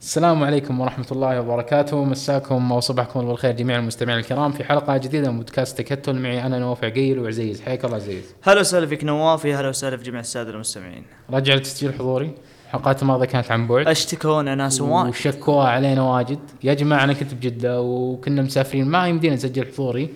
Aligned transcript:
السلام 0.00 0.44
عليكم 0.44 0.80
ورحمة 0.80 1.06
الله 1.12 1.40
وبركاته. 1.40 2.04
مساكم 2.04 2.72
أو 2.72 2.80
صباحكم 2.80 3.26
بالخير 3.26 3.52
جميع 3.52 3.78
المستمعين 3.78 4.18
الكرام 4.18 4.52
في 4.52 4.64
حلقة 4.64 4.96
جديدة 4.96 5.30
من 5.30 5.36
بودكاست 5.36 5.78
تكتل. 5.78 6.14
معي 6.14 6.46
أنا 6.46 6.58
نوافع 6.58 6.88
قيل 6.88 7.18
وعزيز. 7.18 7.60
حياك 7.60 7.84
الله 7.84 7.96
عزيز. 7.96 8.24
هلا 8.42 8.60
وسهلا 8.60 8.86
فيك 8.86 9.04
نواف. 9.04 9.46
هلا 9.46 9.68
وسهلا 9.68 9.96
في 9.96 10.02
جميع 10.02 10.20
السادة 10.20 10.50
المستمعين. 10.50 11.02
رجع 11.30 11.54
التسجيل 11.54 11.94
حضوري. 11.94 12.30
الحلقات 12.66 13.02
الماضية 13.02 13.26
كانت 13.26 13.50
عن 13.50 13.66
بعد. 13.66 13.88
أشتكونا 13.88 14.54
ناس 14.54 14.80
وايد. 14.80 15.08
وشكوها 15.08 15.68
علينا 15.68 16.02
واجد. 16.02 16.38
يا 16.64 16.74
جماعة 16.74 17.04
أنا 17.04 17.12
كنت 17.12 17.34
بجدة 17.34 17.80
وكنا 17.80 18.42
مسافرين. 18.42 18.86
ما 18.86 19.08
يمدينا 19.08 19.34
نسجل 19.34 19.66
حضوري. 19.72 20.08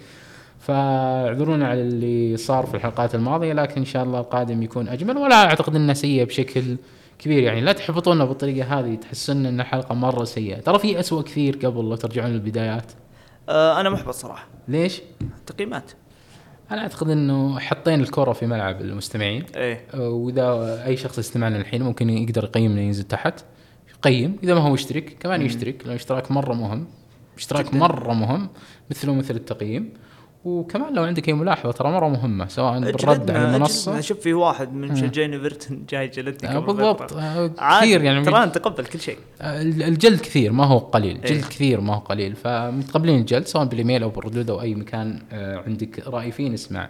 فاعذرونا 0.60 1.68
على 1.68 1.80
اللي 1.80 2.36
صار 2.36 2.66
في 2.66 2.74
الحلقات 2.74 3.14
الماضية 3.14 3.52
لكن 3.52 3.80
إن 3.80 3.84
شاء 3.84 4.02
الله 4.02 4.20
القادم 4.20 4.62
يكون 4.62 4.88
أجمل. 4.88 5.16
ولا 5.16 5.44
أعتقد 5.44 5.76
أنه 5.76 5.92
سيء 5.92 6.24
بشكل 6.24 6.76
كبير 7.18 7.42
يعني 7.42 7.60
لا 7.60 7.72
تحبطونا 7.72 8.24
بالطريقة 8.24 8.80
هذه 8.80 8.94
تحسن 8.94 9.46
أن 9.46 9.60
الحلقة 9.60 9.94
مرة 9.94 10.24
سيئة. 10.24 10.60
ترى 10.60 10.78
في 10.78 11.00
أسوأ 11.00 11.22
كثير 11.22 11.56
قبل 11.56 11.84
لو 11.84 11.96
ترجعون 11.96 12.30
للبدايات. 12.30 12.92
آه 13.48 13.80
أنا 13.80 13.90
محبط 13.90 14.14
صراحة. 14.14 14.46
ليش؟ 14.68 15.02
تقييمات. 15.46 15.90
أنا 16.70 16.80
أعتقد 16.80 17.10
إنه 17.10 17.58
حطينا 17.58 18.02
الكره 18.02 18.32
في 18.32 18.46
ملعب 18.46 18.80
المستمعين. 18.80 19.44
إيه. 19.56 19.80
أه، 19.94 20.08
وإذا 20.08 20.82
أي 20.86 20.96
شخص 20.96 21.18
يستمعنا 21.18 21.56
الحين 21.56 21.82
ممكن 21.82 22.10
يقدر 22.10 22.44
يقيمنا 22.44 22.80
ينزل 22.80 23.02
تحت. 23.02 23.44
يقيم. 23.98 24.36
إذا 24.42 24.54
ما 24.54 24.60
هو 24.60 24.70
مشترك 24.70 25.16
كمان 25.20 25.42
يشترك 25.42 25.80
لأن 25.82 25.90
الاشتراك 25.90 26.30
مرة 26.30 26.54
مهم. 26.54 26.86
اشتراك 27.36 27.68
جداً. 27.68 27.78
مرة 27.78 28.12
مهم 28.12 28.48
مثله 28.90 29.14
مثل 29.14 29.34
التقييم. 29.34 29.92
وكمان 30.44 30.94
لو 30.94 31.04
عندك 31.04 31.28
أي 31.28 31.32
ملاحظة 31.32 31.72
ترى 31.72 31.90
مرة 31.92 32.08
مهمة 32.08 32.48
سواء 32.48 32.80
بالرد 32.80 33.30
على. 33.30 33.56
المنصة. 33.56 34.00
شوف 34.00 34.20
في 34.20 34.32
واحد 34.32 34.72
من 34.72 34.88
مشجعين 34.88 35.32
إيفرتون 35.32 35.84
جاي 35.88 36.08
جلدني 36.08 36.50
آه، 36.50 36.56
قبل 36.56 36.66
بالضبط. 36.66 37.12
آه، 37.12 37.46
كثير 37.80 38.02
يعني 38.02 38.24
ترى 38.24 38.46
نتقبل 38.46 38.84
كل 38.84 39.00
شيء. 39.00 39.18
آه، 39.40 39.62
الجلد 39.62 40.20
كثير 40.20 40.52
ما 40.52 40.64
هو 40.64 40.78
قليل. 40.78 41.20
إيه. 41.24 41.34
جلد 41.34 41.44
كثير 41.44 41.80
ما 41.80 41.94
هو 41.94 41.98
قليل. 41.98 42.36
فمتقبلين 42.36 43.20
الجلد 43.20 43.46
سواء 43.46 43.64
بالإيميل 43.64 44.02
أو 44.02 44.08
بالردود 44.08 44.50
أو 44.50 44.60
أي 44.60 44.74
مكان 44.74 45.22
عندك 45.66 46.08
رأي 46.08 46.32
فيه 46.32 46.48
نسمع. 46.48 46.88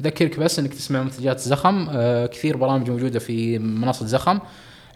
أذكرك 0.00 0.40
بس 0.40 0.58
إنك 0.58 0.74
تسمع 0.74 1.02
منتجات 1.02 1.40
زخم. 1.40 1.88
كثير 2.26 2.56
برامج 2.56 2.90
موجودة 2.90 3.18
في 3.18 3.58
منصة 3.58 4.06
زخم. 4.06 4.38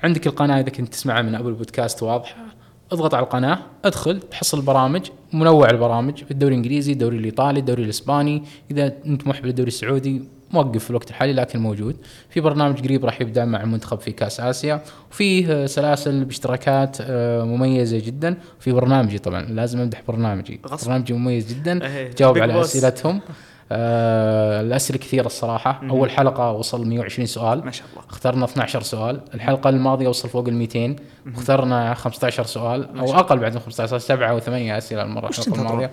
عندك 0.03 0.27
القناة 0.27 0.61
إذا 0.61 0.71
كنت 0.71 0.89
تسمعها 0.89 1.23
من 1.23 1.35
أبل 1.35 1.53
بودكاست 1.53 2.03
واضحة. 2.03 2.56
اضغط 2.93 3.15
على 3.15 3.25
القناة 3.25 3.59
ادخل 3.85 4.21
تحصل 4.21 4.61
برامج 4.63 5.07
منوع 5.33 5.71
البرامج 5.71 6.23
الدوري 6.31 6.55
الإنجليزي 6.55 6.93
الدوري 6.93 7.17
الإيطالي 7.17 7.61
الدوري 7.61 7.83
الإسباني 7.83 8.43
إذا 8.71 8.93
أنت 9.07 9.27
محب 9.27 9.47
للدوري 9.47 9.69
السعودي 9.69 10.23
موقف 10.51 10.85
في 10.85 10.91
الوقت 10.91 11.11
الحالي 11.11 11.33
لكن 11.33 11.59
موجود. 11.61 11.97
في 12.31 12.41
برنامج 12.41 12.85
قريب 12.85 13.05
راح 13.05 13.21
يبدأ 13.21 13.45
مع 13.45 13.61
المنتخب 13.63 14.01
في 14.01 14.13
كأس 14.13 14.41
آسيا. 14.41 14.83
وفيه 15.11 15.53
آه، 15.53 15.67
سلاسل 15.67 16.25
باشتراكات 16.25 16.97
آه، 17.01 17.45
مميزة 17.45 17.99
جدا. 18.07 18.37
في 18.61 18.73
برنامجي 18.73 19.19
طبعا 19.19 19.43
لازم 19.43 19.81
أمدح 19.81 20.03
برنامجي. 20.09 20.61
غصب. 20.67 20.87
برنامجي 20.87 21.13
مميز 21.13 21.53
جدا. 21.55 21.87
إيه، 21.87 22.11
جاوب 22.19 22.39
على. 22.39 22.61
أسئلتهم. 22.61 23.21
آه 23.73 24.61
الأسئلة 24.61 24.99
كثيرة 24.99 25.27
الصراحة. 25.27 25.79
مهم. 25.83 25.91
أول 25.91 26.11
حلقة 26.11 26.53
وصل 26.53 26.87
120 26.87 27.27
سؤال. 27.27 27.65
ما 27.65 27.71
شاء 27.71 27.87
الله. 27.93 28.03
اخترنا 28.09 28.45
12 28.45 28.83
سؤال. 28.83 29.21
الحلقة 29.35 29.71
الماضية 29.71 30.09
وصل 30.09 30.29
فوق 30.29 30.49
ال 30.49 30.55
200 30.55 30.97
واخترنا 31.27 31.95
15 31.95 32.45
سؤال. 32.45 32.99
أو 32.99 33.15
أقل 33.15 33.39
بعد 33.39 33.55
من 33.55 33.61
15 33.61 33.99
سبعة 33.99 34.31
أو 34.31 34.39
ثمانيه 34.41 34.79
أسئلة 34.79 35.03
المرة؟ 35.03 35.31
الماضية. 35.49 35.91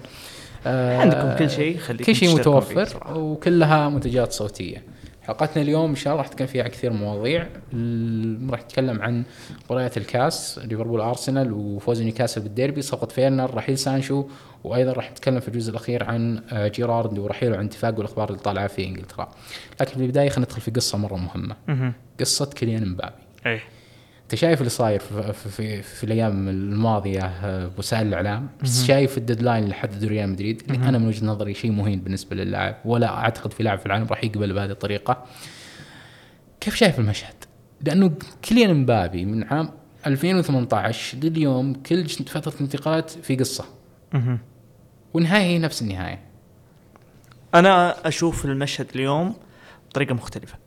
آه، 0.67 0.97
عندكم 0.97 1.35
كل 1.35 1.49
شيء 1.49 1.77
خليكم 1.77 2.03
كل 2.03 2.15
شيء 2.15 2.35
متوفر. 2.35 2.87
وكلها 3.15 3.89
منتجات 3.89 4.31
صوتية. 4.31 4.83
حلقتنا 5.23 5.63
اليوم 5.63 5.89
إن 5.89 5.95
شاء 5.95 6.13
الله 6.13 6.23
راح 6.23 6.31
تكون 6.31 6.47
فيها 6.47 6.67
كثير 6.67 6.93
مواضيع. 6.93 7.41
راح 8.49 8.63
نتكلم 8.63 9.01
عن 9.01 9.23
مباريات 9.65 9.97
الكاس 9.97 10.59
ليفربول 10.63 11.01
أرسنال 11.01 11.53
وفوز 11.53 12.01
نيوكاسل 12.01 12.41
بالديربي 12.41 12.81
صفقة 12.81 13.07
فيرنر 13.07 13.53
رحيل 13.55 13.77
سانشو 13.77 14.25
وأيضا 14.63 14.93
راح 14.93 15.11
نتكلم 15.11 15.39
في 15.39 15.47
الجزء 15.47 15.71
الأخير 15.71 16.03
عن 16.03 16.43
آه، 16.51 16.67
جيرارد 16.67 17.19
ورحيله 17.19 17.55
وعن 17.55 17.65
اتفاق 17.65 17.97
والأخبار 17.97 18.29
اللي 18.29 18.39
طالعة 18.39 18.67
في 18.67 18.85
إنجلترا. 18.85 19.31
لكن 19.81 19.91
في 19.91 20.01
البداية 20.01 20.29
خلينا 20.29 20.45
ندخل 20.45 20.61
في 20.61 20.71
قصة 20.71 20.97
مرة 20.97 21.15
مهمة. 21.15 21.55
مهم. 21.67 21.93
قصة 22.19 22.45
كيليان 22.45 22.89
مبابي. 22.89 23.13
إيه. 23.45 23.61
أنت 24.33 24.41
شايف 24.41 24.59
اللي 24.59 24.69
صاير 24.69 24.99
في, 24.99 25.33
في, 25.33 25.49
في, 25.49 25.81
في 25.81 26.03
الأيام 26.03 26.49
الماضية 26.49 27.21
آه، 27.21 27.67
بوسائل 27.67 28.07
الإعلام 28.07 28.49
بس 28.63 28.85
شايف 28.85 29.17
ال 29.17 29.23
deadline 29.23 29.63
اللي 29.63 29.75
حدده 29.75 30.07
ريال 30.07 30.29
مدريد 30.29 30.61
اللي 30.61 30.89
أنا 30.89 30.97
من 30.97 31.07
وجهة 31.07 31.25
نظري 31.25 31.53
شيء 31.53 31.71
مهين 31.71 31.99
بالنسبة 31.99 32.35
للاعب 32.35 32.77
ولا 32.85 33.09
أعتقد 33.09 33.53
في 33.53 33.63
لاعب 33.63 33.79
في 33.79 33.85
العالم 33.85 34.07
راح 34.07 34.23
يقبل 34.23 34.53
بهذه 34.53 34.71
الطريقة 34.71 35.25
كيف 36.61 36.75
شايف 36.75 36.99
المشهد؟ 36.99 37.33
لأنه 37.81 38.11
كيليان 38.41 38.73
مبابي 38.73 39.25
من 39.25 39.43
عام 39.43 39.69
2018 40.07 41.17
لليوم 41.17 41.73
كل 41.73 42.09
فترة 42.09 42.53
انتقالات 42.61 43.09
في 43.09 43.35
قصة. 43.35 43.65
والنهاية 45.13 45.43
هي 45.43 45.59
نفس 45.59 45.81
النهاية 45.81 46.19
أنا 47.55 48.07
أشوف 48.07 48.45
المشهد 48.45 48.87
اليوم 48.95 49.35
بطريقة 49.89 50.13
مختلفة. 50.15 50.57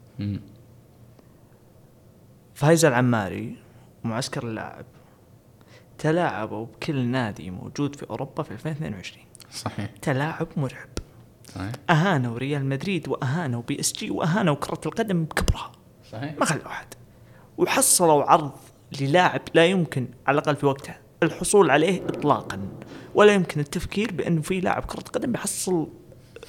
فايز 2.56 2.84
العماري 2.84 3.56
ومعسكر 4.04 4.46
اللاعب. 4.46 4.84
تلاعبوا 5.98 6.66
بكل 6.66 7.04
نادي 7.04 7.50
موجود 7.50 7.96
في 7.96 8.10
أوروبا 8.10 8.42
في 8.42 8.50
2022 8.50 9.24
صحيح. 9.52 9.86
تلاعب 10.02 10.48
مرعب. 10.56 10.88
صحيح. 11.54 11.72
أهانوا 11.90 12.38
ريال 12.38 12.66
مدريد 12.66 13.08
وأهانوا 13.08 13.62
بي 13.62 13.80
إس 13.80 13.92
جي 13.92 14.10
وأهانوا 14.10 14.54
كرة 14.54 14.80
القدم 14.86 15.24
بكبرها. 15.24 15.72
صحيح. 16.12 16.34
ما 16.38 16.44
خلوا 16.44 16.66
أحد. 16.66 16.86
وحصلوا 17.58 18.24
عرض 18.24 18.52
للاعب 19.00 19.40
لا 19.54 19.66
يمكن 19.66 20.08
على 20.26 20.34
الأقل 20.34 20.56
في 20.56 20.66
وقتها 20.66 20.98
الحصول 21.22 21.70
عليه 21.70 22.06
اطلاقا. 22.06 22.68
ولا 23.14 23.32
يمكن 23.32 23.60
التفكير 23.60 24.12
بأنه 24.12 24.42
في 24.42 24.60
لاعب 24.60 24.84
كرة 24.84 25.00
قدم 25.00 25.32
بيحصل 25.32 25.88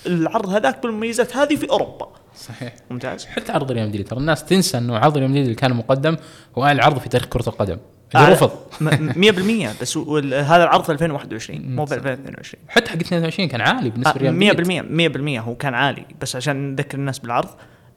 العرض 0.06 0.50
هذاك 0.50 0.84
بالمميزات 0.84 1.36
هذه 1.38 1.56
في 1.56 1.70
أوروبا. 1.70 2.12
صحيح. 2.38 2.74
ممتاز. 2.92 3.26
حتى 3.26 3.52
عرض 3.52 3.72
ريال 3.72 3.88
مدريد. 3.88 4.08
ترى 4.08 4.20
الناس 4.20 4.46
تنسى 4.46 4.78
إنه 4.78 4.98
عرض 4.98 5.18
ريال 5.18 5.30
مدريد 5.30 5.44
اللي 5.44 5.56
كان 5.56 5.74
مقدم 5.74 6.18
هو 6.58 6.64
أعلى 6.66 6.82
عرض 6.84 6.98
في 7.00 7.10
تاريخ 7.10 7.28
كرة 7.28 7.50
القدم. 7.50 7.78
اللي 8.16 8.32
رفض. 8.32 8.52
م- 8.82 9.12
100% 9.22 9.82
بس 9.82 9.98
هذا 10.34 10.64
العرض 10.64 10.84
في 10.84 10.92
2021 10.92 11.76
مو 11.76 11.86
في 11.86 11.96
2022 11.96 12.64
حتى 12.70 12.90
حق 12.90 12.96
22 12.98 13.50
كان 13.50 13.62
عالي 13.62 13.90
بالنسبة 13.90 14.14
لريال 14.20 14.34
مدريد. 14.36 14.68
100% 14.68 14.82
100% 14.82 15.40
هو 15.48 15.56
كان 15.56 15.74
عالي. 15.74 16.06
بس 16.22 16.36
عشان 16.36 16.72
نذكر 16.72 16.98
الناس 16.98 17.20
بالعرض 17.20 17.50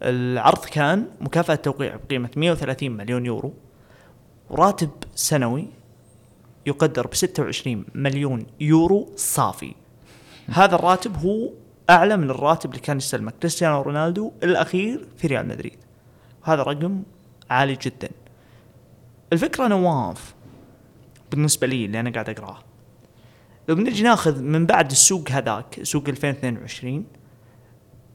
العرض 0.03 0.65
كان 0.65 1.07
مكافأة 1.21 1.55
توقيع 1.55 1.97
بقيمة 2.09 2.31
130 2.37 2.91
مليون 2.91 3.27
يورو. 3.27 3.55
وراتب 4.51 4.91
سنوي 5.15 5.67
يقدر 6.67 7.07
ب 7.07 7.15
26 7.15 7.85
مليون 7.95 8.47
يورو 8.61 9.09
صافي. 9.17 9.75
هذا 10.49 10.75
الراتب 10.75 11.17
هو 11.17 11.51
أعلى 11.91 12.17
من 12.17 12.31
الراتب 12.31 12.71
اللي 12.71 12.81
كان 12.81 12.97
يستلمه. 12.97 13.31
كريستيانو 13.31 13.83
رونالدو 13.83 14.33
الأخير 14.43 15.09
في 15.17 15.27
ريال 15.27 15.49
مدريد. 15.49 15.79
هذا 16.43 16.63
رقم 16.63 17.03
عالي 17.51 17.79
جدا. 17.83 18.09
الفكرة 19.33 19.69
نواف 19.69 20.35
بالنسبة 21.31 21.67
لي 21.67 21.85
اللي 21.85 22.01
أنا 22.01 22.11
قاعد 22.11 22.29
أقراه. 22.31 22.59
لو 23.69 23.75
بنجي 23.75 24.03
ناخذ 24.03 24.43
من 24.43 24.67
بعد 24.67 24.91
السوق 24.91 25.31
هذاك 25.31 25.83
سوق 25.83 26.09
2022 26.09 27.05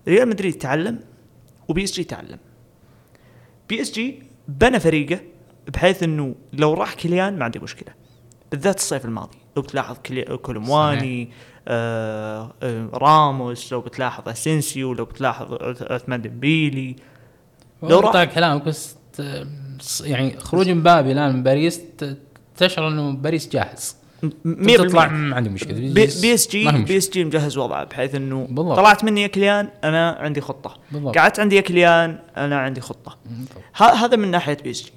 ريال 0.08 0.30
مدريد 0.30 0.54
تعلم 0.54 1.00
وبي 1.68 1.84
إس 1.84 1.92
جي 1.92 2.04
تعلم. 2.04 2.40
بي 3.70 3.82
إس 3.82 3.92
جي 3.92 4.24
بنى 4.48 4.80
فريقه 4.80 5.20
بحيث 5.68 6.04
إنه 6.04 6.36
لو 6.54 6.74
راح 6.74 6.94
كيليان 6.94 7.38
ما 7.38 7.46
عندي 7.46 7.60
مشكلة. 7.60 7.94
بالذات 8.52 8.78
الصيف 8.78 9.06
الماضي. 9.06 9.38
لو 9.56 9.62
بتلاحظ 9.62 9.98
كولومواني 10.42 11.30
راموس 12.94 13.74
لو 13.74 13.82
بتلاحظ 13.82 14.30
أسينسيو 14.30 14.94
لو 14.94 15.06
بتلاحظ 15.06 15.54
عثمان 15.82 16.22
ديمبيلي. 16.22 16.96
لو 17.84 18.00
راح- 18.00 18.24
كلامك 18.24 18.64
بس 18.64 18.96
يعني 20.04 20.40
خروج 20.40 20.70
مبابي 20.70 21.12
الآن 21.12 21.34
من 21.36 21.44
باريس 21.44 21.82
تشعر 22.58 22.88
إنه 22.88 23.12
باريس 23.12 23.50
جاهز. 23.50 23.96
100% 24.46 24.78
تطلع 24.78 25.08
ما 25.08 25.36
عندي 25.36 25.50
مشكلة. 25.50 25.94
بي 25.94 26.04
إس 26.34 26.48
جي 26.50 26.72
بي. 26.72 26.98
إس 26.98 27.10
جي 27.10 27.24
مجهز 27.26 27.58
وضعه 27.58 27.84
بحيث 27.84 28.16
إنه 28.16 28.48
بالضبط. 28.50 28.78
طلعت 28.78 29.04
مني 29.04 29.22
يا 29.22 29.28
كيليان 29.28 29.70
أنا 29.84 30.10
عندي 30.12 30.42
خطة. 30.42 30.78
بالضبط. 30.92 31.18
قعدت 31.18 31.40
عندي 31.40 31.56
يا 31.56 31.62
كيليان 31.62 32.20
أنا 32.38 32.60
عندي 32.60 32.82
خطة. 32.82 33.18
هذا 33.76 34.18
من 34.18 34.32
ناحية 34.32 34.58
بي 34.64 34.72
إس 34.72 34.84
جي. 34.84 34.92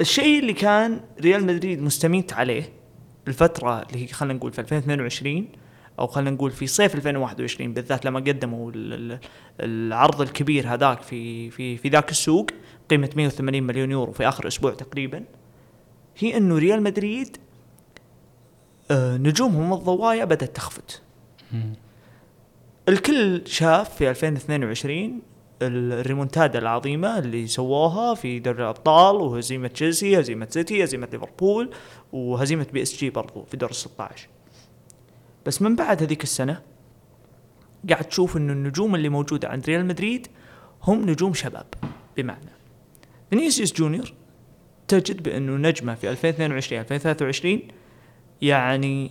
الشيء 0.00 0.38
اللي 0.40 0.52
كان 0.52 1.00
ريال 1.20 1.46
مدريد 1.46 1.82
مستميت 1.82 2.32
عليه 2.32 2.72
الفترة 3.28 3.82
اللي 3.82 4.02
هي 4.02 4.06
خلينا 4.06 4.34
نقول 4.34 4.52
في 4.52 4.58
2022 4.58 5.48
أو 5.98 6.06
خلينا 6.06 6.30
نقول 6.30 6.50
في 6.50 6.66
صيف 6.66 6.94
2021 6.94 7.72
بالذات 7.74 8.04
لما 8.04 8.20
قدموا 8.20 8.70
ال- 8.74 8.92
ال- 9.12 9.18
العرض 9.60 10.20
الكبير 10.20 10.74
هذاك 10.74 11.02
في 11.02 11.50
في 11.50 11.76
في 11.76 11.88
ذاك 11.88 12.10
السوق 12.10 12.46
قيمة 12.90 13.10
180 13.16 13.62
مليون 13.62 13.90
يورو 13.90 14.12
في 14.12 14.28
آخر 14.28 14.46
أسبوع 14.48 14.74
تقريبا 14.74 15.24
هي 16.18 16.36
انه 16.36 16.58
ريال 16.58 16.82
مدريد 16.82 17.36
آه، 18.90 19.16
نجومهم 19.16 19.72
الضوايا 19.72 20.24
بدأت 20.24 20.56
تخفت. 20.56 21.02
الكل 22.88 23.42
شاف 23.46 23.94
في 23.96 24.10
2022 24.10 25.22
الريمونتادا 25.66 26.58
العظيمة 26.58 27.18
اللي 27.18 27.46
سووها 27.46 28.14
في 28.14 28.38
دوري 28.38 28.62
الأبطال 28.62 29.16
وهزيمة 29.16 29.68
تشيلسي 29.68 30.20
هزيمة 30.20 30.46
سيتي 30.50 30.84
هزيمة 30.84 31.08
ليفربول 31.12 31.70
وهزيمة 32.12 32.66
بي 32.72 32.82
إس 32.82 32.96
جي 32.96 33.10
برضو 33.10 33.44
في 33.44 33.56
دور 33.56 33.70
ال 33.70 33.74
16 33.74 34.28
بس 35.46 35.62
من 35.62 35.76
بعد 35.76 36.02
هذيك 36.02 36.22
السنة 36.22 36.62
قاعد 37.90 38.04
تشوف 38.04 38.36
إنه 38.36 38.52
النجوم 38.52 38.94
اللي 38.94 39.08
موجودة 39.08 39.48
عند 39.48 39.66
ريال 39.66 39.86
مدريد 39.86 40.26
هم 40.82 41.10
نجوم 41.10 41.34
شباب 41.34 41.66
بمعنى 42.16 42.50
فينيسيوس 43.30 43.72
جونيور 43.72 44.12
تجد 44.88 45.22
بأنه 45.22 45.68
نجمة 45.68 45.94
في 45.94 46.10
2022 46.10 46.80
2023 46.80 47.60
يعني 48.42 49.10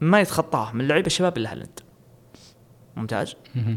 ما 0.00 0.20
يتخطاه 0.20 0.72
من 0.72 0.88
لعيبة 0.88 1.06
الشباب 1.06 1.36
الا 1.36 1.52
هالاند 1.52 1.80
ممتاز. 2.96 3.36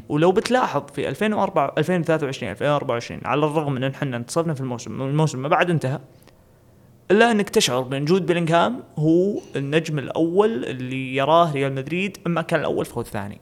ولو 0.10 0.31
بتلاحظ 0.31 0.83
في 0.94 1.10
2004 1.10 1.74
2023 1.77 2.51
2024 2.51 3.21
على 3.25 3.45
الرغم 3.45 3.74
من 3.74 3.83
ان 3.83 3.92
إحنا 3.92 4.18
انتصرنا 4.18 4.54
في 4.54 4.62
الموسم 4.62 5.01
الموسم 5.01 5.42
ما 5.42 5.48
بعد 5.48 5.69
انتهى 5.69 6.00
إلا 7.12 7.31
إنك 7.31 7.50
تشعر 7.50 7.81
بإن 7.81 8.06
جود 8.06 8.25
بيلينغهام 8.25 8.83
هو 9.00 9.39
النجم 9.56 10.00
الأول 10.00 10.65
اللي 10.65 11.15
يراه 11.15 11.51
ريال 11.51 11.74
مدريد 11.75 12.18
أما 12.27 12.42
كان 12.42 12.60
الأول 12.60 12.86
فهو 12.86 13.01
الثاني 13.01 13.42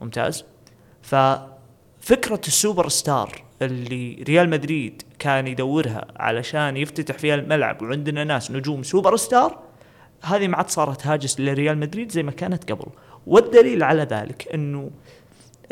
ممتاز. 0.00 0.44
ففكرة 1.02 2.40
ال 2.46 2.53
super 2.53 2.88
star 2.88 3.42
اللي 3.62 4.24
ريال 4.28 4.50
مدريد 4.50 5.02
كان 5.18 5.46
يدورها 5.46 6.06
علشان 6.16 6.76
يفتتح 6.76 7.18
فيها 7.18 7.34
الملعب 7.34 7.82
وعندنا 7.82 8.24
ناس 8.24 8.50
نجوم 8.50 8.82
super 8.82 9.16
star 9.16 9.58
هذه 10.22 10.48
ما 10.48 10.56
عاد 10.56 10.70
صارت 10.70 11.06
هاجس 11.06 11.40
لريال 11.40 11.78
مدريد 11.78 12.12
زي 12.12 12.22
ما 12.22 12.30
كانت 12.30 12.72
قبل. 12.72 12.86
والدليل 13.26 13.82
على 13.82 14.02
ذلك 14.02 14.48
أنه 14.54 14.90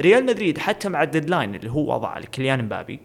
ريال 0.01 0.27
مدريد 0.27 0.59
حتى 0.59 0.89
مع 0.89 1.03
ال 1.03 1.09
deadline 1.09 1.55
اللي 1.55 1.71
هو 1.71 1.95
وضعه 1.95 2.19
لكيليان 2.19 2.65
مبابي 2.65 3.01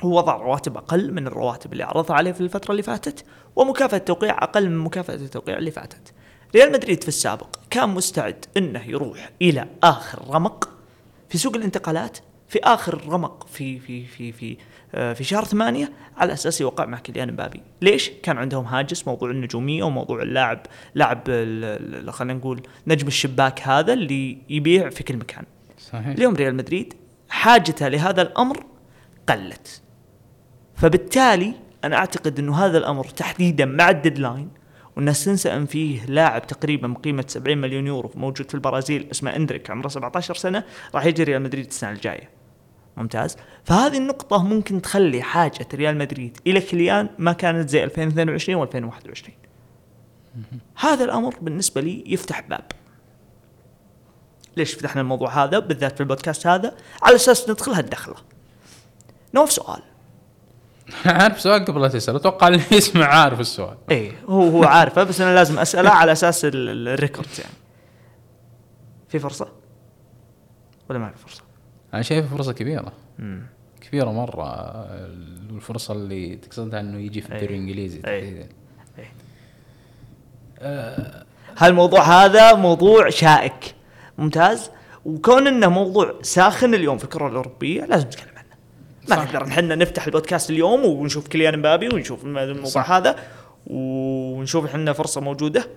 هو 0.00 0.16
وضع 0.16 0.36
رواتب 0.36 0.76
أقل 0.76 1.12
من 1.12 1.26
الرواتب 1.26 1.72
اللي 1.72 1.84
عرضها 1.84 2.16
عليه 2.16 2.32
في 2.32 2.40
الفترة 2.40 2.70
اللي 2.70 2.82
فاتت 2.82 3.24
ومكافأة 3.56 3.98
التوقيع 3.98 4.42
أقل 4.42 4.70
من 4.70 4.78
مكافأة 4.78 5.14
التوقيع 5.14 5.58
اللي 5.58 5.70
فاتت. 5.70 6.12
ريال 6.54 6.72
مدريد 6.72 7.02
في 7.02 7.08
السابق 7.08 7.56
كان 7.70 7.88
مستعد 7.88 8.44
إنه 8.56 8.88
يروح 8.88 9.30
إلى 9.42 9.66
آخر 9.82 10.34
رمق 10.34 10.68
في 11.28 11.38
سوق 11.38 11.56
الانتقالات 11.56 12.18
في 12.52 12.58
آخر 12.64 13.08
رمق 13.08 13.46
في 13.46 13.78
في 13.78 14.04
في 14.06 14.32
في 14.32 14.56
آه، 14.94 15.12
في 15.12 15.24
شهر 15.24 15.44
ثمانية 15.44 15.92
على 16.16 16.32
أساس 16.32 16.60
يوقع 16.60 16.84
مع 16.84 16.98
كيليان 16.98 17.32
مبابي، 17.32 17.60
ليش؟ 17.82 18.10
كان 18.22 18.38
عندهم 18.38 18.64
هاجس 18.64 19.08
موضوع 19.08 19.30
النجومية 19.30 19.82
وموضوع 19.82 20.22
اللاعب 20.22 20.66
لاعب 20.94 21.22
خلينا 22.08 22.34
نقول 22.34 22.62
نجم 22.86 23.06
الشباك 23.06 23.60
هذا 23.60 23.92
اللي 23.92 24.38
يبيع 24.48 24.90
في 24.90 25.04
كل 25.04 25.16
مكان. 25.16 25.44
صحيح 25.78 26.06
اليوم 26.06 26.34
ريال 26.34 26.54
مدريد 26.54 26.94
حاجته 27.28 27.88
لهذا 27.88 28.22
الأمر 28.22 28.64
قلت. 29.28 29.82
فبالتالي 30.74 31.54
أنا 31.84 31.96
أعتقد 31.96 32.38
إنه 32.38 32.56
هذا 32.56 32.78
الأمر 32.78 33.04
تحديدا 33.04 33.64
مع 33.64 33.90
ال 33.90 33.96
deadline 33.96 34.48
والناس 34.96 35.24
تنسى 35.24 35.52
ان 35.52 35.66
فيه 35.66 36.06
لاعب 36.06 36.46
تقريبا 36.46 36.88
بقيمة 36.88 37.24
70 37.28 37.58
مليون 37.58 37.86
يورو 37.86 38.10
موجود 38.14 38.48
في 38.48 38.54
البرازيل 38.54 39.06
اسمه 39.10 39.36
إندريك 39.36 39.70
عمره 39.70 39.88
17 39.88 40.34
سنة 40.34 40.64
راح 40.94 41.06
يجي 41.06 41.22
ريال 41.22 41.42
مدريد 41.42 41.66
السنة 41.66 41.90
الجاية 41.90 42.41
ممتاز. 42.96 43.36
فهذه 43.64 43.98
النقطة 43.98 44.44
ممكن 44.44 44.82
تخلي 44.82 45.22
حاجة 45.22 45.66
ريال 45.74 45.98
مدريد 45.98 46.38
إلى 46.46 46.60
كليان 46.60 47.08
ما 47.18 47.32
كانت 47.32 47.68
زي 47.68 47.84
2022 47.84 48.66
و2021 48.66 49.30
هذا 50.76 51.04
الأمر 51.04 51.34
بالنسبة 51.40 51.80
لي 51.80 52.04
يفتح 52.06 52.40
باب. 52.40 52.64
ليش 54.56 54.74
فتحنا 54.74 55.00
الموضوع 55.00 55.44
هذا؟ 55.44 55.58
بالذات 55.58 55.94
في 55.94 56.00
البودكاست 56.00 56.46
هذا 56.46 56.74
على 57.02 57.16
أساس 57.16 57.50
ندخل 57.50 57.72
هالدخلة. 57.72 58.14
نوف 59.34 59.52
سؤال. 59.52 59.82
عارف 61.06 61.40
سؤال 61.40 61.64
قبل 61.64 61.82
لا 61.82 61.88
تسأل 61.88 62.16
أتوقع 62.16 62.48
اللي 62.48 62.62
يسمع 62.72 63.06
عارف 63.06 63.40
السؤال. 63.40 63.76
إيه 63.90 64.12
هو 64.28 64.42
هو 64.42 64.64
عارفه 64.64 65.02
بس 65.02 65.20
أنا 65.20 65.34
لازم 65.34 65.58
أسأله 65.58 65.90
على 65.90 66.12
أساس 66.12 66.40
الريكورد 66.44 67.28
يعني. 67.38 67.54
في 69.08 69.18
فرصة؟ 69.18 69.48
ولا 70.90 70.98
ما 70.98 71.10
في 71.10 71.18
فرصة؟ 71.18 71.41
أنا 71.94 72.02
شايف 72.02 72.34
فرصة 72.34 72.52
كبيرة. 72.52 72.92
مم. 73.18 73.42
كبيرة 73.80 74.10
مرة. 74.10 74.54
الفرصة 75.50 75.94
اللي 75.94 76.36
تقصدها 76.36 76.80
إنه 76.80 76.98
يجي 76.98 77.20
في 77.20 77.28
الدوري 77.28 77.54
الانجليزي 77.54 77.98
تحديدا. 77.98 78.48
أه 80.58 81.24
هالموضوع 81.58 82.24
هذا 82.24 82.54
موضوع 82.54 83.10
شائك. 83.10 83.74
ممتاز. 84.18 84.70
وكون 85.04 85.46
إنه 85.46 85.68
موضوع 85.68 86.14
ساخن 86.22 86.74
اليوم 86.74 86.98
في 86.98 87.04
الكرة 87.04 87.28
الأوروبية 87.28 87.84
لازم 87.84 88.06
نتكلم 88.06 88.32
ما 89.08 89.16
نقدر 89.16 89.44
إحنا 89.46 89.74
نفتح 89.74 90.06
البودكاست 90.06 90.50
اليوم 90.50 90.84
ونشوف 90.84 91.28
كليان 91.28 91.58
مبابي 91.58 91.88
ونشوف 91.94 92.24
الموضوع 92.24 92.64
صح. 92.64 92.90
هذا 92.92 93.16
ونشوف 93.66 94.64
إحنا 94.64 94.92
فرصة 94.92 95.20
موجودة. 95.20 95.68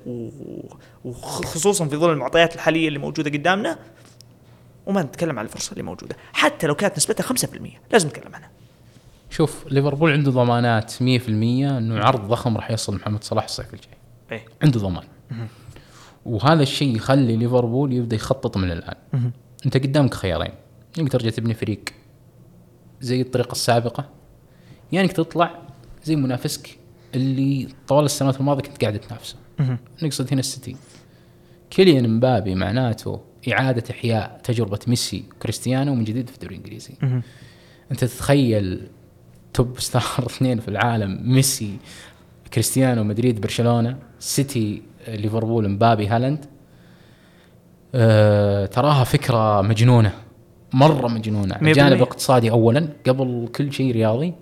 وخصوصا 1.06 1.86
في 1.86 1.96
ظل 1.96 2.12
المعطيات 2.12 2.56
الحالية 2.56 2.88
اللي 2.88 3.00
موجودة 3.00 3.30
قدامنا. 3.32 3.78
وما 4.86 5.04
نتكلم 5.04 5.40
عن 5.40 5.46
الفرصة 5.46 5.72
اللي 5.72 5.84
موجودة. 5.84 6.16
حتى 6.34 6.68
لو 6.68 6.76
كانت 6.76 6.98
نسبتها 6.98 7.24
5% 7.24 7.80
لازم 7.92 8.08
نتكلم 8.08 8.36
عنها. 8.36 8.50
شوف 9.30 9.66
ليفربول 9.68 10.12
عنده 10.12 10.32
ضمانات 10.32 10.94
100% 10.94 11.00
إنه 11.00 12.00
عرض 12.00 12.28
ضخم 12.28 12.58
راح 12.58 12.72
يصل 12.72 12.96
محمد 12.96 13.24
صلاح 13.24 13.44
الصيف 13.44 13.74
الجاي. 13.74 13.94
إيه؟ 14.32 14.46
عنده 14.62 14.80
ضمان. 14.80 15.04
وهذا 16.26 16.64
الشيء 16.64 16.96
يخلي 16.96 17.36
ليفربول 17.36 17.94
يبدأ 17.94 18.16
يخطط 18.16 18.58
من 18.58 18.72
الآن. 18.72 18.96
أنت 19.66 19.78
قدامك 19.78 20.14
خيارين. 20.14 20.52
انك 21.00 21.12
ترجع 21.12 21.30
تبني 21.30 21.54
فريق 21.54 21.84
زي 23.02 23.22
الطريقة 23.22 23.52
السابقة 23.52 24.10
يعني 24.92 25.08
تطلع 25.08 25.60
زي 26.04 26.16
منافسك 26.16 26.78
اللي 27.16 27.68
طوال 27.88 28.06
السنوات 28.06 28.40
الماضية 28.40 28.64
كنت 28.64 28.82
قاعد 28.82 29.00
تنافسه. 29.00 29.36
نقصد 30.04 30.28
هنا 30.32 30.40
السيتي. 30.40 30.76
كيليان 31.70 32.10
مبابي 32.10 32.56
معناته 32.56 33.22
إعادة 33.54 33.84
إحياء 33.92 34.42
تجربة 34.44 34.80
ميسي 34.88 35.24
وكريستيانو 35.36 35.96
من 35.96 36.04
جديد 36.04 36.30
في 36.30 36.36
الدوري 36.36 36.56
الإنجليزي. 36.56 36.94
أنت 37.92 38.06
تتخيل 38.06 38.88
top 39.54 39.80
star 39.80 40.26
اثنين 40.30 40.60
في 40.60 40.68
العالم 40.68 41.20
ميسي 41.24 41.78
كريستيانو 42.54 43.04
مدريد 43.04 43.42
برشلونة 43.42 43.98
سيتي 44.20 44.82
ليفربول 45.08 45.70
مبابي 45.70 46.08
هالاند. 46.08 46.46
أه 47.96 48.66
تراها 48.66 49.04
فكرة 49.04 49.62
مجنونة 49.62 50.14
مرة 50.74 51.08
مجنونة. 51.08 51.58
جانب 51.62 52.02
اقتصادي 52.02 52.52
اولا 52.52 52.88
قبل 53.08 53.50
كل 53.56 53.74
شيء 53.74 53.92
رياضي. 53.94 54.34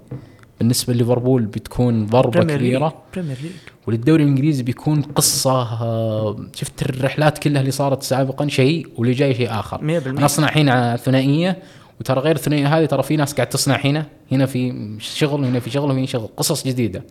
بالنسبة 0.59 0.93
لليفربول 0.93 1.41
بتكون 1.41 2.05
ضربة 2.05 2.43
كبيرة. 2.43 3.03
بريمير 3.13 3.37
ليج 3.41 3.51
وللدوري 3.87 4.23
الإنجليزي 4.23 4.63
بيكون 4.63 5.01
قصة 5.01 5.61
آه، 5.61 6.45
شفت 6.55 6.81
الرحلات 6.81 7.37
كلها 7.37 7.61
اللي 7.61 7.71
صارت 7.71 8.03
سابقا 8.03 8.47
شيء 8.47 8.87
واللي 8.97 9.13
جاي 9.13 9.33
شيء 9.35 9.51
آخر. 9.51 9.77
100% 9.77 10.07
نصنع 10.07 10.51
هنا 10.55 10.95
ثنائيه 10.95 11.57
وترى 11.99 12.19
غير 12.19 12.35
الثنائية 12.35 12.77
هذه 12.77 12.85
ترى 12.85 13.03
في 13.03 13.15
ناس 13.15 13.33
قاعد 13.33 13.49
تصنع 13.49 13.75
هنا. 13.83 14.05
هنا 14.31 14.45
في 14.45 14.73
شغل 14.99 15.45
هنا 15.45 15.59
في 15.59 15.69
شغل 15.69 15.91
وهنا 15.91 16.05
شغل 16.05 16.29
قصص 16.37 16.67
جديدة. 16.67 17.03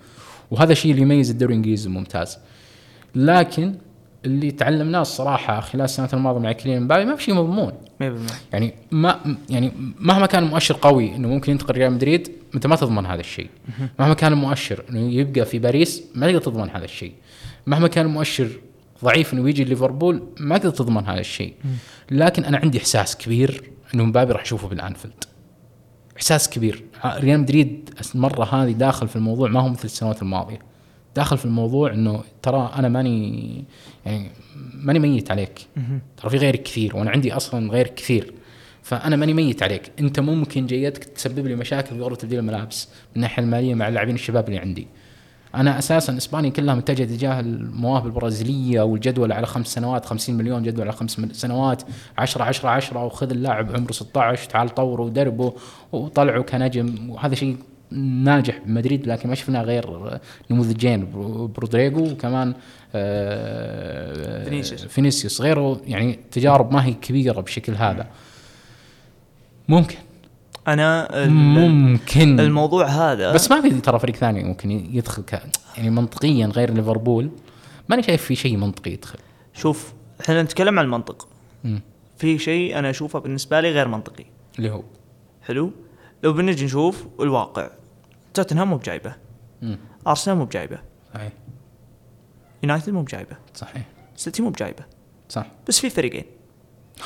وهذا 0.50 0.72
الشيء 0.72 0.90
اللي 0.90 1.02
يميز 1.02 1.30
الدوري 1.30 1.52
الإنجليزي 1.52 1.88
الممتاز 1.88 2.38
لكن 3.14 3.75
اللي 4.25 4.50
تعلمناه 4.50 5.00
الصراحة 5.00 5.61
خلال 5.61 5.85
السنوات 5.85 6.14
الماضية 6.14 6.41
مع 6.41 6.52
كلين 6.52 6.83
مبابي 6.83 7.05
ما 7.05 7.17
في 7.17 7.23
شيء 7.23 7.35
مضمون. 7.35 7.73
100% 8.00 8.05
يعني 8.52 8.75
ما 8.91 9.37
يعني 9.50 9.73
مهما 10.00 10.26
كان 10.26 10.45
المؤشر 10.45 10.76
قوي 10.83 11.17
إنه 11.17 11.29
ممكن 11.29 11.52
ينتقل 11.52 11.75
ريال 11.75 11.93
مدريد 11.93 12.33
أنت 12.55 12.67
ما 12.67 12.76
تضمن 12.76 13.07
هذا 13.07 13.21
الشيء. 13.21 13.49
مهما 13.99 14.14
كان 14.14 14.33
المؤشر 14.33 14.85
إنه 14.91 15.12
يبقى 15.12 15.47
في 15.47 15.59
باريس 15.59 16.02
ما 16.14 16.26
تقدر 16.26 16.41
تضمن 16.41 16.71
هذا 16.71 16.85
الشيء. 16.85 17.12
مهما 17.67 17.88
كان 17.88 18.07
المؤشر 18.07 18.49
ضعيف 19.05 19.35
إنه 19.35 19.49
يجي 19.49 19.64
ليفربول 19.64 20.23
ما 20.41 20.59
تقدر 20.59 20.71
تضمن 20.71 21.07
هذا 21.07 21.21
الشيء. 21.21 21.55
لكن 22.11 22.45
أنا 22.45 22.59
عندي 22.59 22.79
إحساس 22.79 23.17
كبير 23.17 23.71
إنه 23.95 24.05
مبابي 24.05 24.33
راح 24.33 24.43
أشوفه 24.43 24.69
بالأنفيلد. 24.69 25.25
إحساس 26.17 26.50
كبير. 26.50 26.85
ريال 27.05 27.41
مدريد 27.41 27.91
المرة 28.14 28.45
هذه 28.45 28.73
داخل 28.73 29.09
في 29.09 29.17
الموضوع 29.17 29.49
ما 29.49 29.61
هو 29.61 29.69
مثل 29.69 29.85
السنوات 29.85 30.23
الماضية. 30.23 30.72
داخل 31.16 31.38
في 31.38 31.45
الموضوع 31.45 31.92
إنه 31.92 32.23
ترى 32.42 32.73
أنا 32.76 32.88
ماني 32.88 33.64
يعني 34.07 34.31
ماني 34.75 34.99
ميت 34.99 35.31
عليك. 35.31 35.66
ترى 36.16 36.31
في 36.31 36.37
غيرك 36.37 36.62
كثير 36.62 36.97
وأنا 36.97 37.11
عندي 37.11 37.33
أصلا 37.33 37.71
غير 37.71 37.87
كثير. 37.87 38.33
فأنا 38.83 39.16
ماني 39.16 39.35
ميت 39.35 39.62
عليك. 39.62 39.92
أنت 40.00 40.21
ممكن 40.21 40.66
جيتك 40.66 41.04
تسبب 41.04 41.47
لي 41.47 41.54
مشاكل 41.54 41.97
في 41.97 42.02
غرفه 42.02 42.16
تبديل 42.16 42.38
الملابس 42.38 42.88
من 42.88 43.16
الناحية 43.16 43.42
المالية 43.42 43.75
مع 43.75 43.88
اللاعبين 43.88 44.14
الشباب 44.14 44.49
اللي 44.49 44.59
عندي. 44.59 44.87
أنا 45.54 45.78
أساسا 45.78 46.16
إسبانيا 46.16 46.50
كلها 46.50 46.75
متجهة 46.75 47.07
تجاه 47.07 47.40
المواهب 47.40 48.07
البرازيلية 48.07 48.81
والجدول 48.81 49.33
على 49.33 49.47
خمس 49.47 49.66
سنوات 49.66 50.07
50 50.07 50.35
مليون 50.37 50.62
جدول 50.62 50.83
على 50.83 50.92
خمس 50.92 51.21
سنوات 51.33 51.83
10 52.19 52.45
10 52.45 52.69
10 52.69 53.04
وخذ 53.04 53.31
اللاعب 53.31 53.76
عمره 53.76 53.92
16 53.92 54.50
تعال 54.50 54.69
طوره 54.69 55.02
ودربه 55.02 55.54
وطلعه 55.92 56.42
كنجم. 56.42 57.11
وهذا 57.11 57.35
شيء 57.35 57.57
ناجح 58.25 58.58
بمدريد 58.66 59.06
لكن 59.06 59.28
ما 59.28 59.34
شفنا 59.34 59.62
غير 59.62 60.18
نموذجين 60.50 61.11
رودريجو 61.56 62.11
وكمان 62.11 62.54
آه، 62.94 64.44
فينيسيوس. 64.44 64.84
فينيسيوس. 64.84 65.40
غيره 65.40 65.80
يعني 65.87 66.18
تجارب 66.30 66.72
ما 66.72 66.84
هي 66.84 66.92
كبيرة 66.92 67.40
بالشكل 67.40 67.75
هذا. 67.75 68.06
ممكن. 69.68 69.96
أنا 70.68 71.08
ممكن. 71.28 72.40
الموضوع 72.40 72.87
هذا 72.87 73.32
بس 73.32 73.50
ما 73.50 73.61
في 73.61 73.70
ترى 73.70 73.99
فريق 73.99 74.16
ثاني 74.16 74.44
ممكن 74.44 74.70
يدخل. 74.70 75.22
يعني 75.76 75.90
منطقيا 75.90 76.46
غير 76.46 76.75
ليفربول. 76.75 77.30
ماني 77.88 78.02
شايف 78.02 78.22
في 78.22 78.34
شيء 78.34 78.56
منطقي 78.56 78.90
يدخل. 78.90 79.18
شوف 79.54 79.92
إحنا 80.20 80.42
نتكلم 80.42 80.78
عن 80.78 80.84
المنطق. 80.84 81.28
في 82.16 82.38
شيء 82.38 82.78
أنا 82.78 82.90
أشوفه 82.90 83.18
بالنسبة 83.18 83.61
لي 83.61 83.70
غير 83.70 83.88
منطقي. 83.88 84.25
اللي 84.58 84.70
هو؟ 84.70 84.82
حلو؟ 85.46 85.70
لو 86.22 86.32
بنجي 86.32 86.64
نشوف 86.64 87.06
الواقع. 87.20 87.70
توتنهام 88.34 88.70
مو 88.70 88.76
بجايبه. 88.76 89.14
ارسنال 90.06 90.36
مو 90.36 90.44
بجايبه 90.44 90.78
صحيح. 91.14 91.32
يونايتد 92.62 92.90
مو 92.90 93.02
بجايبه 93.02 93.36
صحيح. 93.54 93.86
سيتي 94.16 94.42
مو 94.42 94.50
بجايبه 94.50 94.84
صح. 95.28 95.46
بس 95.68 95.80
في 95.80 95.90
فريقين. 95.90 96.24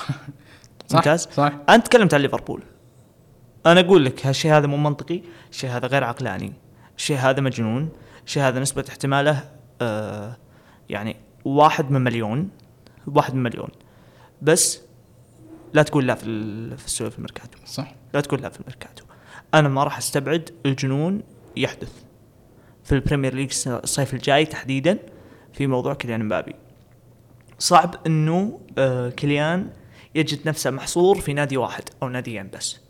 صح. 0.88 0.96
ممتاز. 0.96 1.28
صح. 1.32 1.52
أنت 1.68 1.86
تكلمت 1.86 2.14
عن 2.14 2.20
ليفربول. 2.20 2.62
أنا 3.66 3.80
أقول 3.80 4.04
لك 4.04 4.26
هالشيء 4.26 4.52
هذا 4.52 4.66
مو 4.66 4.76
منطقي. 4.76 5.22
الشيء 5.50 5.70
هذا 5.70 5.86
غير 5.86 6.04
عقلاني. 6.04 6.52
الشيء 6.96 7.16
هذا 7.16 7.40
مجنون. 7.40 7.88
الشيء 8.26 8.42
هذا 8.42 8.60
نسبة 8.60 8.84
احتماله 8.88 9.50
آه 9.80 10.36
يعني 10.88 11.16
واحد 11.44 11.90
من 11.90 12.00
مليون. 12.00 12.50
واحد 13.06 13.34
من 13.34 13.42
مليون. 13.42 13.68
بس 14.42 14.80
لا 15.74 15.82
تقول 15.82 16.06
لا 16.06 16.14
في 16.14 16.26
السوق 16.86 17.08
في 17.08 17.18
الميركاتو. 17.18 17.58
صح. 17.64 17.94
لا 18.14 18.20
تقول 18.20 18.42
لا 18.42 18.48
في 18.48 18.60
الميركاتو. 18.60 19.05
أنا 19.54 19.68
ما 19.68 19.84
راح 19.84 19.98
أستبعد 19.98 20.50
الجنون 20.66 21.22
يحدث. 21.56 21.92
في 22.84 22.92
البريمير 22.94 23.34
ليج 23.34 23.52
الصيف 23.66 24.14
الجاي 24.14 24.46
تحديدا 24.46 24.98
في 25.52 25.66
موضوع 25.66 25.94
كيليان 25.94 26.24
مبابي. 26.24 26.54
صعب 27.58 27.94
إنه 28.06 28.60
آه 28.78 29.08
كيليان 29.08 29.70
يجد 30.14 30.48
نفسه 30.48 30.70
محصور 30.70 31.20
في 31.20 31.32
نادي 31.32 31.56
واحد 31.56 31.82
أو 32.02 32.08
ناديين 32.08 32.50
بس. 32.50 32.80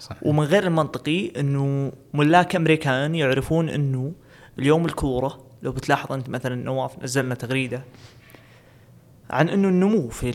صح 0.00 0.16
ومن 0.22 0.44
غير 0.44 0.64
المنطقي 0.66 1.40
إنه 1.40 1.92
ملاك 2.14 2.56
أمريكان 2.56 3.14
يعرفون 3.14 3.68
إنه 3.68 4.12
اليوم 4.58 4.84
الكورة 4.86 5.46
لو 5.62 5.72
بتلاحظ 5.72 6.12
أنت 6.12 6.28
مثلا 6.28 6.54
نواف 6.54 7.02
نزلنا 7.02 7.34
تغريدة 7.34 7.82
عن 9.30 9.48
إنه 9.48 9.68
النمو 9.68 10.08
في 10.08 10.32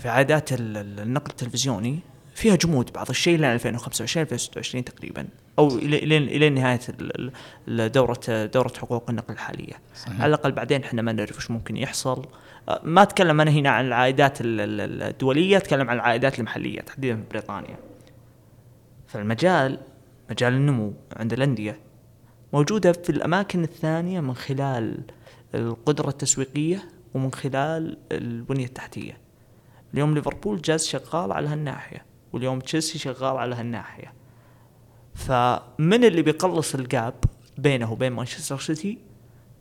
في 0.00 0.08
عادات 0.08 0.52
ال- 0.52 0.76
ال- 0.76 1.00
النقل 1.00 1.30
التلفزيوني 1.30 1.98
فيها 2.34 2.56
جمود 2.56 2.92
بعض 2.92 3.08
الشيء 3.08 3.36
لين 3.38 3.52
2025 3.52 4.22
2026 4.22 4.84
تقريبا 4.84 5.26
أو 5.58 5.68
إلى 5.68 6.16
إلى 6.16 6.50
نهاية 6.50 6.80
دوره 7.88 8.20
دورة 8.28 8.72
حقوق 8.78 9.10
النقل 9.10 9.34
الحالية. 9.34 9.72
صحيح. 9.94 10.20
على 10.20 10.28
الأقل 10.28 10.52
بعدين 10.52 10.84
إحنا 10.84 11.02
ما 11.02 11.12
نعرف 11.12 11.36
وش 11.36 11.50
ممكن 11.50 11.76
يحصل. 11.76 12.26
أه، 12.68 12.80
ما 12.84 13.02
أتكلم 13.02 13.40
أنا 13.40 13.50
هنا 13.50 13.70
عن 13.70 13.86
العائدات 13.86 14.40
ال- 14.40 14.60
ال- 14.60 15.02
الدولية 15.02 15.56
أتكلم 15.56 15.90
عن 15.90 15.96
العائدات 15.96 16.38
المحلية 16.38 16.80
تحديدا 16.80 17.16
في 17.16 17.22
بريطانيا. 17.30 17.76
فالمجال 19.06 19.78
مجال 20.30 20.52
النمو 20.52 20.92
عند 21.16 21.32
الأندية 21.32 21.78
موجودة 22.52 22.92
في 22.92 23.10
الأماكن 23.10 23.62
الثانية 23.62 24.20
من 24.20 24.34
خلال 24.34 25.00
القدرة 25.54 26.08
التسويقية 26.08 26.82
ومن 27.14 27.32
خلال 27.32 27.96
البنية 28.12 28.64
التحتية. 28.66 29.18
اليوم 29.94 30.14
ليفربول 30.14 30.60
جاز 30.62 30.86
شغال 30.86 31.32
على 31.32 31.48
هالناحية. 31.48 32.04
واليوم 32.32 32.60
تشيلسي 32.60 32.98
شغال 32.98 33.36
على 33.36 33.54
هالناحية. 33.54 34.12
فمن 35.14 36.04
اللي 36.04 36.22
بيقلص 36.22 36.74
الجاب 36.74 37.14
بينه 37.58 37.92
وبين 37.92 38.12
مانشستر 38.12 38.58
سيتي 38.58 38.98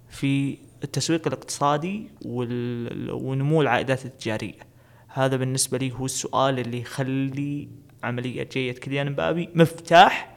في 0.09 0.57
التسويق 0.83 1.27
الاقتصادي 1.27 2.09
وال- 2.25 3.11
ونمو 3.11 3.61
العائدات 3.61 4.05
التجارية. 4.05 4.59
هذا 5.07 5.35
بالنسبة 5.37 5.77
لي 5.77 5.91
هو 5.93 6.05
السؤال 6.05 6.59
اللي 6.59 6.79
يخلي 6.81 7.69
عملية 8.03 8.43
جية 8.43 8.71
كيليان 8.71 9.11
مبابي 9.11 9.49
مفتاح 9.55 10.35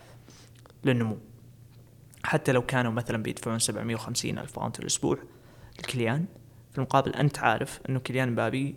للنمو. 0.85 1.19
حتى 2.25 2.53
لو 2.53 2.63
كانوا 2.63 2.93
مثلا 2.93 3.23
بيدفعون 3.23 3.59
750 3.59 4.39
ألف 4.39 4.57
باوند 4.59 4.75
في 4.77 4.81
الأسبوع 4.81 5.19
لكيليان 5.79 6.25
في 6.73 6.79
المقابل 6.79 7.15
أنت 7.15 7.39
عارف 7.39 7.81
أنه 7.89 8.01
كيليان 8.01 8.33
مبابي 8.33 8.75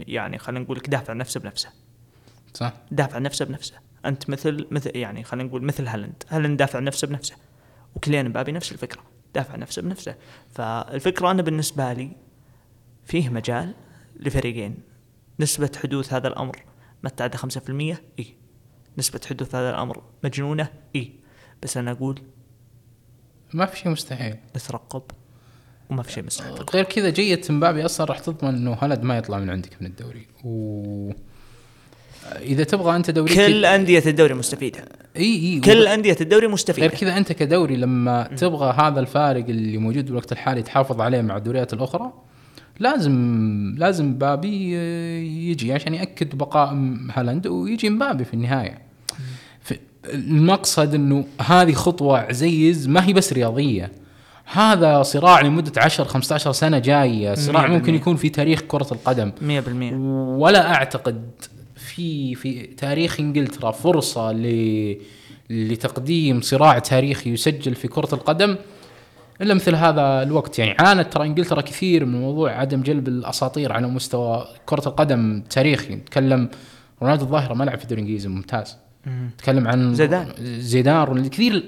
يعني 0.00 0.38
خلينا 0.38 0.64
نقول 0.64 0.76
لك 0.76 0.88
دافع 0.88 1.12
نفسه 1.12 1.40
بنفسه. 1.40 1.68
صح؟ 2.54 2.72
دافع 2.90 3.18
نفسه 3.18 3.44
بنفسه. 3.44 3.74
أنت 4.06 4.30
مثل 4.30 4.66
مثل 4.70 4.96
يعني 4.96 5.24
خلينا 5.24 5.48
نقول 5.48 5.62
مثل 5.62 5.86
هالاند. 5.86 6.22
هالاند 6.28 6.58
دافع 6.58 6.78
نفسه 6.78 7.06
بنفسه. 7.06 7.34
وكيليان 7.94 8.28
مبابي 8.28 8.52
نفس 8.52 8.72
الفكرة. 8.72 9.02
دافع 9.34 9.56
نفسه 9.56 9.82
بنفسه. 9.82 10.14
فالفكرة 10.50 11.30
أنا 11.30 11.42
بالنسبة 11.42 11.92
لي 11.92 12.16
فيه 13.04 13.28
مجال 13.28 13.74
لفريقين. 14.16 14.76
نسبة 15.40 15.70
حدوث 15.82 16.12
هذا 16.12 16.28
الأمر 16.28 16.64
ما 17.02 17.10
تعدى 17.10 17.38
5% 17.38 17.96
إي. 18.18 18.36
نسبة 18.98 19.20
حدوث 19.30 19.54
هذا 19.54 19.70
الأمر 19.70 20.02
مجنونة 20.24 20.68
إي. 20.96 21.12
بس 21.62 21.76
أنا 21.76 21.90
أقول 21.90 22.20
ما 23.52 23.66
في 23.66 23.76
شيء 23.78 23.92
مستحيل. 23.92 24.36
نترقب. 24.56 25.02
وما 25.90 26.02
في 26.02 26.12
شيء 26.12 26.24
مستحيل. 26.24 26.52
غير 26.74 26.84
كذا 26.84 27.10
جية 27.10 27.40
مبابي 27.50 27.84
أصلا 27.84 28.06
راح 28.06 28.18
تضمن 28.18 28.54
إنه 28.54 28.72
هالاند 28.72 29.02
ما 29.02 29.16
يطلع 29.16 29.38
من 29.38 29.50
عندك 29.50 29.82
من 29.82 29.86
الدوري. 29.86 30.26
و 30.44 31.10
إذا 32.40 32.64
تبغى 32.64 32.96
أنت 32.96 33.10
دوري 33.10 33.34
كل 33.34 33.64
أندية 33.64 34.02
الدوري 34.06 34.34
مستفيدة. 34.34 34.84
إي 35.16 35.22
إي 35.22 35.60
كل 35.60 35.86
أندية 35.86 36.16
الدوري 36.20 36.44
غير 36.44 36.52
مستفيده 36.52 36.88
كذا 36.88 37.16
أنت 37.16 37.32
كدوري 37.32 37.76
لما 37.76 38.28
تبغى 38.36 38.74
هذا 38.78 39.00
الفارق 39.00 39.44
اللي 39.48 39.78
موجود 39.78 40.06
بالوقت 40.06 40.32
الحالي 40.32 40.62
تحافظ 40.62 41.00
عليه 41.00 41.22
مع 41.22 41.36
الدوريات 41.36 41.72
الأخرى 41.72 42.12
لازم 42.80 43.74
لازم 43.78 44.06
مبابي 44.10 44.76
آه، 44.76 45.18
يجي 45.18 45.72
عشان 45.72 45.94
يأكد 45.94 46.38
بقاء 46.38 46.68
هالاند 47.14 47.46
ويجي 47.46 47.90
مبابي 47.90 48.24
في 48.24 48.34
النهاية. 48.34 48.78
المقصد 50.04 50.94
إنه 50.94 51.24
هذه 51.40 51.72
خطوة 51.72 52.18
عزيز 52.18 52.88
ما 52.88 53.06
هي 53.06 53.12
بس 53.12 53.32
رياضية. 53.32 53.92
هذا 54.52 55.02
صراع 55.02 55.40
لمدة 55.40 55.72
10 55.76 56.04
15 56.04 56.52
سنة 56.52 56.78
جاية. 56.78 57.34
صراع 57.34 57.66
ممكن. 57.66 57.94
يكون 57.94 58.16
في 58.16 58.28
تاريخ 58.28 58.60
كرة 58.60 58.86
القدم. 58.92 59.32
100% 59.40 59.94
ولا 60.38 60.74
أعتقد 60.74 61.30
في 61.94 62.34
في 62.34 62.66
تاريخ 62.66 63.20
إنجلترا 63.20 63.70
فرصة 63.70 64.32
ل 64.32 64.96
لتقديم 65.50 66.40
صراع 66.40 66.78
تاريخي 66.78 67.30
يسجل 67.30 67.74
في 67.74 67.88
كرة 67.88 68.08
القدم 68.14 68.56
إلا 69.40 69.54
مثل 69.54 69.74
هذا 69.74 70.22
الوقت. 70.22 70.58
يعني 70.58 70.76
عانت 70.78 71.12
ترى 71.12 71.26
إنجلترا 71.26 71.60
كثير 71.60 72.04
من 72.04 72.20
موضوع 72.20 72.52
عدم 72.52 72.82
جلب 72.82 73.08
الأساطير 73.08 73.72
على 73.72 73.86
مستوى 73.86 74.46
كرة 74.66 74.88
القدم 74.88 75.42
تاريخي. 75.50 75.94
نتكلم 75.94 76.48
رونالدو 77.02 77.24
الظاهرة 77.24 77.54
ما 77.54 77.64
لعب 77.64 77.78
في 77.78 77.84
الدوري 77.84 78.02
الإنجليزي 78.02 78.28
ممتاز. 78.28 78.76
نتكلم 79.08 79.68
عن 79.68 79.94
زيدان. 79.94 80.28
زيدان 80.58 81.28
كثير 81.28 81.64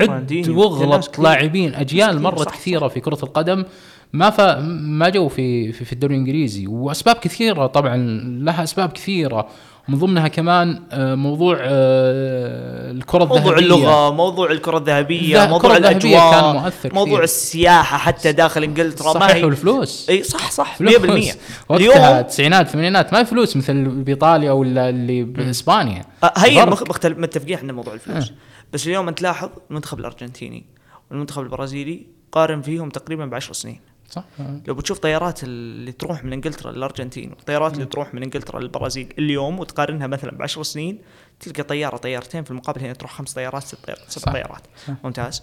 عد 0.00 0.48
واغلط. 0.48 1.18
لاعبين 1.18 1.74
أجيال 1.74 2.22
مرت 2.22 2.50
كثيرة 2.50 2.88
في 2.88 3.00
كرة 3.00 3.18
القدم. 3.22 3.64
ما 4.12 4.30
ف... 4.30 4.40
ما 4.70 5.08
جو 5.08 5.28
في 5.28 5.72
في, 5.72 5.84
في 5.84 5.92
الدوري 5.92 6.14
الإنجليزي. 6.14 6.66
وأسباب 6.66 7.16
كثيرة 7.16 7.66
طبعا 7.66 7.96
لها 8.42 8.62
أسباب 8.64 8.92
كثيرة. 8.92 9.48
من 9.88 9.98
ضمنها 9.98 10.28
كمان 10.28 10.82
آه، 10.92 11.14
موضوع 11.14 11.56
آه، 11.60 12.90
الكرة 12.90 13.22
الذهبية. 13.24 13.40
موضوع 13.40 13.58
اللغة 13.58 14.10
موضوع 14.10 14.50
الكرة 14.50 14.78
الذهبية 14.78 15.44
الذ- 15.44 15.50
موضوع 15.50 15.76
الكرة 15.76 15.88
الذهبية 15.88 16.16
الأجواء 16.18 16.40
كان 16.52 16.62
مؤثر 16.62 16.94
موضوع 16.94 17.12
كثير. 17.12 17.22
السياحة 17.24 17.98
حتى 17.98 18.32
داخل 18.32 18.62
إنجلترا 18.64 19.06
ما 19.14 19.20
صحيح 19.20 19.36
هي 19.36 19.44
والفلوس. 19.44 20.10
إي 20.10 20.22
صح 20.22 20.50
صح 20.50 20.76
100% 20.82 20.98
فلوس. 20.98 21.28
وقتها 21.68 21.76
اليوم 21.76 21.96
التسعينات 22.18 22.66
الثمانينات 22.66 23.12
ما 23.12 23.22
في 23.24 23.30
فلوس 23.30 23.56
مثل 23.56 23.84
بإيطاليا 23.84 24.52
ولا 24.52 24.88
اللي 24.88 25.22
بإسبانيا. 25.24 26.04
آه، 26.24 26.32
هي 26.36 26.66
مختلف 26.66 27.18
متفقين 27.18 27.54
إحنا 27.54 27.72
موضوع 27.72 27.94
الفلوس. 27.94 28.24
آه. 28.30 28.34
بس 28.72 28.86
اليوم 28.86 29.08
أنت 29.08 29.22
لاحظ 29.22 29.48
المنتخب 29.70 29.98
الأرجنتيني 30.00 30.64
والمنتخب 31.10 31.42
البرازيلي 31.42 32.06
قارن 32.32 32.62
فيهم 32.62 32.88
تقريبا 32.88 33.26
بعشر 33.26 33.52
سنين. 33.52 33.80
صح؟ 34.08 34.24
لو 34.66 34.74
بتشوف 34.74 34.98
طيارات 34.98 35.44
اللي 35.44 35.92
تروح 35.92 36.24
من 36.24 36.32
إنجلترا 36.32 36.72
للأرجنتين 36.72 37.30
والطيارات 37.30 37.74
اللي 37.74 37.84
تروح 37.84 38.14
من 38.14 38.22
إنجلترا 38.22 38.60
للبرازيل 38.60 39.14
اليوم 39.18 39.58
وتقارنها 39.60 40.06
مثلا 40.06 40.30
بعشر 40.30 40.62
سنين 40.62 40.98
تلقى 41.40 41.62
طيارة 41.62 41.96
طيارتين 41.96 42.44
في 42.44 42.50
المقابل 42.50 42.80
هنا 42.80 42.92
تروح 42.92 43.12
خمس 43.12 43.32
طيارات 43.34 43.62
ست 43.62 43.74
طيارات 43.86 44.10
سبع 44.10 44.22
صح. 44.24 44.32
طيارات. 44.32 44.62
ممتاز. 45.04 45.42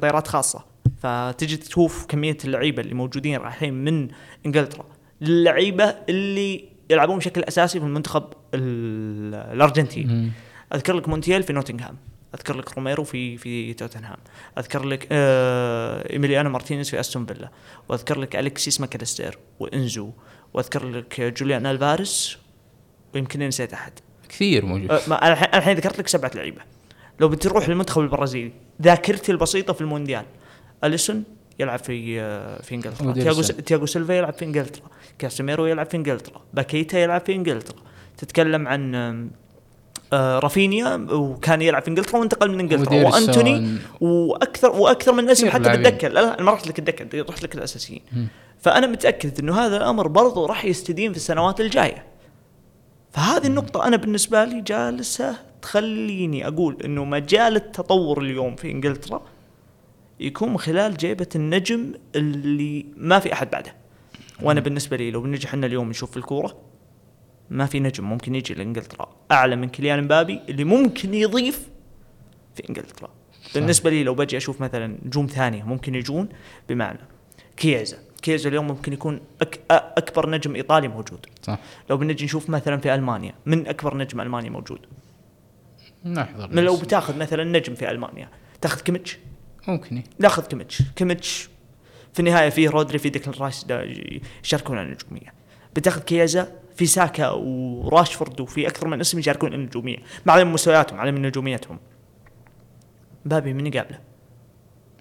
طيارات 0.00 0.26
خاصة. 0.28 0.64
فتجي 1.02 1.56
تشوف 1.56 2.06
كمية 2.06 2.36
اللعيبة 2.44 2.82
اللي 2.82 2.94
موجودين 2.94 3.36
رايحين 3.40 3.74
من 3.84 4.08
إنجلترا 4.46 4.84
للعيبة 5.20 5.84
اللي 6.08 6.68
يلعبون 6.90 7.18
بشكل 7.18 7.42
أساسي 7.44 7.80
في 7.80 7.86
المنتخب 7.86 8.24
ال- 8.54 9.34
الارجنتيني. 9.54 10.30
أذكر 10.74 10.92
لك 10.92 11.08
مونتيال 11.08 11.42
في 11.42 11.52
نوتنغهام. 11.52 11.96
أذكر 12.34 12.56
لك 12.56 12.74
روميرو 12.74 13.04
في 13.04 13.36
في 13.36 13.74
توتنهام. 13.74 14.18
أذكر 14.58 14.84
لك 14.84 15.08
آه 15.12 16.12
إيميليانو 16.12 16.50
مارتينيز 16.50 16.90
في 16.90 17.00
أستون 17.00 17.26
فيلا. 17.26 17.50
وأذكر 17.88 18.18
لك 18.18 18.36
الكسيس 18.36 18.80
ماكاليستير 18.80 19.38
وإنزو. 19.60 20.10
وأذكر 20.54 20.88
لك 20.88 21.20
جوليان 21.20 21.66
ألفاريس 21.66 22.38
ويمكن 23.14 23.48
نسيت 23.48 23.72
أحد. 23.72 23.92
كثير 24.28 24.64
موجود. 24.64 24.90
أنا 24.92 25.58
الحين 25.58 25.76
ذكرت 25.76 25.98
لك 25.98 26.08
سبعة 26.08 26.30
لعيبة. 26.34 26.60
لو 27.20 27.28
بتروح 27.28 27.68
للمنتخب 27.68 28.02
البرازيلي 28.02 28.52
ذاكرتي 28.82 29.32
البسيطة 29.32 29.72
في 29.72 29.80
المونديال. 29.80 30.24
أليسون 30.84 31.24
يلعب 31.58 31.78
في 31.78 32.20
آه، 32.20 32.62
في 32.62 32.74
إنجلترا. 32.74 33.12
تياغو 33.12 33.42
تياغو 33.42 33.86
سيلفا 33.86 34.12
يلعب 34.12 34.32
في 34.32 34.44
إنجلترا. 34.44 34.90
كاسيميرو 35.18 35.66
يلعب 35.66 35.86
في 35.86 35.96
إنجلترا. 35.96 36.42
باكيتا 36.54 36.98
يلعب 36.98 37.20
في 37.20 37.34
إنجلترا. 37.34 37.82
تتكلم 38.18 38.68
عن 38.68 39.30
آه 40.12 40.38
رافينيا 40.38 41.06
وكان 41.10 41.62
يلعب 41.62 41.82
في 41.82 41.88
إنجلترا 41.88 42.20
وانتقل 42.20 42.50
من 42.50 42.60
إنجلترا. 42.60 43.04
وأنتوني 43.04 43.78
وأكثر 44.00 44.70
وأكثر 44.70 45.12
من 45.12 45.30
اسم 45.30 45.50
حتى. 45.50 45.68
بالدكة. 45.68 46.08
لا 46.08 46.20
لا 46.20 46.42
ما 46.42 46.52
رحت 46.52 46.66
لك 46.66 46.78
الدكة 46.78 47.24
رحت 47.30 47.42
لك 47.42 47.54
الأساسيين. 47.54 48.02
فأنا 48.58 48.86
متأكد 48.86 49.38
إنه 49.38 49.58
هذا 49.58 49.76
الأمر 49.76 50.08
برضو 50.08 50.46
راح 50.46 50.64
يستديم 50.64 51.12
في 51.12 51.18
السنوات 51.18 51.60
الجاية. 51.60 52.06
فهذه 53.12 53.46
النقطة 53.46 53.86
أنا 53.86 53.96
بالنسبة 53.96 54.44
لي 54.44 54.60
جالسة 54.60 55.36
تخليني 55.62 56.46
أقول 56.46 56.76
إنه 56.84 57.04
مجال 57.04 57.56
التطور 57.56 58.22
اليوم 58.22 58.56
في 58.56 58.70
إنجلترا 58.70 59.22
يكون 60.20 60.48
من 60.48 60.58
خلال 60.58 60.96
جيبة 60.96 61.26
النجم 61.36 61.92
اللي 62.16 62.86
ما 62.96 63.18
في 63.18 63.32
أحد 63.32 63.50
بعده. 63.50 63.74
وأنا 64.42 64.60
بالنسبة 64.60 64.96
لي 64.96 65.10
لو 65.10 65.20
بنجي 65.20 65.46
إحنا 65.46 65.66
اليوم 65.66 65.90
نشوف 65.90 66.16
الكورة 66.16 66.56
ما 67.50 67.66
في 67.66 67.80
نجم 67.80 68.04
ممكن 68.04 68.34
يجي 68.34 68.54
لإنجلترا. 68.54 69.08
أعلى 69.32 69.56
من 69.56 69.68
كيليان 69.68 70.04
مبابي 70.04 70.40
اللي 70.48 70.64
ممكن 70.64 71.14
يضيف 71.14 71.68
في 72.54 72.68
إنجلترا. 72.68 73.10
بالنسبة 73.54 73.90
لي 73.90 74.04
لو 74.04 74.14
بجي 74.14 74.36
أشوف 74.36 74.60
مثلا 74.60 74.98
نجوم 75.06 75.26
ثانية 75.26 75.62
ممكن 75.62 75.94
يجون 75.94 76.28
بمعنى 76.68 76.98
كييزا. 77.56 77.98
كييزا 78.22 78.48
اليوم 78.48 78.66
ممكن 78.66 78.92
يكون 78.92 79.20
أك 79.42 79.60
أكبر 79.70 80.30
نجم 80.30 80.54
إيطالي 80.54 80.88
موجود. 80.88 81.26
صح. 81.42 81.58
لو 81.90 81.96
بنجي 81.96 82.24
نشوف 82.24 82.50
مثلا 82.50 82.76
في 82.76 82.94
ألمانيا 82.94 83.34
من 83.46 83.66
أكبر 83.66 83.96
نجم 83.96 84.20
ألماني 84.20 84.50
موجود؟ 84.50 84.80
نحضر 86.04 86.48
من 86.52 86.64
لو 86.64 86.76
بتاخذ 86.76 87.18
مثلا 87.18 87.44
نجم 87.44 87.74
في 87.74 87.90
ألمانيا 87.90 88.28
تاخذ 88.60 88.80
كيميتش؟ 88.80 89.18
ممكن 89.68 89.96
إيه. 89.96 90.04
ناخذ 90.18 90.46
كيميتش. 90.46 90.82
كيميتش 90.96 91.48
في 92.12 92.20
النهاية 92.20 92.48
في 92.50 92.68
رودري 92.68 92.98
في 92.98 93.08
ديكلان 93.08 93.34
رايس 93.40 93.66
يشاركون 94.44 94.78
النجوميه 94.78 95.34
بتاخذ 95.76 96.00
كيازا 96.00 96.52
في 96.78 96.86
ساكا 96.86 97.28
وراشفورد 97.30 98.40
وفي 98.40 98.66
أكثر 98.66 98.88
من 98.88 99.00
اسم 99.00 99.18
يشاركون 99.18 99.54
النجومية 99.54 99.96
ما 100.26 100.32
عليهم 100.32 100.52
مستوياتهم 100.52 101.00
عليهم 101.00 101.26
نجوميتهم. 101.26 101.78
مبابي 103.24 103.52
من 103.52 103.66
يقابله؟ 103.66 103.98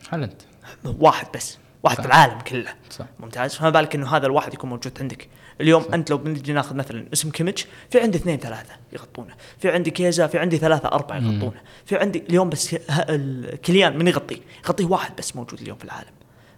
هالاند. 0.09 0.41
واحد 0.85 1.27
بس 1.35 1.57
واحد 1.83 1.95
صح. 1.97 2.01
في 2.01 2.07
العالم 2.07 2.39
كله. 2.39 2.73
صح. 2.89 3.05
ممتاز. 3.19 3.55
فما 3.55 3.69
بالك 3.69 3.95
إنه 3.95 4.15
هذا 4.15 4.25
الواحد 4.25 4.53
يكون 4.53 4.69
موجود 4.69 4.97
عندك. 5.01 5.29
اليوم 5.61 5.83
صح. 5.83 5.93
أنت 5.93 6.09
لو 6.09 6.17
بنجي 6.17 6.53
ناخذ 6.53 6.75
مثلا 6.75 7.05
اسم 7.13 7.29
كيميتش 7.29 7.67
في 7.89 7.99
عندي 7.99 8.17
اثنين 8.17 8.37
ثلاثة 8.37 8.73
يغطونه. 8.93 9.33
في 9.59 9.71
عندي 9.71 9.91
كيزا 9.91 10.27
في 10.27 10.39
عندي 10.39 10.57
ثلاثة 10.57 10.87
أربعة. 10.87 11.17
يغطونه. 11.17 11.61
في 11.85 11.97
عندي 11.97 12.23
اليوم 12.29 12.49
بس 12.49 12.75
كليان 13.65 13.97
من 13.97 14.07
يغطيه 14.07 14.39
يغطيه 14.65 14.85
واحد 14.85 15.15
بس 15.15 15.35
موجود 15.35 15.61
اليوم 15.61 15.77
في 15.77 15.85
العالم. 15.85 16.11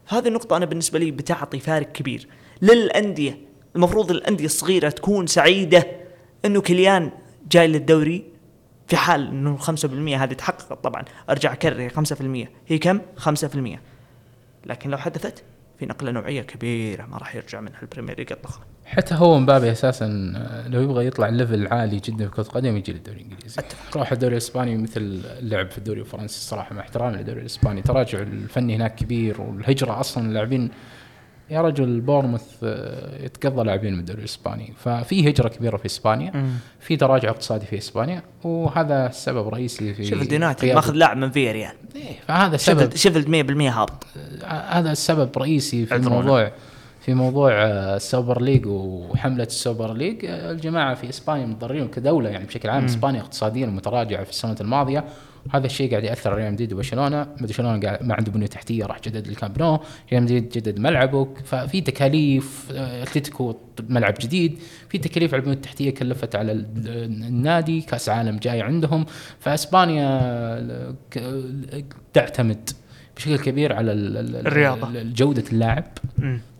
هذه 0.07 0.27
النقطة 0.27 0.57
أنا 0.57 0.65
بالنسبة 0.65 0.99
لي 0.99 1.11
بتعطي 1.11 1.59
فارق 1.59 1.91
كبير 1.91 2.27
للأندية. 2.61 3.48
المفروض 3.75 4.11
الأندية 4.11 4.45
الصغيرة 4.45 4.89
تكون 4.89 5.27
سعيدة 5.27 5.87
إنه 6.45 6.61
كليان 6.61 7.11
جاي 7.51 7.67
للدوري 7.67 8.23
في 8.87 8.97
حال 8.97 9.27
إنه 9.27 9.57
5% 9.57 9.85
هذه 9.85 10.33
تحققت 10.33 10.83
طبعا. 10.83 11.03
أرجع 11.29 11.53
أكرر 11.53 11.81
هي 11.81 11.89
5% 11.89 12.47
هي 12.67 12.77
كم؟ 12.77 12.99
5% 13.17 13.79
لكن 14.65 14.89
لو 14.89 14.97
حدثت 14.97 15.43
في 15.79 15.85
نقلة 15.85 16.11
نوعية 16.11 16.41
كبيرة 16.41 17.05
ما 17.05 17.17
راح 17.17 17.35
يرجع 17.35 17.61
منها 17.61 17.81
البريمير 17.81 18.17
ليج 18.17 18.31
اطلاقا 18.31 18.59
حتى 18.85 19.15
هو 19.15 19.39
مبابي 19.39 19.71
أساسا 19.71 20.33
آه، 20.35 20.67
لو 20.67 20.81
يبغى 20.81 21.07
يطلع 21.07 21.29
level 21.29 21.67
عالي 21.67 21.99
جدا 21.99 22.25
في 22.25 22.31
كرة 22.31 22.43
القدم 22.43 22.77
يجي 22.77 22.91
للدوري 22.91 23.17
الإنجليزي. 23.17 23.61
روح 23.95 24.11
الدوري 24.11 24.33
الإسباني 24.33 24.77
مثل 24.77 25.21
اللعب 25.39 25.71
في 25.71 25.77
الدوري 25.77 25.99
الفرنسي 25.99 26.37
الصراحه 26.37 26.75
مع 26.75 26.81
احترامي 26.81 27.17
للدوري 27.17 27.39
الإسباني. 27.41 27.81
تراجع 27.81 28.19
الفني 28.19 28.75
هناك 28.75 28.95
كبير 28.95 29.41
والهجرة 29.41 29.99
أصلا 29.99 30.25
اللاعبين 30.25 30.71
يا 31.51 31.61
رجل 31.61 32.01
بورنموث 32.01 32.43
آه، 32.63 33.25
يتقضى 33.25 33.63
لاعبين 33.63 33.93
من 33.93 33.99
الدوري 33.99 34.19
الإسباني. 34.19 34.73
ففي 34.77 35.29
هجرة 35.29 35.47
كبيرة 35.47 35.77
في 35.77 35.85
إسبانيا 35.85 36.45
في 36.79 36.95
تراجع 36.97 37.29
اقتصادي 37.29 37.65
في 37.65 37.77
إسبانيا 37.77 38.23
وهذا 38.43 39.07
السبب 39.07 39.47
الرئيسي 39.47 39.93
في 39.93 40.05
شيفيلد 40.05 40.31
يونايتد 40.31 40.65
ماخذ 40.65 40.93
لاعب 40.93 41.17
من 41.17 41.31
فيا 41.31 41.51
ريال 41.51 41.73
إيه، 41.95 42.15
فهذا 42.27 42.57
سبب. 42.57 42.77
شيفيلد 42.79 42.95
شيفيلد 42.95 43.27
100% 43.27 43.69
هابط. 43.79 44.07
هذا 44.47 44.91
السبب 44.91 45.37
رئيسي 45.37 45.85
في 45.85 45.93
عذرونا. 45.93 46.15
موضوع 46.15 46.51
في 47.01 47.13
موضوع 47.13 47.51
آه، 47.51 47.95
السوبر 47.95 48.41
ليج 48.41 48.65
وحملة 48.67 49.43
السوبر 49.43 49.93
ليج. 49.93 50.25
آه، 50.25 50.51
الجماعة 50.51 50.95
في 50.95 51.09
إسبانيا 51.09 51.45
متضررين 51.45 51.87
كدولة 51.87 52.29
يعني 52.29 52.45
بشكل 52.45 52.69
عام. 52.69 52.85
إسبانيا 52.85 53.21
اقتصاديا 53.21 53.65
متراجعة 53.65 54.23
في 54.23 54.29
السنوات 54.29 54.61
الماضية. 54.61 55.03
وهذا 55.53 55.65
الشيء 55.65 55.91
قاعد 55.91 56.03
يأثر 56.03 56.29
على 56.31 56.41
ريال 56.41 56.53
مدريد 56.53 56.73
وبرشلونة. 56.73 57.23
برشلونه 57.41 57.79
قاعد 57.79 58.03
ما 58.03 58.13
عنده 58.15 58.31
بنية 58.31 58.47
تحتية 58.47 58.85
راح 58.85 58.99
جدد 58.99 59.27
الكامب 59.27 59.59
نو. 59.59 59.79
ريال 60.11 60.23
مدريد 60.23 60.49
جدد 60.49 60.79
ملعبه. 60.79 61.27
ففي 61.45 61.81
تكاليف 61.81 62.67
آه، 62.71 63.03
أتلتيكو 63.03 63.55
ملعب 63.89 64.13
جديد. 64.21 64.59
في 64.89 64.97
تكاليف 64.97 65.33
على 65.33 65.39
البنية 65.39 65.55
التحتية 65.55 65.89
كلفت 65.93 66.35
على 66.35 66.51
ال- 66.51 67.23
النادي. 67.27 67.81
كأس 67.81 68.09
عالم 68.09 68.37
جاي 68.37 68.61
عندهم. 68.61 69.05
فأسبانيا 69.39 70.19
آه، 70.21 70.95
ك- 71.11 71.93
تعتمد. 72.13 72.69
بشكل 73.19 73.37
كبير 73.39 73.73
على 73.73 73.91
ال- 73.91 74.17
ال- 74.17 74.47
الرياضة. 74.47 74.87
ال- 74.87 75.13
جودة 75.13 75.43
اللاعب. 75.51 75.83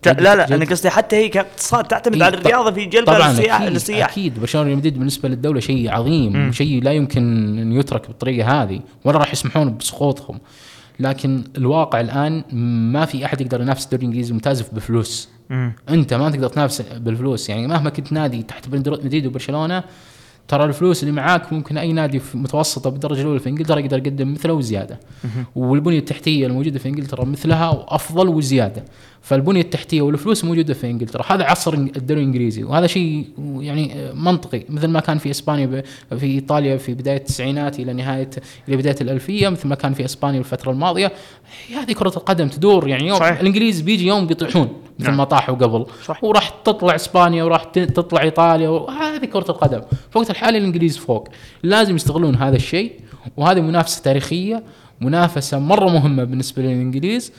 لا 0.06 0.12
لا 0.36 0.54
أنا 0.54 0.64
قصدي 0.64 0.90
حتى 0.90 1.16
هي 1.16 1.28
كاقتصاد 1.28 1.84
تعتمد 1.84 2.14
إيه، 2.14 2.24
على 2.24 2.36
الرياضة 2.36 2.70
في 2.70 2.84
جلب 2.84 3.06
طبعا 3.06 3.30
السياح 3.30 3.60
أكيد 3.60 3.72
للسياح 3.72 4.10
أكيد. 4.10 4.40
برشلونة 4.40 4.66
ريال 4.66 4.78
مدريد 4.78 4.98
بالنسبة 4.98 5.28
للدولة 5.28 5.60
شيء 5.60 5.90
عظيم. 5.90 6.52
شيء 6.52 6.82
لا 6.82 6.92
يمكن 6.92 7.22
أن 7.58 7.72
يترك 7.72 8.06
بالطريقة 8.06 8.62
هذه 8.62 8.80
ولا 9.04 9.18
راح 9.18 9.32
يسمحون 9.32 9.76
بسقوطهم 9.76 10.38
لكن 11.00 11.44
الواقع 11.56 12.00
الآن 12.00 12.44
ما 12.92 13.04
في 13.04 13.24
أحد 13.24 13.40
يقدر 13.40 13.60
ينافس 13.60 13.84
الدوري 13.84 14.00
الإنجليزي 14.02 14.28
الممتاز 14.30 14.60
بفلوس. 14.60 15.28
مم. 15.50 15.72
أنت 15.88 16.14
ما 16.14 16.30
تقدر 16.30 16.48
تنافس 16.48 16.80
بالفلوس. 16.80 17.48
يعني 17.48 17.66
مهما 17.66 17.90
كنت 17.90 18.12
نادي 18.12 18.42
تحت 18.42 18.68
مدريد 18.68 19.26
وبرشلونة 19.26 19.84
ترى 20.50 20.64
الفلوس 20.64 21.02
اللي 21.02 21.12
معاك 21.12 21.52
ممكن 21.52 21.78
أي 21.78 21.92
نادي 21.92 22.18
في 22.18 22.38
متوسطة 22.38 22.90
بالدرجة 22.90 23.20
الأولى 23.20 23.38
في 23.38 23.48
إنجلترا 23.48 23.78
يقدر 23.78 23.98
يقدم 23.98 24.32
مثله 24.32 24.52
وزيادة. 24.52 25.00
والبنية 25.56 25.98
التحتية 25.98 26.46
الموجودة 26.46 26.78
في 26.78 26.88
إنجلترا 26.88 27.24
مثلها 27.24 27.68
وافضل 27.68 28.28
وزيادة. 28.28 28.84
فالبنية 29.22 29.60
التحتية 29.60 30.02
والفلوس 30.02 30.44
موجودة 30.44 30.74
في 30.74 30.90
إنجلترا. 30.90 31.24
هذا 31.28 31.44
عصر 31.44 31.74
الدوري 31.74 32.20
الإنجليزي 32.20 32.64
وهذا 32.64 32.86
شيء 32.86 33.24
يعني 33.60 34.12
منطقي. 34.14 34.62
مثل 34.68 34.86
ما 34.86 35.00
كان 35.00 35.18
في 35.18 35.30
إسبانيا 35.30 35.82
في 36.18 36.26
إيطاليا 36.26 36.76
في 36.76 36.94
بداية 36.94 37.16
التسعينات 37.16 37.80
إلى 37.80 37.92
نهايه 37.92 38.30
إلى 38.68 38.76
بداية 38.76 38.96
الألفية 39.00 39.48
مثل 39.48 39.68
ما 39.68 39.74
كان 39.74 39.94
في 39.94 40.04
إسبانيا 40.04 40.38
الفترة 40.38 40.72
الماضية. 40.72 41.12
هذه 41.74 41.92
كرة 41.92 42.12
القدم 42.16 42.48
تدور 42.48 42.88
يعني 42.88 43.08
يوم 43.08 43.18
صحيح. 43.18 43.40
الإنجليز 43.40 43.80
بيجي 43.80 44.06
يوم 44.06 44.26
بيطيحون 44.26 44.68
مثل 44.98 45.08
نعم. 45.08 45.16
ما 45.16 45.24
طاحوا 45.24 45.54
قبل. 45.54 45.86
صح. 46.04 46.24
وراح 46.24 46.48
تطلع 46.48 46.94
إسبانيا 46.94 47.44
وراح 47.44 47.64
تطلع 47.64 48.22
إيطاليا 48.22 48.68
وهذه 48.68 49.24
كرة 49.24 49.50
القدم. 49.50 49.80
في 49.80 50.16
الوقت 50.16 50.30
الحالي 50.30 50.58
الإنجليز 50.58 50.96
فوق. 50.96 51.28
لازم 51.62 51.96
يستغلون 51.96 52.36
هذا 52.36 52.56
الشيء 52.56 52.92
وهذه 53.36 53.60
منافسة 53.60 54.02
تاريخية 54.02 54.62
منافسة 55.00 55.58
مرة 55.58 55.88
مهمة 55.88 56.24
بالنسبة 56.24 56.62
للإنجليز. 56.62 57.32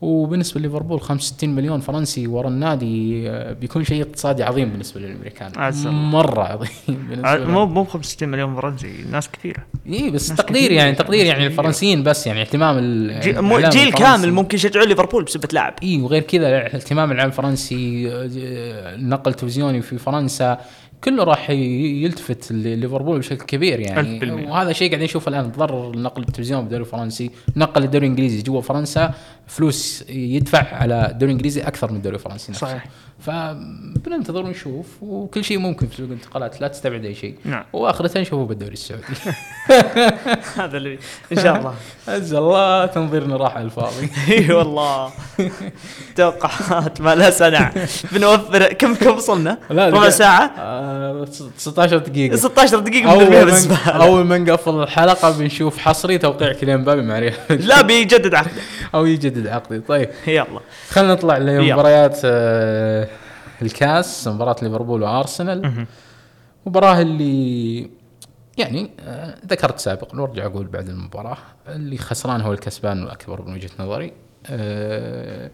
وبالنسبة 0.00 0.60
لليفربول 0.60 1.00
65 1.00 1.50
مليون 1.54 1.80
فرنسي 1.80 2.26
ورا 2.26 2.48
النادي 2.48 3.30
آه، 3.30 3.52
بيكون 3.52 3.84
شيء 3.84 4.02
اقتصادي 4.02 4.42
عظيم 4.42 4.68
بالنسبة 4.68 5.00
للأمريكان. 5.00 5.52
مرة 5.86 6.42
عظيم 6.42 6.68
بالنسبة. 7.10 7.44
مو 7.46 7.66
مو 7.66 7.84
65 7.84 8.28
مليون 8.28 8.54
فرنسي 8.56 9.04
ناس 9.10 9.28
كثيرة 9.30 9.62
إي 9.86 10.10
بس 10.10 10.28
تقدير. 10.28 10.72
يعني 10.72 10.94
تقدير 10.94 11.26
يعني. 11.26 11.46
الفرنسيين 11.46 12.02
بس 12.02 12.26
يعني 12.26 12.40
اهتمام 12.40 12.78
الإعلام 12.78 13.70
جيل. 13.70 13.92
كامل 13.92 14.32
ممكن 14.32 14.56
يشجعون 14.56 14.88
ليفربول 14.88 15.24
بسبه 15.24 15.48
لاعب 15.52 15.74
إي 15.82 16.02
وغير 16.02 16.22
كذا 16.22 16.66
اهتمام 16.66 17.10
الاعلام 17.12 17.30
الفرنسي 17.30 18.08
آه، 18.12 18.96
نقل 18.96 19.34
تلفزيوني 19.34 19.82
في 19.82 19.98
فرنسا 19.98 20.58
كله 21.04 21.24
راح 21.24 21.50
يلتفت 21.50 22.52
لليفربول 22.52 23.18
بشكل 23.18 23.46
كبير 23.46 23.80
يعني 23.80 24.20
1000%. 24.46 24.50
وهذا 24.50 24.72
شيء 24.72 24.88
قاعدين 24.88 25.04
نشوفه 25.04 25.28
الآن 25.28 25.52
تضرر 25.52 25.98
نقل 25.98 26.22
التلفزيون 26.22 26.60
بالدوري 26.60 26.82
الفرنسي 26.82 27.30
نقل 27.56 27.84
الدوري 27.84 28.06
الإنجليزي 28.06 28.42
جوا 28.42 28.60
فرنسا 28.60 29.14
فلوس 29.46 30.04
يدفع 30.08 30.74
على 30.74 31.10
الدوري 31.10 31.32
الإنجليزي 31.32 31.60
أكثر 31.60 31.90
من 31.90 31.96
الدوري 31.96 32.16
الفرنسي 32.16 32.52
نفسه 32.52 32.66
صحيح. 32.66 32.86
فبننتظر 33.26 34.44
ونشوف 34.44 34.86
وكل 35.02 35.44
شيء 35.44 35.58
ممكن 35.58 35.86
في 35.86 35.96
سوق 35.96 36.06
الانتقالات 36.06 36.60
لا 36.60 36.68
تستبعد 36.68 37.04
أي 37.04 37.14
شيء. 37.14 37.34
نعم. 37.44 37.64
واخرته 37.72 38.20
نشوفه 38.20 38.44
بالدوري 38.44 38.72
السعودي. 38.72 39.04
هذا 40.56 40.76
اللي 40.76 40.98
إن 41.32 41.36
شاء 41.36 41.58
الله. 41.58 41.74
عز 42.08 42.34
الله 42.34 42.86
تنظيرنا 42.86 43.36
راح 43.36 43.56
على 43.56 43.64
الفاضي. 43.64 44.08
إي 44.32 44.52
والله. 44.52 45.10
توقعات 46.16 47.00
ما 47.00 47.14
لا 47.14 47.30
سنع. 47.30 47.72
بنوفر 48.12 48.72
كم 48.72 48.94
كم 48.94 49.16
وصلنا؟ 49.16 49.58
ربع. 49.70 50.08
ساعة؟ 50.08 50.50
آه 50.58 51.26
16 51.56 51.98
دقيقة. 51.98 52.36
16 52.36 52.78
دقيقة 52.78 53.16
من 53.16 53.22
أول 53.22 53.44
بالزبالة. 53.44 54.06
أول 54.06 54.24
ما 54.24 54.38
نقفل 54.38 54.82
الحلقة 54.82 55.38
بنشوف 55.38 55.78
حصري 55.78 56.18
توقيع 56.18 56.52
كليان 56.52 56.80
مبابي 56.80 57.02
مع 57.02 57.18
ريال. 57.18 57.34
لا 57.50 57.82
بيجدد 57.82 58.34
عقده. 58.34 58.50
أو 58.94 59.06
يجدد 59.06 59.46
عقدي 59.46 59.80
طيب. 59.80 60.08
يلا. 60.26 60.60
خلينا 60.90 61.12
نطلع 61.12 61.38
لمباريات 61.38 62.20
آه 62.24 63.08
الكاس 63.62 64.28
مباراة 64.28 64.56
ليفربول 64.62 65.02
وأرسنال. 65.02 65.86
مباراة 66.66 67.00
اللي 67.00 67.90
يعني 68.58 68.90
آه 69.00 69.38
ذكرت 69.46 69.78
سابقا 69.78 70.20
وأرجع 70.20 70.46
أقول 70.46 70.66
بعد 70.66 70.88
المباراة 70.88 71.38
اللي 71.68 71.98
خسران 71.98 72.40
هو 72.40 72.52
الكسبان 72.52 73.02
الاكبر 73.02 73.42
من 73.42 73.54
وجهة 73.54 73.70
نظري. 73.78 74.12
آه 74.46 75.50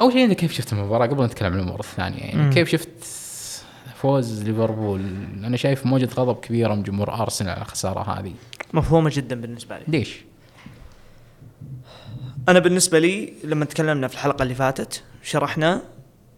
أول 0.00 0.12
شيء 0.12 0.24
انت 0.24 0.32
كيف 0.32 0.52
شفت 0.52 0.72
المباراة؟ 0.72 1.06
قبل 1.06 1.16
ما 1.16 1.26
نتكلم 1.26 1.52
عن 1.52 1.58
الأمور 1.58 1.80
الثانية 1.80 2.18
يعني 2.18 2.42
مم. 2.42 2.50
كيف 2.50 2.68
شفت 2.68 2.88
فوز 3.94 4.42
ليفربول؟ 4.42 5.00
أنا 5.44 5.56
شايف 5.56 5.86
موجة 5.86 6.08
غضب 6.14 6.40
كبيرة 6.40 6.74
من 6.74 6.82
جمهور 6.82 7.14
أرسنال 7.14 7.50
على 7.50 7.62
الخساره 7.62 8.00
هذه. 8.00 8.32
مفهومة 8.72 9.10
جدا 9.14 9.40
بالنسبة 9.40 9.78
لي. 9.78 9.84
ليش؟ 9.88 10.24
أنا 12.48 12.58
بالنسبة 12.58 12.98
لي 12.98 13.32
لما 13.44 13.64
تكلمنا 13.64 14.08
في 14.08 14.14
الحلقة 14.14 14.42
اللي 14.42 14.54
فاتت 14.54 15.02
شرحنا 15.22 15.82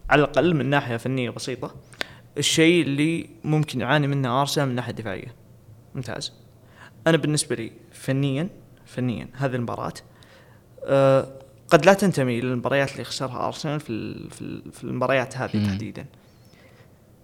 على 0.09 0.19
الأقل 0.23 0.55
من 0.55 0.65
ناحية 0.69 0.97
فنية 0.97 1.29
بسيطة 1.29 1.75
الشيء 2.37 2.81
اللي 2.83 3.29
ممكن 3.43 3.81
يعاني 3.81 4.07
منه 4.07 4.41
أرسنال 4.41 4.65
من 4.65 4.71
الناحيه 4.71 4.91
الدفاعيه 4.91 5.35
ممتاز 5.95 6.33
أنا 7.07 7.17
بالنسبة 7.17 7.55
لي 7.55 7.71
فنيا 7.91 8.49
فنيا 8.85 9.29
هذه 9.33 9.55
المباراة 9.55 9.93
أه 10.83 11.27
قد 11.69 11.85
لا 11.85 11.93
تنتمي 11.93 12.41
للمباريات 12.41 12.91
اللي 12.91 13.03
خسرها 13.03 13.47
أرسنال 13.47 13.79
في 13.79 14.13
في 14.29 14.41
ال- 14.41 14.71
في 14.71 14.83
المباريات 14.83 15.37
هذه. 15.37 15.65
تحديدا 15.67 16.05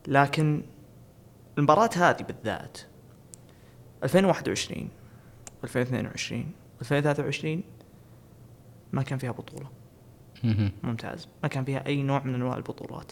لكن 0.08 0.62
المباراة 1.58 1.90
هذه 1.96 2.22
بالذات 2.24 2.78
2021 4.04 4.90
2022 5.64 6.52
2023 6.82 7.64
ما 8.94 9.02
كان 9.04 9.18
فيها 9.20 9.32
بطولة 9.32 9.64
مهم. 9.64 9.72
ممتاز. 10.84 11.28
ما 11.44 11.50
كان 11.50 11.66
فيها 11.66 11.88
أي 11.88 12.04
نوع 12.04 12.24
من 12.24 12.36
أنواع 12.36 12.58
البطولات. 12.58 13.12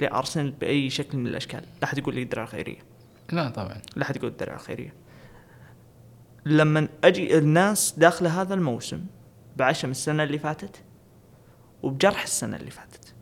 لارسنال 0.00 0.50
بأي 0.50 0.90
شكل 0.90 1.18
من 1.18 1.26
الأشكال. 1.26 1.60
لا 1.60 1.84
أحد 1.84 1.98
يقول 1.98 2.14
لي 2.14 2.22
الدرع 2.22 2.42
الخيرية. 2.42 2.78
لا 3.32 3.48
طبعا. 3.48 3.82
لا 3.96 4.02
أحد 4.02 4.16
يقول 4.16 4.30
الدرع 4.30 4.54
الخيرية. 4.54 4.94
لما 6.46 6.88
أجي 7.04 7.38
الناس 7.38 7.94
داخله 7.98 8.42
هذا 8.42 8.54
الموسم 8.54 9.04
بعشم 9.56 9.90
السنة 9.90 10.22
اللي 10.22 10.38
فاتت 10.38 10.82
وبجرح 11.82 12.22
السنة 12.22 12.56
اللي 12.56 12.70
فاتت. 12.70 13.14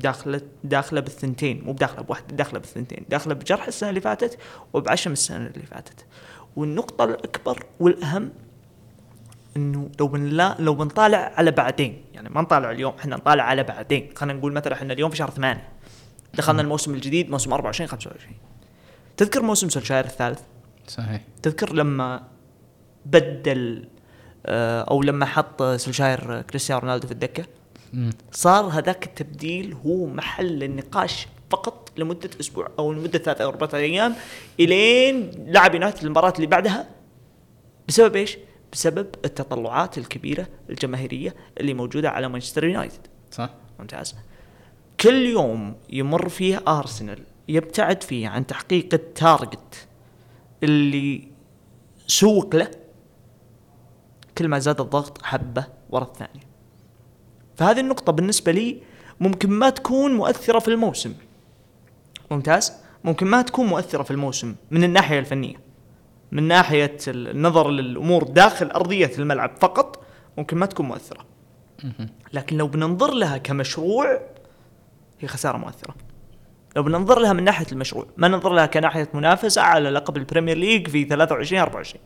داخلة 0.00 0.40
داخلة 0.64 1.00
بالثنتين. 1.00 1.64
مو 1.64 1.72
بداخلة 1.72 2.02
بواحدة 2.02 2.36
داخلة 2.36 2.58
بالثنتين. 2.58 3.04
داخلة 3.08 3.34
بجرح 3.34 3.66
السنة 3.66 3.88
اللي 3.88 4.00
فاتت 4.00 4.38
وبعشم 4.72 5.12
السنة 5.12 5.46
اللي 5.46 5.66
فاتت. 5.66 6.06
والنقطة 6.56 7.04
الأكبر 7.04 7.66
والأهم 7.80 8.30
إنه 9.58 9.90
لو 10.00 10.08
بنلا 10.08 10.56
لو 10.58 10.74
بنطالع 10.74 11.32
على 11.36 11.50
بعدين 11.50 12.04
يعني 12.14 12.28
ما 12.28 12.40
نطالع 12.42 12.70
اليوم 12.70 12.94
إحنا 12.98 13.16
نطالع 13.16 13.44
على 13.44 13.62
بعدين. 13.62 14.10
خلينا 14.14 14.38
نقول 14.38 14.52
مثلا 14.52 14.72
إحنا 14.72 14.92
اليوم 14.92 15.10
في 15.10 15.16
شهر 15.16 15.30
ثمانية 15.30 15.68
دخلنا 16.34 16.62
الموسم 16.62 16.94
الجديد 16.94 17.30
موسم 17.30 17.52
24 17.52 17.88
25 17.88 18.34
تذكر 19.16 19.42
موسم 19.42 19.68
سولشاير 19.68 20.04
الثالث؟ 20.04 20.40
صحيح. 20.86 21.22
تذكر 21.42 21.72
لما 21.72 22.22
بدل 23.06 23.88
آه، 24.46 24.82
أو 24.82 25.02
لما 25.02 25.26
حط 25.26 25.62
سولشاير 25.62 26.42
كريستيانو 26.42 26.80
رونالدو 26.80 27.06
في 27.06 27.12
الدكة. 27.12 27.44
صار 28.32 28.64
هذاك 28.64 29.06
التبديل 29.06 29.76
هو 29.86 30.06
محل 30.06 30.62
النقاش 30.62 31.26
فقط 31.50 31.92
لمدة 31.96 32.30
أسبوع 32.40 32.68
أو 32.78 32.92
لمدة 32.92 33.18
ثلاث 33.18 33.40
أو 33.40 33.48
أربعة 33.48 33.70
أيام 33.74 34.14
إلين 34.60 35.30
لعب 35.46 35.74
يونايتد 35.74 36.04
المباراة 36.04 36.32
اللي 36.36 36.46
بعدها. 36.46 36.86
بسبب 37.88 38.16
إيش؟ 38.16 38.38
بسبب 38.72 39.06
التطلعات 39.24 39.98
الكبيرة 39.98 40.46
الجماهيرية 40.70 41.34
اللي 41.60 41.74
موجودة 41.74 42.10
على 42.10 42.28
مانشستر 42.28 42.64
يونايتد. 42.64 43.06
صح. 43.30 43.50
ممتاز. 43.78 44.14
كل 45.00 45.26
يوم 45.26 45.76
يمر 45.90 46.28
فيه 46.28 46.62
أرسنال 46.68 47.18
يبتعد 47.48 48.02
فيه 48.02 48.28
عن 48.28 48.46
تحقيق 48.46 48.88
ال 48.94 49.07
target 49.07 49.88
اللي 50.62 51.28
سوق 52.06 52.56
له 52.56 52.70
كل 54.38 54.48
ما 54.48 54.58
زاد 54.58 54.80
الضغط 54.80 55.22
حبه 55.22 55.66
ورا 55.90 56.04
الثانية. 56.04 56.48
فهذه 57.56 57.80
النقطة 57.80 58.12
بالنسبة 58.12 58.52
لي 58.52 58.82
ممكن 59.20 59.50
ما 59.50 59.70
تكون 59.70 60.14
مؤثرة 60.14 60.58
في 60.58 60.68
الموسم. 60.68 61.14
ممتاز؟ 62.30 62.72
ممكن 63.04 63.26
ما 63.26 63.42
تكون 63.42 63.66
مؤثرة 63.66 64.02
في 64.02 64.10
الموسم 64.10 64.54
من 64.70 64.84
الناحية 64.84 65.18
الفنية. 65.18 65.67
من 66.32 66.42
ناحية 66.42 66.96
النظر 67.08 67.70
للأمور 67.70 68.24
داخل 68.24 68.66
أرضية 68.66 69.10
الملعب 69.18 69.56
فقط 69.60 70.04
ممكن 70.38 70.56
ما 70.56 70.66
تكون 70.66 70.86
مؤثرة. 70.86 71.24
مهم. 71.84 72.08
لكن 72.32 72.56
لو 72.56 72.68
بننظر 72.68 73.14
لها 73.14 73.38
كمشروع 73.38 74.20
هي 75.20 75.28
خسارة 75.28 75.56
مؤثرة. 75.56 75.94
لو 76.76 76.82
بننظر 76.82 77.18
لها 77.18 77.32
من 77.32 77.44
ناحية 77.44 77.66
المشروع 77.72 78.06
ما 78.16 78.28
ننظر 78.28 78.52
لها 78.52 78.66
كناحية 78.66 79.08
منافسة 79.14 79.62
على 79.62 79.90
لقب 79.90 80.16
البريمير 80.16 80.56
ليج 80.56 80.88
في 80.88 81.04
23 81.04 81.60
24 81.62 82.04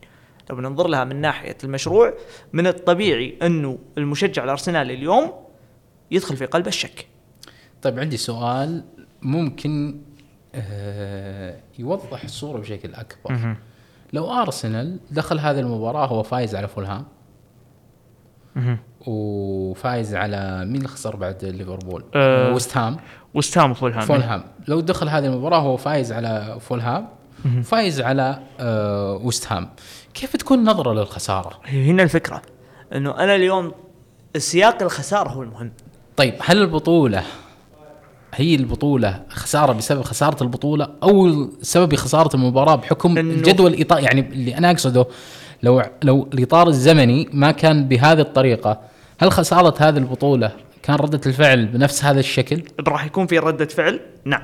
لو 0.49 0.55
بننظر 0.55 0.87
لها 0.87 1.03
من 1.03 1.21
ناحية 1.21 1.57
المشروع 1.63 2.13
من 2.53 2.67
الطبيعي 2.67 3.37
أنه 3.41 3.79
المشجع 3.97 4.43
الأرسنالي 4.43 4.93
اليوم 4.93 5.33
يدخل 6.11 6.37
في 6.37 6.45
قلبه 6.45 6.67
الشك. 6.67 7.07
طيب 7.81 7.99
عندي 7.99 8.17
سؤال 8.17 8.83
ممكن 9.21 10.01
آه 10.55 11.59
يوضح 11.79 12.23
الصورة 12.23 12.59
بشكل 12.59 12.93
أكبر. 12.93 13.55
لو 14.13 14.31
ارسنال 14.31 14.99
دخل 15.11 15.39
هذه 15.39 15.59
المباراة 15.59 16.05
هو 16.05 16.23
فايز 16.23 16.55
على 16.55 16.67
فولهام. 16.67 17.05
وفايز 19.07 20.15
على 20.15 20.65
مين 20.65 20.75
اللي 20.75 20.87
خسر 20.87 21.15
بعد 21.15 21.45
ليفربول؟ 21.45 22.03
آه، 22.15 22.53
ويست 22.53 22.77
هام. 22.77 22.97
ويست 23.33 23.60
هام 23.60 23.73
فولهام 23.73 24.05
فولهام. 24.05 24.43
لو 24.67 24.79
دخل 24.79 25.09
هذه 25.09 25.25
المباراة 25.25 25.59
هو 25.59 25.77
فايز 25.77 26.11
على 26.11 26.57
فولهام. 26.61 27.07
فايز 27.63 28.01
على 28.01 28.39
آه 28.59 29.13
ويست 29.23 29.51
هام. 29.51 29.69
كيف 30.13 30.35
تكون 30.35 30.63
نظرة 30.63 30.93
للخسارة؟ 30.93 31.59
هنا 31.65 32.03
الفكرة 32.03 32.41
إنه 32.93 33.19
أنا 33.19 33.35
اليوم 33.35 33.71
سياق 34.37 34.81
الخسارة 34.83 35.29
هو 35.29 35.43
المهم. 35.43 35.71
طيب 36.17 36.33
هل 36.41 36.61
البطولة 36.61 37.23
هي 38.35 38.55
البطولة 38.55 39.23
خسارة 39.29 39.73
بسبب 39.73 40.01
خسارة 40.01 40.43
البطولة 40.43 40.89
أو 41.03 41.47
سبب 41.61 41.95
خسارة 41.95 42.35
المباراة 42.35 42.75
بحكم 42.75 43.17
الجدول 43.17 43.73
الإطار 43.73 43.99
يعني 43.99 44.21
اللي 44.21 44.57
أنا 44.57 44.71
أقصده 44.71 45.07
لو 45.63 45.83
لو 46.03 46.29
الإطار 46.33 46.67
الزمني 46.67 47.29
ما 47.33 47.51
كان 47.51 47.87
بهذه 47.87 48.21
الطريقة 48.21 48.81
هل 49.19 49.31
خسارة 49.31 49.75
هذه 49.79 49.97
البطولة 49.97 50.51
كان 50.83 50.95
ردة 50.95 51.21
الفعل 51.25 51.65
بنفس 51.65 52.05
هذا 52.05 52.19
الشكل؟ 52.19 52.63
راح 52.87 53.05
يكون 53.05 53.27
في 53.27 53.39
ردة 53.39 53.65
فعل؟ 53.65 53.99
نعم. 54.25 54.43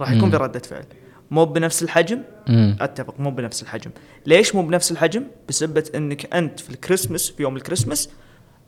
راح 0.00 0.10
يكون 0.10 0.30
في 0.30 0.36
ردة 0.36 0.58
فعل. 0.58 0.84
مو 1.30 1.44
بنفس 1.44 1.82
الحجم؟ 1.82 2.18
امم 2.48 2.76
أتفق 2.80 3.14
مو 3.20 3.30
بنفس 3.30 3.62
الحجم. 3.62 3.90
ليش 4.26 4.54
مو 4.54 4.62
بنفس 4.62 4.92
الحجم؟ 4.92 5.24
بسبب 5.48 5.84
إنك 5.94 6.34
أنت 6.34 6.60
في 6.60 6.70
الكريسماس 6.70 7.30
في 7.30 7.42
يوم 7.42 7.56
الكريسماس 7.56 8.08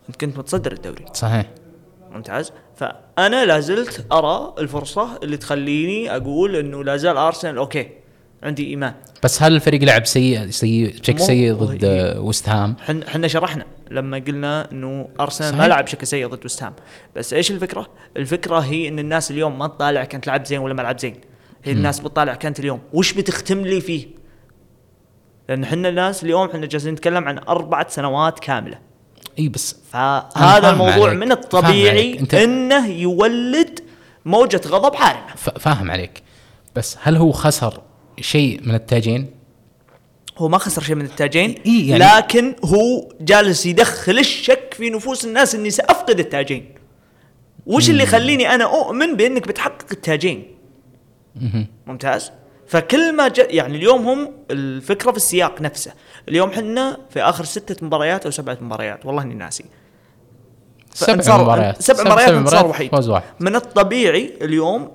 أنت 0.09 0.17
كنت 0.17 0.39
متصدر 0.39 0.73
الدوري. 0.73 1.05
صحيح. 1.13 1.47
ممتاز 2.15 2.53
فأنا 2.77 3.45
لازلت 3.45 4.07
أرى 4.13 4.55
الفرصة 4.59 5.19
اللي 5.23 5.37
تخليني 5.37 6.17
أقول 6.17 6.57
إنه 6.57 6.85
لا 6.85 6.97
زال 6.97 7.17
أرسنال 7.17 7.57
okay 7.57 7.89
عندي 8.43 8.67
إيمان 8.67 8.95
بس 9.23 9.43
هل 9.43 9.55
الفريق 9.55 9.83
لعب 9.83 10.07
سيء 10.07 10.51
سيء 10.51 11.01
بشكل 11.01 11.21
سيء 11.21 11.53
ضد 11.53 12.15
ويست 12.19 12.49
هام؟ 12.49 12.77
حن 12.81 13.09
حنا 13.09 13.29
شرحنا 13.29 13.67
لما 13.91 14.19
قلنا 14.19 14.73
إنه 14.73 15.09
أرسنال 15.21 15.57
ما. 15.57 15.69
لعب 15.69 15.85
بشكل 15.85 16.07
سيء 16.07 16.27
ضد 16.27 16.45
وست 16.45 16.63
هام 16.63 16.75
بس 17.17 17.33
إيش 17.33 17.51
الفكرة؟ 17.51 17.87
الفكرة 18.17 18.59
هي 18.59 18.89
إن 18.89 18.99
الناس 18.99 19.31
اليوم 19.31 19.59
ما 19.59 19.67
تطالع 19.67 20.05
كانت 20.05 20.27
لعب 20.27 20.45
زين 20.45 20.59
ولا 20.59 20.75
ما 20.75 20.83
لعب 20.83 20.99
زين 20.99 21.17
هي 21.65 21.73
الناس 21.73 22.01
بتطالع 22.01 22.35
كانت 22.35 22.61
اليوم 22.61 22.81
وش 22.93 23.13
بتختم 23.13 23.61
لي 23.61 23.81
فيه؟ 23.81 24.07
لأن 25.49 25.67
حنا 25.67 25.89
الناس 25.89 26.25
اليوم 26.25 26.49
حنا 26.49 26.67
جالسين 26.67 26.93
نتكلم 26.93 27.29
عن 27.29 27.39
أربعة 27.39 27.89
سنوات 27.89 28.39
كاملة 28.39 28.79
إي 29.39 29.49
بس 29.49 29.77
فهذا 29.93 30.71
الموضوع 30.71 31.09
عليك. 31.09 31.19
من 31.23 31.33
الطبيعي. 31.33 32.19
أنت- 32.19 32.35
إنه 32.35 32.87
يولد 32.89 33.81
موجة 34.25 34.61
غضب 34.67 34.95
حارمة 34.95 35.35
ف- 35.37 35.59
فاهم 35.59 35.91
عليك 35.91 36.23
بس 36.77 36.97
هل 37.03 37.17
هو 37.17 37.33
خسر 37.33 37.81
شيء 38.21 38.61
من 38.65 38.75
التاجين؟ 38.75 39.31
هو 40.39 40.49
ما 40.49 40.59
خسر 40.59 40.83
شيء 40.83 40.95
من 40.95 41.05
التاجين 41.05 41.55
إيه 41.67 41.91
يعني- 41.91 42.17
لكن 42.17 42.55
هو 42.65 43.09
جالس 43.21 43.67
يدخل 43.67 44.19
الشك 44.19 44.75
في 44.79 44.91
نفوس 44.91 45.25
الناس 45.25 45.55
إني 45.55 45.71
سأفقد 45.71 46.19
التاجين 46.19 46.75
وش 47.67 47.91
اللي 47.91 48.03
يخليني 48.03 48.55
أنا 48.55 48.65
أؤمن 48.65 49.17
بإنك 49.17 49.49
بتحقق 49.49 49.87
التاجين. 49.93 50.55
ممتاز 51.87 52.31
فكل 52.67 53.17
ما 53.17 53.29
جاء 53.29 53.55
يعني 53.55 53.77
اليوم 53.77 54.09
هم 54.09 54.33
الفكرة 54.51 55.11
في 55.11 55.17
السياق 55.17 55.61
نفسه 55.61 55.93
اليوم 56.29 56.51
حنا 56.51 56.99
في 57.11 57.23
آخر 57.23 57.45
ستة 57.45 57.87
مباريات 57.87 58.25
أو 58.25 58.31
سبعة 58.31 58.59
مباريات 58.61 59.07
والله 59.07 59.23
إني 59.23 59.35
ناسي. 59.35 59.65
سبع 60.95 61.39
مباريات. 61.39 61.83
سبع 61.83 62.05
مباريات 62.05 62.29
انتصار 62.29 62.67
وحيد. 62.67 62.91
فوز 62.91 63.09
واحد. 63.09 63.25
من 63.41 63.57
الطبيعي 63.57 64.35
اليوم 64.43 64.91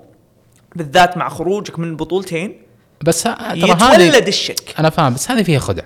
بالذات 0.76 1.16
مع 1.16 1.28
خروجك 1.28 1.78
من 1.78 1.88
البطولتين 1.88 2.62
بس 3.04 3.22
ترى 3.22 3.34
هذه 3.40 3.64
يتولد 3.64 4.26
الشك. 4.26 4.74
أنا 4.78 4.90
فاهم 4.90 5.14
بس 5.14 5.30
هذه 5.30 5.42
فيها 5.42 5.58
خدع. 5.58 5.84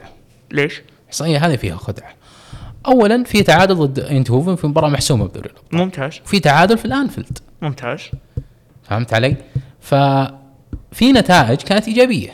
ليش؟ 0.50 0.82
احصائيه 1.08 1.46
هذه 1.46 1.56
فيها 1.56 1.76
خدع. 1.76 2.10
اولا 2.86 3.24
في 3.24 3.42
تعادل 3.42 3.74
ضد 3.74 3.98
اينتهوفن 3.98 4.56
في 4.56 4.66
مباراة 4.66 4.88
محسومه 4.88 5.26
بدوري 5.26 5.50
الابطال 5.50 5.78
ممتاز. 5.78 6.20
وفي 6.24 6.40
تعادل 6.40 6.78
في 6.78 6.84
الأنفيلد. 6.84 7.38
ممتاز. 7.62 8.00
فهمت 8.82 9.14
علي؟ 9.14 9.36
ففي 9.80 11.12
نتائج 11.12 11.58
كانت 11.58 11.88
إيجابية. 11.88 12.32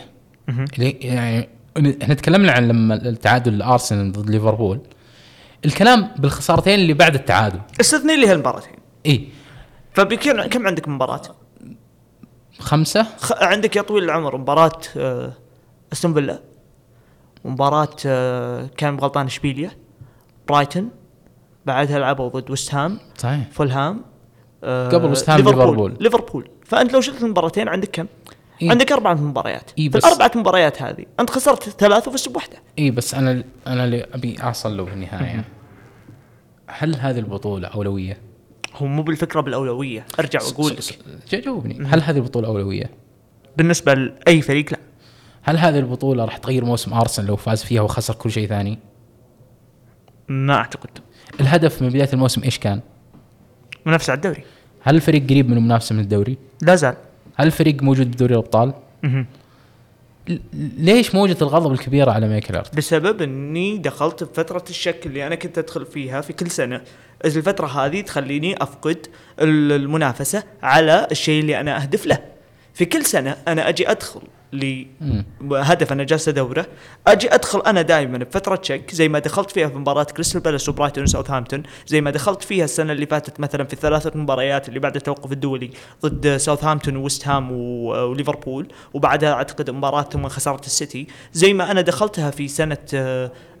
يعني 0.77 1.49
إحنا 1.77 2.13
تكلمنا 2.13 2.51
عن 2.51 2.67
لما 2.67 2.95
التعادل 2.95 3.53
الأرسنال 3.53 4.11
ضد 4.11 4.29
ليفربول 4.29 4.79
الكلام 5.65 6.11
بالخسارتين 6.17 6.79
اللي 6.79 6.93
بعد 6.93 7.15
التعادل. 7.15 7.59
استثني 7.81 8.15
لي 8.15 8.27
هالمباراتين. 8.27 8.75
إي. 9.05 9.27
فبكم 9.93 10.41
كم 10.41 10.67
عندك 10.67 10.87
مباراة؟ 10.87 11.21
خمسة. 12.59 13.03
خ... 13.17 13.31
عندك 13.33 13.75
يا 13.75 13.81
طويل 13.81 14.03
العمر 14.03 14.37
مباراة 14.37 14.81
آه، 14.97 15.33
أستون 15.93 16.13
فيلا 16.13 16.39
مباراة 17.45 17.95
آه، 18.05 18.69
كان 18.77 18.97
غلطان 18.99 19.25
إشبيليا 19.25 19.71
برايتون 20.47 20.89
بعدها 21.65 21.99
لعبوا 21.99 22.29
ضد 22.29 22.51
وست 22.51 22.75
هام 22.75 22.99
صحيح. 23.17 23.47
فولهام 23.51 24.01
آه، 24.63 24.89
قبل 24.89 25.11
وست 25.11 25.29
هام 25.29 25.37
ليفربول. 25.37 25.97
ليفربول. 25.99 26.49
فأنت 26.65 26.93
لو 26.93 27.01
شلت 27.01 27.23
المباراتين 27.23 27.67
عندك 27.67 27.89
كم؟ 27.91 28.05
إيه؟ 28.61 28.69
عندك 28.71 28.91
أربع 28.91 29.13
مباريات 29.13 29.71
إيه 29.77 29.89
في 29.89 29.97
بس- 29.97 30.05
الأربعة 30.05 30.31
مباريات 30.35 30.81
هذه 30.81 31.05
أنت 31.19 31.29
خسرت 31.29 31.63
ثلاث 31.69 32.07
وفزت 32.07 32.29
بواحده 32.29 32.57
اي 32.79 32.91
بس 32.91 33.13
أنا 33.13 33.43
أنا 33.67 33.83
اللي 33.83 34.05
أبي 34.13 34.35
اصل 34.41 34.77
له 34.77 34.85
في 34.85 34.93
النهايه 34.93 35.43
هل 36.67 36.95
هذه 36.95 37.19
البطولة 37.19 37.67
أولوية؟ 37.67 38.17
هو 38.75 38.85
مو 38.87 39.03
بالفكرة 39.03 39.41
بالأولوية 39.41 40.05
أرجع 40.19 40.39
وأقول 40.43 40.75
جاوبني 41.33 41.85
هل 41.87 42.01
هذه 42.01 42.17
البطولة 42.17 42.47
أولوية؟ 42.47 42.89
بالنسبة 43.57 43.93
لأي 43.93 44.41
فريق 44.41 44.65
لا 44.71 44.77
هل 45.43 45.57
هذه 45.57 45.79
البطولة 45.79 46.25
راح 46.25 46.37
تغير 46.37 46.65
موسم 46.65 46.93
أرسنال 46.93 47.27
لو 47.27 47.35
فاز 47.35 47.63
فيها 47.63 47.81
وخسر 47.81 48.13
كل 48.15 48.31
شيء 48.31 48.47
ثاني؟ 48.47 48.79
ما 50.27 50.53
أعتقد 50.55 50.89
الهدف 51.39 51.81
من 51.81 51.89
بداية 51.89 52.09
الموسم 52.13 52.43
إيش 52.43 52.59
كان؟ 52.59 52.81
منافسة 53.85 54.11
على 54.11 54.17
الدوري 54.17 54.43
هل 54.81 54.95
الفريق 54.95 55.29
قريب 55.29 55.49
من 55.49 55.57
المنافسه 55.57 55.95
من 55.95 56.01
الدوري؟ 56.01 56.37
لا 56.61 56.75
زال 56.75 56.95
هل 57.35 57.47
الفريق 57.47 57.83
موجود 57.83 58.11
بدوري 58.11 58.33
الأبطال؟ 58.33 58.73
ليش 60.77 61.15
موجة 61.15 61.37
الغضب 61.41 61.71
الكبيرة 61.71 62.11
على 62.11 62.27
مايكل 62.27 62.55
أرت؟ 62.55 62.75
بسبب 62.75 63.21
إني 63.21 63.77
دخلت 63.77 64.23
بفترة 64.23 64.63
الشك 64.69 65.05
اللي 65.05 65.27
أنا 65.27 65.35
كنت 65.35 65.57
أدخل 65.57 65.85
فيها 65.85 66.21
في 66.21 66.33
كل 66.33 66.51
سنة 66.51 66.81
الفترة 67.25 67.67
هذه 67.67 68.01
تخليني 68.01 68.63
أفقد 68.63 69.07
ال- 69.41 69.71
المنافسة 69.71 70.43
على 70.63 71.07
الشيء 71.11 71.41
اللي 71.41 71.59
أنا 71.59 71.81
أهدف 71.81 72.05
له 72.05 72.19
في 72.73 72.85
كل 72.85 73.05
سنة 73.05 73.37
أنا 73.47 73.69
أجي 73.69 73.91
أدخل. 73.91 74.21
لهدف 74.53 75.91
أنا 75.91 76.03
جالس 76.03 76.27
أدوره. 76.27 76.65
أجي 77.07 77.33
أدخل 77.33 77.61
أنا 77.61 77.81
دائما 77.81 78.17
بفترة 78.17 78.59
شك 78.63 78.91
زي 78.91 79.09
ما 79.09 79.19
دخلت 79.19 79.51
فيها 79.51 79.67
في 79.67 79.77
مباراة 79.77 80.03
كريستال 80.03 80.41
بالاس 80.41 80.69
وبرايتون 80.69 81.03
وساوثهامبتون 81.03 81.63
زي 81.87 82.01
ما 82.01 82.11
دخلت 82.11 82.43
فيها 82.43 82.65
السنة 82.65 82.93
اللي 82.93 83.05
فاتت 83.05 83.39
مثلا 83.39 83.63
في 83.63 83.73
الثلاثة 83.73 84.11
مباريات 84.15 84.69
اللي 84.69 84.79
بعد 84.79 84.95
التوقف 84.95 85.31
الدولي 85.31 85.69
ضد 86.05 86.37
ساوثهامبتون 86.37 86.95
وويست 86.95 87.27
هام 87.27 87.51
وليفربول 87.51 88.67
وبعدها 88.93 89.33
أعتقد 89.33 89.69
مباراة 89.69 90.01
ثم 90.01 90.27
خسارة 90.27 90.65
السيتي. 90.65 91.07
زي 91.33 91.53
ما 91.53 91.71
أنا 91.71 91.81
دخلتها 91.81 92.31
في 92.31 92.47
سنة 92.47 92.77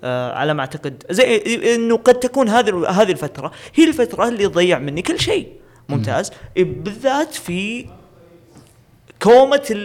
آه، 0.03 0.33
على 0.33 0.53
ما 0.53 0.61
أعتقد 0.61 1.03
زي 1.09 1.37
إنه 1.75 1.97
قد 1.97 2.13
تكون 2.19 2.49
هذه 2.49 2.89
هذه 2.89 3.11
الفترة 3.11 3.51
هي 3.75 3.87
الفترة 3.87 4.27
اللي 4.27 4.47
تضيع 4.47 4.79
مني 4.79 5.01
كل 5.01 5.19
شيء. 5.19 5.47
ممتاز. 5.89 6.31
بالذات 6.55 7.33
في 7.33 7.85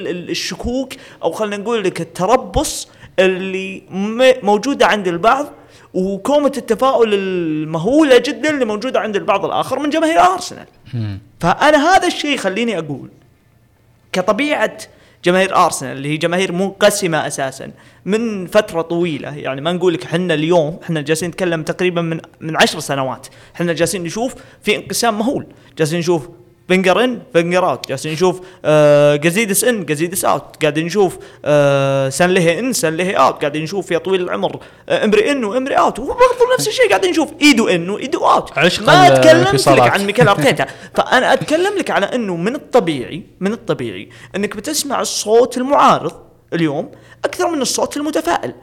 ال- 0.09 0.31
الشكوك 0.31 0.93
أو 1.23 1.33
خلينا 1.33 1.57
نقول 1.57 1.85
لك 1.85 2.01
التربص 2.01 2.89
اللي 3.19 3.83
م- 3.91 4.33
موجودة 4.47 4.87
عند 4.87 5.09
البعض 5.09 5.47
وكومة 5.95 6.53
التفاؤل 6.57 7.15
المهولة 7.15 8.19
جدا 8.19 8.51
اللي 8.51 8.65
موجودة 8.65 9.01
عند 9.01 9.17
البعض 9.17 9.45
الآخر 9.45 9.79
من 9.79 9.91
جماهير 9.91 10.21
أرسنال. 10.21 10.67
فأنا 11.41 11.79
هذا 11.97 12.07
الشيء 12.07 12.31
يخليني 12.35 12.79
أقول 12.79 13.09
كطبيعة 14.13 14.79
جماهير 15.25 15.57
أرسنال 15.57 15.97
اللي 15.97 16.09
هي 16.09 16.17
جماهير 16.17 16.53
منقسمة 16.53 17.27
أساسا 17.27 17.71
من 18.05 18.47
فترة 18.47 18.83
طويلة 18.83 19.37
يعني 19.37 19.61
ما 19.61 19.73
نقول 19.73 19.95
لك 19.95 20.05
إحنا 20.05 20.35
اليوم 20.35 20.79
إحنا 20.83 21.01
جالسين 21.01 21.29
نتكلم 21.29 21.63
تقريبا 21.63 22.03
من 22.03 22.21
من 22.41 22.57
عشر 22.57 22.81
سنوات 22.81 23.27
إحنا 23.57 23.73
جالسين 23.73 24.03
نشوف 24.03 24.35
في 24.63 24.77
انقسام 24.77 25.19
مهول 25.19 25.47
جالسين 25.79 25.99
نشوف 25.99 26.29
فينجر 26.69 27.05
in 27.05 27.23
فينجر 27.33 27.71
out 27.71 27.89
جالسين 27.89 28.13
نشوف 28.13 28.41
آه 28.65 29.17
جازيدس 29.17 29.65
in 29.65 29.85
جازيدس 29.85 30.25
out 30.25 30.43
قاعدين 30.63 30.87
نشوف 30.87 31.19
آه 31.45 32.09
سانليهي 32.09 32.59
in 32.59 32.73
سانليهي 32.73 33.13
out 33.15 33.41
قاعدين 33.41 33.63
نشوف 33.63 33.91
يا 33.91 33.99
طويل 33.99 34.21
العمر 34.23 34.61
آه 34.89 35.05
امري 35.05 35.31
in 35.33 35.45
وامري 35.45 35.75
out 35.75 35.99
وبرضه 35.99 36.55
نفس 36.59 36.69
الشيء 36.69 36.89
قاعدين 36.89 37.11
نشوف 37.11 37.33
ايدو 37.43 37.69
in 37.69 37.91
وايدو 37.91 38.27
out 38.27 38.59
عشق 38.59 38.87
ما 38.87 39.09
تكلمت 39.09 39.69
لك. 39.69 39.91
عن 39.93 40.07
ميكيل 40.07 40.29
أرتيتا. 40.29 40.67
فأنا 40.95 41.33
أتكلم 41.33 41.79
لك 41.79 41.91
على 41.91 42.07
إنه 42.07 42.37
من 42.37 42.55
الطبيعي 42.55 43.23
من 43.41 43.53
الطبيعي 43.53 44.09
إنك 44.37 44.57
بتسمع 44.57 45.01
الصوت 45.01 45.57
المعارض 45.57 46.13
اليوم 46.53 46.91
أكثر 47.25 47.49
من 47.51 47.63
الصوت 47.63 47.97
المتفائل. 47.97 48.55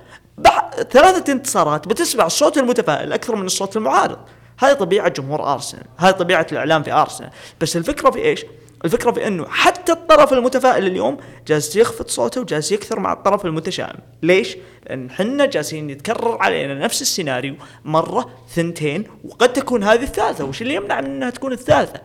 ثلاثة 0.92 1.34
انتصارات 1.34 1.88
بتسمع 1.88 2.26
الصوت 2.26 2.58
المتفائل 2.58 3.14
أكثر 3.14 3.36
من 3.36 3.46
الصوت 3.46 3.78
المعارض. 3.78 4.18
هذه 4.58 4.74
طبيعة 4.74 5.10
جمهور 5.10 5.54
أرسنال 5.54 5.84
هذه 5.98 6.12
طبيعة 6.12 6.48
الإعلام 6.52 6.84
في 6.84 6.92
أرسنال. 6.92 7.30
بس 7.62 7.78
الفكرة 7.78 8.10
في 8.10 8.20
إيش؟ 8.20 8.46
الفكرة 8.86 9.12
في 9.12 9.28
إنه 9.28 9.46
حتى 9.50 9.92
الطرف 9.92 10.34
المتفائل 10.34 10.88
اليوم 10.88 11.18
جالس 11.48 11.76
يخفض 11.76 12.08
صوته 12.08 12.42
وجالس 12.42 12.72
يكثر 12.72 13.00
مع 13.00 13.14
الطرف 13.14 13.46
المتشائم. 13.46 14.00
ليش؟ 14.24 14.58
لأن 14.86 15.12
حنا 15.12 15.46
جالسين 15.46 15.90
يتكرر 15.90 16.38
علينا 16.42 16.74
نفس 16.74 17.02
السيناريو 17.02 17.56
مرة 17.86 18.30
ثنتين 18.50 19.04
وقد 19.24 19.54
تكون 19.54 19.84
هذه 19.84 20.04
الثالثة. 20.04 20.46
وش 20.46 20.62
اللي 20.62 20.76
يمنع 20.76 21.02
من 21.02 21.06
إنها 21.06 21.30
تكون 21.30 21.52
الثالثة؟ 21.52 22.02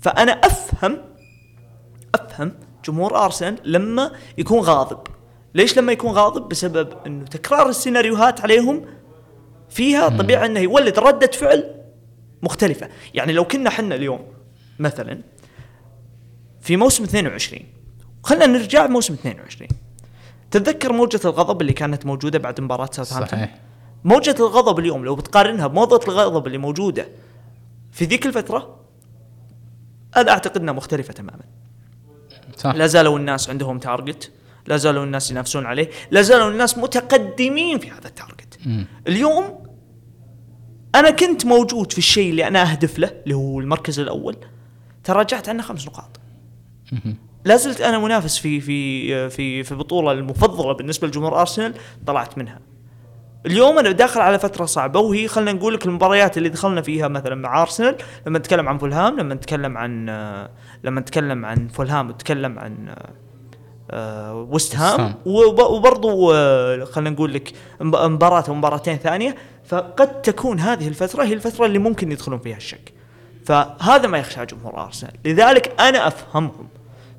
فأنا 0.00 0.32
أفهم 0.32 0.98
أفهم 2.14 2.54
جمهور 2.84 3.24
أرسنال 3.24 3.58
لما 3.64 4.10
يكون 4.38 4.60
غاضب. 4.60 4.98
ليش 5.54 5.78
لما 5.78 5.92
يكون 5.92 6.10
غاضب؟ 6.10 6.48
بسبب 6.48 6.88
إنه 7.06 7.24
تكرار 7.24 7.68
السيناريوهات 7.68 8.40
عليهم 8.40 8.84
فيها 9.70 10.08
طبيعة 10.08 10.46
إنه 10.46 10.60
يولد 10.60 10.98
ردة 10.98 11.26
فعل 11.26 11.77
مختلفة. 12.42 12.88
يعني 13.14 13.32
لو 13.32 13.44
كنا 13.44 13.70
حنا 13.70 13.94
اليوم 13.94 14.26
مثلا 14.78 15.20
في 16.60 16.76
موسم 16.76 17.04
22 17.04 17.62
خلينا 18.22 18.46
نرجع 18.46 18.86
موسم 18.86 19.14
22 19.14 19.68
تتذكر 20.50 20.92
موجة 20.92 21.20
الغضب 21.24 21.60
اللي 21.60 21.72
كانت 21.72 22.06
موجودة 22.06 22.38
بعد 22.38 22.60
مباراة 22.60 22.88
ساوثهامبتون؟ 22.92 23.38
صحيح. 23.38 23.54
موجة 24.04 24.34
الغضب 24.40 24.78
اليوم 24.78 25.04
لو 25.04 25.14
بتقارنها 25.14 25.66
بموجة 25.66 26.00
الغضب 26.08 26.46
اللي 26.46 26.58
موجودة 26.58 27.08
في 27.92 28.04
ذيك 28.04 28.26
الفترة 28.26 28.76
أنا 30.16 30.30
أعتقد 30.30 30.60
أنها 30.60 30.74
مختلفة 30.74 31.12
تماما. 31.12 31.42
صح. 32.56 32.74
لا 32.74 32.86
زالوا 32.86 33.18
الناس 33.18 33.50
عندهم 33.50 33.78
target 33.78 34.32
لا 34.66 34.76
زالوا 34.76 35.04
الناس 35.04 35.30
ينافسون 35.30 35.66
عليه 35.66 35.90
لا 36.10 36.22
زالوا 36.22 36.50
الناس 36.50 36.78
متقدمين 36.78 37.78
في 37.78 37.90
هذا 37.90 38.06
ال 38.08 38.14
target. 38.14 38.58
اليوم 39.08 39.67
أنا 40.94 41.10
كنت 41.10 41.46
موجود 41.46 41.92
في 41.92 41.98
الشيء 41.98 42.30
اللي 42.30 42.46
أنا 42.48 42.62
أهدف 42.72 42.98
له 42.98 43.10
اللي 43.24 43.34
هو 43.34 43.60
المركز 43.60 44.00
الأول 44.00 44.36
تراجعت 45.04 45.48
عنه 45.48 45.62
خمس 45.62 45.86
نقاط. 45.86 46.20
لا 47.44 47.56
زلت 47.56 47.80
أنا 47.80 47.98
منافس 47.98 48.38
في 48.38 48.60
في 48.60 49.30
في 49.30 49.62
في 49.62 49.72
البطوله 49.72 50.12
المفضلة 50.12 50.72
بالنسبة 50.72 51.08
لجمهور 51.08 51.40
أرسنال 51.40 51.74
طلعت 52.06 52.38
منها. 52.38 52.60
اليوم 53.46 53.78
أنا 53.78 53.90
داخل 53.90 54.20
على 54.20 54.38
فترة 54.38 54.64
صعبة 54.64 55.00
وهي 55.00 55.28
خلينا 55.28 55.52
نقول 55.52 55.74
لك 55.74 55.86
المباريات 55.86 56.38
اللي 56.38 56.48
دخلنا 56.48 56.80
فيها 56.82 57.08
مثلا 57.08 57.34
مع 57.34 57.62
أرسنال 57.62 57.96
لما 58.26 58.38
نتكلم 58.38 58.68
عن 58.68 58.78
فولهام 58.78 59.20
لما 59.20 59.34
نتكلم 59.34 59.78
عن 59.78 60.06
لما 60.84 61.00
نتكلم 61.00 61.44
عن 61.44 61.68
فولهام 61.68 62.10
نتكلم 62.10 62.58
عن 62.58 62.94
آه، 63.90 64.34
ويست 64.34 64.76
هام 64.76 65.00
هام. 65.00 65.14
وب- 65.26 65.60
وبرضو 65.70 66.32
آه، 66.34 66.84
خلينا 66.84 67.10
نقول 67.10 67.34
لك 67.34 67.52
مب- 67.80 67.96
مباراة 67.96 68.44
أو 68.48 68.54
مباراتين 68.54 68.96
ثانية 68.96 69.34
فقد 69.68 70.22
تكون 70.22 70.60
هذه 70.60 70.88
الفترة 70.88 71.24
هي 71.24 71.32
الفترة 71.32 71.66
اللي 71.66 71.78
ممكن 71.78 72.12
يدخلون 72.12 72.38
فيها 72.38 72.56
الشك. 72.56 72.92
فهذا 73.44 74.06
ما 74.08 74.18
يخشى 74.18 74.46
جمهور 74.46 74.76
أرسنال، 74.84 75.12
لذلك 75.24 75.80
أنا 75.80 76.06
أفهمهم 76.08 76.68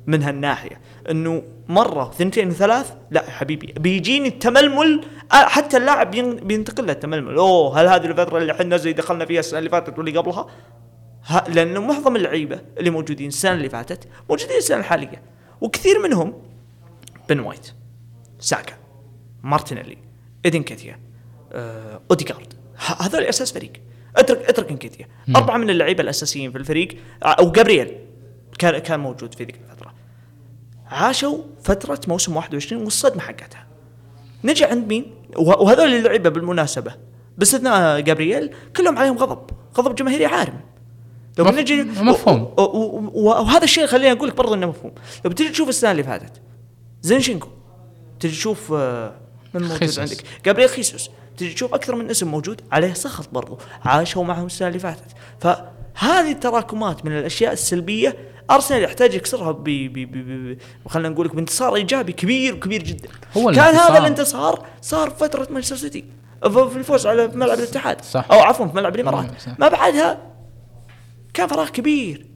من 0.06 0.22
هالناحية 0.22 0.80
إنه 1.10 1.42
مرة 1.68 2.10
ثنتين 2.18 2.48
وثلاث 2.48 2.92
لا 3.10 3.24
يا 3.24 3.30
حبيبي 3.30 3.72
بيجيني 3.72 4.28
التململ 4.28 5.04
حتى 5.32 5.76
اللاعب 5.76 6.14
ين- 6.14 6.36
بينتقل 6.36 6.86
له 6.86 6.92
التململ 6.92 7.34
أوه 7.36 7.80
هل 7.80 7.86
هذه 7.88 8.04
الفترة 8.06 8.38
اللي 8.38 8.52
إحنا 8.52 8.76
زي 8.76 8.92
دخلنا 8.92 9.24
فيها 9.24 9.40
السنة 9.40 9.58
اللي 9.58 9.70
فاتت 9.70 9.98
واللي 9.98 10.18
قبلها؟ 10.18 10.46
ها 11.26 11.44
لأنه 11.48 11.80
معظم 11.80 12.16
اللعيبة 12.16 12.60
اللي 12.78 12.90
موجودين 12.90 13.28
السنة 13.28 13.52
اللي 13.52 13.68
فاتت 13.68 14.08
موجودين 14.30 14.56
السنة 14.56 14.78
الحالية 14.78 15.22
وكثير 15.60 15.98
منهم 16.02 16.34
بن 17.28 17.40
وايت 17.40 17.72
ساكا 18.38 18.74
مارتينيلي 19.42 19.96
إيدي 20.44 20.62
إنكيتيا 20.62 20.92
آه، 20.92 21.09
اوديجارد 22.10 22.54
ه- 22.86 23.02
هذول 23.02 23.22
أساس 23.24 23.52
فريق. 23.52 23.72
اترك 24.16 24.48
اترك 24.48 24.70
إنكيتيا. 24.70 25.06
أربعة 25.36 25.56
من 25.56 25.70
اللعيبه 25.70 26.02
الأساسيين 26.02 26.52
في 26.52 26.58
الفريق 26.58 26.88
آه، 27.22 27.26
أو 27.26 27.50
جابرييل 27.52 27.96
كان 28.58 28.78
كان 28.78 29.00
موجود 29.00 29.34
في 29.34 29.44
ذيك 29.44 29.60
الفترة. 29.70 29.94
عاشوا 30.86 31.38
فترة 31.62 32.00
موسم 32.08 32.36
21 32.36 32.82
والصدمة 32.82 33.20
حقتها. 33.20 33.66
نجي 34.44 34.64
عند 34.64 34.88
مين؟ 34.88 35.14
وه- 35.36 35.62
وهذول 35.62 35.94
اللعيبه 35.94 36.30
بالمناسبة. 36.30 36.94
باستثناء 37.38 38.00
جابرييل 38.00 38.50
كلهم 38.76 38.98
عليهم 38.98 39.18
غضب. 39.18 39.50
غضب 39.78 39.94
جماهيري 39.94 40.26
عارم. 40.26 40.60
لو 41.38 41.44
بنجي 41.44 41.82
مفهوم. 41.82 42.52
وهذا 43.14 43.64
الشيء 43.64 43.86
خليني 43.86 44.12
أقول 44.12 44.28
لك 44.28 44.36
برضه 44.36 44.54
إنه 44.54 44.66
مفهوم. 44.66 44.92
لو 45.24 45.30
بتيجي 45.30 45.50
تشوف 45.50 45.68
السنة 45.68 45.90
اللي 45.90 46.02
فاتت 46.02 46.32
زينشينكو 47.02 47.48
تجي 48.20 48.32
تشوف 48.32 48.72
آه، 48.72 49.14
من 49.54 49.62
موجود 49.62 49.78
خيسوس. 49.78 49.98
عندك. 49.98 50.24
جابرييل 50.46 50.68
خيسوس. 50.70 51.10
تجي 51.40 51.54
تشوف 51.54 51.74
أكثر 51.74 51.94
من 51.94 52.10
اسم 52.10 52.28
موجود 52.28 52.60
عليه 52.72 52.92
سخط 52.92 53.28
برضو 53.32 53.58
عاشوا 53.84 54.24
معهم 54.24 54.46
السنة 54.46 54.68
اللي 54.68 54.78
فاتت 54.78 55.06
فهذه 55.40 56.30
التراكمات 56.30 57.04
من 57.04 57.18
الأشياء 57.18 57.52
السلبية 57.52 58.16
أرسنال 58.50 58.82
يحتاج 58.82 59.14
يكسرها 59.14 59.52
ب 59.52 59.68
خلينا 60.88 61.08
نقول 61.08 61.26
لك 61.26 61.34
بانتصار 61.34 61.74
إيجابي 61.74 62.12
كبير 62.12 62.54
كبير 62.54 62.82
جدا 62.82 63.08
هو 63.36 63.50
كان 63.50 63.64
الانتصار. 63.64 63.90
هذا 63.90 63.98
الانتصار 63.98 64.66
صار 64.82 65.10
في 65.10 65.16
فترة 65.16 65.48
مانشستر 65.50 65.76
سيتي 65.76 66.04
في 66.42 66.76
الفوز 66.76 67.06
على 67.06 67.28
ملعب 67.28 67.58
الاتحاد 67.58 68.04
صح. 68.04 68.24
أو 68.32 68.38
عفوا 68.38 68.66
في 68.66 68.76
ملعب 68.76 68.94
الإمارات. 68.94 69.26
ما 69.58 69.68
بعدها 69.68 70.18
كان 71.34 71.46
فراغ 71.46 71.68
كبير 71.68 72.26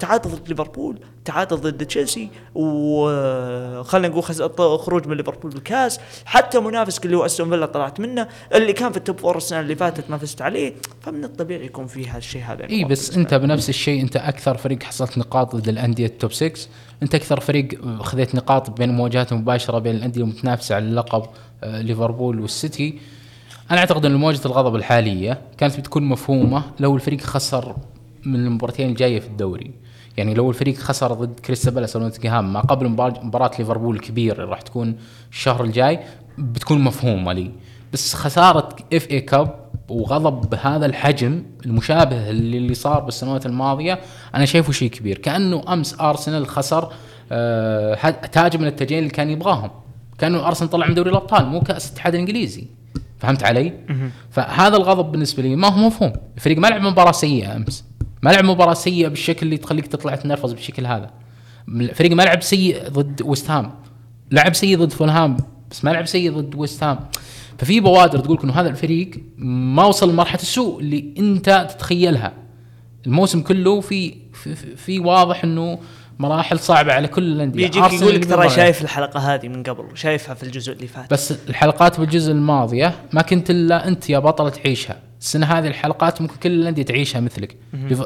تعادل 0.00 0.30
ضد 0.30 0.48
ليفربول 0.48 0.98
تعادل 1.24 1.56
ضد 1.56 1.86
تشيلسي 1.86 2.28
وخلينا 2.54 4.08
نقول 4.08 4.78
خروج 4.78 5.06
من 5.06 5.16
ليفربول 5.16 5.50
بالكاس. 5.50 6.00
حتى 6.24 6.60
منافسك 6.60 7.04
اللي 7.04 7.16
هو 7.16 7.26
أستون 7.26 7.50
فيلا 7.50 7.66
طلعت 7.66 8.00
منه 8.00 8.28
اللي 8.54 8.72
كان 8.72 8.90
في 8.92 8.96
ال 8.96 9.02
top 9.02 9.18
four 9.18 9.36
السنة 9.36 9.60
اللي 9.60 9.76
فاتت 9.76 10.10
ما 10.10 10.18
فزت 10.18 10.42
عليه. 10.42 10.74
فمن 11.00 11.24
الطبيعي 11.24 11.64
يكون 11.64 11.86
في 11.86 12.08
هالشيء 12.08 12.42
هذا 12.42 12.64
إي 12.68 12.84
بس 12.84 13.16
أنت 13.16 13.34
بنفس 13.34 13.68
الشيء 13.68 14.02
أنت 14.02 14.16
أكثر 14.16 14.56
فريق 14.56 14.82
حصلت 14.82 15.18
نقاط 15.18 15.56
ضد 15.56 15.68
الأندية 15.68 16.06
ال 16.06 16.12
top 16.12 16.32
6 16.32 16.68
أنت 17.02 17.14
أكثر 17.14 17.40
فريق 17.40 17.84
خذيت 18.02 18.34
نقاط 18.34 18.70
بين 18.70 18.90
مواجهات 18.90 19.32
مباشرة 19.32 19.78
بين 19.78 19.96
الأندية 19.96 20.22
المتنافسة 20.22 20.74
على 20.74 20.84
اللقب 20.84 21.22
آه، 21.64 21.82
ليفربول 21.82 22.40
والسيتي. 22.40 22.98
أنا 23.70 23.78
أعتقد 23.78 24.04
إن 24.06 24.14
مواجهة 24.14 24.46
الغضب 24.46 24.74
الحالية 24.74 25.40
كانت 25.58 25.78
بتكون 25.80 26.02
مفهومة 26.02 26.62
لو 26.80 26.96
الفريق 26.96 27.20
خسر 27.20 27.76
من 28.24 28.34
المباراتين 28.34 28.88
الجاية 28.88 29.20
في 29.20 29.26
الدوري. 29.26 29.70
يعني 30.20 30.34
لو 30.34 30.50
الفريق 30.50 30.76
خسر 30.76 31.12
ضد 31.12 31.40
كريستال 31.40 31.74
بالاس 31.74 31.96
أو 31.96 32.02
نوتنغهام 32.02 32.52
ما 32.52 32.60
قبل 32.60 32.88
مبار- 32.88 33.20
مباراة 33.24 33.50
ليفربول 33.58 33.96
الكبير 33.96 34.34
اللي 34.34 34.50
راح 34.50 34.60
تكون 34.60 34.96
الشهر 35.32 35.64
الجاي 35.64 36.00
بتكون 36.38 36.80
مفهومة 36.80 37.32
لي. 37.32 37.50
بس 37.92 38.14
خسارة 38.14 38.76
FA 38.92 39.10
Cup 39.10 39.54
وغضب 39.88 40.50
بهذا 40.50 40.86
الحجم 40.86 41.42
المشابه 41.66 42.30
اللي 42.30 42.74
صار 42.74 43.00
بالسنوات 43.00 43.46
الماضية 43.46 44.00
أنا 44.34 44.44
شايفه 44.44 44.72
شيء 44.72 44.90
كبير. 44.90 45.18
كأنه 45.18 45.62
أمس 45.72 46.00
أرسنال 46.00 46.46
خسر 46.46 46.92
آه 47.32 48.10
تاج 48.10 48.56
من 48.56 48.66
التاجين 48.66 48.98
اللي 48.98 49.10
كان 49.10 49.30
يبغاهم. 49.30 49.70
كأنه 50.18 50.46
أرسنال 50.48 50.70
طلع 50.70 50.86
من 50.86 50.94
دوري 50.94 51.10
الأبطال 51.10 51.46
مو 51.46 51.60
كأس 51.60 51.86
الاتحاد 51.88 52.14
الإنجليزي. 52.14 52.66
فهمت 53.18 53.42
علي؟ 53.44 53.72
فهذا 54.30 54.76
الغضب 54.76 55.12
بالنسبة 55.12 55.42
لي 55.42 55.56
ما 55.56 55.68
هو 55.68 55.86
مفهوم. 55.86 56.12
الفريق 56.36 56.58
ما 56.58 56.66
لعب 56.66 56.82
مباراة 56.82 57.12
سيئة 57.12 57.56
أمس. 57.56 57.84
ما 58.22 58.30
لعب 58.30 58.44
مباراة 58.44 58.74
سيئة 58.74 59.08
بالشكل 59.08 59.46
اللي 59.46 59.56
تخليك 59.56 59.86
تطلع 59.86 60.14
تنرفز 60.14 60.52
بالشكل 60.52 60.86
هذا. 60.86 61.10
الفريق 61.68 62.12
ما 62.12 62.22
لعب 62.22 62.42
سيء 62.42 62.88
ضد 62.88 63.22
ويست 63.22 63.50
هام 63.50 63.74
لعب 64.30 64.54
سيء 64.54 64.78
ضد 64.78 64.92
فولهام 64.92 65.36
بس 65.70 65.84
ما 65.84 65.90
لعب 65.90 66.06
سيء 66.06 66.32
ضد 66.32 66.54
ويست 66.54 66.82
هام 66.82 66.98
ففي 67.58 67.80
بوادر 67.80 68.18
تقول 68.18 68.38
إنه 68.44 68.52
هذا 68.52 68.68
الفريق 68.68 69.10
ما 69.38 69.84
وصل 69.84 70.10
لمرحلة 70.10 70.42
السوء 70.42 70.80
اللي 70.80 71.14
أنت 71.18 71.68
تتخيلها. 71.70 72.32
الموسم 73.06 73.40
كله 73.42 73.80
في, 73.80 74.14
في, 74.32 74.54
في 74.76 74.98
واضح 74.98 75.44
إنه 75.44 75.78
مراحل 76.20 76.58
صعبة 76.58 76.92
على 76.92 77.08
كل 77.08 77.22
الأندية. 77.22 77.66
بيجيك 77.66 77.92
يقول 77.92 78.14
لك 78.14 78.24
ترى. 78.24 78.50
شايف 78.50 78.82
الحلقة 78.82 79.34
هذه 79.34 79.48
من 79.48 79.62
قبل 79.62 79.84
وشايفها 79.92 80.34
في 80.34 80.42
الجزء 80.42 80.72
اللي 80.72 80.86
فات. 80.86 81.12
بس 81.12 81.34
الحلقات 81.48 82.00
بالجزء 82.00 82.32
الماضية 82.32 82.94
ما 83.12 83.22
كنت 83.22 83.50
إلا 83.50 83.88
أنت 83.88 84.10
يا 84.10 84.18
بطل 84.18 84.50
تعيشها. 84.50 84.96
السنة 85.20 85.46
هذه 85.46 85.66
الحلقات 85.66 86.20
ممكن 86.20 86.36
كل 86.36 86.50
الأندية 86.50 86.82
تعيشها 86.82 87.20
مثلك. 87.20 87.56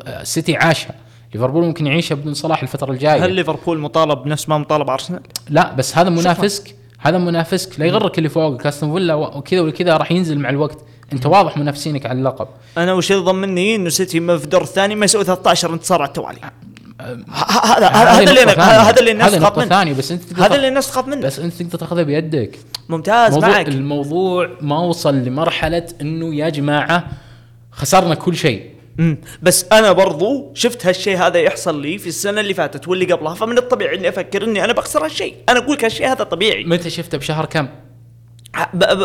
السيتي 0.07 0.57
عاشها. 0.57 0.95
ليفربول 1.35 1.65
ممكن 1.65 1.87
يعيشها 1.87 2.15
بدون 2.15 2.35
صلاح 2.35 2.63
الفترة 2.63 2.93
الجاية. 2.93 3.25
هل 3.25 3.33
ليفربول 3.33 3.79
مطالب 3.79 4.27
نفس 4.27 4.49
ما 4.49 4.59
مطالب 4.59 4.91
أرسنال؟ 4.91 5.21
لا 5.51 5.73
بس 5.73 5.99
هذا 5.99 6.11
منافسك. 6.11 6.75
هذا 6.99 7.19
منافسك. 7.19 7.81
لا 7.81 7.87
يغرك 7.87 8.19
اللي 8.19 8.29
فوقك. 8.29 8.67
أستون 8.67 8.93
فيلا 8.93 9.15
وكذا 9.15 9.61
وكذا 9.61 9.97
راح 9.97 10.13
ينزل 10.13 10.39
مع 10.39 10.49
الوقت. 10.49 10.79
أنت 11.13 11.27
واضح 11.27 11.57
منافسينك 11.57 12.07
على 12.07 12.19
اللقب. 12.19 12.49
أنا 12.79 12.93
وش 12.93 13.11
يضمني 13.11 13.77
إنه 13.77 13.89
سيتي 13.89 14.21
ما 14.21 14.39
في 14.39 14.45
الدور 14.45 14.63
الثاني 14.63 14.95
ما 14.95 15.05
يسوي 15.05 15.25
13 15.25 15.73
انتصار 15.73 16.03
على 16.03 16.09
التوالي. 16.09 16.39
هذا 17.01 17.87
هذا 17.87 18.31
اللي. 18.31 18.41
هذا 18.41 19.01
اللي 19.01 19.11
الناس 19.11 19.33
تخاف 19.35 19.59
منه. 19.59 19.69
ثانية 19.69 19.95
بس 19.95 20.13
أنت 20.13 20.23
هذا 20.41 20.55
اللي 20.55 20.69
الناس 20.69 20.87
تخاف 20.87 21.07
منه. 21.09 21.21
بس 21.21 21.39
أنت 21.39 21.55
تقدر 21.55 21.79
تاخذها 21.79 22.03
بيدك. 22.03 22.59
ممتاز 22.89 23.39
معك. 23.39 23.69
الموضوع 23.69 24.51
ما 24.61 24.79
وصل 24.79 25.15
لمرحلة 25.15 25.89
إنه 26.01 26.35
يا 26.35 26.49
جماعة 26.49 27.09
خسرنا 27.73 28.15
كل 28.15 28.37
شيء. 28.37 28.71
مم. 28.99 29.19
بس 29.43 29.67
أنا 29.73 29.93
برضو 29.93 30.51
شفت 30.55 30.87
هالشيء 30.87 31.17
هذا 31.17 31.39
يحصل 31.39 31.83
لي 31.83 31.99
في 31.99 32.07
السنة 32.07 32.41
اللي 32.41 32.55
فاتت 32.55 32.89
واللي 32.89 33.13
قبلها 33.13 33.35
فمن 33.35 33.59
الطبيعي 33.59 33.97
إني 33.97 34.09
أفكر 34.09 34.45
إني 34.45 34.65
أنا 34.65 34.73
بخسر 34.73 35.05
هالشيء. 35.05 35.35
أنا 35.49 35.59
أقول 35.59 35.73
لك 35.77 35.85
هالشيء 35.85 36.07
هذا 36.07 36.25
طبيعي. 36.25 36.65
متى 36.65 36.91
شفته؟ 36.91 37.19
بشهر 37.19 37.47
كم؟ 37.47 37.69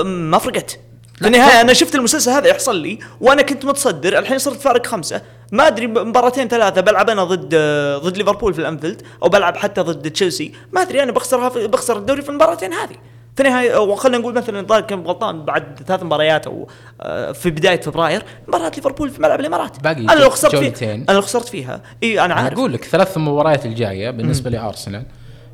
ما 0.06 0.38
فرقت. 0.38 0.80
في 1.20 1.28
النهايه 1.28 1.62
أنا 1.62 1.74
شفت 1.74 1.96
المسلسل 1.96 2.32
هذا 2.32 2.48
يحصل 2.48 2.76
لي 2.76 3.00
وأنا 3.22 3.42
كنت 3.42 3.66
متصدر 3.66 4.20
الحين 4.20 4.38
صرت 4.38 4.62
فارق 4.62 4.86
خمسة. 4.88 5.22
ما 5.52 5.68
أدري 5.68 5.88
مباراتين 5.88 6.48
ثلاثة 6.48 6.82
بلعب 6.82 7.10
أنا 7.10 7.24
ضد 7.24 7.50
آه، 7.54 7.98
ضد 7.98 8.18
ليفربول 8.18 8.54
في 8.54 8.60
الأنفيلد 8.60 9.02
أو 9.24 9.30
بلعب 9.30 9.58
حتى 9.58 9.82
ضد 9.82 10.12
تشيلسي. 10.12 10.52
ما 10.72 10.82
أدري 10.82 11.04
أنا 11.04 11.12
بخسرها 11.12 11.50
في 11.50 11.68
بخسر 11.68 11.98
الدوري 11.98 12.22
في 12.22 12.30
المباراتين 12.30 12.74
هذه. 12.74 12.96
في 13.36 13.46
النهاية 13.46 13.78
وخلينا 13.78 14.18
نقول 14.18 14.34
مثلا 14.34 14.60
الظاهر 14.60 14.82
كان 14.82 15.00
غلطان 15.04 15.46
بعد 15.46 15.80
ثلاث 15.88 16.04
مباريات 16.04 16.48
أو 16.48 16.68
آه، 17.02 17.32
في 17.32 17.50
بداية 17.50 17.82
فبراير 17.82 18.24
مباراة 18.48 18.72
ليفربول 18.76 19.10
في 19.10 19.22
ملعب 19.22 19.40
الإمارات. 19.40 19.80
باقي 19.84 20.02
أنا 20.02 20.20
لو 20.20 20.30
خسرت 20.30 20.56
فيها. 20.56 20.94
أنا 20.96 21.12
لو 21.12 21.22
خسرت 21.22 21.48
فيها. 21.48 21.82
إي 22.04 22.14
أنا 22.20 22.26
أنا 22.26 22.34
عارف. 22.34 22.58
أقول 22.58 22.74
لك 22.74 22.84
ثلاث 22.84 23.18
مباريات 23.18 23.66
الجاية 23.66 24.10
بالنسبة 24.10 24.50
لأرسنال. 24.50 25.06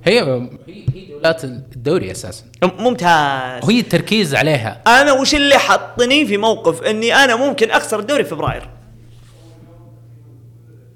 هي 0.06 0.20
هي 0.68 1.06
جولات 1.10 1.44
الدوري 1.44 2.12
أساسا. 2.12 2.44
ممتاز. 2.63 3.63
وهي 3.63 3.80
التركيز 3.80 4.36
عليها. 4.36 4.82
أنا 4.88 5.13
وش 5.13 5.36
اللي 5.36 5.58
حطني 5.58 6.26
في 6.26 6.38
موقف 6.38 6.84
إني 6.84 7.15
أنا 7.15 7.36
ممكن 7.36 7.72
أخسر 7.72 8.00
الدوري 8.00 8.24
في 8.24 8.30
فبراير؟ 8.30 8.70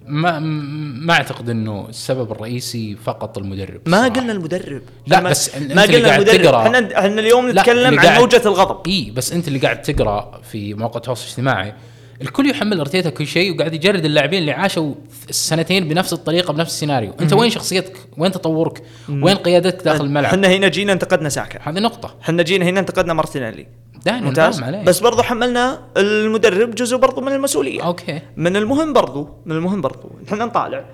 ما 0.06 0.40
ما 0.40 1.14
أعتقد 1.14 1.50
إنه 1.50 1.86
السبب 1.90 2.32
الرئيسي 2.32 2.98
فقط 3.04 3.38
المدرب 3.38 3.82
ما 3.86 3.98
صراحة. 3.98 4.14
قلنا 4.14 4.32
المدرب. 4.32 4.82
لا، 5.08 5.20
بس 5.20 5.56
ما 5.56 5.84
اللي 5.84 5.98
قلنا 5.98 6.08
قاعد 6.08 6.30
المدرب. 6.30 6.56
إحنا 6.56 7.00
إحنا 7.00 7.22
اليوم 7.22 7.50
نتكلم 7.50 8.00
عن 8.00 8.20
موجة 8.20 8.42
الغضب. 8.46 8.88
إي 8.88 9.12
بس 9.16 9.34
أنت 9.34 9.48
اللي 9.48 9.60
قاعد 9.60 9.82
تقرأ 9.82 10.42
في 10.52 10.74
مواقع 10.74 10.98
التواصل 10.98 11.24
الاجتماعي. 11.24 11.74
الكل 12.22 12.50
يحمل 12.50 12.80
أرتيتا 12.80 13.10
كل 13.10 13.28
شيء 13.28 13.56
وقاعد 13.56 13.74
يجرد 13.74 14.06
اللاعبين 14.06 14.40
اللي 14.40 14.52
عاشوا 14.52 14.94
السنتين 15.30 15.88
بنفس 15.88 16.14
الطريقة 16.14 16.54
بنفس 16.54 16.72
السيناريو. 16.72 17.14
أنت 17.22 17.34
وين 17.34 17.50
شخصيتك؟ 17.50 17.98
وين 18.18 18.32
تطورك؟ 18.32 18.84
وين 19.10 19.36
قيادتك 19.36 19.86
داخل 19.86 20.06
الملعب؟ 20.06 20.34
إحنا 20.34 20.48
هنا 20.48 20.68
جينا 20.68 20.94
انتقدنا 20.94 21.30
ساكا. 21.30 21.60
هذه 21.70 21.80
نقطة. 21.80 22.16
إحنا 22.22 22.44
جينا 22.44 22.66
هنا 22.66 22.80
انتقدنا 22.80 23.14
مارتينيلي. 23.14 23.68
ممتاز؟ 24.08 24.60
بس 24.64 25.00
برضو 25.00 25.22
حملنا 25.22 25.82
المدرب 25.98 26.76
جزء 26.76 26.98
برضو 26.98 27.22
من 27.22 27.32
المسؤولية. 27.32 27.84
أوكي. 27.84 28.22
من 28.38 28.56
المهم 28.56 28.94
برضو 28.94 29.30
من 29.46 29.56
المهم 29.56 29.82
برضو 29.82 30.12
إحنا 30.28 30.46
نطالع. 30.46 30.86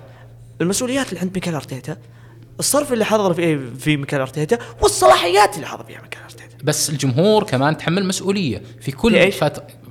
المسؤوليات 0.60 1.08
اللي 1.08 1.20
عند 1.20 1.30
ميكال 1.34 1.54
أرتيتا 1.54 1.96
الصرف 2.58 2.92
اللي 2.92 3.04
حضر 3.04 3.34
فيه 3.34 3.60
في 3.78 3.96
ميكال 3.96 4.20
أرتيتا 4.20 4.58
والصلاحيات 4.82 5.56
اللي 5.56 5.66
حضر 5.66 5.84
فيها 5.84 6.02
ميكال 6.02 6.22
أرتيتا. 6.22 6.56
بس 6.64 6.90
الجمهور 6.90 7.44
كمان 7.44 7.76
تحمل 7.76 8.04
مسؤولية. 8.04 8.62
في 8.80 8.92
كل 8.92 9.12
في 9.12 9.20
إيش؟ 9.20 9.44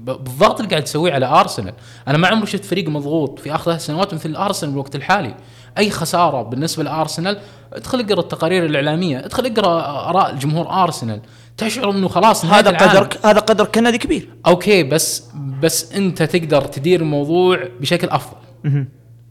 بالضغط 0.06 0.60
اللي 0.60 0.70
قاعد 0.70 0.84
تسويه 0.84 1.14
على 1.14 1.26
ارسنال 1.26 1.74
أنا 2.08 2.18
ما 2.18 2.28
عمري 2.28 2.48
شفت 2.48 2.66
فريق 2.66 2.90
مضغوط 2.90 3.40
في 3.40 3.56
آخر 3.56 3.64
ثلاث 3.64 3.86
سنوات 3.86 4.14
مثل 4.14 4.36
ارسنال 4.36 4.72
بالوقت 4.72 4.96
الحالي. 4.96 5.36
أي 5.78 5.90
خسارة 5.90 6.42
بالنسبة 6.42 6.84
لأرسنال 6.84 7.40
ادخل 7.74 8.00
اقرأ 8.00 8.20
التقارير 8.20 8.66
الإعلامية 8.66 9.20
ادخل 9.20 9.46
اقرأ 9.46 10.10
آراء 10.10 10.34
الجمهور 10.34 10.70
ارسنال 10.70 11.22
تشعر 11.58 11.92
إنه 11.92 12.08
خلاص 12.08 12.46
هذا. 12.46 12.72
قدرك 12.78 13.26
هذا 13.26 13.40
قدرك 13.40 13.76
كنادي 13.76 13.98
كبير. 13.98 14.30
أوكي 14.48 14.84
بس 14.84 15.24
بس 15.62 15.94
أنت 15.94 16.24
تقدر 16.24 16.62
تدير 16.62 17.02
الموضوع 17.02 17.60
بشكل 17.80 18.10
أفضل. 18.10 18.38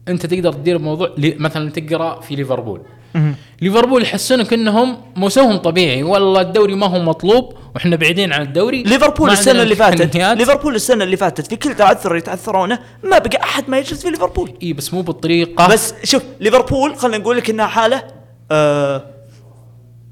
أنت 0.07 0.25
تقدر 0.25 0.53
تدير 0.53 0.75
الموضوع 0.75 1.09
مثلا 1.17 1.71
تقرأ 1.71 2.21
في 2.21 2.35
ليفربول. 2.35 2.81
ليفربول 3.61 4.03
يحسونك 4.03 4.53
انهم 4.53 4.97
موسمهم 5.15 5.57
طبيعي. 5.57 6.03
والله 6.03 6.41
الدوري 6.41 6.75
ما 6.75 6.87
هو 6.87 6.99
مطلوب 6.99 7.53
وإحنا 7.75 7.95
بعيدين 7.95 8.33
عن 8.33 8.41
الدوري. 8.41 8.83
ليفربول 8.83 9.29
السنة 9.29 9.61
اللي 9.61 9.75
فاتت. 9.75 10.15
ليفربول 10.15 10.75
السنة 10.75 11.03
اللي 11.03 11.17
فاتت 11.17 11.47
في 11.47 11.55
كل 11.55 11.75
تعثر 11.75 12.15
يتعثرونه 12.15 12.79
ما 13.03 13.17
بقى 13.17 13.43
أحد 13.43 13.69
ما 13.69 13.77
يجلس 13.77 14.01
في 14.01 14.09
ليفربول. 14.09 14.53
إي 14.63 14.73
بس 14.73 14.93
مو 14.93 15.01
بالطريقة. 15.01 15.67
بس 15.67 15.93
شوف 16.03 16.23
ليفربول 16.39 16.95
خلينا 16.95 17.17
نقول 17.17 17.37
لك 17.37 17.49
إنها 17.49 17.67
حالة 17.67 18.03
آه 18.51 19.03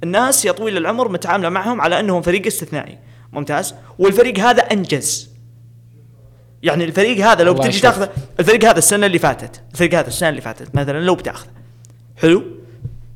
الناس 0.04 0.46
يا 0.46 0.52
طويل 0.52 0.78
العمر 0.78 1.10
متعاملة 1.10 1.50
معهم 1.50 1.82
على 1.82 2.00
أنهم 2.00 2.22
فريق 2.22 2.46
استثنائي. 2.46 2.98
ممتاز؟ 3.34 3.76
والفريق 4.00 4.40
هذا 4.40 4.62
أنجز. 4.62 5.34
يعني 6.64 6.84
الفريق 6.84 7.26
هذا 7.26 7.44
لو 7.44 7.54
بتجي. 7.54 7.80
تاخذه 7.80 8.10
الفريق 8.40 8.66
هذا 8.66 8.78
السنة 8.78 9.06
اللي 9.06 9.20
فاتت 9.20 9.62
الفريق 9.74 9.94
هذا 9.94 10.08
السنة 10.08 10.30
اللي 10.30 10.42
فاتت 10.42 10.76
مثلا 10.76 11.00
لو 11.00 11.16
بتاخذه. 11.16 11.50
حلو؟ 12.18 12.44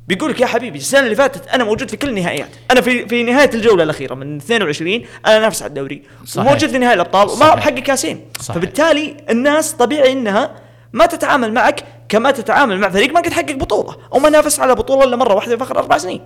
بيقول 0.08 0.30
لك 0.30 0.40
يا 0.40 0.46
حبيبي 0.46 0.78
السنة 0.78 1.00
اللي 1.00 1.14
فاتت 1.14 1.48
أنا 1.48 1.64
موجود 1.64 1.90
في 1.90 1.96
كل 1.96 2.08
النهائيات 2.08 2.48
أنا 2.70 2.80
في 2.80 3.08
في 3.08 3.22
نهاية 3.22 3.50
الجولة 3.54 3.82
الأخيرة 3.82 4.14
من 4.14 4.36
22 4.36 5.02
أنا 5.26 5.38
نافس 5.38 5.62
على 5.62 5.68
الدوري 5.68 6.02
صحيح. 6.24 6.46
وموجود 6.46 6.70
في 6.70 6.78
نهائي 6.78 6.94
الأبطال 6.94 7.28
وما. 7.28 7.54
بحقق 7.54 7.74
كاسين 7.78 8.20
صحيح. 8.40 8.56
فبالتالي 8.56 9.16
الناس 9.30 9.72
طبيعي 9.72 10.12
إنها 10.12 10.54
ما 10.92 11.06
تتعامل 11.06 11.52
معك 11.52 11.84
كما 12.08 12.30
تتعامل 12.30 12.78
مع 12.78 12.88
فريق 12.88 13.12
ما 13.12 13.20
قد 13.20 13.32
حقق 13.32 13.52
بطولة 13.52 13.96
أو 14.14 14.18
ما 14.18 14.28
نافس 14.28 14.60
على 14.60 14.74
بطولة 14.74 15.04
إلا 15.04 15.16
مرة 15.16 15.34
واحدة 15.34 15.56
في 15.56 15.62
آخر 15.62 15.78
أربع 15.78 15.98
سنين 15.98 16.20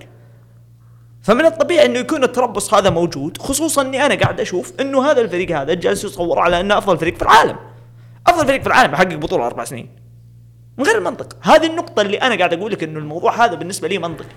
فمن 1.22 1.44
الطبيعي 1.46 1.86
إنه 1.86 1.98
يكون 1.98 2.24
التربص 2.24 2.74
هذا 2.74 2.90
موجود 2.90 3.38
خصوصا 3.38 3.82
إني 3.82 4.06
أنا 4.06 4.14
قاعد 4.14 4.40
أشوف 4.40 4.72
إنه 4.80 5.10
هذا 5.10 5.20
الفريق 5.20 5.58
هذا 5.60 5.74
جالس 5.74 6.04
يصور 6.04 6.38
على 6.38 6.60
إنه 6.60 6.78
أفضل 6.78 6.98
فريق 6.98 7.16
في 7.16 7.22
العالم 7.22 7.56
أفضل 8.26 8.46
فريق 8.46 8.60
في 8.60 8.66
العالم 8.66 8.92
يحقق 8.92 9.14
بطولة 9.14 9.46
أربع 9.46 9.64
سنين 9.64 10.01
من 10.78 10.84
غير 10.84 10.98
المنطق 10.98 11.36
هذه 11.40 11.66
النقطة 11.66 12.02
اللي 12.02 12.16
أنا 12.16 12.34
قاعد 12.34 12.52
أقول 12.52 12.72
لك 12.72 12.82
إنه 12.82 12.98
الموضوع 12.98 13.44
هذا 13.44 13.54
بالنسبة 13.54 13.88
لي 13.88 13.98
منطقي. 13.98 14.34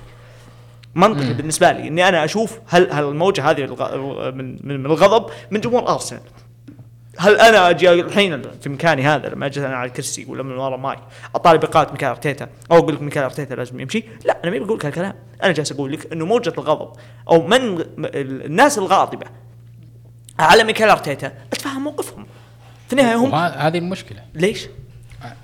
منطقي 0.96 1.34
بالنسبة 1.34 1.72
لي. 1.72 1.88
إني 1.88 2.08
أنا 2.08 2.26
أشوف 2.26 2.60
هل 2.68 2.92
هل 2.92 3.04
الموجة 3.04 3.50
هذه 3.50 3.66
من 4.32 4.68
من 4.68 4.86
الغضب 4.86 5.32
من 5.52 5.62
جمهور 5.62 5.88
أرسنال. 5.88 6.22
هل 7.18 7.40
أنا 7.40 7.70
أجي 7.70 7.92
الحين 7.92 8.42
في 8.62 8.70
مكاني 8.70 9.08
هذا 9.08 9.30
لما 9.30 9.46
اجلس 9.46 9.58
أنا 9.58 9.76
على 9.76 9.88
الكرسي 9.88 10.26
ولا 10.26 10.44
من 10.44 10.58
ورا 10.58 10.78
مايك 10.78 11.00
أطالب 11.36 11.64
اقاله 11.64 11.92
ميكال 11.92 12.10
أرتيتا 12.10 12.50
أو 12.72 12.78
أقول 12.78 12.96
لك 12.96 13.02
ميكال 13.02 13.24
أرتيتا 13.24 13.54
لازم 13.54 13.80
يمشي؟ 13.80 14.04
لا 14.26 14.38
أنا 14.44 14.52
ما 14.52 14.66
بقول 14.66 14.78
لك 14.78 14.86
هالكلام 14.86 15.14
أنا 15.44 15.52
جالس 15.52 15.72
أقول 15.72 15.92
لك 15.92 16.14
إنه 16.14 16.26
موجة 16.26 16.54
الغضب 16.58 16.94
أو 17.30 17.48
من 17.48 17.86
الناس 18.00 18.78
الغاضبة 18.78 19.26
على 20.40 20.64
ميكال 20.64 20.90
أرتيتا 20.90 21.34
أتفهم 21.54 21.84
موقفهم. 21.84 22.26
في 22.88 22.94
النهاية 22.94 23.16
هم 23.16 23.34
وهذه 23.34 23.78
المشكلة. 23.78 24.20
ليش؟ 24.34 24.68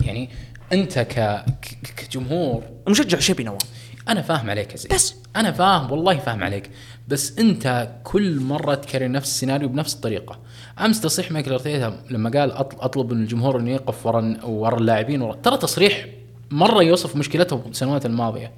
يعني 0.02 0.30
انت 0.74 0.99
ك... 0.99 1.13
ك- 1.61 1.93
كجمهور. 1.97 2.63
مشجع 2.88 3.19
شبي 3.19 3.43
نواف. 3.43 3.61
أنا 4.09 4.22
فاهم 4.22 4.49
عليك 4.49 4.72
يا 4.72 4.95
بس. 4.95 5.15
أنا 5.36 5.51
فاهم 5.51 5.91
والله 5.91 6.17
فاهم 6.17 6.43
عليك. 6.43 6.69
بس 7.07 7.38
أنت 7.39 7.89
كل 8.03 8.39
مرة 8.39 8.76
تكرر 8.76 9.11
نفس 9.11 9.28
السيناريو 9.30 9.67
بنفس 9.69 9.93
الطريقة. 9.95 10.39
أمس 10.80 11.01
تصريح 11.01 11.32
مايكل 11.32 11.51
أرتيتا 11.51 12.01
لما 12.09 12.30
قال 12.30 12.51
أطل- 12.53 12.84
أطلب 12.84 13.13
من 13.13 13.22
الجمهور 13.22 13.59
إنه 13.59 13.72
يقف 13.72 14.05
ورا 14.05 14.38
ورا 14.43 14.78
اللاعبين 14.78 15.22
ورا 15.22 15.36
ترى 15.36 15.57
تصريح 15.57 16.05
مرة 16.51 16.84
يوصف 16.84 17.15
مشكلتهم 17.15 17.61
السنوات 17.69 18.05
الماضية. 18.05 18.51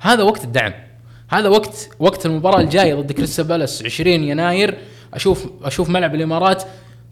هذا 0.00 0.22
وقت 0.22 0.44
الدعم. 0.44 0.72
هذا 1.28 1.48
وقت 1.48 1.88
وقت 1.98 2.26
المباراة 2.26 2.60
الجاية 2.60 2.94
ضد 2.94 3.12
كريستال 3.12 3.44
بالاس 3.44 3.82
20 3.84 4.24
يناير 4.24 4.78
أشوف 5.14 5.46
أشوف 5.62 5.88
ملعب 5.90 6.14
الإمارات 6.14 6.62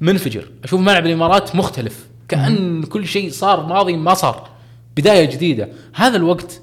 منفجر. 0.00 0.50
أشوف 0.64 0.80
ملعب 0.80 1.06
الإمارات 1.06 1.56
مختلف. 1.56 2.09
كأن 2.30 2.82
كل 2.82 3.06
شيء 3.06 3.30
صار 3.30 3.66
ماضي 3.66 3.96
ما 3.96 4.14
صار. 4.14 4.48
بداية 4.96 5.24
جديدة. 5.30 5.68
هذا 5.94 6.16
الوقت 6.16 6.60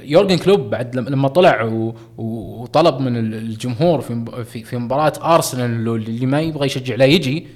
يورجن 0.00 0.38
كلوب 0.38 0.60
بعد 0.70 0.96
لم- 0.96 1.08
لما 1.08 1.28
طلع 1.28 1.70
وطلب 2.18 3.00
من 3.00 3.16
ال- 3.16 3.34
الجمهور 3.34 4.00
في 4.00 4.24
في, 4.64 4.78
مباراة 4.78 5.12
أرسنال 5.34 5.88
اللي 5.88 6.26
ما 6.26 6.40
يبغى 6.40 6.66
يشجع 6.66 6.94
لا 6.94 7.04
يجي. 7.04 7.46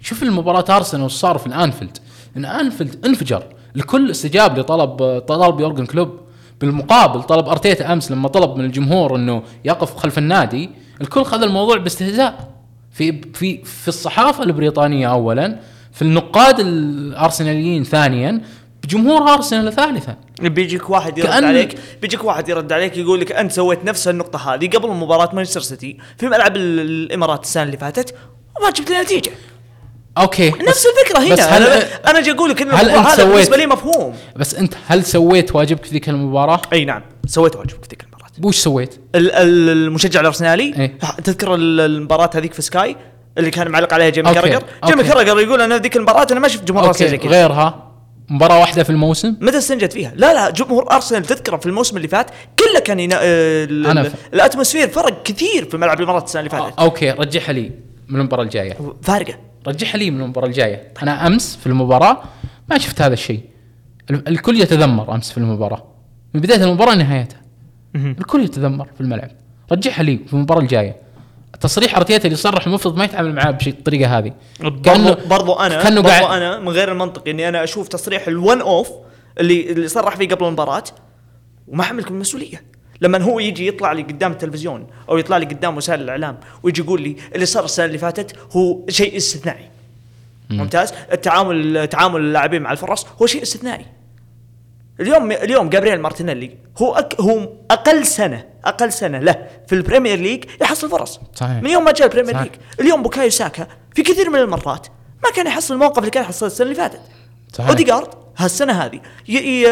شوف 0.00 0.22
المباراة 0.22 0.76
أرسنال 0.76 1.02
وش 1.04 1.12
صار 1.12 1.38
في 1.38 1.46
الأنفيلد. 1.46 1.98
إن 2.36 2.44
أنفيلد 2.44 3.06
انفجر. 3.06 3.42
الكل 3.76 4.10
استجاب 4.10 4.58
لطلب 4.58 5.18
طلب 5.18 5.60
يورجن 5.60 5.86
كلوب. 5.86 6.20
بالمقابل 6.60 7.22
طلب 7.22 7.48
أرتيتا 7.48 7.92
أمس 7.92 8.10
لما 8.10 8.28
طلب 8.28 8.56
من 8.58 8.64
الجمهور 8.64 9.16
إنه 9.16 9.42
يقف 9.64 9.96
خلف 9.96 10.18
النادي 10.18 10.70
الكل 11.00 11.24
خذ 11.24 11.42
الموضوع 11.42 11.76
باستهزاء. 11.76 12.48
في 12.90 13.20
في 13.34 13.64
في 13.64 13.88
الصحافة 13.88 14.42
البريطانية 14.44 15.10
اولا 15.10 15.58
في 15.96 16.02
النقاد 16.02 16.60
الأرسناليين 16.60 17.84
ثانيا 17.84 18.40
بجمهور 18.84 19.32
أرسنال 19.34 19.72
ثالثا 19.72 20.16
بيجيك 20.40 20.90
واحد 20.90 21.18
يرد 21.18 21.28
كأن- 21.28 21.44
عليك 21.44 21.78
بيجيك 22.02 22.24
واحد 22.24 22.48
يرد 22.48 22.72
عليك 22.72 22.96
يقول 22.96 23.20
لك 23.20 23.32
أنت 23.32 23.52
سويت 23.52 23.84
نفس 23.84 24.08
النقطة 24.08 24.54
هذه 24.54 24.68
قبل 24.68 24.88
مباراة 24.88 25.30
مانشستر 25.34 25.60
سيتي 25.60 25.96
في 26.18 26.26
ملعب 26.28 26.56
ال- 26.56 26.80
الإمارات 26.80 27.44
السنة 27.44 27.62
اللي 27.62 27.76
فاتت 27.76 28.14
وما 28.60 28.70
جبت 28.70 28.92
نتيجة 28.92 29.30
أوكي 30.18 30.50
نفس 30.50 30.62
بس- 30.68 30.86
الفكرة 30.86 31.32
بس 31.32 31.40
هنا 31.40 31.56
هل 31.56 31.82
أنا 32.06 32.18
أجي 32.18 32.30
أقول 32.30 32.50
لك 32.50 32.62
إن 32.62 32.70
هل 32.70 32.90
أنت 32.90 33.06
هذا 33.06 33.24
بالنسبة 33.24 33.44
سويت- 33.44 33.58
لي 33.58 33.66
مفهوم 33.66 34.14
بس 34.36 34.54
أنت 34.54 34.74
هل 34.86 35.04
سويت 35.04 35.56
واجبك 35.56 35.84
في 35.84 35.90
ذيك 35.90 36.08
المباراة؟ 36.08 36.62
أي 36.72 36.84
نعم 36.84 37.02
سويت 37.26 37.56
واجبك 37.56 37.82
في 37.82 37.88
ذيك 37.90 38.02
المباراة 38.02 38.30
وش 38.42 38.56
سويت؟ 38.56 38.94
ال- 39.14 39.32
ال- 39.32 39.68
المشجع 39.68 40.20
الأرسنالي 40.20 40.74
إيه. 40.78 40.98
تذكر 41.24 41.54
ال- 41.54 41.80
المباراة 41.80 42.30
هذيك 42.34 42.52
في 42.54 42.62
سكاي 42.62 42.96
اللي 43.38 43.50
كان 43.50 43.68
معلق 43.70 43.94
عليها 43.94 44.08
جيمي 44.08 44.28
أوكي، 44.28 44.40
كاراجر 44.40 44.62
جيمي 44.86 45.00
أوكي. 45.02 45.12
كاراجر 45.12 45.40
يقول 45.40 45.60
أنا 45.60 45.78
ذيك 45.78 45.96
المباراة 45.96 46.26
أنا 46.30 46.40
ما 46.40 46.48
شفت 46.48 46.64
جمهور 46.64 46.86
ارسنال 46.86 47.10
زي 47.10 47.18
كذا. 47.18 47.30
غيرها. 47.30 47.82
مباراة 48.28 48.60
واحدة 48.60 48.82
في 48.82 48.90
الموسم. 48.90 49.36
متى 49.40 49.58
استنجد 49.58 49.90
فيها؟ 49.90 50.12
لا 50.16 50.34
لا 50.34 50.50
جمهور 50.50 50.92
أرسنال 50.92 51.22
تذكرة 51.22 51.56
في 51.56 51.66
الموسم 51.66 51.96
اللي 51.96 52.08
فات 52.08 52.30
كله 52.30 52.80
كان 52.80 53.00
ينا... 53.00 53.16
آه، 53.22 53.64
أنا 53.64 54.02
ف- 54.02 54.14
ال 54.34 54.39
atmosphere 54.39 54.88
فرق 54.88 55.22
كثير 55.22 55.64
في 55.70 55.76
ملعب 55.76 56.00
الإمارات 56.00 56.24
السنة 56.24 56.40
اللي 56.40 56.50
فاتت. 56.50 56.78
أوكي 56.78 57.10
رجعها 57.10 57.52
لي 57.52 57.72
من 58.08 58.20
المباراة 58.20 58.42
الجاية. 58.42 58.76
فارقة. 59.02 59.34
رجعها 59.66 59.96
لي 59.96 60.10
من 60.10 60.20
المباراة 60.20 60.46
الجاية. 60.46 60.88
أنا 61.02 61.26
أمس 61.26 61.56
في 61.56 61.66
المباراة 61.66 62.22
ما 62.70 62.78
شفت 62.78 63.02
هذا 63.02 63.14
الشيء. 63.14 63.40
ال- 64.10 64.28
الكل 64.28 64.60
يتذمر 64.60 65.14
أمس 65.14 65.30
في 65.32 65.38
المباراة. 65.38 65.84
من 66.34 66.40
بداية 66.40 66.64
المباراة 66.64 66.94
لنهايتها. 66.94 67.40
الكل 67.94 68.44
يتذمر 68.44 68.88
في 68.94 69.00
الملعب. 69.00 69.30
رجعها 69.72 70.02
لي 70.02 70.20
في 70.26 70.32
المباراة 70.32 70.60
الجاية. 70.60 70.96
تصريح 71.60 71.96
أرتيتا 71.96 72.24
اللي 72.24 72.36
صرح 72.36 72.66
المفروض 72.66 72.96
ما 72.96 73.04
يتعامل 73.04 73.34
معاه 73.34 73.50
بشيء 73.50 73.72
الطريقة 73.72 74.18
هذه. 74.18 74.32
برضو, 74.60 75.14
برضو 75.26 75.52
أنا 75.52 75.82
كأنه 75.82 76.00
برضو 76.00 76.08
قاعد 76.08 76.42
أنا 76.42 76.58
من 76.58 76.68
غير 76.68 76.92
المنطقي 76.92 77.30
إني 77.30 77.48
أنا 77.48 77.64
أشوف 77.64 77.88
تصريح 77.88 78.28
ال 78.28 78.36
one 78.36 78.60
off 78.60 78.90
اللي 79.40 79.70
اللي 79.70 79.88
صرح 79.88 80.16
فيه 80.16 80.28
قبل 80.28 80.44
المباراة 80.44 80.84
وما 81.68 81.82
حملكم 81.82 82.14
المسؤوليه 82.14 82.64
لما 83.00 83.22
هو 83.22 83.38
يجي 83.38 83.66
يطلع 83.66 83.92
لي 83.92 84.02
قدام 84.02 84.32
التلفزيون 84.32 84.86
أو 85.08 85.18
يطلع 85.18 85.36
لي 85.36 85.46
قدام 85.46 85.76
وسائل 85.76 86.00
الإعلام 86.00 86.38
ويجي 86.62 86.80
يقول 86.80 87.02
لي 87.02 87.16
اللي 87.34 87.46
صار 87.46 87.64
السنة 87.64 87.86
اللي 87.86 87.98
فاتت 87.98 88.36
هو 88.56 88.80
شيء 88.88 89.16
استثنائي. 89.16 89.70
ممتاز؟ 90.50 90.92
التعامل 91.12 91.86
تعامل 91.86 92.20
اللاعبين 92.20 92.62
مع 92.62 92.72
الفرص 92.72 93.06
هو 93.22 93.26
شيء 93.26 93.42
استثنائي. 93.42 93.86
اليوم 95.00 95.32
اليوم 95.32 95.68
جابرييل 95.68 96.00
مارتينيلي 96.00 96.56
هو 96.78 96.94
أك 96.94 97.20
هو 97.20 97.52
أقل 97.70 98.06
سنة 98.06 98.44
أقل 98.64 98.92
سنة 98.92 99.18
له 99.18 99.48
في 99.66 99.74
البريمير 99.74 100.18
ليج 100.18 100.44
يحصل 100.60 100.90
فرص 100.90 101.20
صحيح. 101.34 101.62
من 101.62 101.70
يوم 101.70 101.84
ما 101.84 101.92
جاء 101.92 102.06
البريمير. 102.06 102.42
ليج 102.42 102.52
اليوم 102.80 103.02
بوكايو 103.02 103.30
ساكا 103.30 103.66
في 103.94 104.02
كثير 104.02 104.30
من 104.30 104.38
المرات 104.38 104.86
ما 105.24 105.30
كان 105.30 105.46
يحصل 105.46 105.74
الموقف 105.74 105.98
اللي 105.98 106.10
كان 106.10 106.22
يحصل 106.22 106.46
السنة 106.46 106.64
اللي 106.64 106.74
فاتت 106.74 107.00
صحيح. 107.52 107.68
اوديجارد 107.68 108.08
هالسنة 108.36 108.72
هذه 108.72 109.00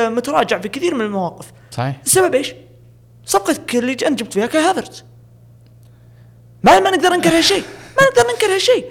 متراجع 0.08 0.58
في 0.58 0.68
كثير 0.68 0.94
من 0.94 1.00
المواقف 1.00 1.52
صحيح 1.70 2.00
السبب 2.04 2.34
إيش؟ 2.34 2.54
صفقتك 3.26 3.76
اللي 3.76 3.92
أنت 3.92 4.18
جبت 4.22 4.32
فيها 4.32 4.46
كاي 4.46 4.62
هافرتز 4.62 5.04
ما 6.62 6.80
ما 6.80 6.90
نقدر 6.90 7.08
ننكر 7.08 7.36
هالشيء 7.36 7.62
ما 8.00 8.06
نقدر 8.06 8.32
ننكر 8.32 8.54
هالشيء 8.54 8.86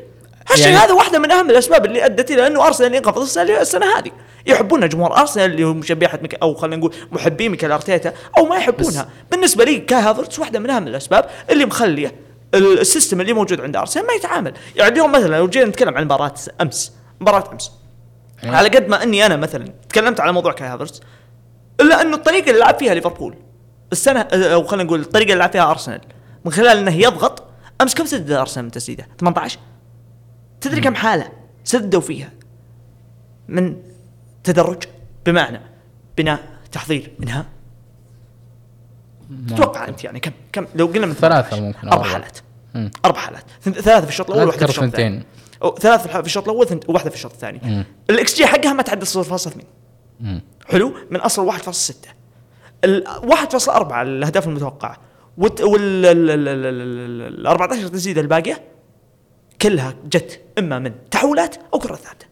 هالشيء 0.51 0.67
يعني- 0.67 0.77
هذا 0.77 0.93
واحدة 0.93 1.19
من 1.19 1.31
أهم 1.31 1.49
الأسباب 1.49 1.85
اللي 1.85 2.05
أدت 2.05 2.31
إلى 2.31 2.47
أنه 2.47 2.65
أرسنال 2.67 2.95
ينقفض 2.95 3.21
السنة 3.39 3.97
هذه. 3.97 4.11
يحبونها 4.45 4.87
جمهور 4.87 5.17
أرسنال 5.17 5.51
اللي 5.51 5.63
هم 5.63 5.77
مشبيحة 5.77 6.19
ميك 6.21 6.35
أو 6.35 6.53
خلينا 6.53 6.75
نقول 6.75 6.93
محبي 7.11 7.49
ميكال 7.49 7.71
أرتيتا 7.71 8.13
أو 8.37 8.45
ما 8.45 8.55
يحبونها. 8.55 9.09
بالنسبة 9.31 9.63
لي 9.65 9.77
كاي 9.79 10.15
واحدة 10.39 10.59
من 10.59 10.69
أهم 10.69 10.87
الأسباب 10.87 11.25
اللي 11.49 11.65
مخلية 11.65 12.15
ال- 12.53 12.79
system 12.79 13.21
اللي 13.21 13.33
موجود 13.33 13.61
عند 13.61 13.75
أرسنال 13.75 14.07
ما 14.07 14.13
يتعامل. 14.13 14.53
يعني 14.75 14.91
اليوم 14.91 15.11
مثلا 15.11 15.35
لو 15.37 15.47
جينا 15.47 15.65
نتكلم 15.65 15.97
عن 15.97 16.03
مباراة 16.05 16.33
امس 16.61 16.91
مباراة 17.21 17.43
أمس. 17.53 17.71
يعني- 18.43 18.55
على 18.55 18.69
قد 18.69 18.87
ما 18.87 19.03
أني 19.03 19.25
أنا 19.25 19.35
مثلا 19.35 19.65
تكلمت 19.89 20.19
على 20.19 20.31
موضوع 20.33 20.51
كاي 20.53 20.67
هافرتز 20.67 21.01
إلا 21.81 22.01
انه 22.01 22.15
الطريقة 22.15 22.49
اللي 22.49 22.59
لعب 22.59 22.79
فيها 22.79 22.93
ليفربول 22.93 23.35
السنة 23.91 24.21
أو 24.33 24.63
خلينا 24.63 24.83
نقول 24.83 24.99
الطريقة 24.99 25.27
اللي 25.27 25.39
لعب 25.39 25.51
فيها 25.51 25.71
أرسنال 25.71 26.01
من 26.45 26.51
خلال 26.51 26.77
إنه 26.77 26.95
يضغط 26.95 27.43
أمس 27.81 27.95
كم 27.95 28.05
سدد 28.05 28.31
أرسنال 28.31 28.65
من 28.65 28.71
تسديدة؟ 28.71 29.07
18 29.19 29.59
تدري 30.63 30.81
كم 30.81 30.95
حاله 30.95 31.31
سددوا 31.63 32.01
فيها 32.01 32.31
من 33.47 33.75
تدرج 34.43 34.83
بمعنى 35.25 35.59
بناء 36.17 36.39
تحضير 36.71 37.11
انهاء 37.23 37.45
تتوقع 39.47 39.87
انت 39.87 40.03
يعني 40.03 40.19
كم 40.19 40.31
كم 40.51 40.65
لو 40.75 40.85
قلنا 40.85 41.05
من 41.05 41.13
ثلاثة 41.13 41.49
18. 41.49 41.61
ممكن، 41.61 41.87
أربع 41.87 42.03
حالات. 42.03 42.37
أربع 43.05 43.19
حالات 43.19 43.43
ثلاثة 43.63 44.01
في 44.01 44.09
الشوط 44.09 44.29
الأول 44.31 44.43
وواحده 44.43 44.65
أذكر 44.65 44.71
في 44.71 44.77
الشوط 44.77 44.83
الثاني 44.83 45.15
ثنتين. 45.19 45.29
أو 45.63 45.75
ثلاث 45.75 46.07
في 46.07 46.19
الشوط 46.25 46.49
الأول 46.49 46.79
وواحده 46.87 47.09
في 47.09 47.15
الشوط 47.15 47.31
الثاني. 47.31 47.85
الاكس 48.09 48.35
جي 48.35 48.45
حقها 48.45 48.73
ما 48.73 48.83
تعدى 48.83 49.05
0.8 49.05 49.63
مم. 50.19 50.41
حلو 50.67 50.93
من 51.11 51.19
اصل 51.19 51.45
1.6 51.45 51.93
ال 52.83 53.03
1.4 53.07 54.01
الاهداف 54.01 54.47
المتوقعه 54.47 54.97
وال 55.37 55.51
ال- 55.61 56.05
ال- 56.05 56.29
ال- 56.29 56.65
ال- 56.65 57.39
ال 57.39 57.47
14 57.47 57.87
تسديده 57.87 58.21
الباقيه 58.21 58.61
كلها 59.63 59.95
جت 60.05 60.41
إما 60.59 60.79
من 60.79 61.09
تحولات 61.11 61.55
أو 61.73 61.79
كرة 61.79 61.95
ثابتة. 61.95 62.25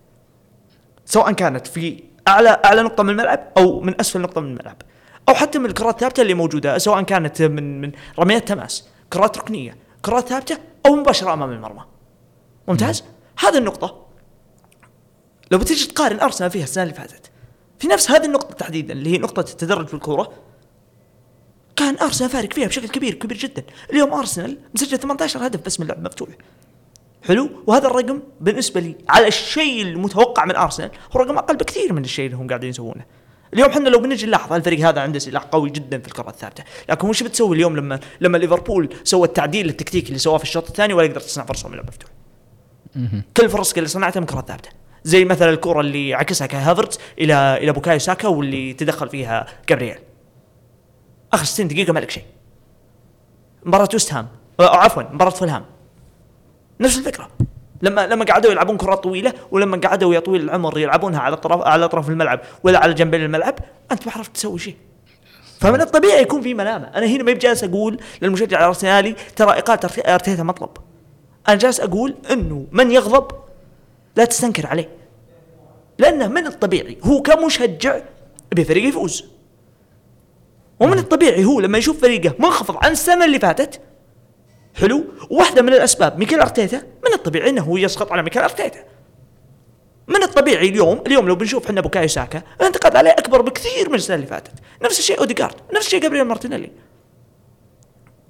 سواء 1.05 1.31
كانت 1.31 1.67
في 1.67 2.03
اعلى 2.27 2.61
أعلى 2.65 2.81
نقطة 2.81 3.03
من 3.03 3.09
الملعب 3.09 3.51
أو 3.57 3.79
من 3.79 3.99
أسفل 3.99 4.21
نقطة 4.21 4.41
من 4.41 4.47
الملعب. 4.47 4.81
أو 5.29 5.33
حتى 5.33 5.59
من 5.59 5.65
الكرات 5.65 5.95
الثابته 5.95 6.21
اللي 6.21 6.33
موجودة 6.33 6.77
سواء 6.77 7.01
كانت 7.01 7.41
من 7.41 7.81
من 7.81 7.91
رميات 8.19 8.47
تماس 8.47 8.87
كرات 9.13 9.37
ركنية 9.37 9.77
كرات 10.05 10.27
ثابتة 10.27 10.57
أو 10.85 10.95
مباشرة 10.95 11.33
أمام 11.33 11.51
المرمى. 11.51 11.85
ممتاز؟ 12.67 13.03
هذه 13.39 13.57
النقطة 13.57 14.05
لو 15.51 15.57
بتيجي 15.57 15.87
تقارن 15.87 16.19
أرسنال 16.19 16.51
فيها 16.51 16.63
السنة 16.63 16.83
اللي 16.83 16.95
فاتت 16.95 17.31
في 17.79 17.87
نفس 17.87 18.11
هذه 18.11 18.25
النقطة 18.25 18.53
تحديدا 18.53 18.93
اللي 18.93 19.13
هي 19.13 19.17
نقطة 19.17 19.39
التدرج 19.39 19.87
في 19.87 19.93
الكورة 19.93 20.33
كان 21.75 21.97
أرسنال 21.97 22.29
فارق 22.29 22.53
فيها 22.53 22.67
بشكل 22.67 22.87
كبير 22.87 23.13
كبير 23.13 23.37
جدا. 23.37 23.63
اليوم 23.89 24.13
أرسنال 24.13 24.57
مسجل 24.75 24.97
18 24.97 25.47
هدف 25.47 25.65
بس 25.65 25.79
من 25.79 25.83
اللعب 25.85 26.05
مفتوح. 26.05 26.29
حلو؟ 27.27 27.49
وهذا 27.67 27.87
الرقم 27.87 28.21
بالنسبة 28.41 28.81
لي 28.81 28.95
على 29.09 29.27
الشيء 29.27 29.81
المتوقع 29.81 30.45
من 30.45 30.55
أرسنال 30.55 30.91
هو 31.11 31.19
رقم 31.19 31.37
أقل 31.37 31.57
بكثير 31.57 31.93
من 31.93 32.03
الشيء 32.03 32.25
اللي 32.25 32.37
هم 32.37 32.47
قاعدين 32.47 32.69
يسوونه. 32.69 33.05
اليوم 33.53 33.69
إحنا 33.69 33.89
لو 33.89 33.99
بنجي 33.99 34.25
نلاحظ 34.25 34.53
الفريق 34.53 34.87
هذا 34.87 35.01
عنده 35.01 35.19
سلاح 35.19 35.43
قوي 35.43 35.69
جدا 35.69 35.99
في 35.99 36.07
الكرات 36.07 36.33
الثابتة. 36.33 36.63
لكن 36.89 37.09
وش 37.09 37.23
بتسوي 37.23 37.55
اليوم 37.55 37.75
لما 37.77 37.99
لما 38.21 38.37
ليفربول 38.37 38.89
سوى 39.03 39.27
التعديل 39.27 39.69
التكتيكي 39.69 40.07
اللي 40.07 40.19
سواه 40.19 40.37
في 40.37 40.43
الشوط 40.43 40.67
الثاني 40.67 40.93
ولا 40.93 41.05
يقدر 41.05 41.19
تصنع 41.19 41.45
فرصة 41.45 41.67
من 41.67 41.73
اللعب 41.73 41.87
مفتوح؟ 41.87 42.09
كل 43.37 43.43
الفرص 43.43 43.73
اللي 43.73 43.87
صنعتها 43.87 44.19
من 44.19 44.25
كرات 44.25 44.47
ثابته 44.47 44.69
زي 45.03 45.25
مثلا 45.25 45.49
الكرة 45.49 45.81
اللي 45.81 46.13
عكسها 46.13 46.47
كاي 46.47 46.59
هافرتز 46.59 46.99
إلى 47.19 47.57
إلى 47.57 47.71
بوكايو 47.71 47.99
ساكا 47.99 48.27
واللي 48.27 48.73
تدخل 48.73 49.09
فيها 49.09 49.47
جابرييل. 49.69 49.97
آخر 51.33 51.45
60 51.45 51.67
دقيقة 51.67 51.93
ما 51.93 51.99
لك 51.99 52.09
شيء. 52.09 52.23
مباراة 53.63 53.89
وست 53.93 54.13
هام 54.13 54.27
أو 54.59 54.65
عفوا 54.65 55.03
مباراة 55.03 55.29
فولهام. 55.29 55.65
نفس 56.81 56.97
الفكرة. 56.97 57.29
لما 57.81 58.07
لما 58.07 58.25
قعدوا 58.25 58.51
يلعبون 58.51 58.77
كرات 58.77 59.03
طويلة 59.03 59.33
ولما 59.51 59.77
قعدوا 59.77 60.13
يا 60.13 60.19
طويل 60.19 60.41
العمر 60.41 60.79
يلعبونها 60.79 61.19
على 61.19 61.37
طرف 61.37 61.61
على 61.61 61.85
اطراف 61.85 62.09
الملعب 62.09 62.39
ولا 62.63 62.79
على 62.79 62.93
جنبين 62.93 63.21
الملعب 63.23 63.55
أنت 63.91 64.07
ما 64.07 64.13
عرفت 64.15 64.35
تسوي 64.35 64.59
شيء. 64.59 64.75
فمن 65.59 65.81
الطبيعي 65.81 66.21
يكون 66.21 66.41
في 66.41 66.53
ملامه 66.53 66.85
أنا 66.95 67.05
هنا 67.05 67.23
ما 67.23 67.33
جالس 67.33 67.63
أقول 67.63 67.99
للمشجع 68.21 68.59
الأرسنالي 68.59 69.15
ترى 69.35 69.49
إقالة 69.49 70.13
أرتيتا 70.13 70.43
مطلب. 70.43 70.69
أنا 71.47 71.55
جالس 71.55 71.79
أقول 71.79 72.15
إنه 72.31 72.65
من 72.71 72.91
يغضب 72.91 73.31
لا 74.15 74.25
تستنكر 74.25 74.67
عليه. 74.67 74.89
لأنه 75.97 76.27
من 76.27 76.47
الطبيعي. 76.47 76.97
هو 77.03 77.21
كمشجع 77.21 77.99
بفريقه 78.51 78.87
يفوز. 78.87 79.25
ومن 80.79 80.97
الطبيعي 80.97 81.45
هو 81.45 81.59
لما 81.59 81.77
يشوف 81.77 82.01
فريقه 82.01 82.35
منخفض 82.39 82.77
عن 82.85 82.91
السنة 82.91 83.25
اللي 83.25 83.39
فاتت 83.39 83.81
حلو؟ 84.75 85.05
واحدة 85.29 85.61
من 85.61 85.73
الأسباب 85.73 86.19
ميكيل 86.19 86.39
أرتيتا 86.39 86.77
من 86.77 87.13
الطبيعي 87.13 87.49
إنه 87.49 87.61
هو 87.61 87.77
يسقط 87.77 88.11
على 88.11 88.23
ميكيل 88.23 88.41
أرتيتا. 88.41 88.83
من 90.07 90.23
الطبيعي 90.23 90.69
اليوم 90.69 91.03
اليوم 91.07 91.27
لو 91.27 91.35
بنشوف 91.35 91.65
إحنا 91.65 91.81
بوكايو 91.81 92.07
ساكا 92.07 92.41
الانتقاد 92.61 92.95
عليه 92.95 93.11
أكبر 93.11 93.41
بكثير 93.41 93.89
من 93.89 93.95
السنة 93.95 94.15
اللي 94.15 94.27
فاتت. 94.27 94.51
نفس 94.83 94.99
الشيء 94.99 95.19
اوديجارد 95.19 95.55
نفس 95.73 95.85
الشيء 95.85 96.01
جابرييل 96.01 96.25
مارتينيلي. 96.25 96.71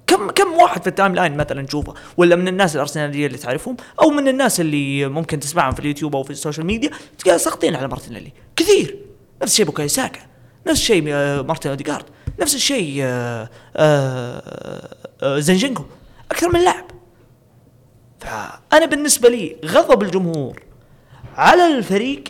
كم 0.06 0.30
كم 0.30 0.52
واحد 0.52 0.82
في 0.82 0.88
ال 0.88 1.14
timeline 1.14 1.36
مثلا 1.36 1.62
نشوفه 1.62 1.94
ولا 2.16 2.36
من 2.36 2.48
الناس 2.48 2.76
الأرسنالية 2.76 3.26
اللي 3.26 3.38
تعرفهم 3.38 3.76
أو 4.00 4.10
من 4.10 4.28
الناس 4.28 4.60
اللي 4.60 5.08
ممكن 5.08 5.40
تسمعهم 5.40 5.74
في 5.74 5.80
اليوتيوب 5.80 6.16
أو 6.16 6.22
في 6.22 6.30
السوشيال 6.30 6.66
ميديا 6.66 6.90
تلقى 7.18 7.38
ساقطين 7.38 7.76
على 7.76 7.88
مارتينيلي. 7.88 8.32
كثير. 8.56 8.96
نفس 9.42 9.52
الشيء 9.52 9.66
بوكايو 9.66 9.88
ساكا 9.88 10.20
نفس 10.66 10.80
الشيء 10.80 11.04
آه، 11.08 11.42
مارتن 11.42 11.70
اوديجارد 11.70 12.04
نفس 12.40 12.54
الشيء 12.54 13.00
آه، 13.02 13.48
آه، 13.76 15.38
زينشينكو 15.38 15.84
أكثر 16.32 16.52
من 16.52 16.64
لاعب 16.64 16.84
فأنا 18.20 18.86
بالنسبة 18.86 19.28
لي 19.28 19.56
غضب 19.64 20.02
الجمهور 20.02 20.62
على 21.36 21.66
الفريق 21.78 22.24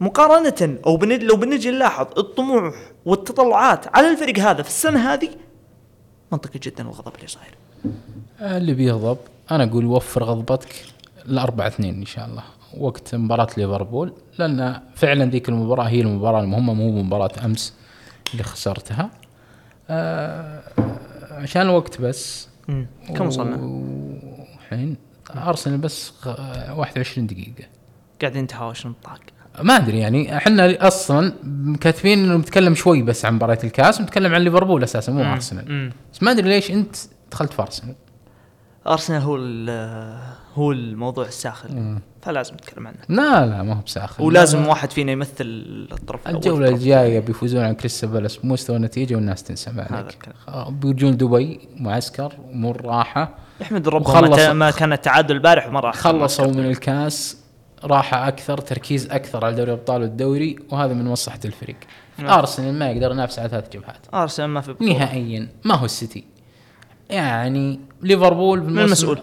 مقارنة 0.00 0.78
أو. 0.86 0.96
لو 1.04 1.36
بنجي 1.36 1.70
نلاحظ 1.70 2.06
الطموح 2.18 2.74
والتطلعات 3.04 3.96
على 3.96 4.08
الفريق 4.10 4.38
هذا 4.38 4.62
في 4.62 4.68
السنة 4.68 5.12
هذه 5.12 5.28
منطقي 6.32 6.58
جدا 6.58 6.82
الغضب 6.82 7.14
اللي 7.14 7.26
صاير. 7.26 7.54
اللي 8.40 8.74
بيغضب 8.74 9.18
أنا 9.50 9.64
أقول 9.64 9.84
وفر 9.84 10.24
غضبتك 10.24 10.84
الأربعة 11.28 11.66
اثنين 11.66 11.94
إن 11.94 12.06
شاء 12.06 12.26
الله 12.26 12.42
وقت 12.78 13.14
مباراة 13.14 13.48
ليفربول 13.56 14.12
لأن 14.38 14.80
فعلا 14.94 15.24
ذيك 15.24 15.48
المباراة 15.48 15.84
هي 15.84 16.00
المباراة 16.00 16.40
المهمة 16.40 16.74
مو 16.74 17.02
مباراة 17.02 17.30
أمس 17.44 17.74
اللي 18.32 18.42
خسرتها 18.42 19.10
آه 19.90 20.62
عشان 21.30 21.62
الوقت 21.62 22.00
بس 22.00 22.48
كم 23.16 23.26
وصلنا؟ 23.26 23.56
الحين 24.58 24.96
ارسنال 25.36 25.78
بس 25.78 26.10
خ- 26.20 26.70
21 26.76 27.26
دقيقة. 27.26 27.64
قاعدين 28.20 28.44
نتهاوش 28.44 28.86
نطاق. 28.86 29.20
ما 29.62 29.76
أدري 29.76 29.98
يعني 29.98 30.36
إحنا 30.36 30.86
أصلا 30.86 31.32
كاتبين 31.80 32.24
إنه 32.24 32.36
بنتكلم 32.36 32.74
شوي 32.74 33.02
بس 33.02 33.24
عن 33.24 33.34
مباراة 33.34 33.58
الكاس 33.64 34.00
ونتكلم 34.00 34.34
عن 34.34 34.40
ليفربول 34.40 34.82
أساسا 34.82 35.12
مو 35.12 35.32
أرسنال. 35.32 35.92
بس 36.12 36.22
ما 36.22 36.30
أدري 36.30 36.48
ليش 36.48 36.70
أنت 36.70 36.96
دخلت 37.30 37.52
في 37.52 37.62
أرسنال. 37.62 37.94
أرسنال 38.86 39.22
هو 39.22 39.36
ال- 39.36 40.18
هو 40.54 40.72
الموضوع 40.72 41.26
الساخن. 41.26 41.98
فلازم 42.26 42.54
نتكلم 42.54 42.86
عنه. 42.86 42.96
لا 43.08 43.46
لا 43.46 43.62
ما 43.62 43.74
هو 43.74 43.80
بساخن 43.86 44.24
ولازم 44.24 44.66
واحد 44.66 44.90
فينا 44.90 45.12
يمثل 45.12 45.44
الطرف 45.92 46.26
والطرف 46.26 46.60
الجاية 46.60 47.20
بيفوزون 47.20 47.62
على 47.64 47.74
كريستال 47.74 48.08
بالاس. 48.08 48.36
بمستوى 48.36 48.76
النتيجة 48.76 49.14
والناس 49.14 49.42
تنسى 49.42 49.72
بعدك. 49.72 50.14
الكلام. 50.14 50.36
آه، 50.48 50.70
بيجون 50.70 51.16
دبي 51.16 51.68
معسكر 51.76 52.32
امور 52.52 52.84
راحة. 52.84 53.34
يحمد 53.60 53.88
ربنا 53.88 54.08
وخلص- 54.08 54.50
ما, 54.50 54.70
كان 54.70 54.92
التعادل 54.92 55.34
البارح 55.34 55.66
راح. 55.66 55.94
خلصوا 55.94 56.46
من 56.46 56.66
الكاس 56.66 57.36
راحة 57.84 58.28
أكثر 58.28 58.58
تركيز 58.58 59.10
أكثر 59.10 59.44
على 59.44 59.54
دوري 59.56 59.72
الأبطال 59.72 60.02
والدوري 60.02 60.56
وهذا 60.70 60.94
من 60.94 61.04
مصلحة 61.04 61.40
الفريق. 61.44 61.76
نعم. 62.18 62.38
أرسنال 62.38 62.74
ما 62.74 62.90
يقدر 62.90 63.10
ينافس 63.10 63.38
على 63.38 63.48
ثلاث 63.48 63.68
جبهات. 63.72 64.06
أرسنال 64.14 64.48
ما 64.48 64.60
في 64.60 64.72
بطولة. 64.72 64.92
نهائيا. 64.92 65.48
ما 65.64 65.74
هو 65.74 65.84
السيتي. 65.84 66.24
يعني 67.10 67.80
ليفربول 68.02 68.62
من 68.62 68.78
المسؤول؟ 68.78 69.18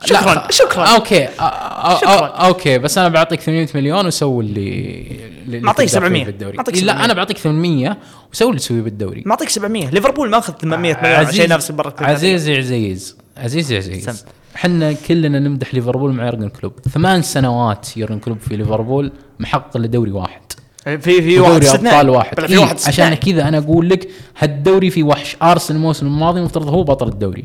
لا، 0.00 0.06
شكراً، 0.20 0.46
خ- 0.46 0.50
شكراً. 0.50 0.84
أوكي 0.84 1.24
آه، 1.24 1.42
آه، 1.42 1.96
شكراً. 1.98 2.10
آه، 2.10 2.46
أوكي 2.46 2.78
بس 2.78 2.98
أنا 2.98 3.08
بعطيك 3.08 3.40
800 3.40 3.68
مليون 3.74 4.06
وسوي 4.06 4.44
اللي 4.44 5.60
معطيك 5.60 5.88
تقدر 5.88 6.00
فيه 6.00 6.06
700. 6.08 6.24
بالدوري 6.24 6.56
معطيك 6.56 6.74
لا 6.74 6.80
700. 6.80 7.04
أنا 7.04 7.14
بعطيك 7.14 7.38
800 7.38 7.96
وسوي 8.32 8.48
اللي 8.48 8.60
تسويه 8.60 8.80
بالدوري 8.82 9.22
معطيك 9.26 9.48
700 9.48 9.90
ليفربول 9.90 10.30
ما 10.30 10.38
أخذ 10.38 10.52
800 10.52 10.96
مليون 11.02 11.16
عشان 11.26 11.44
ينافس 11.44 11.72
برا 11.72 11.92
عزيزي 12.00 12.56
عزيز 12.56 13.16
عزيزي 13.36 13.76
عزيز. 13.76 14.24
إحنا 14.56 14.92
كلنا 14.92 15.38
نمدح 15.38 15.74
ليفربول 15.74 16.12
مع 16.12 16.24
يورجن 16.24 16.48
كلوب 16.48 16.72
ثمان 16.94 17.22
سنوات 17.22 17.96
يورجن 17.96 18.18
كلوب 18.18 18.38
في 18.40 18.56
ليفربول 18.56 19.12
محقق 19.40 19.76
له 19.76 19.86
دوري 19.86 20.10
واحد 20.10 20.40
في 20.84 20.98
في 20.98 21.40
واحد 21.40 21.62
استثنائي. 21.64 21.96
أبطال 21.96 22.10
واحد 22.10 22.40
في 22.40 22.52
إيه 22.52 22.58
واحد 22.58 22.74
عشان 22.76 22.88
استثنائي. 22.88 23.16
كذا 23.16 23.48
أنا 23.48 23.58
أقول 23.58 23.88
لك 23.88 24.08
هالدوري 24.38 24.90
في 24.90 25.02
وحش 25.02 25.36
أرسنال 25.42 25.76
الموسم 25.78 26.06
الماضي 26.06 26.40
المفترض 26.40 26.68
هو 26.68 26.84
بطل 26.84 27.08
الدوري 27.08 27.44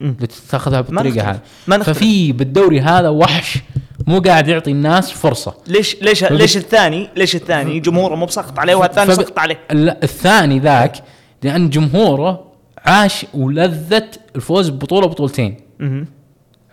مم. 0.00 0.16
تاخذها 0.50 0.80
بالطريقة. 0.80 1.40
هذه. 1.68 1.82
ففي 1.82 2.32
بالدوري 2.32 2.80
هذا 2.80 3.08
وحش 3.08 3.58
مو 4.06 4.20
قاعد 4.20 4.48
يعطي 4.48 4.70
الناس 4.70 5.10
فرصة 5.12 5.54
ليش 5.66 5.96
ليش 6.02 6.24
ليش 6.24 6.56
الثاني 6.56 7.08
ليش 7.16 7.36
الثاني 7.36 7.80
جمهوره 7.80 8.14
مو 8.14 8.26
بسقط 8.26 8.58
عليه 8.58 8.74
والثاني 8.74 9.10
فب- 9.14 9.22
سقط 9.22 9.38
عليه 9.38 9.58
لا 9.70 9.96
الثاني 10.02 10.58
ذاك 10.58 10.96
لأن 11.42 11.70
جمهوره 11.70 12.44
عاش 12.78 13.26
ولذة 13.34 14.08
الفوز 14.36 14.68
ببطولة 14.70 15.06
بطولتين. 15.06 15.56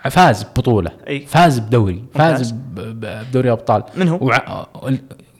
فاز 0.09 0.43
ببطولة 0.43 0.91
أي. 1.07 1.25
فاز 1.25 1.59
بدوري. 1.59 2.03
فاز 2.15 2.53
بدوري 2.73 3.51
أبطال 3.51 3.83
من 3.95 4.07
هو؟ 4.07 4.17
وع... 4.21 4.67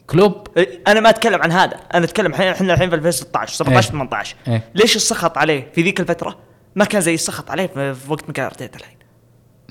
كلوب 0.07 0.47
أنا 0.88 0.99
ما 0.99 1.09
أتكلم 1.09 1.41
عن 1.41 1.51
هذا 1.51 1.73
أنا 1.93 2.05
أتكلم 2.05 2.31
الحين 2.31 2.47
إحنا 2.47 2.73
الحين 2.73 2.89
في 2.89 2.95
2016 2.95 3.53
17 3.55 3.88
إيه. 3.88 3.91
18 3.91 4.35
إيه. 4.47 4.63
ليش 4.75 4.95
السخط 4.95 5.38
عليه 5.38 5.67
في 5.75 5.81
ذيك 5.81 5.99
الفترة 5.99 6.38
ما 6.78 6.86
كان 6.86 7.01
زي 7.01 7.13
السخط 7.13 7.51
عليه 7.51 7.67
في 7.67 7.95
وقت 8.09 8.28
ميكال 8.28 8.45
أرتيتا 8.45 8.78
الحين. 8.78 8.97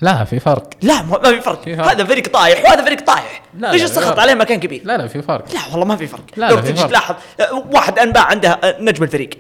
لا 0.02 0.24
في 0.24 0.40
فرق. 0.40 0.70
لا 0.82 1.02
ما 1.02 1.30
في 1.30 1.40
فرق. 1.40 1.62
في 1.62 1.76
فرق. 1.76 1.90
هذا 1.90 2.04
فريق 2.04 2.28
طايح 2.28 2.64
وهذا 2.64 2.84
فريق 2.84 3.00
طايح. 3.00 3.42
لا، 3.59 3.72
ليش 3.72 3.82
السخط. 3.82 4.18
عليه 4.18 4.34
ما 4.34 4.44
كان 4.44 4.61
كبير؟ 4.61 4.80
لا 4.84 4.96
لا 4.96 5.07
في 5.07 5.22
فرق. 5.22 5.54
لا 5.54 5.61
والله 5.70 5.84
ما 5.84 5.96
في 5.96 6.07
فرق. 6.07 6.24
لا، 6.36 6.50
لو 6.50 6.61
تجي. 6.61 6.72
تلاحظ 6.72 7.14
آه، 7.40 7.64
واحد 7.72 7.98
أنباع 7.98 8.22
عنده 8.24 8.48
آه، 8.50 8.76
نجم 8.80 9.02
الفريق. 9.02 9.30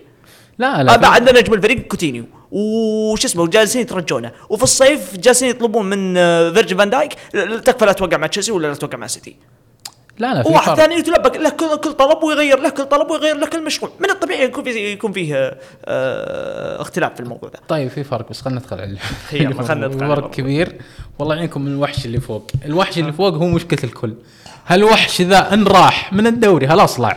لا 0.58 0.82
لا 0.82 0.94
أنباع 0.94 1.10
عنده 1.10 1.32
نجم 1.32 1.54
الفريق 1.54 1.86
كوتينيو. 1.86 2.24
وش 2.50 3.24
اسمه 3.24 3.46
جالسين 3.46 3.80
يترجونه. 3.80 4.32
وفي 4.50 4.62
الصيف 4.62 5.16
جالسين 5.16 5.48
يطلبون 5.48 5.86
من 5.86 6.16
آه، 6.16 6.50
فيرجن 6.50 6.76
فان 6.76 6.90
دايك 6.90 7.12
تكفى 7.64 7.86
لا 7.86 7.92
توقع 7.92 8.16
مع 8.16 8.26
تشيلسي 8.26 8.52
ولا 8.52 8.66
لا 8.66 8.74
توقع 8.74 8.98
مع 8.98 9.06
سيتي. 9.06 9.36
لا 10.18 10.34
لا 10.34 10.42
في 10.42 10.48
وواحد 10.48 10.66
فرق. 10.66 10.76
ثاني 10.76 10.94
يتلبك 10.94 11.36
له 11.36 11.50
كل 11.50 11.76
كل 11.76 11.92
طلب 11.92 12.22
ويغير 12.22 12.58
له 12.60 12.68
كل 12.68 12.84
طلب 12.84 13.10
ويغير 13.10 13.36
له 13.36 13.46
كل 13.46 13.64
مشروع. 13.64 13.90
من 14.00 14.10
الطبيعي 14.10 14.44
يكون 14.44 14.64
فيه 14.64 14.92
يكون 14.92 15.12
فيه 15.12 15.58
آه 15.84 16.80
اختلاف 16.82 17.14
في 17.14 17.20
الموضوع 17.20 17.50
ذا 17.50 17.60
طيب 17.68 17.88
في 17.90 18.04
فرق 18.04 18.30
بس 18.30 18.40
خلينا 18.40 18.60
ندخل 18.60 18.80
على 18.80 18.96
يلا، 19.32 19.62
خلنا 19.62 19.86
ندخل 19.88 20.06
فرق. 20.08 20.30
كبير. 20.30 20.76
والله 21.18 21.34
يعينكم 21.34 21.60
من 21.62 21.72
الوحش 21.72 22.06
اللي 22.06 22.20
فوق. 22.20 22.50
الوحش 22.64 22.98
اللي 22.98 23.12
فوق 23.12 23.34
هو 23.34 23.46
مشكلة 23.46 23.80
الكل. 23.84 24.14
هالوحش 24.66 25.22
ذا 25.22 25.54
إن 25.54 25.64
راح 25.66 26.12
من 26.12 26.26
الدوري 26.26 26.66
هالاصلع 26.66 27.16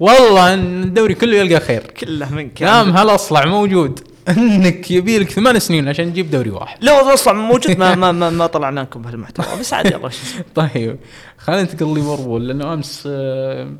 والله 0.00 0.54
إن 0.54 0.82
الدوري 0.82 1.14
كله 1.14 1.36
يلقى 1.36 1.60
خير. 1.60 1.80
كله 2.00 2.32
منك 2.34 2.62
نعم 2.62 2.90
هالاصلع 2.96 3.44
موجود. 3.44 4.00
انك 4.28 4.90
يبي 4.90 5.18
لك 5.18 5.30
ثمان 5.30 5.58
سنين 5.58 5.88
عشان 5.88 6.12
تجيب 6.12 6.30
دوري 6.30 6.50
واحد. 6.50 6.84
لو 6.84 6.94
أصلا 6.94 7.34
موجود 7.34 7.78
ما 7.78 7.94
ما 8.02 8.12
ما, 8.12 8.30
ما 8.30 8.46
طلعنا 8.46 8.80
لكم 8.80 9.02
بهالمحتوى 9.02 9.60
بس 9.60 9.74
عاد 9.74 9.86
يلا 9.86 10.08
شو 10.08 10.22
اسمه. 10.22 10.44
طيب 10.54 10.98
خلينا 11.38 11.62
ننتقل 11.62 11.94
ليفربول 11.94 12.48
لأنه 12.48 12.74
أمس 12.74 13.08
آه، 13.12 13.72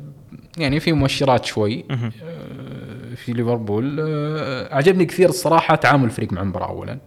يعني 0.57 0.79
في 0.79 0.93
مؤشرات 0.93 1.45
شوي 1.45 1.85
آه، 1.91 3.15
في 3.15 3.33
ليفربول 3.33 3.97
آه، 3.99 4.75
عجبني 4.75 5.05
كثير 5.05 5.29
الصراحة 5.29 5.75
تعامل 5.75 6.05
الفريق 6.05 6.33
مع 6.33 6.41
المباراة 6.41 6.67
اولا. 6.67 6.99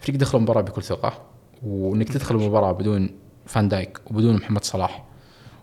الفريق 0.00 0.20
دخل 0.20 0.38
المباراة 0.38 0.60
بكل 0.60 0.82
ثقة 0.82 1.22
وإنك 1.62 2.08
تدخل 2.08 2.34
المباراة 2.34 2.72
بدون 2.72 3.10
فان 3.46 3.68
دايك 3.68 4.00
وبدون 4.06 4.36
محمد 4.36 4.64
صلاح 4.64 5.04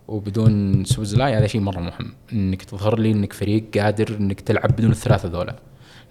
وبدون 0.08 0.84
سوبوسلاي 0.86 1.34
هذا 1.34 1.48
شيء 1.48 1.62
مرة 1.62 1.80
مهم 1.80 2.14
إنك 2.34 2.64
تظهر 2.64 3.00
لي 3.00 3.12
إنك 3.12 3.34
فريق 3.34 3.78
قادر 3.78 4.18
إنك 4.20 4.42
تلعب 4.42 4.72
بدون 4.72 4.92
الثلاثة 4.92 5.30
ذولا. 5.30 5.56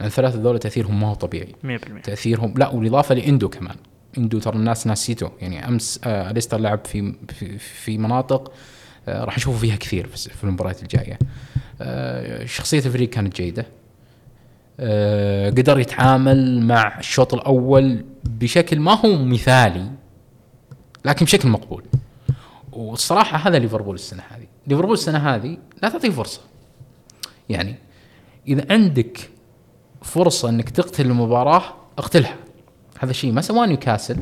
الثلاثه 0.06 0.38
ذولا 0.38 0.58
تأثيرهم 0.58 1.00
ما 1.00 1.08
هو 1.08 1.14
طبيعي. 1.14 1.54
100% 1.64 2.00
تاثيرهم 2.02 2.54
لا 2.56 2.68
والإضافة 2.68 3.14
لإندو 3.14 3.48
كمان. 3.48 3.76
إندو 4.18 4.38
ترى 4.38 4.56
الناس 4.56 4.86
ناسيته 4.86 5.30
يعني 5.40 5.68
أمس 5.68 6.00
آه 6.04 6.34
لعب 6.52 6.84
في 6.84 7.14
في, 7.28 7.58
في 7.58 7.98
مناطق 7.98 8.52
آه 9.08 9.24
راح 9.24 9.36
نشوفه 9.36 9.58
فيها 9.58 9.76
كثير 9.76 10.06
في, 10.06 10.16
في 10.16 10.44
المباريات 10.44 10.82
الجاية. 10.82 11.18
آه 11.80 12.44
شخصية 12.44 12.78
الفريق 12.78 13.10
كانت 13.10 13.36
جيدة. 13.36 13.66
آه 14.80 15.50
قدر 15.50 15.78
يتعامل 15.78 16.62
مع 16.62 16.98
الشوط 16.98 17.34
الأول 17.34 18.04
بشكل 18.24 18.80
ما 18.80 18.92
هو 18.94 19.24
مثالي 19.24 19.90
لكن 21.04 21.24
بشكل 21.24 21.48
مقبول. 21.48 21.84
والصراحة 22.72 23.48
هذا 23.48 23.58
ليفربول 23.58 23.94
السنة 23.94 24.22
هذه. 24.30 24.46
ليفربول 24.66 24.94
السنة 24.94 25.18
هذه 25.18 25.58
لا 25.82 25.88
تعطيه 25.88 26.10
فرصة. 26.10 26.40
يعني 27.48 27.74
إذا 28.48 28.66
عندك 28.70 29.30
فرصة 30.02 30.48
إنك 30.48 30.70
تقتل 30.70 31.06
المباراة 31.06 31.62
اقتلها. 31.98 32.36
هذا 32.98 33.10
الشيء 33.10 33.32
ما 33.32 33.40
سواه 33.40 33.66
نيوكاسل 33.66 34.16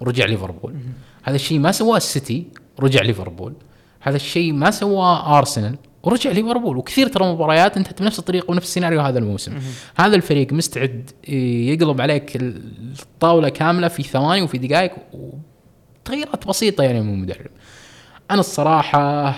ورجع 0.00 0.24
ليفربول. 0.24 0.74
هذا 1.22 1.36
الشيء 1.36 1.58
ما 1.58 1.72
سواه 1.72 1.96
السيتي 1.96 2.46
ورجع 2.78 3.02
ليفربول. 3.02 3.52
هذا 4.00 4.16
الشيء 4.16 4.52
ما 4.52 4.70
سواه 4.70 5.38
أرسنال 5.38 5.76
ورجع 6.02 6.30
ليفربول. 6.30 6.76
وكثير 6.76 7.08
ترى 7.08 7.32
مباريات 7.32 7.76
انتهت 7.76 8.02
بنفس 8.02 8.18
الطريقة 8.18 8.50
ونفس 8.50 8.66
السيناريو 8.66 9.00
هذا 9.00 9.18
الموسم. 9.18 9.58
هذا 9.96 10.16
الفريق 10.16 10.52
مستعد 10.52 11.10
يقلب 11.28 12.00
عليك 12.00 12.36
الطاولة 12.36 13.48
كاملة 13.48 13.88
في 13.88 14.02
ثواني 14.02 14.42
وفي 14.42 14.58
دقائق 14.58 14.92
وتغييرات 15.12 16.46
بسيطة 16.46 16.84
يعني 16.84 17.00
من 17.00 17.14
المدرب. 17.14 17.50
أنا 18.30 18.40
الصراحة 18.40 19.34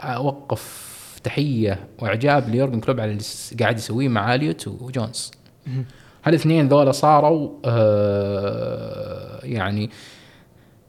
أوقف 0.00 0.89
تحية 1.22 1.88
وإعجاب 1.98 2.48
ليورجن 2.48 2.80
كلوب 2.80 3.00
على 3.00 3.10
اللي 3.10 3.22
قاعد 3.60 3.78
يسويه 3.78 4.08
مع 4.08 4.34
أليوت 4.34 4.68
وجونز. 4.68 5.30
هالاثنين 6.24 6.68
ذولا 6.68 6.92
صاروا 6.92 7.50
آه 7.64 9.40
يعني 9.42 9.90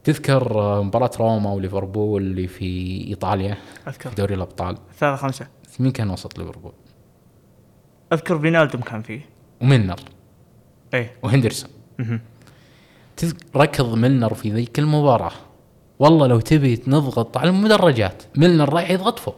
تذكر 0.04 0.82
مباراة 0.82 1.12
روما 1.20 1.54
وليفربول 1.54 2.22
اللي 2.22 2.48
في 2.48 3.02
إيطاليا 3.08 3.58
أذكر. 3.88 4.10
في 4.10 4.16
دوري 4.16 4.36
الأبطال؟ 4.36 4.78
ثلاثة 5.00 5.16
خمسة. 5.16 5.48
مين 5.80 5.92
كان 5.92 6.10
وسط 6.10 6.38
ليفربول؟ 6.38 6.74
أذكر 8.14 8.40
فينالدوم 8.40 8.82
كان 8.82 9.02
فيه. 9.02 9.26
وميلنر. 9.62 10.00
إيه. 10.94 11.16
وهندرسون. 11.24 11.70
ركض 13.56 13.96
ميلنر 13.96 14.34
في 14.34 14.52
ذيك 14.52 14.80
المباراة. 14.80 15.32
والله 16.00 16.28
لو 16.28 16.40
تبي 16.40 16.82
نضغط 16.88 17.38
على 17.38 17.50
المدرجات 17.50 18.24
ميلنر 18.36 18.74
رايح 18.74 18.92
يضغط 18.92 19.20
فوق. 19.20 19.38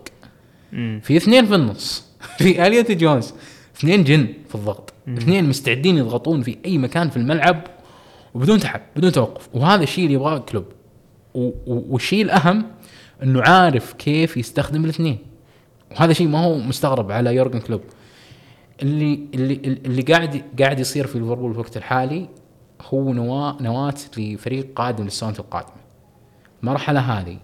مم. 0.74 1.00
في 1.04 1.18
اثنين 1.18 1.46
في 1.46 1.56
النص. 1.56 2.06
في 2.38 2.68
إليوت 2.68 2.92
وجونز. 2.92 3.34
اثنين 3.78 4.04
جن 4.04 4.28
في 4.50 4.56
الضغط. 4.56 4.94
اثنين 5.08 5.50
مستعدين 5.50 5.98
يضغطون 5.98 6.42
في 6.42 6.58
أي 6.66 6.78
مكان 6.78 7.10
في 7.10 7.18
الملعب 7.18 7.62
وبدون 8.34 8.60
تعب 8.60 8.82
بدون 8.96 9.12
توقف. 9.12 9.50
وهذا 9.54 9.84
الشيء 9.84 10.04
اللي 10.04 10.16
يبغاه 10.16 10.38
كلوب. 10.38 10.66
والشيء 11.66 12.22
الأهم 12.22 12.66
إنه 13.24 13.42
عارف 13.42 13.94
كيف 13.94 14.38
يستخدم 14.38 14.84
الاثنين. 14.84 15.18
وهذا 15.92 16.14
شيء 16.14 16.28
ما 16.28 16.40
هو 16.40 16.58
مستغرب 16.58 17.12
على 17.12 17.36
يورجن 17.36 17.60
كلوب. 17.60 17.82
اللي 18.82 19.28
اللي 19.34 19.54
اللي 19.86 20.02
قاعد 20.02 20.44
قاعد 20.60 20.80
يصير 20.80 21.08
في 21.08 21.20
ليفربول 21.20 21.52
في 21.52 21.56
الوقت 21.56 21.78
الحالي 21.78 22.30
هو 22.82 23.14
نواة 23.14 23.58
نواة 23.62 23.96
لفريق 24.18 24.68
قادم 24.76 25.04
للسنوات 25.04 25.40
القادمة. 25.40 25.84
المرحلة 26.64 27.00
هذه 27.00 27.38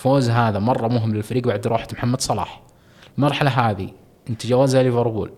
الفوز 0.00 0.30
هذا 0.30 0.58
مرة 0.58 0.88
مهم 0.88 1.14
للفريق 1.14 1.46
بعد 1.46 1.66
روحه 1.66 1.86
محمد 1.92 2.20
صلاح. 2.20 2.62
المرحلة 3.18 3.50
هذه 3.50 3.88
انت 4.30 4.46
جوازها 4.46 4.82
ليفربول. 4.82 5.30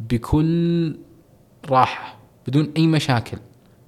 بكل 0.00 0.96
راحة 1.68 2.16
بدون 2.48 2.72
أي 2.76 2.86
مشاكل 2.86 3.38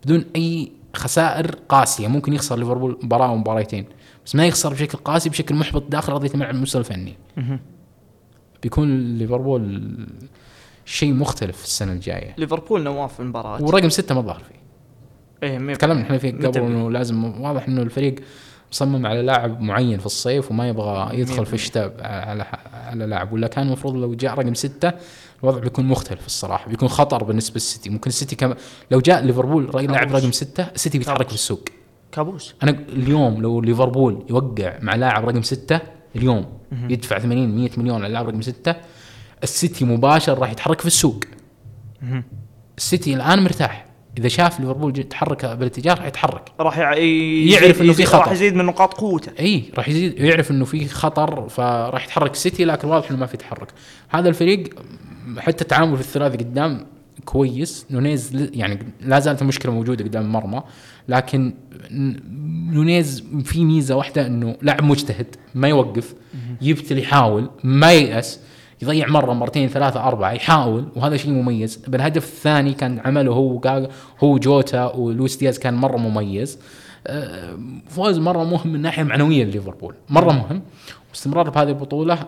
بدون 0.04 0.24
أي 0.36 0.72
خسائر 0.94 1.54
قاسية 1.68 2.08
ممكن 2.08 2.32
يخسر 2.32 2.56
ليفربول 2.56 2.98
مباراة 3.02 3.26
أو 3.26 3.36
مباراتين 3.36 3.86
بس 4.26 4.34
ما 4.34 4.46
يخسر 4.46 4.72
بشكل 4.72 4.98
قاسي 4.98 5.28
بشكل 5.28 5.54
محبط 5.54 5.82
داخل 5.88 6.12
ارضيه 6.12 6.30
الملعب 6.34 6.54
المستوى 6.54 6.80
الفني. 6.80 7.14
بيكون 8.62 9.18
ليفربول 9.18 9.94
شيء 10.84 11.12
مختلف 11.12 11.64
السنة 11.64 11.92
الجاية. 11.92 12.34
ليفربول 12.38 12.82
نواف 12.82 13.14
في 13.14 13.20
المباراة. 13.20 13.62
ورقم 13.62 13.88
ستة 13.88 14.14
ما 14.14 14.20
ظهر 14.20 14.42
فيه. 14.48 14.62
إيه 15.42 15.74
تكلمنا 15.74 16.02
إحنا 16.02 16.18
فيه 16.18 16.32
قبل. 16.32 16.60
إنه 16.60 16.90
لازم 16.90 17.40
واضح 17.40 17.68
إنه 17.68 17.82
الفريق 17.82 18.14
مصمم 18.72 19.06
على 19.06 19.22
لاعب 19.22 19.60
معين 19.60 19.98
في 19.98 20.06
الصيف 20.06 20.50
وما 20.50 20.68
يبغى 20.68 21.18
يدخل 21.18 21.46
في 21.46 21.54
الشتاء 21.54 21.94
على 22.00 22.46
على 22.74 23.06
لاعب. 23.06 23.32
ولا 23.32 23.46
كان 23.46 23.66
المفروض 23.66 23.94
لو 23.94 24.14
جاء 24.14 24.34
رقم 24.34 24.54
ستة 24.54 24.92
الوضع 25.42 25.58
بيكون 25.58 25.84
مختلف 25.84 26.26
الصراحة 26.26 26.68
بيكون 26.68 26.88
خطر 26.88 27.24
بالنسبة 27.24 27.54
للسيتي. 27.54 27.90
ممكن 27.90 28.08
السيتي 28.08 28.36
كم 28.36 28.54
لو 28.90 29.00
جاء 29.00 29.24
ليفربول 29.24 29.70
لاعب 29.74 30.14
رقم 30.14 30.32
ستة 30.32 30.62
السيتي 30.74 30.98
بيتحرك. 30.98 31.28
في 31.28 31.34
السوق 31.34 31.68
كابوس. 32.12 32.54
أنا 32.62 32.70
اليوم 32.70 33.42
لو 33.42 33.60
ليفربول 33.60 34.26
يوقع 34.30 34.78
مع 34.82 34.94
لاعب 34.94 35.28
رقم 35.28 35.42
ستة 35.42 35.80
اليوم 36.16 36.58
يدفع 36.72 37.18
80 37.18 37.56
100 37.56 37.70
مليون 37.76 38.04
على 38.04 38.12
لاعب 38.12 38.28
رقم 38.28 38.42
ستة 38.42 38.74
السيتي 39.42 39.84
مباشر 39.84 40.38
راح 40.38 40.50
يتحرك 40.50 40.80
في 40.80 40.86
السوق. 40.86 41.24
السيتي 42.78 43.14
الآن 43.14 43.44
مرتاح. 43.44 43.86
إذا 44.18 44.28
شاف 44.28 44.60
ليفربول 44.60 44.92
تحرك 44.92 45.46
بالاتجاه 45.46 45.94
راح 45.94 46.06
يتحرك. 46.06 46.52
راح 46.60 46.78
يعرف 46.78 47.82
إنه 47.82 47.92
في 47.92 48.04
خطر. 48.04 48.18
راح 48.18 48.32
يزيد 48.32 48.54
من 48.54 48.64
نقاط 48.64 48.94
قوته. 48.94 49.32
إي 49.40 49.64
راح 49.76 49.88
يزيد 49.88 50.18
يعرف 50.18 50.50
إنه 50.50 50.64
في 50.64 50.88
خطر 50.88 51.48
فراح 51.48 52.04
يتحرك 52.04 52.32
السيتي 52.32 52.64
لكن 52.64 52.88
واضح 52.88 53.10
إنه 53.10 53.18
ما 53.18 53.26
في 53.26 53.36
تحرك. 53.36 53.68
هذا 54.08 54.28
الفريق 54.28 54.74
حتى 55.38 55.62
التعامل 55.62 55.96
في 55.96 56.02
الثلاثي 56.02 56.36
قدام 56.36 56.86
كويس. 57.24 57.86
نونيز 57.90 58.48
يعني 58.54 58.78
لا 59.00 59.20
زالت 59.20 59.42
المشكلة 59.42 59.72
موجودة 59.72 60.04
قدام 60.04 60.22
المرمى 60.22 60.62
لكن 61.08 61.54
نونيز 62.72 63.24
في 63.44 63.64
ميزة 63.64 63.96
واحدة 63.96 64.26
إنه 64.26 64.56
لاعب 64.62 64.84
مجتهد 64.84 65.36
ما 65.54 65.68
يوقف 65.68 66.14
يبتل 66.62 66.98
يحاول 66.98 67.50
ما 67.64 67.92
ييأس. 67.92 68.40
يضيع 68.82 69.08
مرة 69.08 69.32
مرتين 69.32 69.68
ثلاثة 69.68 70.08
أربعة 70.08 70.32
يحاول 70.32 70.88
وهذا 70.96 71.16
شيء 71.16 71.30
مميز. 71.30 71.76
بالهدف 71.76 72.24
الثاني 72.24 72.72
كان 72.72 73.00
عمله 73.04 73.32
هو 73.32 73.88
هو 74.24 74.38
جوتا 74.38 74.84
ولويس 74.84 75.36
دياز 75.36 75.58
كان 75.58 75.74
مرة 75.74 75.96
مميز. 75.96 76.58
آه، 77.06 77.58
فوز 77.88 78.18
مرة 78.18 78.44
مهم 78.44 78.72
من 78.72 78.82
ناحية 78.82 79.02
معنوية 79.02 79.44
لليفربول. 79.44 79.94
مرة 80.08 80.32
مهم. 80.32 80.62
واستمرار 81.10 81.50
بهذه 81.50 81.68
البطولة 81.68 82.18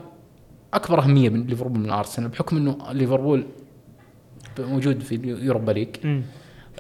أكبر 0.75 1.03
أهمية 1.03 1.29
من 1.29 1.47
ليفربول 1.47 1.81
من 1.81 1.91
أرسنال 1.91 2.29
بحكم 2.29 2.57
إنه 2.57 2.93
ليفربول 2.93 3.47
موجود 4.59 5.03
في 5.03 5.15
اليوروبا 5.15 5.73
ليج. 5.73 5.89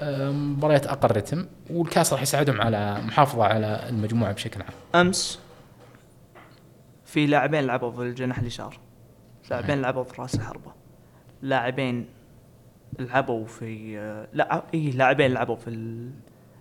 آه، 0.00 0.30
مباريات 0.30 0.86
أقل 0.86 1.16
رتم 1.16 1.46
والكاس 1.70 2.12
راح 2.12 2.22
يساعدهم 2.22 2.60
على 2.60 3.00
محافظة 3.06 3.44
على 3.44 3.88
المجموعة 3.88 4.32
بشكل 4.32 4.62
عام. 4.62 5.06
أمس 5.06 5.38
في 7.04 7.26
لاعبين 7.26 7.64
لعبوا 7.64 7.90
في 7.90 8.02
الجناح 8.02 8.38
اليسار. 8.38 8.83
لاعبين 9.50 9.80
لعبوا 9.82 10.04
في 10.04 10.22
راس 10.22 10.34
الحربه 10.34 10.72
لاعبين 11.42 12.06
لعبوا 12.98 13.46
في 13.46 13.96
لا 14.32 14.64
اي 14.74 14.90
لاعبين 14.90 15.32
لعبوا 15.32 15.56
في 15.56 15.70
ال... 15.70 16.10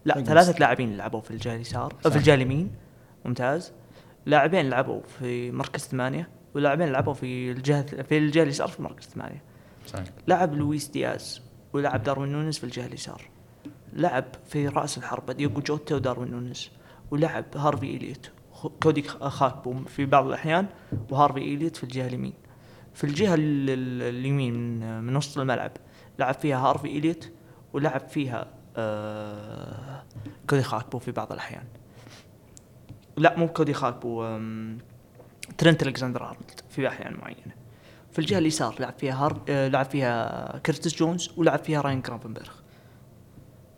لا 0.05 0.13
ستة. 0.43 0.59
لاعبين 0.59 0.97
لعبوا 0.97 1.21
في 1.21 1.31
الجهة 1.31 1.55
اليسار. 1.55 1.93
في 2.01 2.15
الجهة 2.17 2.33
اليمين 2.33 2.71
ممتاز. 3.25 3.73
لاعبين 4.25 4.69
لعبوا 4.69 5.01
في 5.19 5.51
مركز 5.51 5.81
ثمانية 5.81 6.29
ولاعبين 6.55 6.87
لعبوا 6.91 7.13
في 7.13 7.51
الجهة 7.51 7.81
في 8.03 8.17
الجهة 8.17 8.43
اليسار 8.43 8.67
في 8.67 8.81
مركز 8.81 9.03
ثمانية. 9.05 9.41
صحيح. 9.87 10.05
لعب 10.27 10.53
لويس 10.53 10.87
دياز 10.87 11.41
ولعب 11.73 12.03
داروين 12.03 12.31
نونيز 12.31 12.57
في 12.57 12.63
الجهه 12.63 12.85
اليسار 12.85 13.21
لعب 13.93 14.25
في 14.45 14.67
رأس 14.67 14.97
الحربة 14.97 15.33
ديوغو 15.33 15.61
جوتا 15.61 15.95
وداروين 15.95 16.31
نونيز 16.31 16.69
ولعب 17.11 17.45
هارفي 17.55 17.95
إليوت 17.97 18.31
خ- 18.51 18.67
كودي 18.83 19.01
خ- 19.01 19.27
خاكبو 19.27 19.73
في 19.85 20.05
بعض 20.05 20.27
الأحيان 20.27 20.65
وهارفي 21.09 21.39
إليوت 21.39 21.75
في 21.75 21.83
الجهة 21.83 22.07
اليمين 22.07 22.33
في 22.93 23.03
الجهة 23.03 23.33
ال- 23.33 23.69
ال- 23.69 24.15
اليمين 24.15 24.53
من, 24.53 25.01
من 25.03 25.15
وسط 25.15 25.37
الملعب. 25.39 25.71
لعب 26.19 26.33
فيها 26.33 26.57
هارفي 26.57 26.87
إليوت 26.87 27.31
ولعب 27.73 28.09
فيها 28.09 28.47
آه 28.77 30.03
كودي 30.49 30.63
خاكبو 30.63 30.99
في 30.99 31.11
بعض 31.11 31.31
الأحيان. 31.31 31.63
لا 33.17 33.37
مو 33.37 33.47
كودي 33.47 33.73
خاكبو 33.73 34.23
ترنت 35.57 35.83
ألكسندر 35.83 36.21
أرنولد 36.21 36.61
في 36.69 36.87
أحيان 36.87 37.13
معينة. 37.13 37.53
في 38.11 38.19
الجهة 38.19 38.37
اليسار 38.37 38.75
لعب 38.79 38.93
فيها 38.97 39.25
هارب 39.25 39.49
آه 39.49 39.67
لعب 39.67 39.85
فيها 39.85 40.57
كيرتس 40.57 40.95
جونز 40.95 41.31
ولعب 41.37 41.59
فيها 41.59 41.81
راين 41.81 42.01
جرافنبرغ 42.01 42.49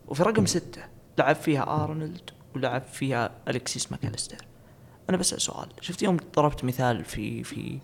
وفي 0.07 0.23
رقم 0.23 0.45
ستة 0.45 0.81
لعب 1.17 1.35
فيها 1.35 1.83
أرنولد 1.83 2.29
ولعب 2.55 2.81
فيها 2.81 3.31
الكسيس 3.47 3.91
ماكاليستر. 3.91 4.37
أنا 5.09 5.17
بسأل 5.17 5.41
سؤال. 5.41 5.67
شفت 5.81 6.01
يوم 6.03 6.17
ضربت 6.35 6.63
مثال 6.63 7.05
في 7.05 7.43
في 7.43 7.79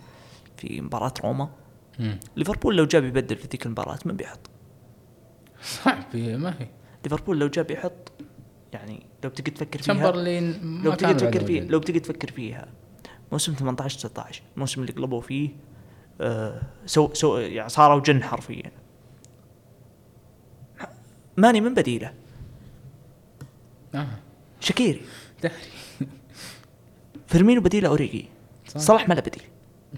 في 0.57 0.81
مباراة 0.81 1.13
روما. 1.23 1.49
مم. 1.99 2.19
ليفربول 2.35 2.77
لو 2.77 2.85
جاب 2.85 3.03
يبدل 3.03 3.35
في 3.35 3.47
ذيك 3.47 3.65
المباراة 3.65 3.99
من 4.05 4.15
بيحط. 4.15 4.49
صعب 5.63 6.15
ما 6.15 6.55
هي 6.59 6.67
ليفربول 7.03 7.39
لو 7.39 7.47
جاب 7.47 7.71
يحط 7.71 8.11
يعني 8.73 9.05
لو 9.23 9.29
بتقعد 9.29 9.53
تفكر 9.53 9.81
فيها 9.81 9.93
تشامبرلين 9.93 10.81
لو 10.83 10.91
بتقعد 10.91 11.17
تفكر 11.17 11.45
فيه 11.45 11.59
موجود. 11.59 11.71
لو 11.71 11.79
بتقعد 11.79 12.01
تفكر 12.01 12.31
فيها 12.31 12.67
موسم 13.31 13.53
18 13.53 13.99
19 13.99 14.43
الموسم 14.55 14.81
اللي 14.81 14.93
قلبوا 14.93 15.21
فيه 15.21 15.49
آه 16.21 16.61
سو 16.85 17.13
سو 17.13 17.37
يعني 17.37 17.69
صاروا 17.69 18.01
جن 18.01 18.23
حرفيا. 18.23 18.71
ماني 21.37 21.61
من 21.61 21.73
بديله. 21.73 22.13
آه. 23.95 24.07
شكيري. 24.59 25.01
داري. 25.43 25.55
فيرمينو 27.27 27.61
بديله 27.61 27.89
أوريجي. 27.89 28.25
صح. 28.67 28.79
صلاح 28.79 29.09
ما 29.09 29.13
له 29.13 29.21
بديل. 29.21 29.43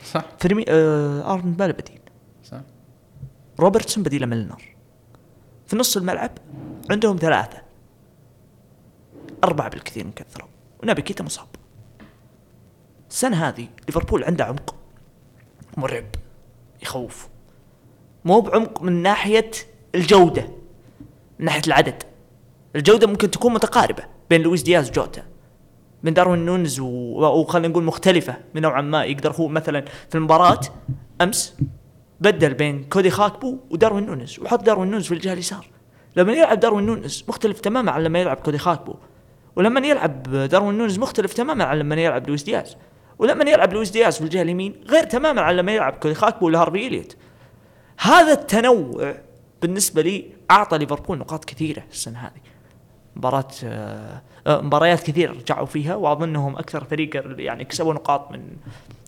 صح. 0.03 0.25
فيرمي 0.39 0.65
آه 0.69 1.33
ارنولد 1.33 1.61
ما 1.61 1.67
له 1.67 1.73
بديل. 1.73 1.99
صح. 2.43 2.61
روبرتسون 3.59 4.03
بديله 4.03 4.25
ميلنر 4.25 4.75
في 5.67 5.75
نص 5.75 5.97
الملعب 5.97 6.31
عندهم 6.89 7.17
ثلاثة. 7.17 7.61
أربعة 9.43 9.69
بالكثير 9.69 10.07
مكثرة 10.07 10.49
ونبي 10.83 11.01
كيتا 11.01 11.23
مصاب. 11.23 11.47
السنة 13.09 13.47
هذه 13.47 13.67
ليفربول 13.87 14.23
عنده 14.23 14.45
عمق 14.45 14.75
مرعب 15.77 16.05
يخوف. 16.81 17.27
مو 18.25 18.41
بعمق 18.41 18.81
من 18.81 19.01
ناحية 19.01 19.51
الجودة 19.95 20.47
من 21.39 21.45
ناحية 21.45 21.61
العدد. 21.67 22.03
الجودة 22.75 23.07
ممكن 23.07 23.31
تكون 23.31 23.53
متقاربة 23.53 24.03
بين 24.29 24.41
لويس 24.41 24.61
دياز 24.63 24.89
وجوتا. 24.89 25.32
بين 26.03 26.13
داروين 26.13 26.45
نونز 26.45 26.79
وخلينا 26.79 27.67
نقول 27.67 27.83
مختلفة 27.83 28.35
من 28.55 28.61
نوعا 28.61 28.81
ما. 28.81 29.03
يقدر 29.03 29.31
هو 29.31 29.47
مثلا 29.47 29.85
في 30.09 30.15
المباراة 30.15 30.59
أمس 31.21 31.55
بدل 32.19 32.53
بين 32.53 32.83
كودي 32.83 33.09
خاكبو 33.09 33.57
وداروين 33.69 34.05
نونز 34.05 34.39
وحط 34.39 34.63
داروين 34.63 34.91
نونز 34.91 35.07
في 35.07 35.13
الجهة 35.13 35.33
اليسار. 35.33 35.67
لما 36.15 36.33
يلعب 36.33 36.59
داروين 36.59 36.85
نونز 36.85 37.23
مختلف 37.27 37.59
تماما 37.59 37.91
عن 37.91 38.03
لما 38.03 38.19
يلعب 38.19 38.37
كودي 38.37 38.57
خاكبو 38.57 38.95
ولما 39.55 39.87
يلعب 39.87 40.23
داروين 40.23 40.77
نونز 40.77 40.99
مختلف 40.99 41.33
تماما 41.33 41.63
عن 41.63 41.79
لما 41.79 41.95
يلعب 41.95 42.27
لويس 42.27 42.43
دياز. 42.43 42.77
ولما 43.19 43.49
يلعب 43.49 43.73
لويس 43.73 43.89
دياز 43.89 44.17
في 44.17 44.23
الجهة 44.23 44.41
اليمين 44.41 44.75
غير 44.87 45.03
تماما 45.03 45.41
عن 45.41 45.55
لما 45.55 45.71
يلعب 45.71 45.93
كودي 45.93 46.15
خاكبو 46.15 46.45
ولا 46.45 46.61
هارفي 46.61 46.87
إليوت. 46.87 47.15
هذا 47.97 48.33
التنوع 48.33 49.15
بالنسبة 49.61 50.01
لي 50.01 50.25
أعطى 50.51 50.77
ليفربول 50.77 51.17
نقاط 51.17 51.45
كثيرة 51.45 51.83
السنة 51.91 52.19
هذه. 52.19 52.52
مباراة 53.15 53.47
آه، 53.63 54.21
آه، 54.47 54.61
مباريات 54.61 55.03
كثيرة 55.03 55.31
رجعوا 55.31 55.65
فيها 55.65 55.95
وأظنهم 55.95 56.55
أكثر 56.55 56.83
فريق 56.83 57.09
يعني 57.39 57.65
كسبوا 57.65 57.93
نقاط 57.93 58.31
من 58.31 58.41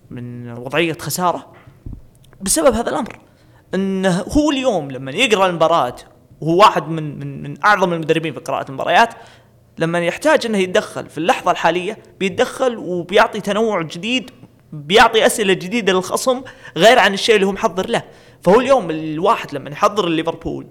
من 0.10 0.52
وضعية 0.52 0.98
خسارة 1.00 1.52
بسبب 2.42 2.74
هذا 2.74 2.90
الأمر. 2.90 3.20
إنه 3.74 4.22
هو 4.22 4.52
اليوم 4.52 4.92
لما 4.92 5.12
يقرأ 5.12 5.48
المباراة 5.48 5.96
وهو 6.42 6.58
واحد 6.58 6.88
من 6.88 7.20
من 7.20 7.44
من 7.44 7.64
أعظم 7.66 7.94
المدربين 7.94 8.34
في 8.34 8.40
قراءة 8.40 8.70
المباريات 8.70 9.14
لما 9.78 10.00
يحتاج 10.00 10.46
إنه 10.46 10.58
يتدخل 10.58 11.10
في 11.10 11.18
اللحظة 11.18 11.52
الحالية 11.52 11.98
بيتدخل 12.20 12.78
وبيعطي 12.78 13.42
تنوع 13.42 13.82
جديد 13.82 14.32
بيعطي 14.74 15.26
أسئلة 15.26 15.54
جديدة 15.54 15.94
للخصم 15.94 16.42
غير 16.78 17.00
عن 17.00 17.14
الشيء 17.14 17.36
اللي 17.36 17.48
هو 17.48 17.52
محضر 17.52 17.90
له. 17.90 18.04
فهو 18.42 18.60
اليوم 18.60 18.90
الواحد 18.90 19.54
لما 19.54 19.70
يحضر 19.70 20.10
ليفربول 20.10 20.68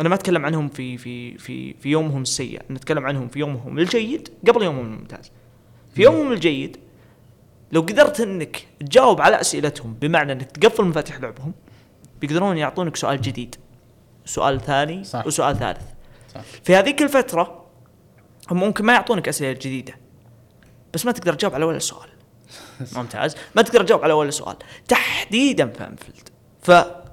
أنا 0.00 0.08
ما 0.08 0.14
أتكلم 0.14 0.46
عنهم 0.46 0.68
في 0.68 0.98
في 0.98 1.38
في 1.38 1.74
في 1.74 1.88
يومهم 1.88 2.22
السيء 2.22 2.62
نتكلم 2.70 3.06
عنهم 3.06 3.28
في 3.28 3.38
يومهم 3.38 3.78
الجيد 3.78 4.28
قبل 4.48 4.62
يومهم 4.62 4.86
الممتاز. 4.86 5.30
في 5.94 6.02
يومهم 6.02 6.32
الجيد 6.32 6.76
لو 7.72 7.80
قدرت 7.80 8.20
إنك 8.20 8.66
تجاوب 8.80 9.20
على 9.20 9.40
أسئلتهم 9.40 9.94
بمعنى 9.94 10.32
إنك 10.32 10.50
تقفل 10.50 10.84
مفاتيح 10.84 11.20
لعبهم 11.20 11.52
بيقدرون 12.20 12.58
يعطونك 12.58 12.96
سؤال 12.96 13.20
جديد 13.20 13.54
سؤال 14.24 14.60
ثاني 14.60 15.04
صح. 15.04 15.26
وسؤال 15.26 15.56
ثالث. 15.56 15.82
صح. 16.34 16.40
في 16.40 16.76
هذيك 16.76 17.02
الفترة 17.02 17.66
هم 18.50 18.60
ممكن 18.60 18.84
ما 18.84 18.92
يعطونك 18.92 19.28
أسئلة 19.28 19.52
جديدة 19.52 19.94
بس 20.94 21.06
ما 21.06 21.12
تقدر 21.12 21.34
تجاوب 21.34 21.54
على 21.54 21.64
ولا 21.64 21.78
سؤال. 21.78 22.08
ممتاز. 22.96 23.36
ما 23.56 23.62
تقدر 23.62 23.82
تجاوب 23.82 24.04
على 24.04 24.12
ولا 24.12 24.30
سؤال. 24.30 24.56
تحديدا 24.88 25.66
في 25.68 25.84
انفيلد 25.84 26.28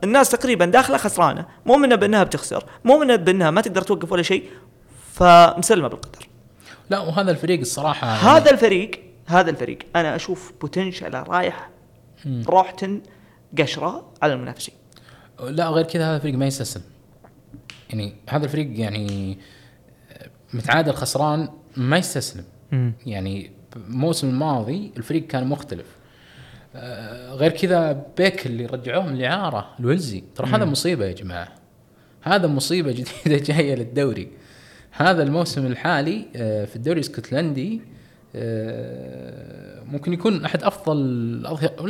فالناس 0.01 0.29
تقريبا 0.29 0.65
داخلة 0.65 0.97
خسرانة 0.97 1.45
مؤمنة 1.65 1.95
بأنها 1.95 2.23
بتخسر 2.23 2.65
مؤمنة 2.85 3.15
بأنها 3.15 3.51
ما 3.51 3.61
تقدر 3.61 3.81
توقف 3.81 4.11
ولا 4.11 4.23
شيء 4.23 4.49
فمسلمة 5.13 5.87
بالقدر. 5.87 6.27
لا 6.89 6.99
وهذا 6.99 7.31
الفريق 7.31 7.59
الصراحة 7.59 8.07
هذا 8.07 8.51
الفريق 8.51 9.03
هذا 9.25 9.49
الفريق 9.49 9.79
أنا 9.95 10.15
أشوف 10.15 10.53
بوتنشل 10.61 11.13
رايح 11.13 11.69
روحتن 12.47 13.01
قشرة 13.57 14.11
على 14.21 14.33
المنافسين. 14.33 14.75
لا 15.39 15.69
غير 15.69 15.85
كذا 15.85 16.09
هذا 16.09 16.15
الفريق 16.15 16.35
ما 16.35 16.45
يستسلم. 16.45 16.83
يعني 17.89 18.15
هذا 18.29 18.45
الفريق 18.45 18.79
يعني 18.79 19.37
متعادل 20.53 20.93
خسران 20.93 21.49
ما 21.77 21.97
يستسلم. 21.97 22.43
يعني 23.05 23.51
الموسم 23.75 24.29
الماضي 24.29 24.91
الفريق 24.97 25.27
كان 25.27 25.47
مختلف. 25.47 25.85
غير 27.31 27.51
كذا 27.51 28.05
بيك 28.17 28.45
اللي 28.45 28.65
رجعوه 28.65 29.05
من 29.05 29.15
الاعاره 29.15 29.69
الويلزي 29.79 30.23
ترى 30.35 30.47
هذا 30.47 30.65
مصيبة 30.65 31.05
يا 31.05 31.13
جماعة. 31.13 31.47
هذا 32.21 32.47
مصيبة 32.47 32.91
جديدة 32.91 33.43
جاية 33.53 33.75
للدوري. 33.75 34.27
هذا 34.91 35.23
الموسم 35.23 35.65
الحالي 35.65 36.25
آه، 36.35 36.65
في 36.65 36.75
الدوري 36.75 36.99
الإسكتلندي 36.99 37.81
آه، 38.35 39.83
ممكن 39.83 40.13
يكون 40.13 40.45
أحد 40.45 40.63
أفضل 40.63 40.97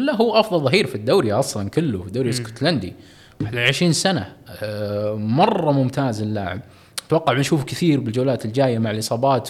لا 0.05 0.15
هو 0.15 0.39
أفضل 0.39 0.63
ظهير 0.63 0.88
في 0.88 0.95
الدوري 0.95 1.33
أصلا 1.33 1.69
كله 1.69 2.01
في 2.01 2.07
الدوري 2.07 2.29
الإسكتلندي. 2.29 2.93
21 3.41 3.93
سنة 3.93 4.33
آه، 4.63 5.13
مرة 5.15 5.71
ممتاز 5.71 6.21
اللاعب. 6.21 6.61
أتوقع 7.07 7.33
بنشوف 7.33 7.63
كثير 7.63 7.99
بالجولات 7.99 8.45
الجاية 8.45 8.79
مع 8.79 8.91
الإصابات 8.91 9.49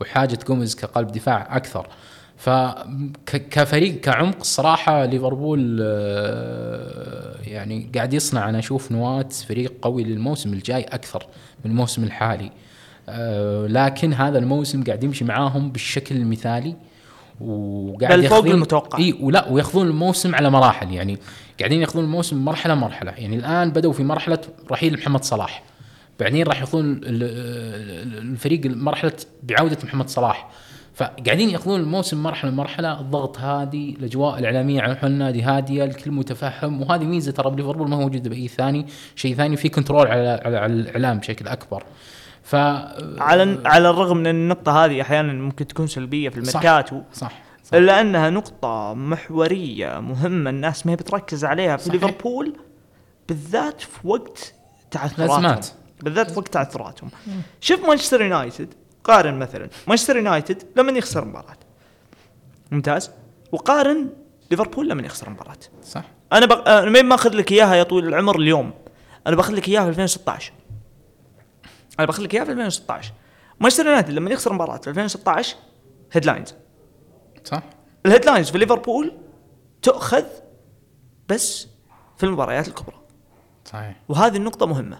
وحاجة 0.00 0.38
جوميز 0.48 0.74
كقلب 0.74 1.12
دفاع 1.12 1.56
أكثر. 1.56 1.88
فكفريق 2.42 4.00
كعمق 4.00 4.36
الصراحه 4.40 5.04
ليفربول 5.04 5.78
آه، 5.82 7.34
يعني 7.44 7.90
قاعد 7.94 8.14
يصنع 8.14 8.48
أنا 8.48 8.58
أشوف 8.58 8.92
نواة 8.92 9.28
فريق 9.48 9.72
قوي 9.82 10.04
للموسم 10.04 10.52
الجاي 10.52 10.82
أكثر 10.82 11.26
من 11.64 11.70
الموسم 11.70 12.04
الحالي. 12.04 12.50
آه، 13.08 13.66
لكن 13.66 14.12
هذا 14.12 14.38
الموسم 14.38 14.84
قاعد 14.84 15.04
يمشي 15.04 15.24
معاهم 15.24 15.70
بالشكل 15.70 16.16
المثالي 16.16 16.74
وقاعد 17.40 18.18
بل 18.18 18.28
فوق 18.28 18.38
المتوقع. 18.54 18.98
إي 18.98 19.14
ولا 19.20 19.48
وياخذون 19.48 19.86
الموسم 19.86 20.34
على 20.34 20.50
مراحل 20.50 20.92
يعني 20.92 21.18
قاعدين 21.60 21.80
ياخذون 21.80 22.04
الموسم 22.04 22.44
مرحلة 22.44 22.74
مرحلة. 22.74 23.10
يعني 23.10 23.36
الآن 23.36 23.70
بدأوا 23.70 23.92
في 23.92 24.02
مرحلة 24.04 24.38
رحيل 24.70 24.94
محمد 24.94 25.24
صلاح 25.24 25.62
بعدين 26.20 26.46
راح 26.46 26.60
ياخذون 26.60 26.92
ال- 26.92 28.22
الفريق 28.32 28.60
مرحلة 28.66 29.12
بعودة 29.42 29.78
محمد 29.84 30.08
صلاح. 30.08 30.50
فقاعدين 30.94 31.50
ياخذون 31.50 31.80
الموسم 31.80 32.22
مرحلة 32.22 32.50
مرحلة 32.50 33.00
الضغط 33.00 33.38
هادي 33.38 33.96
الأجواء 34.00 34.38
الإعلامية 34.38 34.82
عن 34.82 34.96
حول 34.96 35.10
النادي 35.10 35.42
هادية 35.42 35.84
الكل 35.84 36.10
متفهم 36.10 36.82
وهذه 36.82 37.04
ميزة 37.04 37.32
ترى 37.32 37.50
بليفربول 37.50 37.88
ما 37.88 37.96
هو 37.96 38.00
موجوده 38.00 38.30
بأي 38.30 38.48
ثاني 38.48 38.86
شيء 39.16 39.34
ثاني 39.34 39.56
في 39.56 39.68
control 39.68 40.06
على 40.06 40.40
على, 40.44 40.56
على 40.56 40.72
الإعلام 40.72 41.18
بشكل 41.18 41.48
أكبر 41.48 41.84
ف 42.42 42.54
على 42.54 43.58
على 43.64 43.90
الرغم 43.90 44.16
من 44.16 44.26
إن 44.26 44.36
النقطة 44.36 44.84
هذه 44.84 45.00
أحيانا 45.00 45.32
ممكن 45.32 45.66
تكون 45.66 45.86
سلبية 45.86 46.28
في. 46.28 46.38
الميركاتو 46.38 47.00
صح, 47.12 47.32
صح. 47.64 47.74
الا 47.74 48.00
انها 48.00 48.30
نقطة 48.30 48.94
محورية 48.94 50.00
مهمة 50.00 50.50
الناس 50.50 50.86
ما 50.86 50.92
هي 50.92 50.96
بتركز 50.96 51.44
عليها 51.44 51.76
في. 51.76 51.90
ليفربول 51.90 52.56
بالذات 53.28 53.80
في 53.80 53.98
وقت 54.04 54.54
تعثراتهم. 54.90 55.60
بالذات 56.02 56.30
في 56.30 56.38
وقت 56.38 56.48
تعثراتهم 56.48 57.10
شوف 57.60 57.88
مانشستر 57.88 58.22
يونايتد 58.22 58.74
قارن 59.04 59.38
مثلا. 59.38 59.68
مانشستر 59.86 60.16
يونايتد 60.16 60.62
لما 60.76 60.92
يخسر 60.92 61.24
مباراة. 61.24 61.56
ممتاز. 62.70 63.10
وقارن 63.52 64.10
ليفربول 64.50 64.88
لما 64.88 65.02
يخسر 65.02 65.30
مباراة. 65.30 65.56
صح. 65.82 66.04
أنا 66.32 66.46
بق... 66.46 66.68
أنا 66.68 66.90
ما 66.90 67.02
ماخذ 67.02 67.34
لك 67.34 67.52
إياها 67.52 67.74
يا 67.74 67.82
طويل 67.82 68.08
العمر 68.08 68.36
اليوم؟ 68.36 68.72
أنا 69.26 69.36
بأخذ 69.36 69.54
لك 69.54 69.68
إياها 69.68 69.82
في 69.82 69.88
2016 69.88 70.52
أنا 71.98 72.06
بأخذ 72.06 72.22
لك 72.22 72.34
إياها 72.34 72.44
في 72.44 72.50
2016 72.50 73.12
مانشستر 73.60 73.86
يونايتد 73.86 74.10
لما 74.10 74.30
يخسر 74.30 74.52
مباراة 74.52 74.76
في 74.76 74.90
2016 74.90 75.56
headlines 76.12 76.54
صح. 77.44 77.62
ال 78.06 78.10
headlines 78.10 78.50
في 78.50 78.58
ليفربول 78.58 79.12
تؤخذ 79.82 80.24
بس 81.28 81.68
في 82.16 82.26
المباريات 82.26 82.68
الكبرى. 82.68 82.96
صحيح. 83.64 83.96
وهذه 84.08 84.36
النقطة 84.36 84.66
مهمة. 84.66 84.98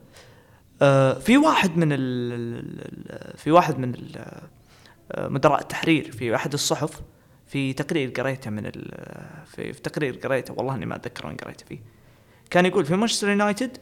آه 0.82 1.18
في 1.18 1.38
واحد 1.38 1.76
من 1.76 1.88
ال 1.92 3.36
في 3.36 3.50
واحد 3.50 3.78
من 3.78 3.94
آه، 5.12 5.28
مدراء 5.28 5.60
التحرير 5.60 6.12
في 6.12 6.34
أحد 6.34 6.52
الصحف 6.52 7.00
في 7.46 7.72
تقرير 7.72 8.10
قريته 8.10 8.50
من 8.50 8.66
ال- 8.66 9.24
في, 9.46 9.72
في 9.72 9.80
تقرير 9.80 10.16
قريته 10.16 10.54
والله 10.54 10.74
إني 10.74 10.86
ما 10.86 10.96
أتذكر 10.96 11.26
وين 11.26 11.36
قريته 11.36 11.66
فيه. 11.66 11.78
كان 12.50 12.66
يقول 12.66 12.84
في 12.84 12.96
مانشستر 12.96 13.28
يونايتد 13.28 13.78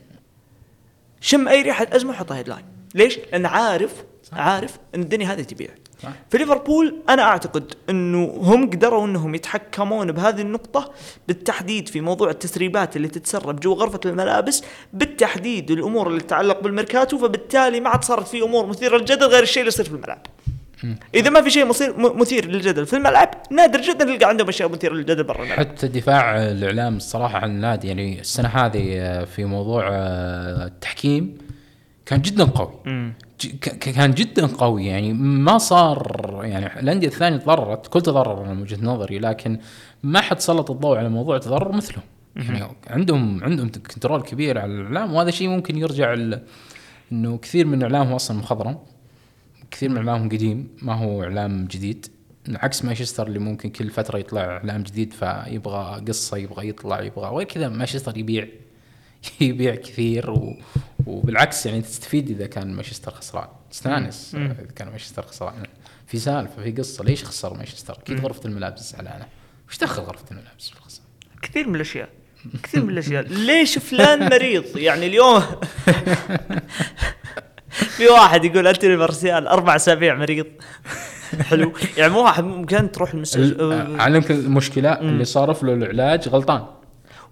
شم 1.21 1.49
أي 1.49 1.63
ريحة 1.63 1.87
أزمة 1.93 2.11
وحطها 2.11 2.37
هيدلاين. 2.37 2.65
ليش؟ 2.95 3.19
لأن 3.19 3.47
عارف 3.47 4.05
عارف 4.33 4.79
إن 4.95 5.01
الدنيا 5.03 5.27
هذه 5.33 5.43
تبيع. 5.43 5.71
صح. 6.03 6.09
في 6.31 6.39
ليفربول 6.39 6.95
أنا 7.09 7.23
أعتقد 7.23 7.75
إنه 7.91 8.25
هم 8.43 8.71
قدروا 8.71 9.07
إنهم 9.07 9.35
يتحكمون 9.35 10.13
بهذه 10.13 10.41
النقطة 10.41 10.91
بالتحديد 11.29 11.89
في 11.89 12.01
موضوع 12.01 12.31
التسريبات 12.31 12.97
اللي 12.97 13.09
تتسرب 13.09 13.61
جوا 13.61 13.75
غرفة 13.75 14.01
الملابس 14.07 14.63
بالتحديد 14.93 15.71
الأمور 15.71 16.07
اللي 16.09 16.21
تتعلق 16.21 16.61
بالميركاتو 16.61 17.19
فبالتالي 17.19 17.81
ما 17.81 17.89
عاد 17.91 18.05
صارت 18.05 18.29
في 18.29 18.43
أمور 18.43 18.67
مثيرة 18.67 18.97
للجدل 18.99 19.27
غير 19.27 19.43
الشيء 19.43 19.61
اللي 19.63 19.69
يصير 19.69 19.85
في 19.85 19.91
الملعب. 19.95 20.27
إذا 21.15 21.31
ما 21.31 21.43
في 21.43 21.51
شيء 21.51 21.65
مثير 21.67 21.99
م- 21.99 22.21
مثير 22.21 22.47
للجدل 22.47 22.87
في 22.87 22.97
الملعب 22.97 23.31
نادر 23.51 23.81
جدا 23.81 24.05
نلقى 24.05 24.29
عندهم 24.29 24.49
أشياء 24.49 24.69
مثيرة 24.69 24.95
للجدل 24.95 25.23
برا 25.23 25.43
الملعب. 25.43 25.59
حتى 25.59 25.89
دفاع 25.89 26.43
الإعلام 26.43 26.97
الصراحة 26.97 27.39
عن 27.39 27.51
النادي 27.51 27.89
يعني 27.89 28.21
السنة 28.21 28.49
هذه 28.49 28.97
آه، 28.99 29.25
في 29.25 29.45
موضوع 29.45 29.89
آه، 29.93 30.67
التحكيم 30.67 31.39
كان 32.07 32.23
جدا 32.23 32.45
قوي 32.45 32.71
كان 33.81 34.11
جدا 34.11 34.47
قوي. 34.47 34.87
يعني 34.87 35.13
ما 35.13 35.59
صار 35.59 36.41
يعني 36.45 36.81
الأندية 36.81 37.09
الثانية 37.09 37.37
تضررت 37.37 37.87
كل 37.87 38.01
تضرر 38.01 38.55
من 38.55 38.63
وجهة 38.63 38.85
نظري 38.85 39.19
لكن 39.19 39.59
ما 40.03 40.21
حد 40.21 40.41
سلط 40.41 40.71
الضوء 40.71 40.97
على 40.99 41.09
موضوع 41.09 41.37
التضرر 41.37 41.73
مثلهم 41.73 42.05
يعني 42.37 42.65
عندهم 42.87 43.45
عندهم 43.45 43.69
كنترول 43.69 44.23
كبير 44.23 44.59
على 44.59 44.73
الإعلام 44.73 45.15
وهذا 45.15 45.31
شيء 45.31 45.49
ممكن 45.49 45.79
يرجع 45.79 46.15
ل- 46.15 46.43
إنه 47.13 47.39
كثير 47.39 47.67
من 47.67 47.83
إعلامهم 47.83 48.13
أصلا 48.13 48.39
مخضرم 48.39 48.79
كثير 49.71 49.89
من 49.89 49.97
إعلامهم 49.97 50.29
قديم 50.29 50.69
ما 50.83 50.95
هو 50.95 51.23
إعلام 51.23 51.65
جديد. 51.65 52.07
عكس 52.49 52.85
مانشستر 52.85 53.27
اللي 53.27 53.39
ممكن 53.39 53.71
كل 53.71 53.91
فترة 53.91 54.19
يطلع 54.19 54.41
إعلام 54.45 54.83
جديد 54.83 55.13
فيبغى 55.13 56.05
قصة 56.09 56.37
يبغى 56.37 56.69
يطلع 56.69 57.03
يبغى 57.03 57.29
غير 57.37 57.47
كذا 57.47 57.69
مانشستر 57.69 58.17
يبيع. 58.19 58.49
يبيع 59.41 59.75
كثير 59.75 60.31
و... 60.31 60.57
وبالعكس 61.07 61.67
يعني 61.67 61.81
تستفيد 61.83 62.31
إذا 62.31 62.47
كان 62.47 62.73
مانشستر 62.75 63.11
خسران. 63.11 63.49
تستانس. 63.71 64.35
إذا 64.35 64.57
كان 64.77 64.89
مانشستر 64.89 65.23
خسران. 65.23 65.55
في 66.07 66.19
سالفة 66.19 66.63
في 66.63 66.73
قصة 66.73 67.05
ليش 67.05 67.25
خسر 67.25 67.55
مانشستر؟ 67.55 67.99
أكيد. 68.03 68.21
غرفة 68.21 68.41
الملابس 68.45 68.93
زعلانة. 68.93 69.27
وش 69.69 69.79
دخل 69.79 70.03
غرفة 70.03 70.25
الملابس 70.31 70.69
في 70.71 70.77
الخساره؟ 70.77 71.05
كثير 71.43 71.69
من 71.69 71.75
الأشياء. 71.75 72.09
كثير 72.63 72.85
من 72.85 72.91
الأشياء. 72.91 73.27
ليش 73.47 73.79
فلان 73.79 74.25
مريض؟ 74.31 74.65
يعني 74.77 75.07
اليوم 75.07 75.41
في 77.97 78.07
واحد 78.09 78.45
يقول 78.45 78.67
انتوني 78.67 78.97
مارسيال 78.97 79.47
أربع 79.47 79.77
أسابيع 79.77 80.15
مريض. 80.15 80.47
حلو. 81.41 81.73
يعني 81.97 82.13
مو 82.13 82.25
واحد 82.25 82.45
ممكن 82.45 82.93
تروح 82.93 83.11
ال- 83.11 83.17
المستشفى 83.17 83.97
علمك 83.99 84.31
المشكلة. 84.31 84.93
اللي 85.01 85.25
صارف 85.25 85.63
له 85.63 85.73
العلاج 85.73 86.29
غلطان. 86.29 86.67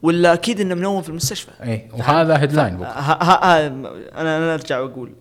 ولا 0.02 0.32
أكيد 0.32 0.60
إنه 0.60 0.74
منوم 0.74 1.02
في 1.02 1.08
المستشفى. 1.08 1.50
اي 1.62 1.88
وهذا 1.98 2.40
headline 2.40 2.72
ها 2.74 2.78
بكرة. 2.78 2.88
ها 2.88 3.18
ها 3.22 3.66
أنا 3.66 4.36
أنا 4.36 4.54
أرجع 4.54 4.80
وأقول. 4.80 5.12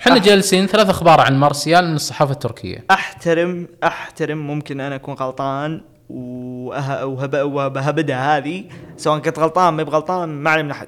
إحنا 0.00 0.18
جالسين 0.18 0.66
ثلاث 0.66 0.88
أخبار 0.88 1.20
عن 1.20 1.36
مارسيال 1.40 1.88
من 1.88 1.94
الصحافة 1.94 2.32
التركية. 2.32 2.84
احترم 2.90 3.68
أحترم 3.84 4.38
ممكن 4.46 4.80
أنا 4.80 4.94
أكون 4.94 5.14
غلطان 5.14 5.80
وأه- 6.10 7.02
وهب- 7.04 7.42
وبهبدها 7.44 8.36
هذه 8.38 8.64
سواء 8.96 9.18
كنت 9.18 9.38
غلطان 9.38 9.74
ما 9.74 9.82
بغلطان 9.82 10.28
ما 10.28 10.50
علي 10.50 10.62
من 10.62 10.70
أحد. 10.70 10.86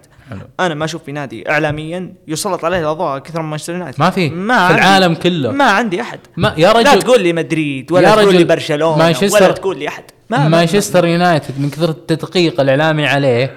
أنا 0.60 0.74
ما 0.74 0.84
أشوف 0.84 1.02
في 1.02 1.12
نادي 1.12 1.50
اعلاميا 1.50 2.14
يسلط 2.28 2.64
عليه 2.64 2.80
الأضواء 2.80 3.18
كثر 3.18 3.42
من 3.42 3.48
مانشستر 3.50 3.72
يونايتد 3.72 4.00
ما 4.00 4.10
في. 4.10 4.28
ما 4.30 4.68
في 4.68 4.74
العالم 4.74 5.14
كله. 5.14 5.50
ما 5.50 5.64
عندي 5.64 6.00
أحد. 6.00 6.18
ما 6.36 6.54
يا 6.56 6.72
لا 6.72 6.78
رجل 6.78 7.02
تقول 7.02 7.22
لي 7.22 7.32
مدريد 7.32 7.92
ولا 7.92 8.14
تقول 8.14 8.34
لي 8.34 8.44
برشلونة 8.44 9.14
ولا 9.32 9.52
تقول 9.52 9.78
لي 9.78 9.88
أحد. 9.88 10.04
ما 10.30 10.38
ما- 10.38 10.48
مانشستر 10.48 11.06
يونايتد 11.06 11.60
من 11.60 11.70
كثر 11.70 11.88
التدقيق 11.90 12.60
الإعلامي 12.60 13.06
عليه 13.06 13.54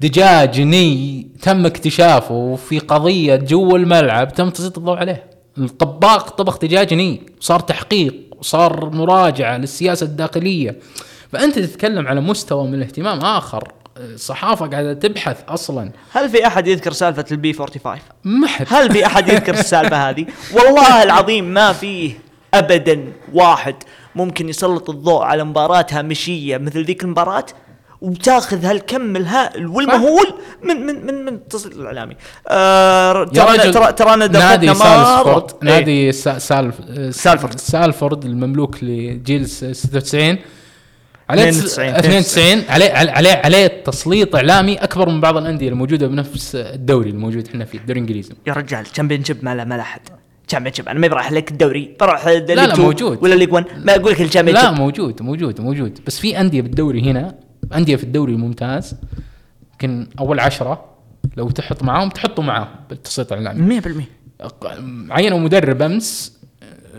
دجاج 0.00 0.60
ني 0.60 1.26
تم 1.42 1.66
اكتشافه 1.66 2.56
في 2.68 2.78
قضية 2.78 3.36
جوا 3.36 3.78
الملعب 3.78 4.32
تم 4.34 4.50
تسليط 4.50 4.78
الضوء 4.78 4.96
عليه. 4.96 5.22
الطباخ 5.58 6.30
طبخ 6.30 6.58
دجاج 6.58 6.94
ني 6.94 7.22
صار 7.40 7.60
تحقيق 7.60 8.14
وصار 8.38 8.90
مراجعة 8.90 9.56
للسياسة 9.56 10.04
الداخلية. 10.06 10.76
فأنت 11.32 11.58
تتكلم 11.58 12.06
على 12.08 12.20
مستوى 12.20 12.66
من 12.68 12.74
الاهتمام 12.74 13.18
آخر 13.20 13.68
الصحافه 13.96 14.66
قاعدة 14.66 14.92
تبحث 14.92 15.36
أصلا. 15.48 15.90
هل 16.12 16.28
في 16.30 16.46
أحد 16.46 16.66
يذكر 16.66 16.92
سالفة 16.92 17.24
البي 17.32 17.52
45 17.52 17.98
ما 18.24 18.46
حد. 18.46 18.66
هل 18.70 18.92
في 18.92 19.06
أحد 19.06 19.28
يذكر 19.28 19.54
السالفة 19.54 20.10
هذه؟ 20.10 20.26
والله 20.54 21.02
العظيم 21.02 21.44
ما 21.44 21.72
فيه 21.72 22.12
ابدا 22.54 23.12
واحد. 23.32 23.74
ممكن 24.16 24.48
يسلط 24.48 24.90
الضوء 24.90 25.22
على 25.22 25.44
مباراه 25.44 25.86
هامشيه 25.90 26.56
مثل 26.58 26.84
ذيك 26.84 27.04
المباراة 27.04 27.46
وتاخذ 28.00 28.64
هالكم 28.64 29.16
الهائل 29.16 29.66
والمهول 29.66 30.34
من 30.62 30.76
من 30.86 31.06
من 31.06 31.14
من 31.24 31.28
التصريح 31.34 31.76
الإعلامي. 31.76 32.16
آه 32.48 33.24
ترى 33.24 33.56
رجل 33.58 33.74
ترى 33.74 33.92
ترانا 33.92 34.26
نادي 34.26 34.74
سالفورد. 34.74 35.50
إيه. 35.50 35.58
نادي 35.62 36.12
سالف 36.12 36.74
سالفورد. 37.10 37.58
سالفورد 37.58 38.24
المملوك 38.24 38.76
لجيل 38.84 39.48
س- 39.48 39.64
96 39.64 40.38
عليه 41.30 41.48
92 41.48 41.88
92 41.94 42.64
عليه 42.68 42.90
عليه 42.92 43.40
عليه, 43.44 43.66
تسليط 43.66 44.36
إعلامي 44.36 44.76
أكبر 44.76 45.08
من 45.08 45.20
بعض 45.20 45.36
الأندية 45.36 45.68
الموجودة 45.68 46.06
بنفس 46.06 46.54
الدوري 46.54 47.10
الموجود 47.10 47.48
إحنا 47.48 47.64
فيه 47.64 47.78
الدوري 47.78 48.00
الإنجليزي 48.00 48.34
يا 48.46 48.52
رجال 48.52 48.84
Championship 48.86 49.44
ما 49.44 49.54
له 49.54 49.64
ما 49.64 49.74
له 49.74 49.80
أحد 49.82 50.00
Championship 50.48 50.88
أنا 50.88 50.98
ما 51.00 51.08
بروح 51.08 51.32
لك 51.32 51.50
الدوري. 51.50 51.96
بروح 52.00 52.26
لا 52.26 52.38
لا، 52.38 52.76
موجود. 52.76 53.18
ولا 53.22 53.34
League 53.34 53.52
1 53.52 53.66
ما 53.84 53.94
أقول 53.94 54.12
لك 54.12 54.20
ال 54.20 54.24
Champion 54.24 54.56
لا 54.56 54.70
موجود 54.70 55.22
موجود 55.22 55.60
موجود. 55.60 55.98
بس 56.06 56.18
في 56.20 56.40
أندية 56.40 56.62
بالدوري 56.62 57.02
هنا 57.10 57.34
أندية 57.74 57.96
في 57.96 58.04
الدوري 58.04 58.32
الممتاز 58.32 58.94
يمكن 59.72 60.06
أول 60.18 60.40
عشرة. 60.40 60.84
لو 61.36 61.50
تحط 61.50 61.82
معاهم 61.82 62.08
تحطوا 62.08 62.44
معاهم 62.44 62.68
بالتسليط 62.90 63.32
الإعلامي. 63.32 63.80
100% 63.80 63.86
عينوا 65.10 65.38
مدرب 65.38 65.82
أمس 65.82 66.38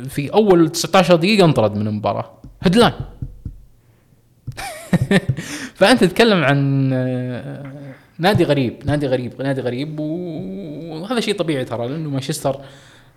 في 0.10 0.34
أول 0.34 0.70
19 0.70 1.16
دقيقة 1.16 1.46
انطرد 1.46 1.76
من 1.78 1.88
المباراة. 1.88 2.42
headline 2.64 2.94
فأنت 5.76 6.04
تتكلم 6.04 6.44
عن 6.44 6.90
آه، 6.94 7.72
نادي 8.20 8.44
غريب 8.44 8.74
نادي 8.86 9.08
غريب 9.08 9.42
نادي 9.42 9.62
غريب 9.62 10.00
وهذا 10.00 11.20
شيء 11.20 11.36
طبيعي 11.36 11.66
ترى 11.66 11.88
لأنه 11.88 12.10
مانشستر 12.10 12.56
آه، 12.56 12.62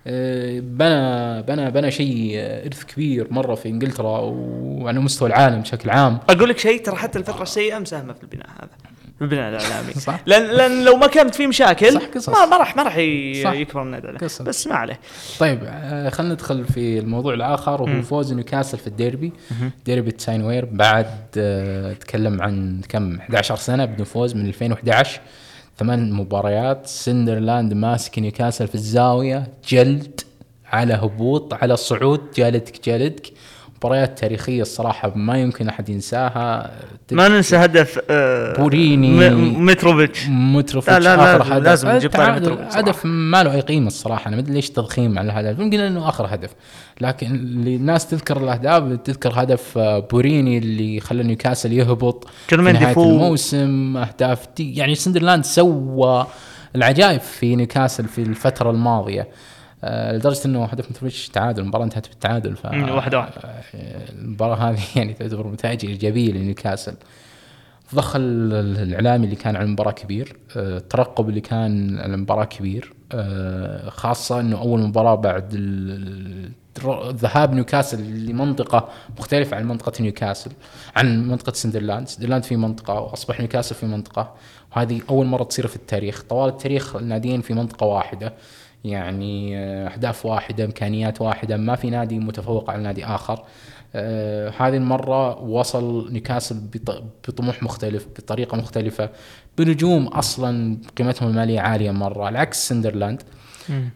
بنى 0.07 1.43
بنى 1.43 1.71
بنى 1.71 1.91
شيء 1.91 2.33
إرث 2.67 2.85
كبير 2.85 3.27
مرة 3.31 3.55
في 3.55 3.69
إنجلترا 3.69 4.19
وعلى 4.21 5.01
مستوى 5.01 5.29
العالم 5.29 5.61
بشكل 5.61 5.91
عام 5.91 6.19
أقول 6.29 6.49
لك 6.49 6.59
شيء 6.59 6.83
ترى 6.83 6.97
حتى 6.97 7.19
الفترة 7.19 7.43
السيئة 7.43 7.79
مساهمة 7.79 8.13
في 8.13 8.23
البناء 8.23 8.47
هذا 8.49 8.69
البناء 9.23 9.49
الإعلامي 9.49 9.93
صح. 10.07 10.21
لأن 10.27 10.43
لأن 10.43 10.85
لو 10.85 10.97
ما 10.97 11.07
كانت 11.07 11.35
في 11.35 11.47
مشاكل 11.47 11.93
صح، 11.93 12.03
قصص. 12.15 12.29
ما, 12.29 12.47
ما 12.47 12.57
راح 12.57 12.77
ما 12.77 12.83
راح. 12.83 12.97
يكبر 12.97 13.83
النادي. 13.83 14.27
بس 14.41 14.67
ما 14.67 14.75
عليه 14.75 15.01
طيب 15.39 15.59
آه، 15.65 16.09
خلينا 16.09 16.35
ندخل 16.35 16.65
في 16.65 16.99
الموضوع 16.99 17.35
الآخر 17.35 17.83
وهو. 17.83 18.03
فوز 18.03 18.33
نيوكاسل 18.33 18.79
في 18.79 18.87
الديربي 18.87 19.33
ديربي 19.87 20.11
تاين 20.11 20.45
وير 20.45 20.65
بعد 20.65 21.07
آه، 21.39 21.93
تكلم 21.93 22.43
عن 22.43 22.81
كم 22.89 23.19
11 23.19 23.57
سنة 23.57 23.85
بدون 23.85 24.05
فوز 24.07 24.35
من 24.35 24.47
2011 24.47 25.21
ثمان 25.79 26.13
مباريات. 26.13 26.87
سندرلاند 26.87 27.75
ماسك 27.75 28.19
نيوكاسل 28.19 28.69
في 28.69 28.75
الزاوية 28.75 29.49
جلد 29.69 30.21
على 30.67 30.95
هبوط 30.95 31.55
على 31.55 31.77
صعود. 31.77 32.21
جلدك 32.37 32.89
جلدك 32.89 33.33
مباريات 33.79 34.19
تاريخية 34.19 34.63
الصراحة 34.63 35.13
ما 35.17 35.39
يمكن 35.39 35.69
أحد 35.69 35.89
ينساها. 35.89 36.71
ما 37.13 37.29
ننسى 37.29 37.57
هدف 37.57 38.01
آه 38.11 38.57
بوريني. 38.57 39.31
متروفيتش. 39.41 40.27
متروفيتش. 40.29 41.05
لا، 41.05 41.17
لا، 41.17 41.37
آخر 41.37 41.57
هدف. 41.57 41.65
لازم 41.65 41.89
نجيب 41.89 42.11
متروفيتش. 42.17 42.77
هدف 42.77 43.07
ما 43.07 43.43
له 43.43 43.55
أي 43.55 43.61
قيمة 43.61 43.87
الصراحة. 43.87 44.29
أنا 44.29 44.37
ما 44.37 44.43
أدري 44.43 44.55
ليش 44.55 44.71
تضخيم 44.71 45.19
على 45.19 45.33
الهدف. 45.33 45.59
يمكن 45.61 45.81
إنه 45.81 46.09
آخر 46.09 46.27
هدف. 46.35 46.51
لكن 47.01 47.27
اللي 47.35 47.77
الناس 47.77 48.07
تذكر 48.07 48.37
الأهداف 48.37 48.93
تذكر 49.05 49.33
هدف 49.35 49.79
آه، 49.79 49.99
بوريني 49.99 50.59
اللي 50.59 51.01
خلى 51.01 51.23
نيوكاسل 51.23 51.73
يهبط 51.73 52.27
في 52.49 52.57
نهاية 52.57 52.87
ديفو. 52.87 53.03
الموسم. 53.11 53.97
أهداف 53.97 54.47
دي 54.57 54.77
يعني 54.77 54.95
سندرلاند 54.95 55.45
سوى 55.45 56.27
العجائب 56.77 57.21
في 57.21 57.57
نيوكاسل 57.57 58.05
في 58.05 58.23
الفترة 58.23 58.71
الماضية. 58.71 59.29
لدرجة 59.85 60.41
إنه 60.47 60.65
هدف 60.65 60.91
متروفيتش 60.91 61.29
تعادل 61.29 61.63
المباراة 61.63 61.85
انتهت 61.85 62.09
بالتعادل 62.09 62.57
ف 62.57 62.65
واحد 62.65 63.15
واحد. 63.15 63.33
آه، 63.45 63.63
المباراة 64.13 64.57
هذه 64.57 64.81
يعني 64.97 65.13
تعتبر 65.15 65.47
نتائج 65.47 65.87
إيجابية 65.87 66.33
لنيوكاسل. 66.33 66.95
الضخ 67.93 68.17
ال- 68.17 68.53
الإعلامي 68.83 69.25
اللي 69.25 69.37
كان 69.37 69.57
على 69.57 69.65
المباراة 69.65 69.93
كبير 69.93 70.37
آه، 70.57 70.77
الترقب 70.79 71.29
اللي 71.29 71.41
كان 71.41 71.99
على 71.99 72.15
المباراة 72.15 72.45
كبير 72.45 72.93
آه، 73.13 73.91
خاصة 73.91 74.41
إنه 74.41 74.59
أول 74.61 74.81
مباراة 74.81 75.15
بعد 75.15 75.55
ذهاب 77.15 77.53
نيوكاسل 77.55 78.27
لمنطقة 78.27 78.89
مختلفة 79.19 79.57
عن 79.57 79.69
منطقة 79.69 79.93
نيوكاسل 80.03 80.51
عن 80.97 81.29
منطقة 81.29 81.53
سندرلاند. 81.53 82.09
سندرلاند 82.09 82.45
في 82.45 82.57
منطقة 82.57 82.95
وأصبح 83.01 83.41
نيوكاسل 83.41 83.75
في 83.75 83.87
منطقة 83.87 84.35
وهذه 84.77 85.01
أول 85.11 85.27
مرة 85.27 85.45
تصير 85.45 85.67
في 85.67 85.77
التاريخ. 85.77 86.23
طوال 86.23 86.49
التاريخ 86.49 86.97
الناديين 86.97 87.41
في 87.41 87.55
منطقة 87.55 87.87
واحدة. 87.87 88.33
يعني 88.85 89.59
آه، 89.59 89.89
أهداف 89.89 90.27
واحدة 90.27 90.65
إمكانيات 90.65 91.21
واحدة 91.21 91.57
ما 91.57 91.77
في 91.77 91.91
نادي 91.91 92.19
متفوق 92.19 92.71
على 92.71 92.83
نادي 92.83 93.05
آخر. 93.05 93.45
آه 93.95 94.49
هذه 94.59 94.77
المرة 94.77 95.39
وصل 95.43 96.13
نيوكاسل 96.13 96.61
بط- 96.75 97.03
بطموح 97.29 97.63
مختلف 97.63 98.07
بطريقة 98.07 98.57
مختلفة 98.57 99.11
بنجوم 99.59 100.07
أصلا 100.07 100.77
قيمتهم 100.97 101.29
المالية 101.29 101.61
عالية 101.61 101.91
مرة 101.91 102.25
على 102.25 102.39
عكس 102.39 102.69
سندرلاند. 102.69 103.23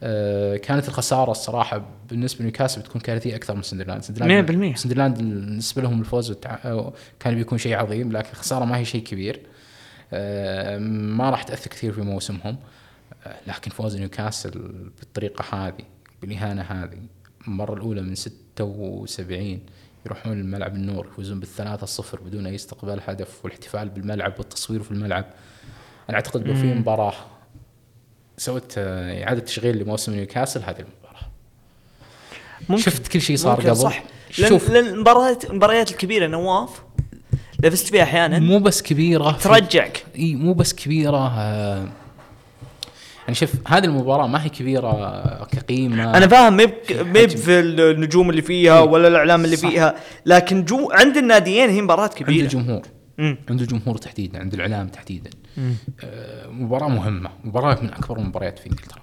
آه 0.03 0.57
كانت 0.57 0.89
الخسارة 0.89 1.31
الصراحة 1.31 1.83
بالنسبة 2.11 2.41
لنيوكاسل 2.41 2.81
بتكون 2.81 3.01
كارثية 3.01 3.37
أكثر 3.37 3.55
من 3.55 3.63
سندرلاند. 3.63 4.03
سندرلاند 4.03 4.51
100%. 4.75 4.77
سندرلاند 4.77 5.17
بالنسبة 5.19 5.83
لهم 5.83 6.01
الفوز 6.01 6.33
والتع- 6.33 6.67
كان 7.21 7.35
بيكون 7.35 7.59
شيء 7.59 7.77
عظيم 7.77 8.13
لكن 8.13 8.29
الخسارة 8.33 8.65
ما 8.65 8.77
هي 8.79 8.85
شيء 8.85 9.03
كبير. 9.03 9.41
آه 10.13 10.79
ما 10.79 11.31
راح 11.31 11.43
تأثر 11.43 11.71
كثير 11.71 11.93
في 11.93 12.01
موسمهم. 12.01 12.57
لكن 13.47 13.71
فوز 13.71 13.97
نيوكاسل 13.97 14.51
بالطريقة 14.99 15.45
هذه 15.53 15.85
بالإهانة 16.23 16.63
هذه 16.63 16.99
المرة 17.49 17.75
الأولى 17.75 18.03
من 18.03 18.15
76 18.15 19.61
يروحون 20.07 20.41
الملعب 20.41 20.75
النور 20.75 21.07
يفوزون 21.07 21.41
بالثلاثة 21.41 21.87
صفر 21.87 22.21
بدون 22.21 22.47
أي 22.47 22.55
استقبال 22.55 23.01
هدف 23.07 23.45
والاحتفال 23.45 23.89
بالملعب 23.89 24.35
والتصوير 24.39 24.83
في 24.83 24.91
الملعب. 24.91 25.25
أنا 26.09 26.17
أعتقد 26.17 26.47
لو 26.49 26.55
في. 26.55 26.75
مباراة 26.75 27.15
سوت 28.37 28.75
آه، 28.79 29.25
إعادة 29.25 29.41
تشغيل 29.41 29.79
لموسم 29.79 30.15
نيوكاسل 30.15 30.61
هذه 30.61 30.81
المباراة. 30.81 31.27
ممكن. 32.69 32.83
شفت 32.83 33.09
كل 33.09 33.21
شيء 33.21 33.37
صار 33.37 33.61
قبل؟ 33.61 33.77
صح. 33.77 34.05
شوف. 34.31 34.71
لأن 34.71 34.87
المباريات 34.87 35.45
المباريات 35.45 35.91
الكبيرة 35.91 36.27
نواف 36.27 36.83
اذا 37.61 37.71
فزت 37.71 37.87
فيها 37.87 38.03
أحيانا 38.03 38.39
مو 38.39 38.59
بس 38.59 38.83
كبيرة 38.83 39.33
ترجعك. 39.33 40.07
إي 40.19 40.35
مو 40.35 40.55
بس 40.55 40.75
كبيرة 40.75 41.29
آه، 41.39 41.89
يعني 43.23 43.35
شوف 43.35 43.53
هذه 43.69 43.85
المباراة 43.85 44.27
ما 44.27 44.45
هي 44.45 44.49
كبيرة 44.49 45.45
كقيمة 45.45 46.17
أنا 46.17 46.29
فاهم 46.29 46.57
ميب 46.57 46.71
ميب. 46.91 47.29
في 47.31 47.61
النجوم 47.61 48.31
اللي 48.31 48.43
فيها 48.43 48.83
إيه. 48.83 48.89
ولا 48.89 49.09
الأعلام 49.09 49.45
اللي 49.45 49.57
صح. 49.57 49.69
فيها 49.69 49.95
لكن 50.27 50.65
جو 50.65 50.91
عند 50.91 51.17
الناديين 51.17 51.71
هي 51.71 51.83
مباراة 51.83 52.03
عند 52.03 52.13
كبيرة 52.13 52.45
الجمهور 52.45 52.83
مم. 53.19 53.39
عند 53.51 53.61
الجمهور 53.61 53.97
تحديدا 53.97 54.39
عند 54.39 54.55
الإعلام 54.55 54.89
تحديدا. 54.89 55.31
آه، 56.05 56.47
مباراة 56.47 56.89
مهمة 56.89 57.31
مباراة 57.45 57.79
من 57.83 57.89
أكبر 57.89 58.19
المباريات 58.19 58.59
في 58.59 58.67
إنجلترا 58.67 59.03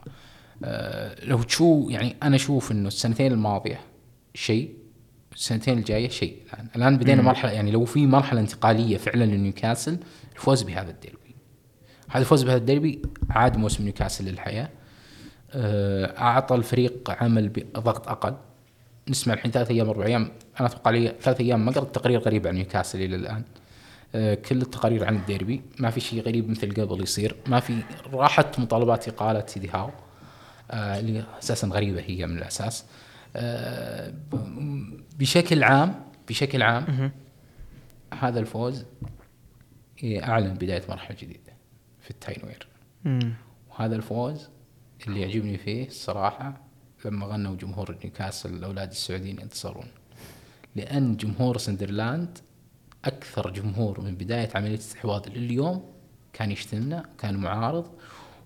آه، 0.64 1.16
لو 1.26 1.44
تشوف 1.44 1.92
يعني 1.92 2.16
أنا 2.24 2.36
أشوف 2.36 2.72
إنه 2.72 2.88
السنتين 2.88 3.32
الماضية 3.32 3.80
شيء 4.34 4.74
السنتين 5.36 5.78
الجاية 5.78 6.10
شيء 6.10 6.38
الآن 6.54 6.68
الآن 6.76 6.98
بدينا 6.98 7.22
مرحلة 7.22 7.52
يعني 7.52 7.72
لو 7.72 7.86
في 7.86 8.08
مرحلة 8.08 8.40
انتقالية 8.40 8.98
فعلا 8.98 9.24
لنيوكاسل 9.24 9.98
الفوز 10.36 10.62
بهذا 10.62 10.90
الديربي 10.90 11.29
هذا 12.10 12.20
الفوز 12.20 12.44
بهذا 12.44 12.58
الديربي 12.58 13.02
عاد 13.30 13.58
موسم 13.58 13.84
نيوكاسل 13.84 14.26
للحياة. 14.26 14.70
آه، 15.52 16.22
أعطى 16.22 16.56
الفريق 16.56 17.12
عمل 17.22 17.50
بضغط 17.50 18.08
أقل. 18.08 18.36
نسمع 19.10 19.34
الحين 19.34 19.52
ثلاث 19.52 19.72
أيام 19.72 19.90
أربع 19.90 20.06
أيام. 20.06 20.32
أنا 20.60 20.68
أتوقع 20.68 20.92
لي 20.92 21.16
ثلاث 21.22 21.42
أيام 21.42 21.66
ما 21.66 21.72
قرأت 21.72 21.96
تقرير 21.96 22.20
غريب 22.20 22.48
عن 22.48 22.56
نيوكاسل 22.56 23.02
إلى 23.02 23.16
الآن. 23.16 23.44
آه، 24.16 24.34
كل 24.34 24.62
التقارير 24.62 25.06
عن 25.06 25.16
الديربي. 25.16 25.62
ما 25.80 25.90
في 25.90 26.00
شيء 26.00 26.22
غريب 26.22 26.50
مثل 26.50 26.74
قبل 26.74 27.04
يصير. 27.04 27.36
ما 27.48 27.60
في 27.60 27.82
راحت 28.14 28.60
مطالبات 28.60 29.08
اقاله 29.08 29.44
إيدي 29.48 29.70
هاو 29.70 29.90
آه، 30.72 31.00
اللي 31.00 31.24
أساسا 31.40 31.68
غريبة 31.68 32.02
هي 32.02 32.28
من 32.28 32.38
الأساس. 32.38 32.86
بشكل 35.20 35.64
عام 35.64 36.06
بشكل 36.30 36.62
عام 36.62 37.12
هذا 38.20 38.40
الفوز 38.40 38.86
أعلن 40.04 40.54
بداية 40.54 40.82
مرحلة 40.90 41.18
جديدة. 41.22 41.49
في 42.10 42.16
التاينوير. 42.16 42.68
وهذا 43.72 43.96
الفوز 43.96 44.50
اللي 45.08 45.22
يعجبني 45.22 45.58
فيه 45.58 45.88
الصراحة 45.88 46.62
لما 47.06 47.26
غنوا 47.26 47.56
جمهور 47.56 47.98
نيوكاسل 48.04 48.54
الأولاد 48.54 48.90
السعوديين 48.90 49.40
ينتصرون. 49.42 49.88
لأن 50.76 51.18
جمهور 51.18 51.58
سندرلاند 51.58 52.38
أكثر 53.06 53.50
جمهور 53.50 54.02
من 54.02 54.16
بداية 54.16 54.50
عملية 54.56 54.74
الاستحواذ 54.74 55.30
لليوم 55.30 55.86
كان 56.34 56.52
يشتمنا 56.52 57.06
كان 57.18 57.36
معارض 57.36 57.86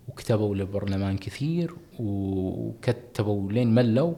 وكتبوا 0.07 0.55
للبرلمان 0.55 1.17
كثير 1.17 1.75
وكتبوا 1.99 3.51
لين 3.51 3.75
ملوا 3.75 4.13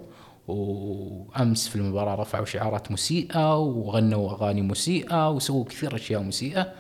وأمس 0.48 1.68
في 1.68 1.76
المباراة 1.76 2.16
رفعوا 2.16 2.46
شعارات 2.46 2.92
مسيئة 2.92 3.58
وغنوا 3.58 4.32
أغاني 4.32 4.62
مسيئة 4.62 5.30
وسووا 5.30 5.66
كثير 5.66 5.96
أشياء 5.96 6.22
مسيئة. 6.22 6.74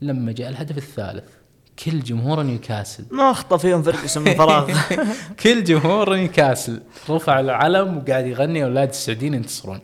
لما 0.00 0.32
جاء 0.32 0.48
الهدف 0.48 0.78
الثالث 0.78 1.37
كل 1.84 2.00
جمهور 2.00 2.42
نيوكاسل. 2.42 3.04
ما 3.10 3.30
أخطأ 3.30 3.56
فيهم 3.56 3.82
فرقسون 3.82 4.24
من 4.24 4.34
فراغ 4.34 4.72
كل 5.42 5.64
جمهور 5.64 6.16
نيوكاسل. 6.16 6.82
رفع 7.10 7.40
العلم 7.40 7.96
وقاعد 7.96 8.26
يغني 8.26 8.64
أولاد 8.64 8.88
السعوديين 8.88 9.34
ينتصرون. 9.34 9.80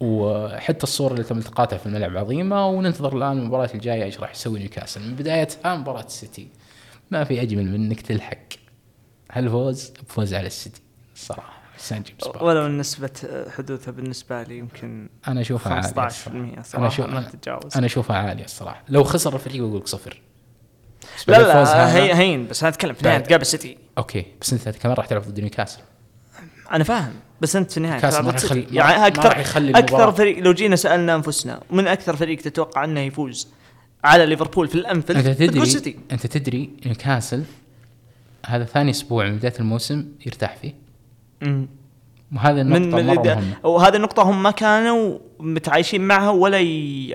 وحتى 0.00 0.82
الصورة 0.82 1.12
اللي 1.12 1.24
تم 1.24 1.38
التقاطها 1.38 1.76
في 1.76 1.86
الملعب 1.86 2.16
عظيمة. 2.16 2.66
وننتظر 2.66 3.16
الآن 3.16 3.38
المباراة 3.38 3.70
الجاية 3.74 4.04
إيش 4.04 4.20
راح 4.20 4.30
يسوي 4.30 4.58
نيوكاسل. 4.58 5.00
من 5.00 5.14
بدايتها 5.14 5.76
مباراة 5.76 6.04
السيتي. 6.04 6.48
ما 7.10 7.24
في 7.24 7.42
أجمل 7.42 7.64
من 7.64 7.74
انك 7.74 8.00
تلحق 8.00 8.36
هالفوز 9.32 9.92
بفوز 10.08 10.34
على 10.34 10.46
السيتي. 10.46 10.82
الصراحه 11.14 11.62
سان 11.76 12.02
جيمس 12.02 12.24
بارك. 12.24 12.42
ولو 12.42 12.68
نسبة 12.68 13.10
حدوثها 13.56 13.92
بالنسبة 13.92 14.42
لي 14.42 14.58
يمكن 14.58 15.08
أنا 15.28 15.40
أشوفها 15.40 15.72
عالية 15.72 15.88
15% 15.88 16.58
الصراحة. 16.58 16.88
صراحة. 16.88 17.68
أنا 17.76 17.86
أشوفها 17.86 18.16
عالية 18.16 18.44
الصراحه 18.44 18.82
لو 18.88 19.04
خسر 19.04 19.34
الفريق 19.34 19.62
بقول 19.62 19.80
لك 19.80 19.86
صفر. 19.86 20.20
لا 21.26 21.38
لا 21.42 21.96
هي 21.96 22.14
هين 22.14 22.48
بس 22.48 22.62
أنا 22.62 22.68
اتكلم 22.72 22.92
في 22.94 23.00
النهاية 23.00 23.18
بعد. 23.18 23.28
تقابل 23.28 23.46
سيتي 23.46 23.78
okay 23.98 24.24
بس 24.40 24.52
أنت 24.52 24.68
كمان 24.78 24.96
راح 24.96 25.06
تلعب 25.06 25.22
ضد 25.22 25.40
نيوكاسل 25.40 25.80
أنا 26.72 26.84
فاهم 26.84 27.12
بس 27.40 27.56
أنت 27.56 27.70
في 27.70 27.76
النهايه 27.76 28.00
تلعب 28.00 28.12
ما 28.24 28.30
ضد 28.30 28.34
راح 28.34 28.38
سيتي. 28.38 28.60
يخلي- 28.60 28.76
يعني 28.76 29.06
أكثر 29.06 29.38
أكثر. 29.78 30.12
فريق 30.12 30.38
لو 30.38 30.52
جينا 30.52 30.76
سألنا 30.76 31.14
أنفسنا 31.14 31.60
من 31.70 31.86
أكثر 31.88 32.16
فريق 32.16 32.38
تتوقع 32.38 32.84
أنه 32.84 33.00
يفوز 33.00 33.48
على 34.04 34.26
ليفربول 34.26 34.68
في 34.68 34.74
الانفيلد 34.74 35.26
أنت 35.26 35.38
تدري 35.42 35.66
سيتي 35.66 35.96
أنت 36.12 36.26
تدري 36.26 36.70
نيوكاسل 36.86 37.44
هذا 38.46 38.64
ثاني 38.64 38.90
أسبوع 38.90 39.26
من 39.28 39.36
بداية 39.36 39.54
الموسم 39.60 40.04
يرتاح 40.26 40.56
فيه 40.56 40.74
مم. 41.42 41.68
وهذا 42.36 42.62
من 42.62 42.76
النقطة 42.76 43.02
من 43.02 43.06
مهمة 43.06 43.54
وهذه 43.64 43.96
النقطة 43.96 44.22
هم 44.22 44.42
ما 44.42 44.50
كانوا 44.50 45.18
متعايشين 45.40 46.00
معها 46.00 46.30
ولا 46.30 46.58
ي... 46.60 47.08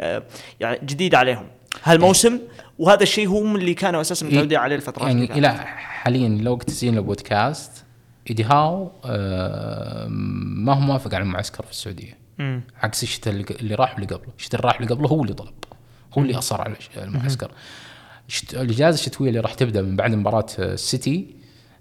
يعني 0.59 0.79
جديد 0.83 1.15
عليهم 1.15 1.47
هالموسم 1.83 2.39
وهذا 2.79 3.03
الشيء 3.03 3.27
هم 3.27 3.55
اللي 3.55 3.73
كانوا 3.73 4.01
أساسا 4.01 4.25
متعودين 4.25 4.57
عليه 4.57 4.75
الفترات 4.75 5.07
يعني. 5.07 5.37
إلى 5.37 5.49
حاليا 5.53 6.29
لو 6.29 6.57
تسجيل 6.57 6.97
البودكاست 6.97 7.85
إيدي 8.29 8.43
هاو 8.43 8.91
آه، 9.05 10.07
ما 10.07 10.73
هو 10.73 10.79
موافق 10.79 11.15
على 11.15 11.23
المعسكر 11.23 11.63
في 11.63 11.71
السعودية. 11.71 12.17
مم. 12.37 12.61
عكس 12.81 13.03
الشتاء 13.03 13.33
اللي 13.33 13.75
راح 13.75 13.93
واللي 13.93 14.07
قبله. 14.07 14.33
الشتاء 14.37 14.59
اللي 14.59 14.67
راح 14.67 14.81
واللي 14.81 14.95
قبله 14.95 15.07
هو 15.07 15.21
اللي 15.23 15.33
طلب. 15.33 15.53
هو 16.17 16.21
اللي 16.21 16.37
أصر 16.37 16.61
على 16.61 16.75
المعسكر. 16.97 17.51
الإجازة 18.53 18.99
الشتوية 18.99 19.29
اللي 19.29 19.39
راح 19.39 19.53
تبدأ 19.53 19.81
من 19.81 19.95
بعد 19.95 20.11
مباراة 20.11 20.45
آه، 20.59 20.73
السيتي 20.73 21.35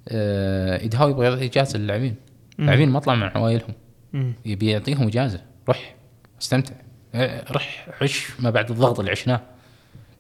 آه، 0.09 0.81
إيدي 0.81 0.97
هاو 0.97 1.09
يبغى 1.09 1.27
يعطي 1.27 1.45
إجازة 1.45 1.79
للاعبين. 1.79 2.15
اللاعبين 2.59 2.89
ما 2.89 3.01
طلعوا 3.01 3.19
من 3.19 3.25
عوائلهم. 3.25 3.75
يبي 4.47 4.71
يعطيهم 4.71 5.07
إجازة. 5.07 5.41
روح 5.69 5.95
استمتع. 6.43 6.75
آه، 7.15 7.53
رح 7.53 7.89
عش 8.03 8.27
ما 8.39 8.51
بعد 8.51 8.71
الضغط 8.71 8.99
اللي 8.99 9.11
عشناه. 9.11 9.41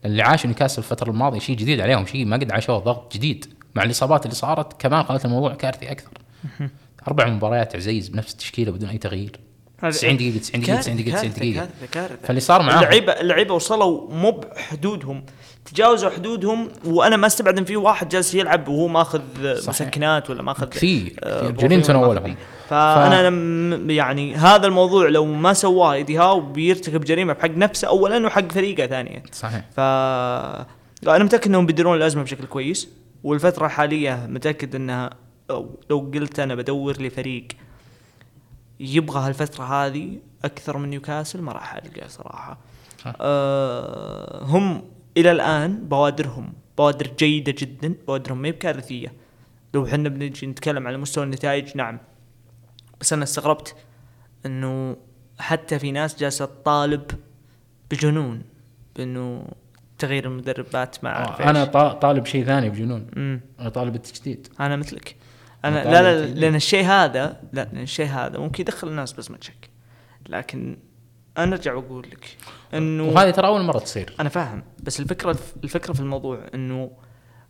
اللي 0.06 0.22
عاشوا 0.22 0.46
نيوكاسل 0.46 0.78
الفترة 0.78 1.10
الماضية 1.10 1.38
شيء 1.38 1.56
جديد 1.56 1.80
عليهم 1.80 2.06
شيء 2.06 2.24
ما 2.24 2.36
قد 2.36 2.52
عاشوه 2.52 2.78
ضغط 2.78 3.14
جديد. 3.14 3.46
مع 3.74 3.82
الإصابات 3.82 4.24
اللي 4.26 4.34
صارت 4.34 4.80
كمان 4.80 5.02
خلت 5.04 5.24
الموضوع 5.24 5.54
كارثي 5.54 5.90
أكثر. 5.90 6.10
أربع 7.08 7.26
مباريات 7.26 7.76
عزيز 7.76 8.08
بنفس 8.08 8.32
التشكيلة 8.32 8.72
بدون 8.72 8.88
أي 8.88 8.98
تغيير. 8.98 9.40
هذا- 9.78 9.90
90 9.90 10.16
دقيقة 10.16 10.38
90 10.38 10.60
دقيقة 10.62 10.80
90 10.80 10.96
دقيقة. 10.96 11.16
90 11.16 11.32
كارثة- 11.32 11.36
دقيقه 11.38 11.60
كارثة 11.66 11.86
كارثة. 11.92 12.26
فاللي 12.26 12.40
صار 12.40 12.62
معاهم 12.62 12.78
اللعيبه 12.78 13.12
اللعيبة 13.12 13.54
وصلوا 13.54 14.10
مو 14.14 14.30
بحدودهم. 14.30 15.24
تجاوزوا 15.66 16.10
حدودهم 16.10 16.68
وأنا 16.84 17.16
ما 17.16 17.26
استبعد 17.26 17.58
إن 17.58 17.64
في 17.64 17.76
واحد 17.76 18.08
جالس 18.08 18.34
يلعب 18.34 18.68
وهو 18.68 18.88
ماخذ 18.88 19.20
صحيح. 19.42 19.68
مسكنات 19.68 20.30
ولا 20.30 20.42
ماخذ 20.42 20.68
كثير 20.68 21.16
آه، 21.20 21.38
كثير. 21.38 21.50
بروفين 21.50 21.68
جولينتون 21.68 21.96
ولا 21.96 22.06
ماخذ 22.06 22.18
اولهم 22.18 22.34
بي. 22.34 22.40
فانا 22.68 23.28
لم 23.28 23.90
يعني 23.90 24.34
هذا 24.34 24.66
الموضوع 24.66 25.08
لو 25.08 25.24
ما 25.24 25.52
سواه 25.52 25.92
إيدي 25.92 26.18
هاو 26.18 26.40
بيرتكب 26.40 27.04
جريمة 27.04 27.32
بحق 27.32 27.50
نفسه 27.50 27.88
اولا 27.88 28.26
وحق 28.26 28.52
فريقه 28.52 28.86
ثانيا 28.86 29.22
صحيح 29.32 29.64
ف 29.76 29.80
أنا 31.08 31.24
متأكد 31.24 31.48
إنهم 31.48 31.66
بيديرون 31.66 31.96
الأزمة 31.96 32.22
بشكل 32.22 32.44
كويس 32.44 32.88
والفترة 33.24 33.66
الحالية 33.66 34.26
متأكد 34.28 34.74
إنها 34.74 35.10
أو 35.50 35.80
لو 35.90 36.10
قلت 36.14 36.40
أنا 36.40 36.54
بدور 36.54 36.96
لي 36.96 37.10
فريق 37.10 37.46
يبغى 38.80 39.20
هالفترة 39.20 39.64
هذه 39.64 40.18
أكثر 40.44 40.78
من 40.78 40.90
نيوكاسل 40.90 41.42
ما 41.42 41.52
راح 41.52 41.74
ألقى 41.74 42.08
صراحة. 42.08 42.58
أه 43.20 44.42
هم 44.42 44.82
إلى 45.16 45.30
الآن 45.32 45.88
بوادرهم 45.88 46.52
بوادر 46.78 47.10
جيدة 47.18 47.54
جدا 47.58 47.94
بوادرهم 48.06 48.42
ما 48.42 48.48
هي 48.48 48.52
بكارثية. 48.52 49.12
لو 49.74 49.86
إحنا 49.86 50.08
بنجي 50.08 50.46
نتكلم 50.46 50.86
على 50.86 50.96
مستوى 50.96 51.24
النتائج 51.24 51.76
نعم. 51.76 51.98
بس 53.00 53.12
أنا 53.12 53.22
استغربت 53.22 53.76
إنه 54.46 54.96
حتى 55.38 55.78
في 55.78 55.92
ناس 55.92 56.18
جالسة 56.18 56.44
تطالب 56.44 57.10
بجنون 57.90 58.42
بإنه 58.96 59.48
تغيير 59.98 60.26
المدربات 60.26 61.04
مع 61.04 61.10
عارف 61.10 61.40
أنا 61.40 61.64
طالب 61.92 62.26
شيء 62.26 62.44
ثاني 62.44 62.70
بجنون. 62.70 63.06
مم. 63.16 63.40
أنا 63.60 63.68
طالب 63.68 63.94
التجديد. 63.94 64.48
أنا 64.60 64.76
مثلك. 64.76 65.16
أنا 65.64 65.82
أنا 65.82 65.90
لا 65.90 66.02
لا. 66.02 66.26
لأن 66.26 66.54
الشيء 66.54 66.84
هذا 66.84 67.40
لا 67.52 67.68
لأن 67.72 67.82
الشيء 67.82 68.06
هذا 68.06 68.38
ممكن 68.38 68.60
يدخل 68.60 68.88
الناس 68.88 69.12
بزمه 69.12 69.38
شك 69.40 69.70
لكن 70.28 70.76
أنا 71.38 71.54
أرجع 71.56 71.74
وأقول 71.74 72.06
لك 72.12 72.36
إنه 72.74 73.04
وهذه 73.04 73.30
ترى 73.30 73.46
أول 73.46 73.62
مرة 73.62 73.78
تصير. 73.78 74.14
أنا 74.20 74.28
فاهم 74.28 74.62
بس 74.82 75.00
الفكرة 75.00 75.38
الفكرة 75.64 75.92
في 75.92 76.00
الموضوع 76.00 76.40
إنه 76.54 76.90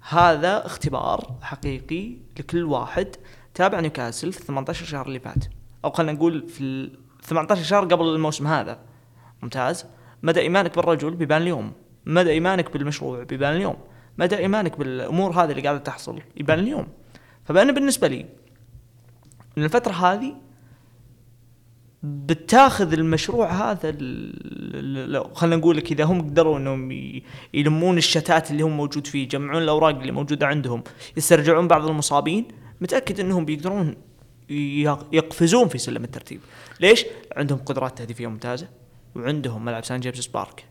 هذا 0.09 0.67
اختبار 0.67 1.35
حقيقي 1.43 2.17
لكل 2.39 2.65
واحد 2.65 3.17
تابع 3.55 3.81
نيوكاسل 3.81 4.33
في 4.33 4.45
18 4.45 4.87
شهر 4.87 5.07
اللي 5.07 5.21
فات. 5.21 5.45
أو 5.85 5.91
خلينا 5.91 6.13
نقول 6.13 6.49
في 6.49 6.61
ال 6.61 6.99
18 7.23 7.63
شهر 7.63 7.85
قبل 7.85 8.05
الموسم 8.05 8.47
هذا. 8.47 8.79
ممتاز؟ 9.43 9.87
مدى 10.23 10.41
إيمانك 10.41 10.77
بالرجل 10.77 11.15
بيبان 11.15 11.43
اليوم. 11.43 11.73
مدى 12.07 12.31
إيمانك 12.31 12.73
بالمشروع 12.73 13.23
بيبان 13.23 13.57
اليوم. 13.57 13.77
مدى 14.19 14.37
إيمانك 14.37 14.79
بالأمور 14.79 15.31
هذه 15.31 15.51
اللي 15.51 15.63
قاعدة 15.63 15.79
تحصل 15.79 16.21
يبان 16.37 16.59
اليوم. 16.59 16.89
فأنا 17.45 17.73
بالنسبة 17.73 18.09
لي 18.09 18.27
من 19.57 19.65
الفترة 19.65 19.93
هذه 19.93 20.35
بتاخذ 22.03 22.93
المشروع 22.93 23.53
هذا 23.53 23.91
خلينا 25.35 25.57
نقول 25.57 25.77
لك 25.77 25.93
إذا 25.93 26.05
هم 26.05 26.21
قدروا 26.21 26.59
إنهم 26.59 26.93
يلمون 27.55 27.99
الشتات 27.99 28.51
اللي 28.51 28.63
هم 28.63 28.77
موجود 28.77 29.07
فيه 29.07 29.23
يجمعون 29.23 29.63
الأوراق 29.63 29.99
اللي 29.99 30.13
موجودة 30.13 30.47
عندهم 30.47 30.83
يسترجعون 31.17 31.69
بعض 31.69 31.87
المصابين 31.87 32.49
متأكد 32.81 33.21
إنهم 33.21 33.45
بيقدرون 33.45 33.95
يقفزون 35.13 35.69
في 35.69 35.79
سلم 35.79 36.05
الترتيب. 36.05 36.41
ليش؟ 36.81 37.05
عندهم 37.37 37.59
قدرات 37.59 37.99
تهديفية 37.99 38.27
ممتازة 38.27 38.69
وعندهم 39.15 39.65
ملعب 39.65 39.85
سان 39.85 40.01
جيمس 40.01 40.27
بارك. 40.27 40.65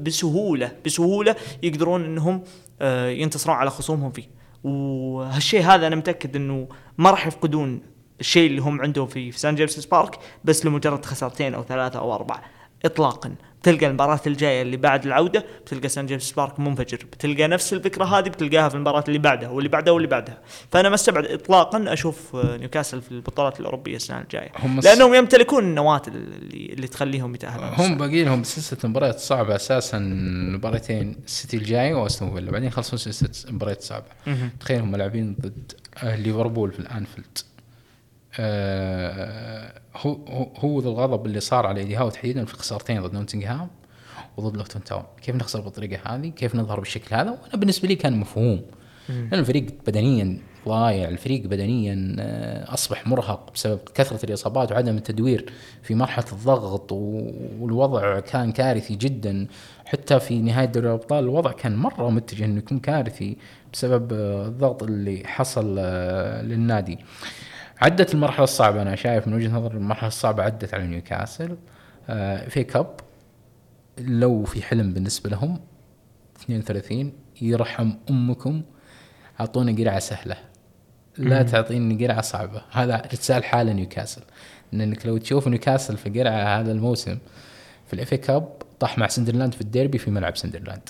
بسهولة 0.00 0.72
بسهولة 0.86 1.36
يقدرون 1.62 2.04
إنهم 2.04 2.42
آه، 2.80 3.08
ينتصرون 3.08 3.56
على 3.56 3.70
خصومهم 3.70 4.10
فيه. 4.10 4.28
وهالشيء 4.64 5.62
هذا 5.62 5.86
أنا 5.86 5.96
متأكد 5.96 6.36
إنه 6.36 6.68
ما 6.98 7.10
راح 7.10 7.26
يفقدون 7.26 7.80
الشيء 8.20 8.50
اللي 8.50 8.60
هم 8.60 8.80
عندهم 8.80 9.06
في 9.06 9.32
في 9.32 9.38
سان 9.38 9.54
جيمس 9.54 9.86
بارك 9.86 10.18
بس 10.44 10.66
لمجرد 10.66 11.04
خسارتين 11.04 11.54
أو 11.54 11.64
ثلاثة 11.64 11.98
أو 11.98 12.14
أربعة 12.14 12.42
اطلاقا. 12.84 13.34
تلقى 13.62 13.86
المباراة 13.86 14.20
الجاية 14.26 14.62
اللي 14.62 14.76
بعد 14.76 15.06
العودة 15.06 15.44
بتلقى 15.64 15.88
سان 15.88 16.06
جيمس 16.06 16.32
بارك 16.32 16.60
منفجر. 16.60 16.98
بتلقى 17.12 17.48
نفس 17.48 17.72
الفكرة 17.72 18.04
هذه 18.04 18.28
بتلقاها 18.28 18.68
في 18.68 18.74
المباراة 18.74 19.04
اللي 19.08 19.18
بعدها 19.18 19.48
واللي 19.48 19.68
بعدها 19.68 19.92
واللي 19.92 20.08
بعدها. 20.08 20.38
فأنا 20.72 20.88
ما 20.88 20.94
استبعد 20.94 21.24
إطلاقا 21.24 21.92
أشوف 21.92 22.36
آه، 22.36 22.56
نيوكاسل 22.56 23.02
في 23.02 23.12
البطولات 23.12 23.60
الأوروبية 23.60 23.96
السنة 23.96 24.20
الجاية. 24.20 24.52
هم 24.58 24.80
لأنهم 24.80 25.14
يمتلكون 25.14 25.64
النواة 25.64 26.02
اللي, 26.08 26.72
اللي 26.72 26.88
تخليهم 26.88 27.34
يتأهلون. 27.34 27.68
هم 27.68 27.98
باقي 27.98 28.24
لهم 28.24 28.42
سلسلة 28.42 28.90
مباريات 28.90 29.18
صعبة 29.18 29.56
أساسا 29.56 29.98
مباراتين 30.54 31.16
السيتي 31.24 31.56
الجاي 31.56 31.92
وأستون 31.92 32.34
فيلا. 32.34 32.50
بعدين 32.50 32.68
يخلصون 32.68 32.98
سلسلة 32.98 33.52
مباريات 33.52 33.86
مهم. 34.26 34.50
تخيل 34.60 34.80
هم 34.80 34.96
لاعبين 34.96 35.36
ضد 35.40 35.72
آه، 36.02 36.16
ليفربول 36.16 36.72
في 36.72 36.80
الأنفيلد. 36.80 37.38
آه، 37.38 37.49
هو 39.96 40.12
هو 40.12 40.48
هو 40.56 40.80
ذا 40.80 40.88
الغضب 40.88 41.26
اللي 41.26 41.40
صار 41.40 41.66
على 41.66 41.80
ايدي 41.80 41.96
هاو 41.96 42.10
تحديدا 42.10 42.44
في 42.44 42.54
خسارتين 42.54 43.02
ضد 43.02 43.14
نوتنغهام 43.14 43.68
وضد 44.36 44.56
لوتون 44.56 44.84
تاون. 44.84 45.02
كيف 45.22 45.36
نخسر 45.36 45.60
بالطريقة 45.60 46.14
هذه؟ 46.14 46.28
كيف 46.28 46.56
نظهر 46.56 46.80
بالشكل 46.80 47.16
هذا؟ 47.16 47.30
وأنا 47.30 47.56
بالنسبة 47.56 47.88
لي 47.88 47.94
كان 47.94 48.16
مفهوم. 48.20 48.62
لأن 49.08 49.40
الفريق 49.40 49.66
بدنيا 49.86 50.38
ضايع 50.68 51.08
الفريق 51.08 51.46
بدنيا 51.46 52.16
آه، 52.18 52.74
أصبح 52.74 53.06
مرهق 53.06 53.52
بسبب 53.54 53.78
كثرة 53.94 54.26
الإصابات 54.26 54.72
وعدم 54.72 54.96
التدوير 54.96 55.52
في 55.82 55.94
مرحلة 55.94 56.24
الضغط 56.32 56.92
والوضع 56.92 58.20
كان 58.20 58.52
كارثي 58.52 58.94
جدا. 58.96 59.46
حتى 59.84 60.20
في 60.20 60.38
نهاية 60.38 60.66
دوري 60.66 60.86
الأبطال 60.88 61.24
الوضع 61.24 61.52
كان 61.52 61.76
مرة 61.76 62.10
متجه 62.10 62.44
إنه 62.44 62.58
يكون 62.58 62.78
كارثي 62.78 63.36
بسبب 63.72 64.12
آه، 64.12 64.46
الضغط 64.46 64.82
اللي 64.82 65.22
حصل 65.26 65.76
آه، 65.78 66.42
للنادي. 66.42 66.98
عدت 67.80 68.14
المرحلة 68.14 68.44
الصعبة. 68.44 68.82
أنا 68.82 68.96
شايف 68.96 69.28
من 69.28 69.34
وجهة 69.34 69.50
نظري 69.50 69.76
المرحلة 69.76 70.08
الصعبة 70.08 70.42
عدت 70.42 70.74
على 70.74 70.86
نيوكاسل. 70.86 71.56
آه، 72.08 72.48
FA 72.48 72.64
Cup. 72.64 73.00
لو 73.98 74.44
في 74.44 74.62
حلم 74.62 74.92
بالنسبة 74.92 75.30
لهم 75.30 75.60
32 76.42 77.12
يرحم 77.42 77.92
أمكم 78.10 78.62
اعطونا 79.40 79.72
قرعة 79.72 79.98
سهلة. 79.98 80.36
لا 81.18 81.42
تعطيني 81.42 82.06
قرعة 82.06 82.20
صعبة. 82.20 82.62
هذا 82.70 83.02
لسان 83.12 83.44
حال 83.44 83.72
نيوكاسل. 83.72 84.22
لأنك 84.72 85.06
لو 85.06 85.18
تشوف 85.18 85.48
نيوكاسل 85.48 85.96
في 85.96 86.10
قرعة 86.10 86.60
هذا 86.60 86.72
الموسم 86.72 87.18
في 87.86 87.92
ال 87.92 87.99
FA 87.99 88.14
Cup 88.14 88.52
طاح 88.80 88.98
مع 88.98 89.08
سندرلاند 89.08 89.54
في 89.54 89.60
الديربي 89.60 89.98
في 89.98 90.10
ملعب 90.10 90.36
سندرلاند. 90.36 90.88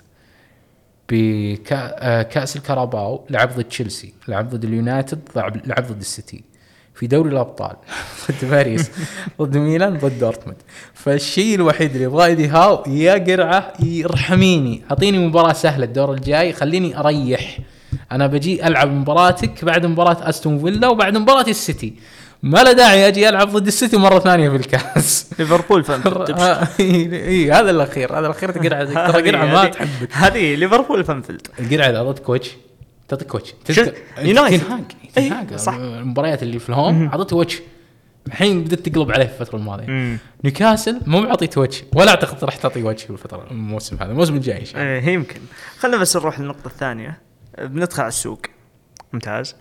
بكاس 1.09 2.57
الكاراباو 2.57 3.26
لعب 3.30 3.49
ضد 3.49 3.64
تشيلسي 3.64 4.14
لعب 4.28 4.51
ضد 4.51 4.64
اليونايتد 4.64 5.28
لعب 5.36 5.86
ضد 5.86 6.01
السيتي. 6.01 6.49
في 7.01 7.07
دوري 7.07 7.30
الأبطال 7.30 7.76
ضد 8.30 8.51
باريس 8.51 8.90
ضد 9.42 9.57
ميلان 9.57 9.98
ضد 9.98 10.18
دورتموند. 10.18 10.57
فالشيء 10.94 11.55
الوحيد 11.55 11.90
اللي 11.90 12.05
يبغاه 12.05 12.26
إيدي 12.26 12.48
هاو 12.48 12.84
يا 12.86 13.14
قرعة 13.14 13.72
يرحميني 13.82 14.82
أعطيني 14.90 15.18
مباراة 15.18 15.53
سهلة 15.53 15.84
الدور 15.84 16.12
الجاي 16.12 16.53
خليني 16.53 16.98
أريح. 16.98 17.59
أنا 18.12 18.26
بجي 18.26 18.66
ألعب 18.66 18.90
مباراتك 18.90 19.64
بعد 19.64 19.86
مباراة 19.86 20.28
أستون 20.28 20.59
فيلا 20.59 20.88
وبعد 20.88 21.16
مباراة 21.16 21.44
السيتي. 21.48 21.94
ما 22.42 22.59
له 22.59 22.72
داعي 22.72 23.09
أجي 23.09 23.28
ألعب 23.28 23.48
ضد 23.48 23.66
السيتي 23.66 23.96
مرة 23.96 24.18
ثانية 24.18 24.48
في 24.48 24.57
الكاس. 24.57 25.30
ليفربول 25.38 25.84
في 25.84 25.96
أنفيلد 25.96 26.30
آه، 26.40 26.68
إي 26.80 27.53
هذا 27.53 27.70
الأخير 27.70 28.12
هذا 28.12 28.26
الأخير 28.26 28.51
قرعه 28.51 29.11
ترى 29.11 29.30
قرعة 29.30 29.44
ما 29.44 29.64
تحبك. 29.64 30.09
هذه 30.12 30.55
ليفربول 30.55 31.05
في 31.04 31.14
أنفيلد. 31.14 31.46
القرعة 31.61 31.88
إذا 31.90 31.98
أعطتك 31.98 32.18
وش. 32.18 32.50
تعطيك 33.11 33.32
شو- 33.46 33.54
تذكر 33.64 33.94
يونايتد. 34.18 34.64
تن 34.64 34.73
هاج 34.73 34.82
إي، 35.18 35.28
تن 35.28 35.41
هاج 35.41 35.54
صح. 35.54 35.74
المباريات 35.74 36.42
اللي 36.42 36.58
في 36.58 36.68
ال 36.68 36.76
home 36.76 37.06
اعطته 37.06 37.36
وجه. 37.36 37.58
الحين 38.26 38.64
بدأت 38.64 38.88
تقلب 38.88 39.11
عليه 39.12 39.26
في 39.26 39.40
الفترة 39.40 39.58
الماضية. 39.58 40.18
نيوكاسل 40.44 41.00
مو 41.06 41.20
معطيته 41.20 41.61
وجه 41.61 41.84
ولا 41.94 42.11
أعتقد 42.11 42.44
راح 42.44 42.56
تعطي 42.56 42.82
وجه 42.82 43.04
في 43.04 43.11
الفترة 43.11 43.46
الموسم 43.50 43.96
هذا 43.96 44.11
الموسم 44.12 44.34
الجاي 44.34 44.64
إيه 44.76 45.08
يمكن. 45.08 45.40
خلينا 45.78 45.96
بس 45.96 46.16
نروح 46.16 46.40
للنقطة 46.40 46.66
الثانية. 46.66 47.20
بندخل 47.58 48.00
على 48.02 48.08
السوق. 48.08 48.40
ممتاز. 49.12 49.56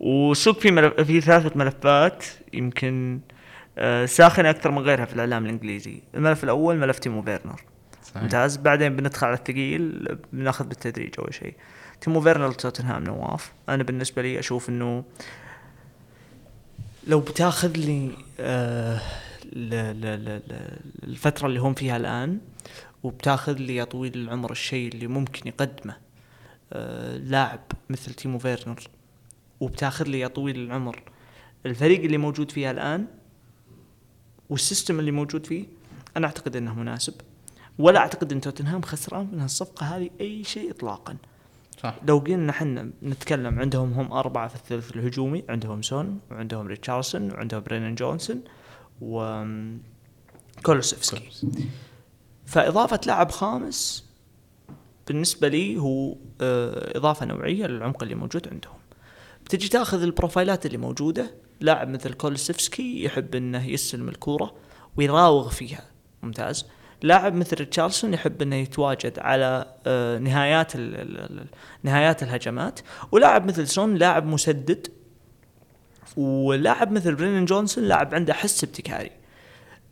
والسوق 0.00 0.58
فيه 0.60 0.70
ملف 0.70 1.00
فيه 1.00 1.20
ثلاثة 1.20 1.50
ملفات 1.54 2.24
يمكن 2.52 3.20
آه، 3.78 4.06
ساخنة 4.06 4.50
أكثر 4.50 4.70
من 4.70 4.78
غيرها 4.78 5.04
في 5.04 5.14
الإعلام 5.14 5.44
الإنجليزي. 5.44 6.02
الملف 6.14 6.44
الأول 6.44 6.76
ملف 6.76 6.98
تيمو 6.98 7.24
صحيح. 8.02 8.22
ممتاز. 8.22 8.56
بعدين 8.56 8.96
بندخل 8.96 9.26
على 9.26 9.36
الثقيل 9.36 10.16
بناخذ 10.32 10.64
بالتدريج 10.64 11.14
أول 11.18 11.34
شيء. 11.34 11.54
تيمو 12.00 12.20
فيرنر 12.20 12.52
توتنهام 12.52 13.04
نواف. 13.04 13.52
أنا 13.68 13.82
بالنسبة 13.82 14.22
لي 14.22 14.38
أشوف 14.38 14.68
إنه 14.68 15.04
لو 17.06 17.20
بتاخذ 17.20 17.76
لي 17.76 18.10
آه 18.40 19.00
الفترة 21.02 21.46
اللي 21.46 21.60
هم 21.60 21.74
فيها 21.74 21.96
الآن 21.96 22.38
وبتاخذ 23.02 23.52
لي 23.52 23.76
يا 23.76 23.84
طويل 23.84 24.14
العمر 24.14 24.50
الشيء 24.52 24.88
اللي 24.88 25.06
ممكن 25.06 25.48
يقدمه 25.48 25.96
آه 26.72 27.16
لاعب 27.16 27.60
مثل 27.90 28.14
تيمو 28.14 28.38
فيرنر 28.38 28.82
وبتاخذ 29.60 30.04
لي 30.04 30.20
يا 30.20 30.28
طويل 30.28 30.56
العمر 30.56 31.02
الفريق 31.66 32.00
اللي 32.00 32.18
موجود 32.18 32.50
فيها 32.50 32.70
الآن 32.70 33.06
وال 34.50 34.62
system 34.62 35.00
اللي 35.00 35.10
موجود 35.10 35.46
فيه 35.46 35.64
أنا 36.16 36.26
أعتقد 36.26 36.56
أنه 36.56 36.74
مناسب. 36.74 37.14
ولا 37.78 37.98
أعتقد 37.98 38.32
أن 38.32 38.40
توتنهام 38.40 38.82
خسران 38.82 39.28
من 39.32 39.40
هالصفقة 39.40 39.86
هذه 39.86 40.10
أي 40.20 40.44
شيء 40.44 40.70
إطلاقا. 40.70 41.16
صح. 41.82 41.94
لو 42.08 42.18
قلنا 42.18 42.52
حنا 42.52 42.90
نتكلم 43.02 43.58
عندهم 43.58 43.92
هم 43.92 44.12
أربعة 44.12 44.48
في 44.48 44.56
الثلث 44.56 44.96
الهجومي 44.96 45.44
عندهم 45.48 45.82
سون 45.82 46.20
وعندهم 46.30 46.66
ريتشاردسون 46.66 47.32
وعندهم 47.32 47.62
برينن 47.62 47.94
جونسون 47.94 48.44
و 49.00 49.44
كولوسيفسكي. 50.62 51.30
فإضافة 52.46 53.00
لاعب 53.06 53.30
خامس 53.30 54.08
بالنسبة 55.06 55.48
لي 55.48 55.78
هو 55.78 56.16
آه، 56.40 56.98
إضافة 56.98 57.26
نوعية 57.26 57.66
للعمق 57.66 58.02
اللي 58.02 58.14
موجود 58.14 58.48
عندهم. 58.48 58.78
بتجي 59.44 59.68
تاخذ 59.68 60.02
البروفايلات 60.02 60.66
اللي 60.66 60.78
موجودة 60.78 61.34
لاعب 61.60 61.88
مثل 61.88 62.12
كولوسيفسكي 62.12 63.04
يحب 63.04 63.34
إنه 63.34 63.68
يستلم 63.68 64.08
الكورة 64.08 64.54
ويراوغ 64.96 65.48
فيها. 65.48 65.84
ممتاز. 66.22 66.66
لاعب 67.02 67.34
مثل 67.34 67.56
ريتشاردسون 67.56 68.14
يحب 68.14 68.42
إنه 68.42 68.56
يتواجد 68.56 69.18
على 69.18 69.74
آه، 69.86 70.18
نهايات 70.18 70.72
نهايات 71.82 72.22
الهجمات. 72.22 72.80
ولاعب 73.12 73.46
مثل 73.46 73.68
سون 73.68 73.94
لاعب 73.94 74.26
مسدد. 74.26 74.86
ولاعب 76.16 76.92
مثل 76.92 77.14
برينن 77.14 77.44
جونسون 77.44 77.84
لاعب 77.84 78.14
عنده 78.14 78.34
حس 78.34 78.64
ابتكاري. 78.64 79.10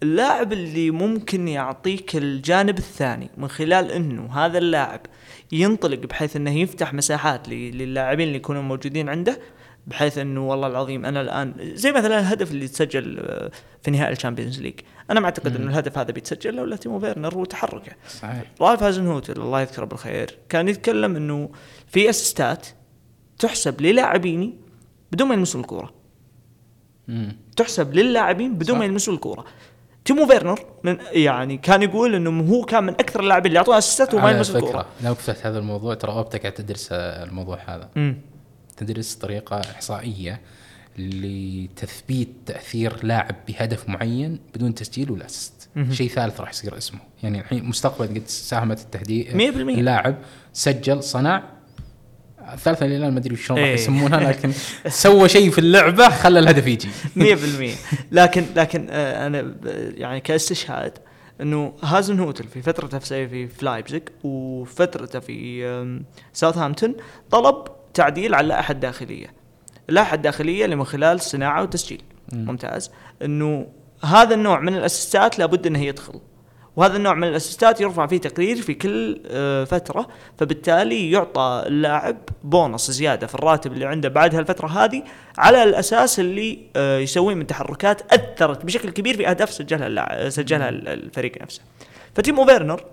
اللاعب 0.03 0.53
اللي 0.53 0.91
ممكن 0.91 1.49
يعطيك 1.49 2.17
الجانب 2.17 2.79
الثاني 2.79 3.31
من 3.37 3.49
خلال 3.49 3.91
إنه 3.91 4.33
هذا 4.33 4.59
اللاعب 4.59 5.01
ينطلق 5.53 5.99
بحيث 5.99 6.37
إنه 6.37 6.59
يفتح 6.59 6.95
مساحات 6.95 7.49
للاعبين 7.49 8.27
اللي 8.27 8.37
يكونوا 8.37 8.63
موجودين 8.63 9.09
عنده 9.09 9.39
بحيث 9.87 10.19
إنه 10.19 10.49
والله 10.49 10.67
العظيم 10.67 11.07
أنا 11.07 11.21
الآن 11.21 11.55
زي 11.75 11.93
مثلا 11.93 12.19
الهدف 12.19 12.51
اللي 12.51 12.69
تسجل 12.69 13.19
آه، 13.21 13.51
في 13.83 13.91
نهائي 13.91 14.13
ال 14.13 14.18
Champions 14.18 14.61
League. 14.61 14.81
أنا 15.11 15.21
ما 15.21 15.27
أعتقد 15.27 15.57
إنه 15.57 15.71
الهدف 15.71 15.99
هذا 15.99 16.13
بيتسجل 16.13 16.55
لولا 16.55 16.77
تيمو 16.77 17.01
فيرنر 17.01 17.39
وتحركه 17.39 17.93
صحيح. 18.09 18.45
رالف 18.61 18.83
هازنهوتل 18.83 19.43
الله 19.43 19.61
يذكره 19.61 19.85
بالخير 19.85 20.39
كان 20.49 20.69
يتكلم 20.69 21.17
إنه 21.17 21.51
في 21.87 22.11
أسيستات 22.11 22.67
تحسب 23.39 23.81
للاعبيني 23.81 24.55
بدون 25.13 25.29
ما 25.29 25.35
يلمسون 25.35 25.61
الكورة. 25.61 25.93
مم. 27.09 27.37
تحسب 27.57 27.95
للاعبين 27.95 28.55
بدون. 28.55 28.79
ما 28.79 28.85
يلمسون 28.85 29.15
الكورة. 29.15 29.45
تيمو 30.05 30.27
فيرنر 30.27 30.61
من 30.85 30.99
يعني 31.13 31.57
كان 31.57 31.83
يقول 31.83 32.15
إنه 32.15 32.53
هو 32.53 32.65
كان 32.65 32.85
من 32.85 32.93
أكثر 32.93 33.21
اللاعبين 33.21 33.47
اللي 33.47 33.57
يعطوها 33.57 33.79
أسيستات 33.79 34.15
وما 34.15 34.43
فكره 34.43 34.59
الكورة. 34.59 34.87
لو 35.05 35.15
فتحت 35.15 35.47
هذا 35.47 35.59
الموضوع 35.59 35.95
ترى 35.95 36.13
أوبتا 36.13 36.41
قاعد 36.41 36.55
تدرس 36.55 36.89
الموضوع 36.93 37.59
هذا. 37.67 37.91
امم 37.97 38.17
تدرس 38.77 39.15
طريقة 39.15 39.61
إحصائية 39.61 40.41
لتثبيت 40.99 42.29
تأثير 42.47 43.05
لاعب 43.05 43.35
بهدف 43.49 43.89
معين 43.89 44.39
بدون 44.55 44.75
تسجيل 44.75 45.11
ولا 45.11 45.27
assist 45.27 45.69
مهم. 45.77 45.93
شيء 45.93 46.09
ثالث 46.09 46.41
راح 46.41 46.51
يصير 46.51 46.77
اسمه 46.77 47.01
يعني 47.23 47.41
الحين 47.41 47.65
مستقبل 47.65 48.07
قد 48.07 48.23
ساهمت 48.27 48.81
التهديد 48.81 49.27
100%. 49.27 49.35
اللاعب 49.79 50.17
سجل 50.53 51.03
صنع 51.03 51.43
الثالثه 52.53 52.85
اللي 52.87 52.97
الآن 52.97 53.13
ما 53.13 53.19
أدري 53.19 53.37
شلون 53.37 53.59
راح 53.59 53.67
إيه. 53.69 53.75
يسمونها 53.75 54.21
لكن 54.31 54.53
سوى 54.89 55.29
شيء 55.29 55.51
في 55.51 55.59
اللعبة 55.59 56.09
خلى 56.09 56.39
الهدف 56.39 56.67
يجي 56.67 56.89
100% 57.17 57.71
لكن 58.13 58.45
لكن 58.57 58.87
آه، 58.91 59.27
أنا 59.27 59.43
ب- 59.43 59.93
يعني 59.97 60.21
كاستشهاد 60.21 60.99
إنه 61.41 61.73
هازن 61.83 62.21
هوتل 62.21 62.45
في 62.45 62.63
فترته 62.63 62.99
في 62.99 63.49
في 63.49 63.63
وفترته 64.25 65.19
في 65.21 65.97
ساوثهامبتون 66.33 66.95
طلب 67.31 67.76
تعديل 67.97 68.35
على 68.35 68.45
اللائحه 68.45 68.73
الداخليه. 68.73 69.27
اللائحه 69.89 70.15
الداخليه 70.15 70.65
اللي 70.65 70.77
من 70.77 70.85
خلال 70.85 71.21
صناعة 71.21 71.63
وتسجيل. 71.63 72.03
مم. 72.33 72.45
ممتاز 72.45 72.91
إنه 73.23 73.67
هذا 74.05 74.35
النوع 74.35 74.61
من 74.61 74.75
الاسيستات 74.77 75.39
لابد 75.39 75.67
إنه 75.67 75.83
يدخل 75.83 76.21
وهذا 76.77 76.97
النوع 76.97 77.15
من 77.15 77.29
الاسيستات 77.29 77.81
يرفع 77.81 78.07
فيه 78.07 78.19
تقرير 78.19 78.57
في 78.57 78.75
كل 78.75 79.23
آه، 79.27 79.65
فترة 79.65 80.09
فبالتالي 80.39 81.11
يعطى 81.11 81.65
اللاعب 81.67 82.17
بونص 82.45 82.91
زيادة 82.91 83.27
في 83.27 83.35
الراتب 83.35 83.73
اللي 83.73 83.85
عنده 83.85 84.09
بعد 84.09 84.35
هالفترة 84.35 84.67
هذه 84.67 85.03
على 85.39 85.63
الأساس 85.63 86.21
اللي 86.21 86.59
آه، 86.77 86.99
يسويه 86.99 87.35
من 87.35 87.47
تحركات 87.47 88.13
أثرت 88.13 88.65
بشكل 88.65 88.91
كبير 88.91 89.17
في 89.17 89.31
أهداف 89.31 89.51
سجلها 89.51 90.29
سجلها 90.29 90.69
الفريق 90.69 91.43
نفسه 91.43 91.63
فتيمو 92.15 92.47
فيرنر 92.47 92.85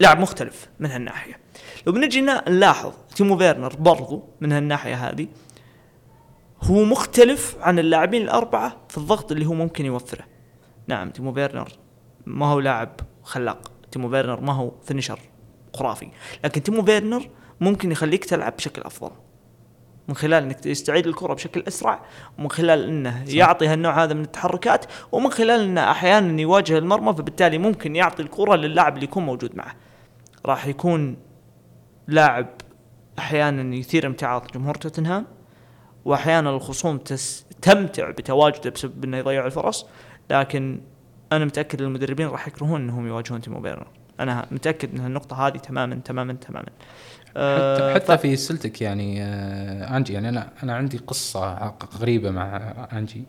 لاعب 0.00 0.20
مختلف 0.20 0.68
من 0.80 0.90
هالناحية 0.90 1.43
لو 1.86 1.92
بنجي 1.92 2.20
نلاحظ 2.20 2.92
تيمو 3.14 3.38
فيرنر 3.38 3.76
برضو 3.76 4.22
من 4.40 4.52
هالناحية 4.52 4.94
هذه 4.94 5.26
هو 6.62 6.84
مختلف 6.84 7.56
عن 7.60 7.78
اللاعبين 7.78 8.22
الأربعة 8.22 8.76
في 8.88 8.98
الضغط 8.98 9.32
اللي 9.32 9.46
هو 9.46 9.54
ممكن 9.54 9.86
يوفره. 9.86 10.24
نعم 10.86 11.10
تيمو 11.10 11.32
فيرنر 11.32 11.68
ما 12.26 12.46
هو 12.46 12.60
لاعب 12.60 13.00
خلاق 13.22 13.72
تيمو 13.92 14.10
فيرنر 14.10 14.40
ما 14.40 14.52
هو 14.52 14.72
finisher 14.82 15.18
خرافي 15.74 16.08
لكن 16.44 16.62
تيمو 16.62 16.84
فيرنر 16.84 17.28
ممكن 17.60 17.92
يخليك 17.92 18.24
تلعب 18.24 18.56
بشكل 18.56 18.82
أفضل. 18.82 19.10
من 20.08 20.16
خلال 20.16 20.42
إنك 20.42 20.60
تستعيد 20.60 21.06
الكرة 21.06 21.34
بشكل 21.34 21.64
أسرع 21.68 22.04
ومن 22.38 22.50
خلال 22.50 22.84
إنه 22.88 23.24
صح. 23.24 23.34
يعطي 23.34 23.66
هالنوع 23.66 24.04
هذا 24.04 24.14
من 24.14 24.22
التحركات 24.22 24.84
ومن 25.12 25.30
خلال 25.30 25.60
إنه 25.60 25.90
أحيانا 25.90 26.40
يواجه 26.40 26.78
المرمى 26.78 27.14
فبالتالي 27.14 27.58
ممكن 27.58 27.96
يعطي 27.96 28.22
الكرة 28.22 28.54
للاعب 28.54 28.94
اللي 28.94 29.04
يكون 29.04 29.26
موجود 29.26 29.56
معه. 29.56 29.74
راح 30.46 30.66
يكون 30.66 31.16
لاعب 32.08 32.46
أحيانا 33.18 33.74
يثير 33.74 34.06
امتعاض 34.06 34.46
جمهور 34.54 34.74
توتنهام 34.74 35.26
وأحيانا 36.04 36.50
الخصوم 36.50 36.98
تستمتع 36.98 38.10
بتواجده 38.10 38.70
بسبب 38.70 39.04
إنه 39.04 39.16
يضيع 39.16 39.46
الفرص 39.46 39.86
لكن 40.30 40.80
أنا 41.32 41.44
متأكد 41.44 41.80
إن 41.80 41.86
المدربين 41.86 42.28
راح 42.28 42.48
يكرهون 42.48 42.80
إنهم 42.80 43.06
يواجهون 43.06 43.40
تيمو 43.40 43.62
فيرنر 43.62 43.86
أنا 44.20 44.46
متأكد 44.50 44.98
إن 44.98 45.06
النقطة 45.06 45.46
هذه 45.46 45.56
تماما 45.56 45.94
تماما 45.94 46.32
تماما. 46.32 46.68
حتى, 47.28 47.94
حتى 47.94 48.18
ف... 48.18 48.20
في 48.20 48.36
سلتك 48.36 48.82
يعني 48.82 49.22
آه 49.22 49.96
أنجي 49.96 50.12
يعني 50.12 50.28
أنا 50.28 50.50
أنا 50.62 50.74
عندي 50.74 50.98
قصة 50.98 51.74
غريبة 51.98 52.30
مع 52.30 52.56
أنجي. 52.92 53.24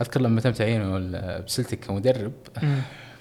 أذكر 0.00 0.20
لما 0.20 0.40
تم 0.40 0.50
تعيينه 0.50 0.98
بسلتك 1.38 1.80
كمدرب. 1.80 2.32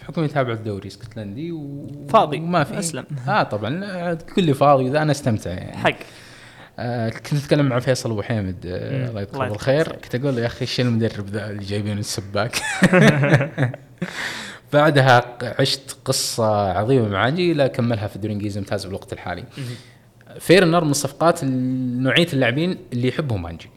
بحكم 0.09 0.23
يتابع 0.23 0.53
الدوري 0.53 0.87
اسكتلندي 0.87 1.51
و... 1.51 1.87
فاضي. 2.09 2.37
وما 2.37 2.63
في. 2.63 2.79
أسلم. 2.79 3.05
آه 3.27 3.43
طبعا. 3.43 4.13
تقول 4.13 4.45
لي 4.45 4.53
فاضي 4.53 4.87
إذا 4.87 5.01
أنا 5.01 5.11
أستمتع 5.11 5.51
يعني. 5.51 5.77
حق. 5.77 5.95
آه 6.79 7.09
كنت 7.09 7.33
أتكلم 7.33 7.65
مع 7.65 7.79
فيصل 7.79 8.11
أبو 8.11 8.21
حامد 8.21 8.65
آه 8.65 9.09
الله 9.09 9.21
يذكره 9.21 9.49
بالخير. 9.49 9.91
كنت 9.91 10.15
أقول 10.15 10.35
له 10.35 10.41
يا 10.41 10.45
أخي 10.45 10.61
إيش 10.61 10.79
المدرب 10.79 11.29
ذا 11.29 11.49
اللي 11.49 11.63
جايبينه 11.63 11.99
السباك؟ 11.99 12.61
بعدها 14.73 15.37
عشت 15.59 15.97
قصة 16.05 16.71
عظيمة 16.71 17.07
مع 17.07 17.27
انجي 17.27 17.53
لا 17.53 17.67
كملها 17.67 18.07
في 18.07 18.15
الدوري 18.15 18.31
الإنجليزي 18.31 18.59
الممتاز 18.59 18.85
بالوقت 18.85 19.13
الحالي. 19.13 19.43
فيرنر 20.39 20.83
من 20.83 20.91
الصفقات 20.91 21.43
نوعية 21.43 22.27
اللاعبين 22.33 22.77
اللي 22.93 23.07
يحبهم 23.07 23.45
انجي 23.45 23.69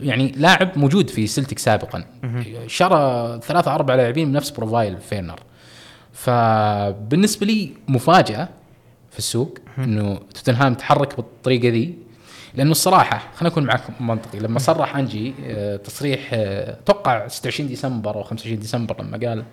يعني 0.00 0.32
لاعب 0.36 0.78
موجود 0.78 1.10
في 1.10 1.26
سلتك 1.26 1.58
سابقا. 1.58 2.04
شرى 2.66 3.40
ثلاثة 3.42 3.74
أربع 3.74 3.94
لاعبين 3.94 4.28
من 4.28 4.34
نفس 4.34 4.50
profile 4.50 4.98
فيرنر 4.98 5.40
فبالنسبة 6.12 7.46
لي 7.46 7.70
مفاجأة 7.88 8.48
في 9.10 9.18
السوق 9.18 9.58
إنه 9.78 10.18
توتنهام 10.34 10.74
تحرك 10.74 11.16
بالطريقة 11.16 11.68
ذي 11.68 11.94
لأنه 12.54 12.70
الصراحة 12.70 13.18
خلينا 13.36 13.50
نكون 13.52 13.64
معك 13.64 14.00
منطقي 14.00 14.38
لما 14.38 14.58
صرح 14.58 14.96
أنجي 14.96 15.34
آه، 15.44 15.76
تصريح 15.76 16.30
آه، 16.32 16.76
26 17.28 17.68
ديسمبر 17.68 18.14
أو 18.14 18.22
25 18.22 18.58
ديسمبر 18.58 19.02
لما 19.02 19.18
قال 19.28 19.44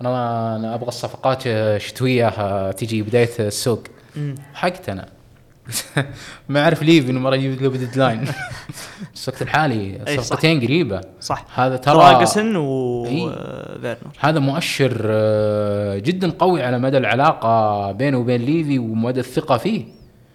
أنا 0.00 0.56
أنا 0.56 0.74
أبغى 0.74 0.88
الصفقات 0.88 1.42
شتوية 1.76 2.28
آه، 2.28 2.70
تجي 2.72 3.02
بداية 3.02 3.30
السوق. 3.38 3.82
حقت 4.54 4.88
أنا. 4.88 5.08
ما 6.48 6.62
أعرف 6.62 6.82
ليفي 6.82 7.10
إنه 7.10 7.20
مرة 7.20 7.34
يجيب 7.36 7.62
له 7.62 7.68
ب 7.68 7.74
deadline 7.74 8.24
الوقت 9.26 9.42
الحالي 9.42 10.00
صفقتين 10.16 10.60
قريبة. 10.60 11.00
صح. 11.20 11.44
هذا 11.54 11.76
ترى 11.76 11.96
دراجوسين 11.96 12.56
وفيرنر 12.56 13.96
هذا 14.20 14.38
مؤشر 14.38 15.02
آه، 15.04 15.98
جدا 15.98 16.30
قوي 16.30 16.62
على 16.62 16.78
مدى 16.78 16.98
العلاقة 16.98 17.92
بينه 17.92 18.18
وبين 18.18 18.40
ليفي 18.40 18.78
ومدى 18.78 19.20
الثقة 19.20 19.56
فيه. 19.56 19.84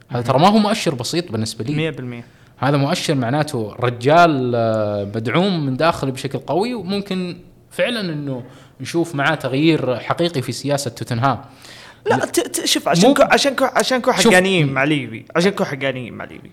هذا 0.10 0.22
ترى 0.22 0.40
ما 0.40 0.48
هو 0.48 0.58
مؤشر 0.58 0.96
بسيط 0.96 1.32
بالنسبة 1.32 1.66
لي. 1.66 1.92
100% 1.92 2.24
هذا 2.58 2.78
مؤشر 2.78 3.16
معناته 3.16 3.76
رجال 3.80 4.52
آه، 4.56 5.04
مدعوم 5.16 5.66
من 5.66 5.78
داخل 5.78 6.12
بشكل 6.12 6.40
قوي 6.40 6.74
وممكن 6.74 7.38
فعلا 7.72 8.00
إنه 8.00 8.44
نشوف 8.82 9.16
معاه 9.16 9.36
تغيير 9.36 10.00
حقيقي 10.00 10.42
في 10.42 10.52
سياسة 10.52 10.92
توتنهام. 10.92 11.42
لا 12.06 12.32
شوف 12.66 12.88
عشان 12.88 13.14
كو 13.14 13.24
عشان 13.24 13.56
كو 13.56 13.66
عشان 13.66 14.02
كو 14.02 14.12
حقانيين 14.12 14.74
مع 14.74 14.84
ليفي 14.84 15.26
عشان 15.36 15.52
كو 15.52 15.64
حقانيين 15.64 16.14
مع 16.14 16.26
ليفي 16.26 16.50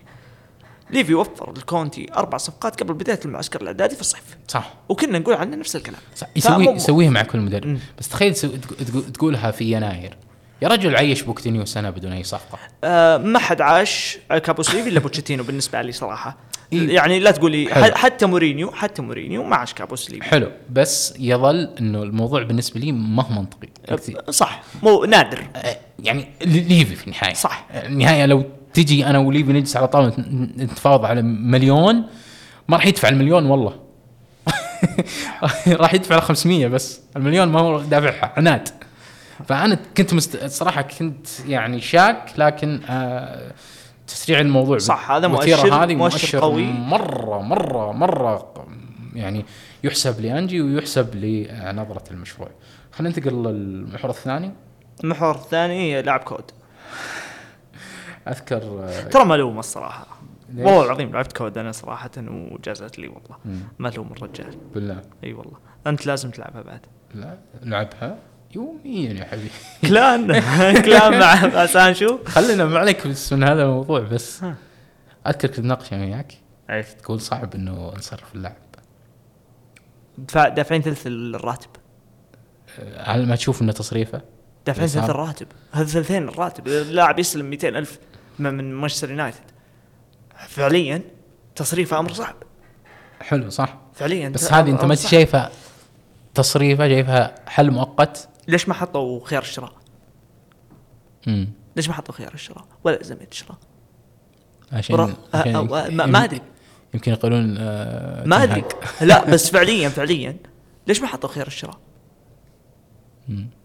ليفي 0.91 1.13
وفر 1.13 1.53
لكونتي 1.57 2.07
أربع 2.17 2.37
صفقات 2.37 2.83
قبل 2.83 2.93
بداية 2.93 3.19
المعسكر 3.25 3.61
الأعدادي 3.61 3.95
في 3.95 4.01
الصيف. 4.01 4.23
صح. 4.47 4.73
وكنا 4.89 5.19
نقول 5.19 5.35
عنه 5.35 5.55
نفس 5.55 5.75
الكلام. 5.75 6.01
صح. 6.15 6.27
يسوي 6.35 6.65
يسويها 6.65 7.09
مع 7.09 7.21
كل 7.21 7.39
مدرب. 7.39 7.79
بس 7.99 8.09
تخيل 8.09 8.35
تقولها 9.13 9.51
في 9.51 9.71
يناير. 9.71 10.17
يا 10.61 10.67
رجل 10.67 10.95
عيش 10.95 11.21
بوتشيتينو 11.21 11.65
سنة 11.65 11.89
بدون 11.89 12.11
أي 12.11 12.23
صفقة. 12.23 12.57
آه 12.83 13.17
ما 13.17 13.39
حد 13.39 13.61
عاش 13.61 14.17
كابوس 14.29 14.75
ليفي 14.75 14.89
إلا 14.89 14.99
بوتشيتينو 14.99 15.43
بالنسبة 15.43 15.81
لي 15.81 15.91
صراحة. 15.91 16.37
إيه؟ 16.73 16.95
يعني 16.95 17.19
لا 17.19 17.31
تقولي 17.31 17.93
حتى 17.95 18.25
مورينيو 18.25 18.71
حتى 18.71 19.01
مورينيو 19.01 19.43
ما 19.43 19.55
عاش 19.55 19.73
كابوس 19.73 20.11
ليفي. 20.11 20.23
حلو. 20.23 20.51
بس 20.69 21.13
يظل 21.19 21.69
إنه 21.79 22.03
الموضوع 22.03 22.43
بالنسبة 22.43 22.79
لي 22.79 22.91
ما 22.91 23.23
هو 23.23 23.33
منطقي. 23.33 23.69
أه، 23.89 24.31
صح. 24.31 24.63
مو 24.83 25.03
نادر. 25.03 25.47
يعني 25.99 26.27
ليفي 26.45 26.95
في 26.95 27.07
النهاية. 27.07 27.33
صح. 27.33 27.67
النهاية 27.73 28.25
لو 28.25 28.43
تجي 28.73 29.05
أنا 29.05 29.19
وليفي 29.19 29.53
نجلس 29.53 29.77
على 29.77 29.87
طاولة 29.87 30.13
نتفاوض 30.57 31.05
على 31.05 31.21
مليون 31.21 32.03
ما 32.67 32.77
راح 32.77 32.85
يدفع 32.85 33.09
المليون 33.09 33.45
والله. 33.45 33.79
راح 35.67 35.93
يدفع 35.93 36.19
500 36.19 36.67
بس. 36.67 37.01
المليون 37.15 37.47
ما 37.47 37.59
هو 37.59 37.81
دافعها. 37.81 38.33
عناد. 38.37 38.69
فأنا 39.47 39.79
كنت 39.97 40.13
مست... 40.13 40.45
صراحة 40.45 40.81
كنت 40.81 41.27
يعني 41.47 41.81
شاك 41.81 42.33
لكن 42.37 42.79
آه 42.89 43.51
تسريع 44.09 44.39
الموضوع 44.39 44.77
صح 44.77 45.11
هذا 45.11 45.27
مؤشر 45.27 45.83
هذه 45.83 45.95
مؤشر 45.95 46.39
قوي. 46.39 46.63
مره 46.63 47.41
مره 47.41 47.91
مرة 47.91 48.67
يعني 49.13 49.45
يحسب 49.83 50.21
لأنجي 50.21 50.61
ويحسب 50.61 51.15
لنظرة 51.15 52.03
المشروع. 52.11 52.49
خلينا 52.91 53.15
ننتقل 53.15 53.33
للمحور 53.33 54.11
الثاني. 54.11 54.51
المحور 55.03 55.35
الثاني 55.35 56.01
لعب 56.01 56.19
كود. 56.19 56.51
اذكر 58.27 58.89
ترى 59.11 59.25
ملوم 59.25 59.59
الصراحة. 59.59 60.07
والله 60.57 60.85
العظيم 60.85 61.11
لعبت 61.11 61.37
كود 61.37 61.57
أنا 61.57 61.71
صراحة 61.71 62.11
وجازت 62.17 62.99
لي 62.99 63.07
والله. 63.07 63.63
ملوم 63.79 64.09
الرجال. 64.11 64.55
بالله. 64.73 65.01
إي 65.23 65.33
والله. 65.33 65.57
أنت 65.87 66.05
لازم 66.05 66.29
تلعبها 66.29 66.61
بعد. 66.61 66.85
لا 67.13 67.37
لعبها 67.61 68.17
يوميا 68.55 69.13
يا 69.13 69.25
حبيبي. 69.25 69.49
كلان. 69.81 70.39
كلان 70.85 71.19
مع 71.19 71.65
سانشو 71.65 72.19
خلينا 72.25 72.65
ما 72.65 72.79
عليك 72.79 73.07
بس 73.07 73.33
من 73.33 73.43
هذا 73.43 73.63
الموضوع 73.63 73.99
بس. 73.99 74.43
اذكر 75.27 75.47
كنت 75.47 75.59
ناقش 75.59 75.91
وياك. 75.91 76.33
اي 76.69 76.83
تقول 76.83 77.21
صعب 77.21 77.55
إنه 77.55 77.91
نصرف 77.95 78.35
اللاعب 78.35 78.55
دافعين 80.35 80.81
ثلث 80.81 81.07
الراتب. 81.07 81.69
هل 82.97 83.27
ما 83.27 83.35
تشوف 83.35 83.61
إنه 83.61 83.71
تصريفه؟ 83.71 84.21
دافعين 84.65 84.87
ثلث 84.87 85.09
الراتب. 85.09 85.47
هذا 85.71 85.85
ثلثين 85.85 86.29
الراتب. 86.29 86.67
اللاعب 86.67 87.19
يستلم 87.19 87.45
200 87.45 87.67
ألف 87.69 87.99
من 88.39 88.73
مانشستر 88.73 89.09
يونايتد. 89.09 89.43
فعليا 90.47 91.01
تصريفه 91.55 91.99
أمر 91.99 92.13
صعب. 92.13 92.35
حلو 93.21 93.49
صح. 93.49 93.77
فعليا 93.93 94.29
بس 94.29 94.53
هذه 94.53 94.69
أنت 94.69 94.85
ما 94.85 94.95
شايفها 94.95 95.51
تصريفه 96.33 96.87
شايفها 96.87 97.35
حل 97.47 97.71
مؤقت؟ 97.71 98.28
ليش 98.49 98.67
ما 98.67 98.73
حطوا 98.73 99.25
خيار 99.25 99.41
الشراء؟ 99.41 99.73
امم 101.27 101.49
ليش 101.75 101.87
ما 101.87 101.93
حطوا 101.93 102.13
خيار 102.13 102.33
الشراء؟ 102.33 102.65
ولا 102.83 103.03
زمية 103.03 103.27
الشراء؟ 103.31 103.57
عشان, 104.71 105.15
عشان 105.33 105.67
ما 105.91 106.23
أدري. 106.23 106.41
يمكن 106.93 107.11
يقولون 107.11 107.57
آه 107.57 108.25
ما 108.25 108.43
أدري. 108.43 108.63
لا 109.01 109.25
بس 109.25 109.49
فعليا 109.49 109.89
فعليا. 109.89 110.37
ليش 110.87 111.01
ما 111.01 111.07
حطوا 111.07 111.29
خيار 111.29 111.47
الشراء؟ 111.47 111.77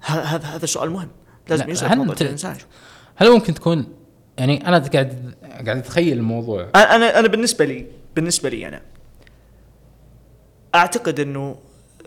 هذا 0.00 0.46
هذا 0.46 0.66
سؤال 0.66 0.90
مهم. 0.90 1.08
لازم 1.48 1.70
يسأل 1.70 1.98
موضوع 1.98 2.14
الإنسان. 2.20 2.56
هل 3.16 3.30
ممكن 3.30 3.54
تكون 3.54 3.86
يعني 4.38 4.68
أنا 4.68 4.78
قاعد 4.78 5.34
قاعد 5.42 5.68
أتخيل 5.68 6.18
الموضوع. 6.18 6.70
أنا 6.74 7.18
أنا 7.18 7.28
بالنسبة 7.28 7.64
لي 7.64 7.86
بالنسبة 8.16 8.48
لي 8.48 8.68
أنا 8.68 8.82
أعتقد 10.74 11.20
إنه 11.20 11.58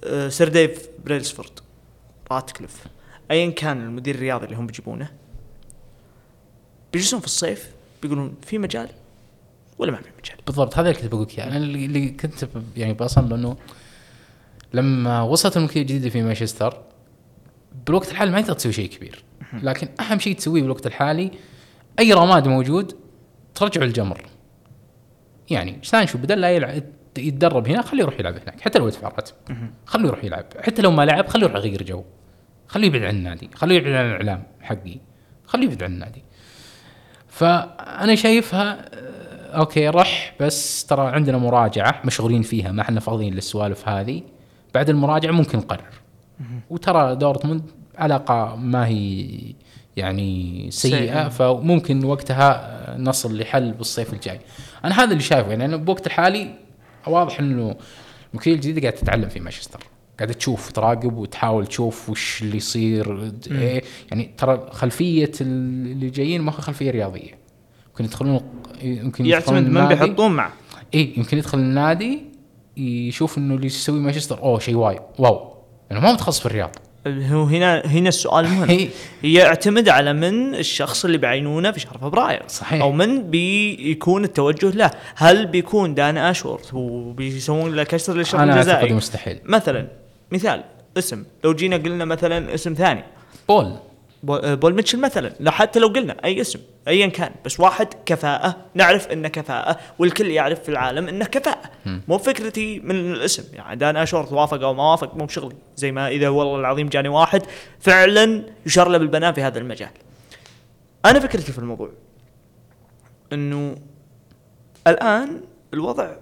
آه، 0.04 0.30
سير 0.30 0.50
ديف 0.50 0.90
بريلسفورد 1.06 1.60
راتكليف 2.32 2.84
ايا 3.32 3.52
كان 3.52 3.82
المدير 3.82 4.16
الرياضي 4.16 4.46
اللي 4.46 4.58
هم 4.58 4.68
بيجيبونه. 4.68 5.12
بيجلسون 6.94 7.20
في 7.20 7.26
الصيف 7.26 7.72
بيقولون 8.02 8.36
في 8.42 8.58
مجال 8.58 8.90
ولا 9.78 9.92
ما 9.92 9.98
في 9.98 10.10
مجال؟ 10.24 10.38
بالضبط 10.46 10.78
هذا 10.78 10.90
اللي 10.90 11.02
كنت 11.02 11.12
بقول 11.12 11.28
إياه. 11.38 11.48
أنا 11.48 11.58
اللي 11.58 12.10
كنت 12.10 12.48
يعني 12.78 12.94
بصل 12.94 13.34
انه 13.34 13.58
لما 14.74 15.22
وصلت 15.22 15.58
الملكية 15.58 15.82
الجديدة 15.82 16.10
في 16.10 16.22
مانشستر 16.22 16.82
بالوقت 17.86 18.12
الحالي 18.12 18.32
ما 18.32 18.42
تقدر 18.42 18.54
تسوي 18.54 18.74
شيء 18.74 18.90
كبير. 18.90 19.24
لكن 19.54 19.88
أهم 20.00 20.20
شيء 20.20 20.36
تسويه 20.36 20.62
بالوقت 20.62 20.88
الحالي 20.88 21.32
أي 22.00 22.14
رماد 22.14 22.48
موجود 22.48 22.96
ترجعه 23.56 23.84
لجمر 23.84 24.26
يعني 25.50 25.80
سانشو 25.84 26.18
بدل 26.18 26.42
لا 26.42 26.52
يلعب 26.52 26.84
يتدرب 27.18 27.68
هنا 27.68 27.82
خليه 27.82 28.02
يروح 28.02 28.20
يلعب 28.20 28.34
هناك. 28.34 28.62
حتى 28.62 28.80
لو 28.80 28.88
يدفع 28.88 29.08
راتب 29.08 29.36
خليه 29.86 30.08
يروح 30.08 30.24
يلعب. 30.24 30.46
حتى 30.62 30.82
لو 30.82 30.92
ما 30.92 31.06
لعب 31.06 31.28
خليه 31.28 31.44
يروح 31.44 31.56
يغير 31.56 31.84
جو. 31.84 32.04
خليه 32.68 32.88
يبعد 32.88 33.04
عن 33.04 33.16
النادي. 33.16 33.50
خليه 33.56 33.76
يبعد 33.76 33.94
عن 33.94 34.06
الإعلام 34.06 34.44
حقي. 34.62 34.98
خليه 35.46 35.66
يبعد 35.66 35.84
عن 35.84 35.92
النادي. 35.92 36.24
فأنا 37.28 38.16
شايفها 38.16 38.86
آه، 38.94 39.58
أوكي 39.58 39.88
رح 39.88 40.36
بس 40.40 40.86
ترى 40.86 41.08
عندنا 41.08 41.38
مراجعة 41.38 42.02
مشغولين 42.06 42.42
فيها. 42.42 42.72
ما 42.72 42.82
إحنا 42.82 43.00
فاضيين 43.00 43.34
للسوالف 43.34 43.90
هذه. 43.90 44.22
بعد 44.74 44.90
المراجعة 44.90 45.32
ممكن 45.32 45.58
نقرر. 45.58 45.94
وترى 46.70 47.16
دورتموند 47.16 47.72
علاقة 47.98 48.56
ما 48.56 48.88
هي 48.88 49.28
يعني 49.96 50.72
سيئة 50.72 50.98
سيئة. 50.98 51.30
فممكن 51.30 52.06
وقتها 52.06 52.96
نصل 52.98 53.38
لحل 53.38 53.72
بالصيف 53.72 54.14
الجاي. 54.14 54.40
أنا 54.86 54.96
هذا 54.96 55.12
اللي 55.12 55.24
شايفه. 55.24 55.50
يعني 55.50 55.66
أنا 55.66 55.78
بوقت 55.78 56.08
الحالي 56.08 56.67
واضح 57.08 57.40
إنه 57.40 57.76
الوكيل 58.34 58.54
الجديد 58.54 58.80
قاعد 58.80 58.94
تتعلم 58.94 59.30
في 59.30 59.40
مانشستر. 59.40 59.84
قاعد 60.20 60.34
تشوف 60.34 60.72
تراقب 60.72 61.14
وتحاول 61.14 61.68
تشوف 61.68 62.10
وش 62.10 62.42
اللي 62.42 62.58
يصير. 62.58 63.32
إيه 63.52 63.84
يعني 64.12 64.34
ترى 64.38 64.70
خلفية 64.72 65.32
اللي 65.42 66.10
جايين 66.10 66.42
ما 66.42 66.52
هو 66.52 66.58
خلفية 66.58 66.92
رياضية. 66.92 67.38
يمكن 67.90 68.06
يدخلون 68.06 68.42
يمكن 68.82 69.26
يعتمد 69.26 69.70
من 69.70 69.88
بيحطون 69.88 70.32
معه. 70.32 70.54
اي 70.94 71.14
يمكن 71.18 71.38
يدخل 71.38 71.58
النادي 71.58 72.22
يشوف 72.78 73.38
إنه 73.38 73.56
اللي 73.56 73.66
يسوي 73.66 74.00
مانشستر 74.00 74.40
X 74.40 74.76
و 74.76 75.00
Y 75.20 75.28
و 75.28 75.37
O. 75.37 75.54
لأنه 75.92 76.02
ما 76.02 76.14
متخصص 76.14 76.40
في 76.40 76.46
الرياض 76.46 76.76
هو 77.08 77.44
هنا 77.44 77.86
هنا 77.86 78.10
السؤال 78.10 78.46
المهم 78.46 78.70
هي 78.70 78.90
يعتمد 79.24 79.90
على 79.90 80.14
من 80.14 80.56
الشخص 80.56 81.06
اللي 81.06 81.18
بعينونه 81.18 81.72
في 81.72 81.80
شهر 81.80 81.98
فبراير 81.98 82.44
صحيح. 82.48 82.82
أو 82.82 82.92
من 82.92 83.24
بيكون 83.32 84.24
التوجه 84.24 84.70
له. 84.70 84.92
هل 85.16 85.46
بيكون 85.46 85.94
دان 85.96 86.18
أشورث 86.18 86.74
وبيسوون 86.74 87.76
له 87.76 87.84
كسر 87.84 88.14
أنا 88.14 88.22
أعتقد 88.24 88.50
الجزائي 88.58 88.94
مستحيل. 88.94 89.40
مثلا 89.46 89.88
مثال 90.32 90.64
اسم. 90.98 91.24
لو 91.44 91.54
جينا 91.54 91.78
قلنا 91.78 92.06
مثلا 92.06 92.54
اسم 92.54 92.74
ثاني. 92.74 93.04
بول. 93.48 93.66
بو- 93.66 93.78
بول 94.28 94.74
ميتشل 94.74 95.00
مثلا. 95.00 95.32
لا 95.40 95.52
حتى 95.52 95.80
لو 95.80 95.88
قلنا 95.88 96.18
أي 96.26 96.42
اسم 96.42 96.60
ايا 96.88 97.08
كان. 97.08 97.32
بس 97.46 97.60
واحد 97.60 97.88
كفاءة. 98.06 98.58
نعرف 98.74 99.08
إنه 99.08 99.28
كفاءة 99.28 99.80
والكل 100.00 100.28
يعرف 100.28 100.64
في 100.64 100.70
العالم 100.70 101.08
إنه 101.08 101.26
كفاءة. 101.26 101.72
مو 102.08 102.18
فكرتي 102.18 102.80
من 102.80 103.12
الاسم. 103.12 103.44
يعني 103.54 103.76
دان 103.76 103.98
اشورث 103.98 104.34
وافق 104.34 104.62
أو 104.64 104.74
ما 104.74 104.92
وافق 104.92 105.16
مو 105.16 105.26
بشغلي. 105.26 105.56
زي 105.76 105.92
ما 105.92 106.08
إذا 106.08 106.30
والله 106.30 106.60
العظيم 106.60 106.90
جاني 106.90 107.10
واحد 107.10 107.44
فعلا 107.80 108.44
يشار 108.66 108.90
له 108.90 108.98
بالبنان 108.98 109.34
في 109.34 109.42
هذا 109.42 109.60
المجال. 109.60 109.90
أنا 111.06 111.20
فكرتي 111.20 111.52
في 111.52 111.60
الموضوع 111.60 111.92
إنه 113.34 113.76
الآن 114.88 115.42
الوضع 115.74 116.16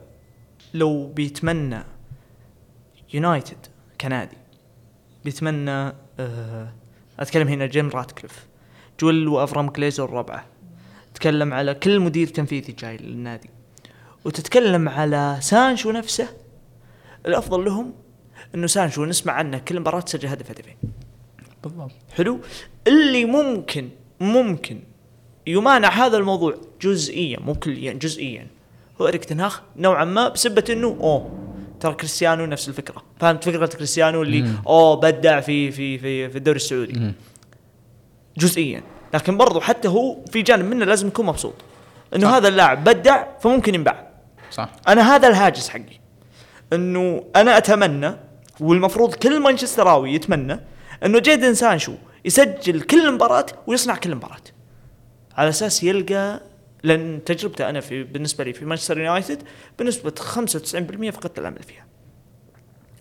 لو 0.73 1.07
بيتمنى 1.07 1.83
يونايتد 3.13 3.57
كنادي 4.01 4.37
بيتمنى 5.25 5.93
آه 6.19 6.73
أتكلم 7.19 7.47
هنا 7.47 7.65
جيم 7.65 7.89
راتكليف. 7.89 8.47
جول 8.99 9.27
وأفرام 9.27 9.69
جليزر 9.69 10.09
ربعه 10.09 10.45
تكلم 11.13 11.53
على 11.53 11.73
كل 11.73 11.99
مدير 11.99 12.27
تنفيذي 12.27 12.73
جاي 12.73 12.97
للنادي. 12.97 13.49
وتتكلم 14.25 14.89
على 14.89 15.37
سانشو 15.41 15.91
نفسه. 15.91 16.27
الأفضل 17.25 17.65
لهم 17.65 17.93
إنه 18.55 18.67
سانشو 18.67 19.05
نسمع 19.05 19.33
عنه 19.33 19.57
كل 19.57 19.79
مباراة 19.79 20.03
سجل 20.05 20.27
هدف 20.27 20.51
هدفين. 20.51 20.75
بالضبط. 21.63 21.91
حلو؟ 22.15 22.39
اللي 22.87 23.25
ممكن 23.25 23.89
ممكن 24.19 24.79
يمانع 25.47 25.89
هذا 25.89 26.17
الموضوع 26.17 26.55
جزئيا 26.81 27.39
مو 27.39 27.55
كليا 27.55 27.93
جزئيا. 27.93 28.47
هو 29.01 29.07
إريك 29.07 29.25
تنهاخ 29.25 29.61
نوعا 29.77 30.05
ما 30.05 30.27
بسبة 30.27 30.65
إنه 30.69 30.87
أوه 30.87 31.44
ترى 31.79 31.93
كريستيانو 31.93 32.45
نفس 32.45 32.69
الفكرة. 32.69 33.03
فهمت 33.19 33.43
فكرة 33.43 33.65
كريستيانو 33.65 34.21
اللي 34.21 34.51
أوه 34.67 34.95
بدع 34.95 35.39
في 35.39 35.71
في 35.71 35.97
في 35.97 36.29
في 36.29 36.37
الدوري 36.37 36.55
السعودي. 36.55 37.13
جزئيا. 38.37 38.83
لكن 39.13 39.37
برضو 39.37 39.59
حتى 39.59 39.87
هو 39.87 40.17
في 40.31 40.41
جانب 40.41 40.65
منه 40.65 40.85
لازم 40.85 41.07
يكون 41.07 41.25
مبسوط. 41.25 41.53
إنه 42.15 42.27
صح. 42.27 42.33
هذا 42.33 42.47
اللاعب 42.47 42.83
بدع 42.83 43.25
فممكن 43.39 43.75
ينباع. 43.75 44.07
صح. 44.51 44.69
أنا 44.87 45.15
هذا 45.15 45.27
الهاجس 45.27 45.69
حقي. 45.69 45.99
إنه 46.73 47.23
أنا 47.35 47.57
أتمنى 47.57 48.15
والمفروض 48.59 49.13
كل 49.13 49.39
مانشستراوي 49.39 50.13
يتمنى 50.13 50.59
إنه 51.05 51.19
جيدن 51.19 51.53
سانشو 51.53 51.93
يسجل 52.25 52.81
كل 52.81 53.13
مباراة 53.13 53.45
ويصنع 53.67 53.95
كل 53.95 54.15
مباراة. 54.15 54.37
على 55.37 55.49
أساس 55.49 55.83
يلقى 55.83 56.41
لأن 56.85 57.19
تجربته 57.25 57.69
أنا 57.69 57.79
في 57.79 58.03
بالنسبة 58.03 58.43
لي 58.43 58.53
في 58.53 58.65
مانشستر 58.65 58.99
يونايتد 58.99 59.43
بنسبة 59.79 60.13
95% 60.21 61.09
فقدت 61.11 61.39
الامل 61.39 61.63
فيها. 61.63 61.85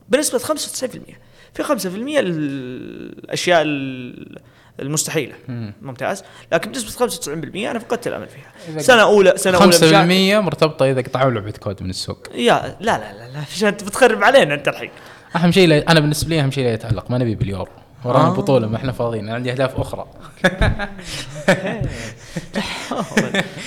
بنسبة 0.09 0.39
95% 0.39 1.19
في 1.55 1.63
5% 1.63 2.21
الأشياء 2.21 3.63
ال- 3.63 4.39
المستحيلة. 4.81 5.35
ممتاز. 5.83 6.23
لكن 6.53 6.71
بنسبة 6.73 6.91
95% 6.91 7.71
أنا 7.71 7.79
فقدت 7.79 8.07
الامل 8.07 8.27
فيها. 8.29 8.81
سنة 8.83 9.03
اولى 9.03 9.33
سنة 9.37 9.57
أولى 9.59 9.69
مشا- 9.69 10.37
5% 10.39 10.41
مرتبطة 10.41 10.91
إذا 10.91 11.01
قطعوا 11.01 11.31
لعبة 11.31 11.51
كود 11.51 11.83
من 11.83 11.91
السوق. 11.91 12.29
يا 12.35 12.77
لا 12.81 12.99
لا 12.99 13.13
لا 13.13 13.33
لا. 13.33 13.39
عشان 13.53 13.71
بتخرب 13.71 14.25
علينا 14.25 14.55
أنت 14.55 14.69
الحين. 14.69 14.91
أهم 15.37 15.53
شيء 15.53 15.91
أنا 15.91 16.01
بالنسبة 16.01 16.31
لي 16.31 16.41
أهم 16.41 16.51
شيء 16.51 16.65
لا 16.65 16.73
يتعلق. 16.73 17.11
ما 17.11 17.19
نبي 17.19 17.35
باليورو. 17.35 17.73
ورانا 18.05 18.27
آه. 18.27 18.33
بطولة 18.33 18.67
ما 18.69 18.77
إحنا 18.77 18.93
فاضيين 18.93 19.29
عندي 19.29 19.53
أهداف 19.53 19.81
أخرى. 19.81 20.07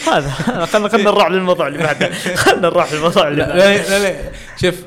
هذا 0.08 0.30
خلينا 0.66 1.12
نروح 1.12 1.28
للموضوع 1.28 1.68
اللي 1.68 1.78
بعده. 1.78 2.10
خلينا 2.44 2.62
نروح 2.62 2.94
للموضوع 2.94 3.28
اللي 3.28 3.44
بعده. 3.44 3.56
لا, 3.56 4.00
لا, 4.00 4.04
لا. 4.04 4.32
شوف 4.62 4.84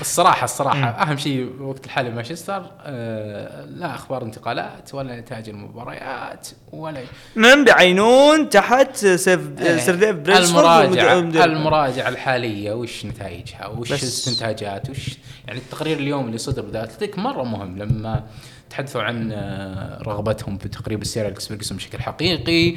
الصراحة 0.00 0.44
الصراحة 0.44 0.88
أهم 0.88 1.16
شيء 1.16 1.62
وقت 1.62 1.84
الحالي 1.84 2.10
مانشستر 2.10 2.70
آه، 2.82 3.64
لا 3.64 3.94
أخبار 3.94 4.22
انتقالات 4.22 4.94
ولا 4.94 5.20
نتائج 5.20 5.48
المباريات 5.48 6.48
ولا 6.72 7.00
من 7.36 7.64
بعينون 7.64 8.48
تحت 8.48 8.96
سيف 8.96 9.40
سير 9.80 9.94
ديف 9.94 10.38
المراجعة 10.38 11.44
المراجعة 11.44 12.08
الحالية 12.08 12.72
وش 12.72 13.06
نتائجها؟ 13.06 13.66
وش 13.66 13.90
الاستنتاجات 13.90 14.90
وش 14.90 15.10
يعني 15.46 15.58
التقرير 15.58 15.98
اليوم 15.98 16.26
اللي 16.26 16.38
صدر 16.38 16.62
بذاتك 16.62 17.18
مرة 17.18 17.42
مهم 17.42 17.78
لما 17.78 18.24
تحدثوا 18.70 19.02
عن 19.02 19.32
آه، 19.32 20.02
رغبتهم 20.02 20.58
في 20.58 20.68
تقريب 20.68 21.02
السير 21.02 21.26
اليكس 21.26 21.48
فيرجسون 21.48 21.76
بشكل 21.76 21.98
حقيقي 21.98 22.76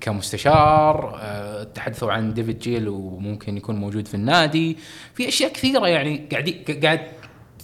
كمستشار 0.00 1.18
آه، 1.22 1.62
تحدثوا 1.62 2.12
عن 2.12 2.34
ديفيد 2.34 2.58
جيل 2.58 2.88
وممكن 2.88 3.56
يكون 3.56 3.76
موجود 3.76 4.08
في 4.08 4.14
النادي. 4.14 4.76
في 5.14 5.28
أشياء 5.28 5.52
كثيرة 5.52 5.88
يعني 5.88 6.28
قاعد 6.32 6.78
قاعد 6.82 7.00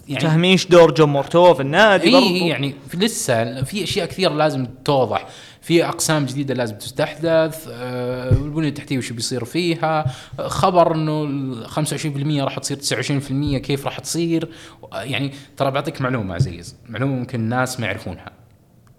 يعني 0.08 0.50
إيش 0.50 0.66
دور 0.66 0.94
جون 0.94 1.08
مورتو 1.08 1.54
في 1.54 1.60
النادي 1.60 2.16
اي 2.16 2.48
يعني 2.48 2.74
في 2.88 2.96
لسه 2.96 3.62
في 3.62 3.84
أشياء 3.84 4.06
كثيرة 4.06 4.32
لازم 4.34 4.66
توضح. 4.84 5.26
في 5.70 5.84
أقسام 5.84 6.26
جديدة 6.26 6.55
لازم 6.55 6.76
تستحدث 6.76 7.68
آه، 7.70 8.32
البنية 8.32 8.68
التحتية 8.68 8.98
وش 8.98 9.12
بيصير 9.12 9.44
فيها 9.44 10.05
آه، 10.40 10.48
خبر 10.48 10.94
إنه 10.94 11.24
ال 11.24 11.68
25% 11.68 12.42
راح 12.42 12.59
تصير 12.59 12.76
29% 12.76 13.59
كيف 13.59 13.84
راح 13.84 13.98
تصير. 13.98 14.48
آه، 14.92 15.02
يعني 15.02 15.32
ترى 15.56 15.70
بعطيك 15.70 16.01
معلومة 16.01 16.34
عزيز 16.34 16.76
معلومة 16.88 17.14
ممكن 17.14 17.40
الناس 17.40 17.80
ما 17.80 17.86
يعرفونها 17.86 18.32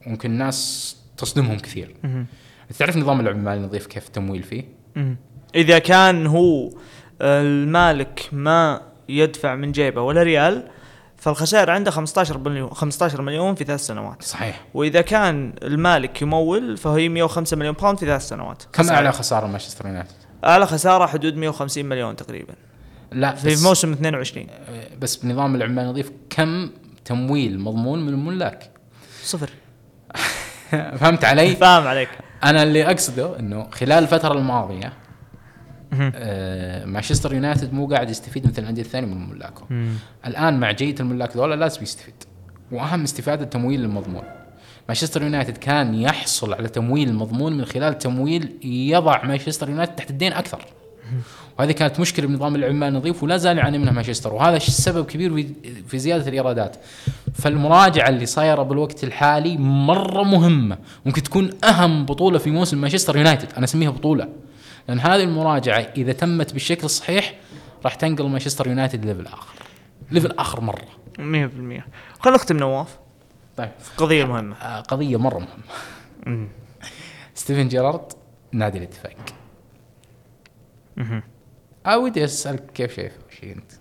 ممكن 0.07 0.31
الناس 0.31 0.97
تصدمهم 1.17 1.59
كثير. 1.59 1.95
تعرف 2.79 2.97
نظام 2.97 3.19
اللعب 3.19 3.35
المالي 3.35 3.57
النظيف 3.57 3.87
كيف 3.87 4.07
التمويل 4.07 4.43
فيه. 4.43 4.63
إذا 5.55 5.79
كان 5.79 6.27
هو 6.27 6.69
المالك 7.21 8.29
ما 8.31 8.81
يدفع 9.09 9.55
من 9.55 9.71
جيبه 9.71 10.01
ولا 10.01 10.23
ريال 10.23 10.67
فالخسائر 11.21 11.69
عنده 11.69 11.91
15 11.91 12.37
مليون 12.37 12.69
15 12.69 13.21
مليون 13.21 13.55
في 13.55 13.63
ثلاث 13.63 13.79
سنوات. 13.79 14.23
صحيح. 14.23 14.65
وإذا 14.73 15.01
كان 15.01 15.53
المالك 15.63 16.21
يمول 16.21 16.77
فهي 16.77 17.09
105 17.09 17.57
مليون 17.57 17.73
باوند 17.73 17.97
في 17.97 18.05
ثلاث 18.05 18.27
سنوات. 18.27 18.63
كم. 18.73 18.89
أعلى 18.89 19.11
خسارة 19.11 19.47
مانشستر 19.47 19.87
يونايتد؟ 19.87 20.11
أعلى 20.45 20.65
خسارة 20.65 21.05
حدود 21.05 21.35
150 21.35 21.85
مليون 21.85 22.15
تقريبا. 22.15 22.53
لا 23.11 23.35
في 23.35 23.63
موسم 23.63 23.91
22 23.91 24.47
آه، 24.49 24.87
بس 25.01 25.15
بنظام 25.15 25.53
اللعب 25.53 25.69
المالي 25.69 25.87
النظيف 25.87 26.11
كم 26.29 26.69
تمويل 27.05 27.59
مضمون 27.59 28.05
من 28.05 28.09
الملاك 28.09 28.69
صفر. 29.23 29.49
فهمت 30.99 31.25
علي؟ 31.25 31.55
فاهم 31.55 31.87
عليك. 31.87 32.09
أنا 32.43 32.63
اللي 32.63 32.85
أقصده 32.85 33.39
إنه 33.39 33.67
خلال 33.71 34.03
الفترة 34.03 34.33
الماضية 34.33 34.93
آه 35.93 36.85
مانشستر 36.85 37.33
يونايتد 37.33 37.73
مو 37.73 37.87
قاعد 37.87 38.09
يستفيد 38.09 38.47
مثل 38.47 38.61
الانديه 38.61 38.81
الثانية 38.81 39.07
من 39.07 39.29
ملاكه 39.29 39.67
الان 40.27 40.59
مع 40.59 40.71
جية 40.71 40.95
الملاك 40.99 41.37
ذولا 41.37 41.55
لازم 41.55 41.83
يستفيد. 41.83 42.13
واهم 42.71 43.03
استفاده 43.03 43.43
التمويل 43.43 43.83
المضمون. 43.83 44.23
مانشستر 44.87 45.23
يونايتد 45.23 45.57
كان 45.57 45.95
يحصل 45.95 46.53
على 46.53 46.67
تمويل 46.67 47.13
مضمون 47.13 47.57
من 47.57 47.65
خلال 47.65 47.97
تمويل 47.97 48.55
يضع 48.63 49.25
مانشستر 49.25 49.69
يونايتد 49.69 49.95
تحت 49.95 50.09
الدين 50.09 50.33
أكثر. 50.33 50.65
وهذه 51.59 51.71
كانت 51.71 51.99
مشكلة 51.99 52.27
بنظام 52.27 52.55
اللعب 52.55 52.71
المالي 52.71 52.87
النظيف 52.87 53.23
ولا 53.23 53.37
زال 53.37 53.57
يعاني 53.57 53.77
منها 53.77 53.93
مانشستر. 53.93 54.33
وهذا 54.33 54.57
السبب 54.57 55.05
كبير 55.05 55.47
في 55.87 55.99
زيادة 55.99 56.27
الإيرادات. 56.27 56.75
فالمراجعة 57.33 58.09
اللي 58.09 58.25
صايرة 58.25 58.63
بالوقت 58.63 59.03
الحالي 59.03 59.57
مرة 59.57 60.23
مهمة. 60.23 60.77
ممكن 61.05 61.23
تكون 61.23 61.49
أهم 61.63 62.05
بطولة 62.05 62.37
في 62.37 62.51
موسم 62.51 62.81
مانشستر 62.81 63.17
يونايتد. 63.17 63.47
أنا 63.57 63.63
أسميها 63.63 63.89
بطولة. 63.89 64.27
لأن 64.87 64.99
هذه 64.99 65.23
المراجعة 65.23 65.79
إذا 65.97 66.11
تمت 66.13 66.53
بالشكل 66.53 66.83
الصحيح 66.85 67.39
راح 67.85 67.95
تنقل 67.95 68.29
مانشستر 68.29 68.67
يونايتد 68.67 69.05
level 69.05 69.27
آخر. 69.27 69.55
level 70.11 70.31
آخر 70.31 70.61
مرة. 70.61 70.87
100% 71.17 71.19
خلينا 71.19 71.85
نختم 72.25 72.57
نواف. 72.57 72.99
طيب. 73.57 73.69
قضية 73.97 74.25
مهمة. 74.25 74.55
آه، 74.55 74.79
قضية 74.81 75.17
مرة 75.17 75.47
مهمة. 76.25 76.47
ستيفن 77.35 77.67
جيرارد 77.67 78.05
نادي 78.51 78.77
الاتفاق. 78.77 79.15
آه 81.85 81.97
ودي 81.97 82.23
أسألك 82.23 82.71
كيف 82.73 82.95
شايف 82.95 83.13
شيء 83.39 83.55
أنت؟ 83.55 83.71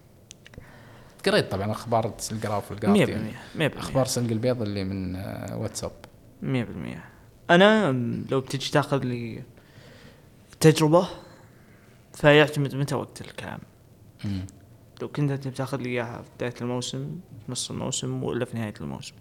قريت 1.26 1.50
طبعا 1.50 1.70
أخبار 1.70 2.14
القراف 2.32 2.64
100% 2.64 2.70
والجارديان 2.70 3.32
100% 3.58 3.78
أخبار 3.78 4.06
سنق 4.06 4.30
البيض 4.30 4.62
اللي 4.62 4.84
من 4.84 5.16
آه، 5.16 5.56
واتساب. 5.56 5.92
100% 6.42 6.44
أنا 7.50 7.92
لو 8.30 8.40
بتجي 8.40 8.70
تاخذ 8.70 9.04
لي 9.04 9.42
تجربة؟ 10.60 11.08
فيعتمد 12.14 12.74
متى 12.74 12.94
وقت 12.94 13.20
الكلام. 13.20 13.58
مم. 14.24 14.46
لو 15.02 15.08
كنت 15.08 15.30
أنت 15.30 15.48
بتاخذ 15.48 15.78
لي 15.78 15.88
إياها 15.88 16.22
في 16.22 16.28
بداية 16.36 16.54
الموسم 16.60 17.20
في 17.46 17.52
نص 17.52 17.70
الموسم 17.70 18.24
ولا 18.24 18.44
في 18.44 18.56
نهاية 18.56 18.74
الموسم. 18.80 19.14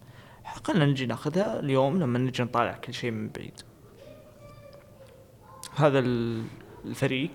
خلينا 0.64 0.86
نجي 0.86 1.06
ناخذها 1.06 1.60
اليوم 1.60 2.00
لما 2.00 2.20
نجي 2.20 2.44
نطالع 2.44 2.72
كل 2.74 2.94
شيء 2.94 3.12
من 3.12 3.30
بعيد. 3.30 3.62
هذا 5.76 6.00
ال- 6.00 6.44
الفريق. 6.86 7.32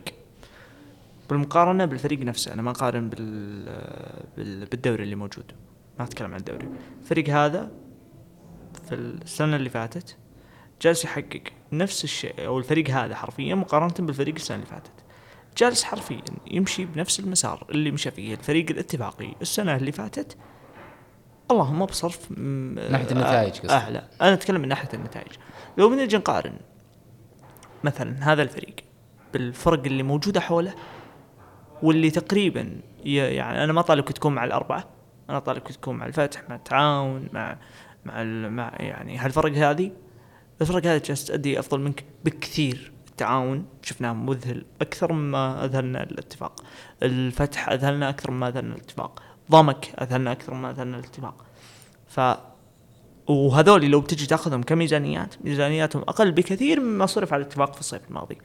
بالمقارنة 1.30 1.84
بالفريق 1.84 2.20
نفسه 2.20 2.52
أنا 2.52 2.62
ما 2.62 2.70
أقارن 2.70 3.08
بال... 3.08 3.64
بال... 4.36 4.66
بالدوري 4.66 5.02
اللي 5.02 5.14
موجود. 5.14 5.52
ما 5.98 6.04
أتكلم 6.04 6.32
عن 6.32 6.40
الدوري. 6.40 6.68
الفريق 7.02 7.28
هذا 7.28 7.70
في 8.88 8.94
السنة 8.94 9.56
اللي 9.56 9.70
فاتت 9.70 10.16
جالس 10.84 11.04
يحقق 11.04 11.42
نفس 11.72 12.04
الشيء 12.04 12.46
أو 12.46 12.58
الفريق 12.58 12.90
هذا 12.90 13.14
حرفيا 13.16 13.54
مقارنة 13.54 13.94
بالفريق 13.98 14.34
السنة 14.34 14.56
اللي 14.56 14.66
فاتت. 14.66 14.90
جالس 15.58 15.84
حرفيا 15.84 16.22
يمشي 16.50 16.84
بنفس 16.84 17.20
المسار 17.20 17.66
اللي 17.70 17.90
مشى 17.90 18.10
فيه 18.10 18.34
الفريق 18.34 18.66
الاتفاقي 18.70 19.34
السنة 19.42 19.76
اللي 19.76 19.92
فاتت. 19.92 20.36
اللهم 21.50 21.84
بصرف 21.86 22.30
م- 22.30 22.74
ناحية 22.90 23.10
النتائج 23.10 23.52
قصدك. 23.52 23.70
أعلى 23.70 24.08
أنا 24.22 24.32
أتكلم 24.32 24.60
من 24.60 24.68
ناحية 24.68 24.88
النتائج. 24.94 25.32
لو 25.78 25.88
بنجي 25.88 26.16
نقارن 26.16 26.56
مثلا 27.84 28.32
هذا 28.32 28.42
الفريق 28.42 28.74
بالفرق 29.32 29.84
اللي 29.84 30.02
موجودة 30.02 30.40
حوله 30.40 30.74
واللي 31.82 32.10
تقريبا 32.10 32.80
يعني 33.04 33.64
أنا 33.64 33.72
ما 33.72 33.82
طالبك 33.82 34.12
تكون 34.12 34.34
مع 34.34 34.44
الأربعة 34.44 34.84
أنا 35.30 35.38
طالبك 35.38 35.72
تكون 35.72 35.96
مع 35.96 36.06
الفتح 36.06 36.42
مع 36.48 36.54
التعاون 36.56 37.28
مع 37.32 37.56
مع 38.04 38.22
ال- 38.22 38.50
مع 38.52 38.72
يعني 38.80 39.18
هالفرق 39.18 39.52
هذه. 39.52 39.90
الفرق 40.60 40.86
هذه 40.86 41.02
جالسة 41.04 41.26
تأدي 41.26 41.58
أفضل 41.58 41.80
منك 41.80 42.04
بكثير. 42.24 42.92
التعاون 43.08 43.66
شفناه 43.82 44.12
مذهل 44.12 44.64
أكثر 44.80 45.12
مما 45.12 45.64
أذهلنا 45.64 46.02
الاتفاق. 46.02 46.64
الفتح 47.02 47.68
أذهلنا 47.68 48.08
أكثر 48.08 48.30
مما 48.30 48.48
أذهلنا 48.48 48.74
الاتفاق. 48.74 49.22
ضمك 49.50 49.94
أذهلنا 50.00 50.32
أكثر 50.32 50.54
مما 50.54 50.70
أذهلنا 50.70 50.98
الاتفاق. 50.98 51.44
ف 52.06 52.20
وهذول 53.28 53.84
لو 53.84 54.00
بتجي 54.00 54.26
تأخذهم 54.26 54.62
كميزانيات 54.62 55.34
ميزانياتهم 55.44 56.02
أقل 56.02 56.32
بكثير 56.32 56.80
مما 56.80 57.06
صرف 57.06 57.32
على 57.32 57.42
الاتفاق 57.42 57.74
في 57.74 57.80
الصيف 57.80 58.02
الماضي. 58.08 58.38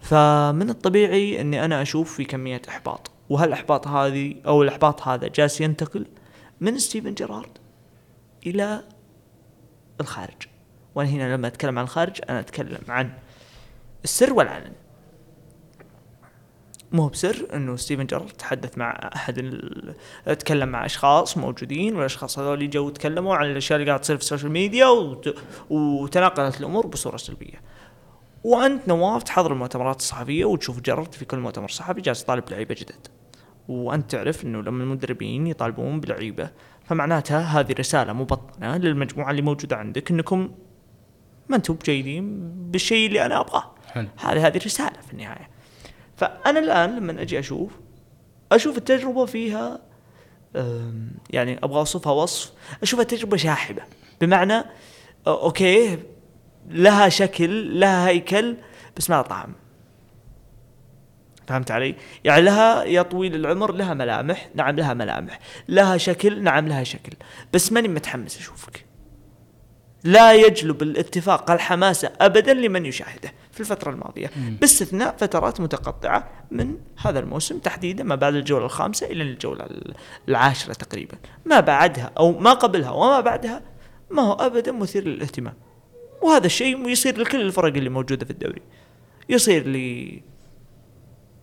فمن 0.00 0.70
الطبيعي 0.70 1.40
إني 1.40 1.64
أنا 1.64 1.82
أشوف 1.82 2.14
في 2.14 2.24
كمية 2.24 2.62
إحباط. 2.68 3.10
وهالاحباط 3.28 3.88
هذه 3.88 4.34
أو 4.46 4.62
الإحباط 4.62 5.02
هذا 5.02 5.28
جالس 5.28 5.60
ينتقل 5.60 6.06
من 6.60 6.78
ستيفن 6.78 7.14
جيرارد 7.14 7.58
إلى 8.46 8.84
الخارج. 10.00 10.57
وأنا 10.94 11.08
هنا 11.08 11.34
لما 11.34 11.46
أتكلم 11.46 11.78
عن 11.78 11.84
الخارج 11.84 12.20
أنا 12.30 12.40
أتكلم 12.40 12.80
عن 12.88 13.10
السر 14.04 14.32
والعلن 14.32 14.72
مو 16.92 17.08
بسر 17.08 17.46
إنه 17.54 17.76
ستيفن 17.76 18.06
جيرارد 18.06 18.28
تحدث 18.28 18.78
مع 18.78 19.10
أحد. 19.14 19.60
تكلم 20.26 20.68
مع 20.68 20.86
أشخاص 20.86 21.38
موجودين 21.38 21.96
والأشخاص 21.96 22.38
هذول 22.38 22.70
جو 22.70 22.88
تكلموا 22.88 23.36
عن 23.36 23.50
الأشياء 23.50 23.78
اللي 23.78 23.90
قاعدة 23.90 24.02
تصير 24.02 24.16
في 24.16 24.22
السوشيال 24.22 24.52
ميديا 24.52 24.86
وت... 24.86 25.34
وتناقلت 25.70 26.60
الأمور 26.60 26.86
بصورة 26.86 27.16
سلبية. 27.16 27.62
وأنت 28.44 28.88
نواف 28.88 29.22
تحضر 29.22 29.52
المؤتمرات 29.52 29.96
الصحفية 29.96 30.44
وتشوف 30.44 30.80
جيرارد 30.80 31.12
في 31.12 31.24
كل 31.24 31.38
مؤتمر 31.38 31.68
صحفي 31.68 32.00
جالس 32.00 32.22
يطالب 32.22 32.50
لعيبه 32.50 32.74
جدد. 32.74 33.06
وأنت 33.68 34.10
تعرف 34.10 34.44
إنه 34.44 34.62
لما 34.62 34.82
المدربين 34.82 35.46
يطالبون 35.46 36.00
بلعيبة 36.00 36.50
فمعناتها 36.84 37.40
هذه 37.40 37.74
رسالة 37.78 38.12
مبطنة 38.12 38.76
للمجموعة 38.76 39.30
اللي 39.30 39.42
موجودة 39.42 39.76
عندك 39.76 40.10
إنكم 40.10 40.50
ما 41.48 41.56
أنتم 41.56 41.74
بجيدين 41.74 42.52
بالشيء 42.70 43.06
اللي 43.06 43.26
أنا 43.26 43.40
ابغاه. 43.40 43.74
هذه 43.94 44.46
هذه 44.46 44.56
رساله 44.56 45.00
في 45.06 45.12
النهاية. 45.12 45.50
فأنا 46.16 46.58
الآن 46.58 46.96
لما 46.96 47.22
أجي 47.22 47.38
أشوف 47.38 47.72
أشوف 48.52 48.78
التجربة 48.78 49.26
فيها 49.26 49.80
يعني 51.30 51.58
أبغى 51.62 51.78
أوصفها 51.78 52.12
وصف 52.12 52.52
أشوفها 52.82 53.04
تجربة 53.04 53.36
شاحبة 53.36 53.82
بمعنى 54.20 54.64
أوكي 55.26 55.98
لها 56.68 57.08
شكل 57.08 57.80
لها 57.80 58.08
هيكل 58.08 58.56
بس 58.96 59.10
ما 59.10 59.14
لها 59.14 59.22
طعم 59.22 59.52
فهمت 61.46 61.70
علي؟ 61.70 61.94
يعني 62.24 62.42
لها 62.42 62.84
يا 62.84 63.02
طويل 63.02 63.34
العمر 63.34 63.72
لها 63.72 63.94
ملامح، 63.94 64.48
نعم 64.54 64.76
لها 64.76 64.94
ملامح، 64.94 65.38
لها 65.68 65.96
شكل، 65.96 66.42
نعم 66.42 66.68
لها 66.68 66.84
شكل، 66.84 67.12
بس 67.52 67.72
ماني 67.72 67.88
متحمس 67.88 68.36
أشوفك. 68.36 68.84
لا 70.08 70.32
يجلب 70.32 70.82
الاتفاق 70.82 71.50
الحماسة 71.50 72.12
أبدا 72.20 72.54
لمن 72.54 72.86
يشاهده 72.86 73.32
في 73.52 73.60
الفترة 73.60 73.90
الماضية. 73.90 74.30
باستثناء 74.60 75.16
فترات 75.18 75.60
متقطعة 75.60 76.30
من 76.50 76.76
هذا 76.98 77.18
الموسم 77.18 77.58
تحديدا 77.58 78.04
ما 78.04 78.14
بعد 78.14 78.34
الجولة 78.34 78.64
الخامسة 78.64 79.06
إلى 79.06 79.22
الجولة 79.22 79.68
العاشرة 80.28 80.72
تقريبا. 80.72 81.18
ما 81.46 81.60
بعدها 81.60 82.12
أو 82.18 82.38
ما 82.38 82.52
قبلها 82.52 82.90
وما 82.90 83.20
بعدها 83.20 83.62
ما 84.10 84.22
هو 84.22 84.32
أبدا 84.32 84.72
مثير 84.72 85.04
للاهتمام. 85.04 85.54
وهذا 86.22 86.46
الشيء 86.46 86.88
يصير 86.88 87.20
لكل 87.20 87.40
الفرق 87.40 87.76
اللي 87.76 87.90
موجودة 87.90 88.24
في 88.24 88.30
الدوري. 88.30 88.62
يصير 89.28 89.66
لي 89.66 90.22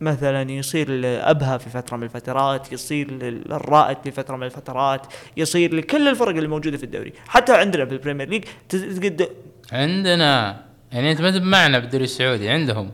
مثلا 0.01 0.51
يصير 0.51 0.89
لأبها 0.89 1.57
في 1.57 1.69
فترة 1.69 1.97
من 1.97 2.03
الفترات 2.03 2.71
يصير 2.71 3.11
للرائد 3.11 3.97
في 4.03 4.11
فترة 4.11 4.35
من 4.35 4.43
الفترات 4.43 5.07
يصير 5.37 5.75
لكل 5.75 6.07
الفرق 6.07 6.35
اللي 6.35 6.47
موجودة 6.47 6.77
في 6.77 6.83
الدوري. 6.83 7.13
حتى 7.27 7.53
عندنا 7.53 7.85
في 7.85 7.91
البريمير 7.91 8.29
ليج 8.29 8.43
تقد 8.69 9.29
عندنا 9.71 10.61
يعني 10.91 11.11
أنت 11.11 11.21
ما 11.21 11.29
انت 11.29 11.37
معنا 11.37 11.79
بالدوري 11.79 12.03
السعودي 12.03 12.49
عندهم. 12.49 12.91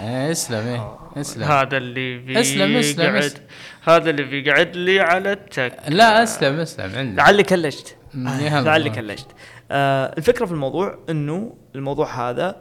إيه، 0.00 0.30
اسلم 0.30 0.66
إيه 0.66 0.98
اسلم. 1.16 1.44
هذا 1.44 1.76
اللي 1.76 2.18
بيقعد 2.18 2.44
اسلم، 2.44 2.76
اسلم، 2.76 3.14
اسلم. 3.14 3.42
هذا 3.84 4.10
اللي 4.10 4.22
بيقعد 4.22 4.76
لي 4.76 5.00
على 5.00 5.32
التك. 5.32 5.72
لا 5.88 6.22
اسلم 6.22 6.60
اسلم 6.60 6.98
عندنا. 6.98 7.16
لعلي 7.16 7.42
كلشت. 7.42 7.96
لعلي 8.14 8.90
كلشت. 8.90 9.26
آه 9.70 10.14
الفكرة 10.18 10.46
في 10.46 10.52
الموضوع 10.52 10.98
إنه 11.10 11.54
الموضوع 11.74 12.30
هذا 12.30 12.56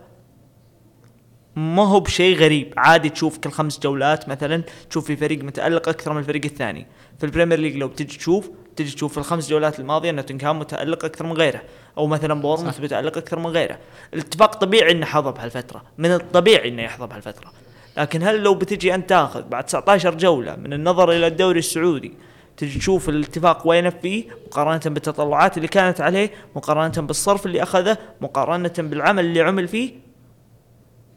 ما 1.60 1.88
هو 1.88 2.00
بشيء 2.00 2.38
غريب. 2.38 2.74
عادي 2.78 3.10
تشوف 3.10 3.38
كل 3.38 3.52
خمس 3.52 3.80
جولات 3.80 4.30
مثلا 4.30 4.64
تشوف 4.90 5.06
في 5.06 5.16
فريق 5.16 5.44
متألق 5.44 5.90
أكثر 5.90 6.14
من 6.14 6.20
الفريق 6.20 6.46
الثاني. 6.46 6.88
في 7.18 7.26
البريمير 7.26 7.60
ليج 7.60 7.76
لو 7.76 7.88
بتجي 7.88 8.18
تشوف 8.18 8.50
تجي 8.76 8.96
تشوف 8.96 9.12
في 9.12 9.18
الخمس 9.18 9.50
جولات 9.50 9.80
الماضية 9.80 10.12
نوتنغهام 10.12 10.60
متألق 10.60 11.06
أكثر 11.06 11.26
من 11.26 11.34
غيره. 11.34 11.62
أو 11.98 12.08
مثلا 12.08 12.42
بورنموث 12.42 12.80
متألق 12.80 13.18
أكثر 13.18 13.40
من 13.40 13.48
غيره. 13.48 13.78
الاتفاق 14.14 14.56
طبيعي 14.56 14.92
إنه 14.92 15.06
يحظى 15.06 15.32
بهالفترة. 15.32 15.84
من 15.98 16.12
الطبيعي 16.12 16.70
إنه 16.70 16.84
يحظى 16.84 17.08
بهالفترة. 17.08 17.52
لكن 17.98 18.24
هل 18.24 18.44
لو 18.44 18.56
بتجي 18.56 18.96
أنت 18.96 19.10
تاخذ 19.10 19.44
بعد 19.44 19.64
19 19.64 20.16
جولة 20.16 20.56
من 20.56 20.74
النظر 20.74 21.12
إلى 21.12 21.28
الدوري 21.28 21.60
السعودي 21.60 22.14
تجي 22.58 22.80
تشوف 22.80 23.10
الاتفاق 23.10 23.68
وين 23.68 23.90
فيه 23.90 24.24
مقارنة 24.48 24.82
بالتطلعات 24.86 25.58
اللي 25.58 25.68
كانت 25.68 26.02
عليه 26.02 26.32
مقارنة 26.56 27.08
بالصرف 27.08 27.46
اللي 27.46 27.64
أخذه 27.64 27.98
مقارنة 28.22 28.74
بالعمل 28.78 29.26
اللي 29.26 29.42
عمل 29.42 29.68
فيه 29.68 30.09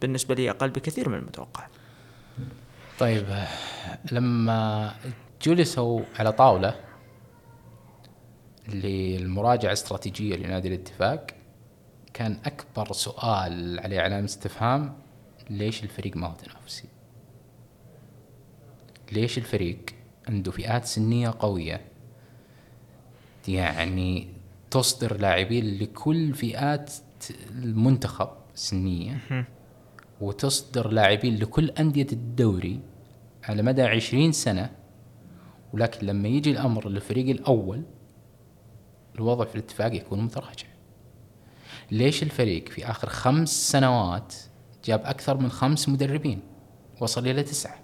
بالنسبة 0.02 0.34
لي 0.34 0.50
أقل 0.50 0.70
بكثير 0.70 1.08
من 1.08 1.18
المتوقع. 1.18 1.66
طيب 2.98 3.26
لما 4.12 4.94
جلسوا 5.42 6.00
على 6.18 6.32
طاولة 6.32 6.80
للمراجعة 8.68 9.68
الاستراتيجية 9.68 10.36
لنادي 10.36 10.68
الاتفاق 10.68 11.26
كان 12.14 12.38
أكبر 12.44 12.92
سؤال 12.92 13.80
عليه 13.80 14.00
علامه 14.00 14.24
استفهام 14.24 14.96
ليش 15.50 15.82
الفريق 15.82 16.16
ما 16.16 16.26
هو 16.26 16.34
تنافسي؟ 16.34 16.88
ليش 19.12 19.38
الفريق 19.38 19.80
عنده 20.28 20.50
فئات 20.50 20.84
سنية 20.84 21.34
قوية؟ 21.38 21.80
يعني 23.48 24.28
تصدر 24.70 25.16
لاعبين 25.20 25.78
لكل 25.78 26.34
فئات 26.34 26.92
المنتخب 27.50 28.28
السنيه 28.54 29.46
وتصدر 30.22 30.88
لاعبين 30.88 31.36
لكل 31.36 31.70
أندية 31.70 32.06
الدوري 32.12 32.80
على 33.44 33.62
مدى 33.62 33.82
عشرين 33.82 34.32
سنة. 34.32 34.70
ولكن 35.72 36.06
لما 36.06 36.28
يجي 36.28 36.50
الأمر 36.50 36.88
للفريق 36.88 37.28
الأول 37.28 37.82
الوضع 39.14 39.44
في 39.44 39.54
الاتفاق 39.54 39.94
يكون 39.94 40.20
متراجع. 40.20 40.66
ليش 41.90 42.22
الفريق 42.22 42.68
في 42.68 42.90
آخر 42.90 43.08
خمس 43.08 43.70
سنوات 43.70 44.34
جاب 44.84 45.00
أكثر 45.04 45.36
من 45.36 45.50
خمس 45.50 45.88
مدربين 45.88 46.40
وصل 47.00 47.26
إلى 47.26 47.42
تسعة؟ 47.42 47.78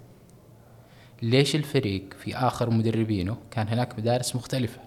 ليش 1.21 1.55
الفريق 1.55 2.13
في 2.13 2.35
آخر 2.35 2.69
مدربينه 2.69 3.37
كان 3.51 3.67
هناك 3.67 3.99
مدارس 3.99 4.35
مختلفة؟ 4.35 4.81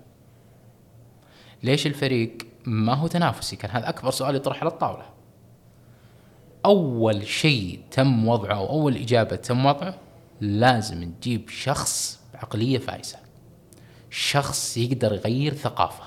ليش 1.62 1.86
الفريق 1.86 2.38
ما 2.66 2.94
هو 2.94 3.06
تنافسي؟ 3.06 3.56
كان 3.56 3.70
هذا 3.70 3.88
أكبر 3.88 4.10
سؤال 4.10 4.36
يطرح 4.36 4.60
على 4.60 4.70
الطاولة. 4.70 5.11
أول 6.66 7.26
شيء 7.26 7.80
تم 7.90 8.28
وضعه 8.28 8.54
أو 8.54 8.68
أول 8.68 8.96
إجابة 8.96 9.36
تم 9.36 9.66
وضعه 9.66 9.98
لازم 10.40 11.12
تجيب 11.12 11.48
شخص 11.48 12.20
بعقلية 12.34 12.78
فايزة 12.78 13.18
شخص 14.12 14.76
يقدر 14.76 15.12
يغير 15.12 15.54
ثقافة. 15.54 16.04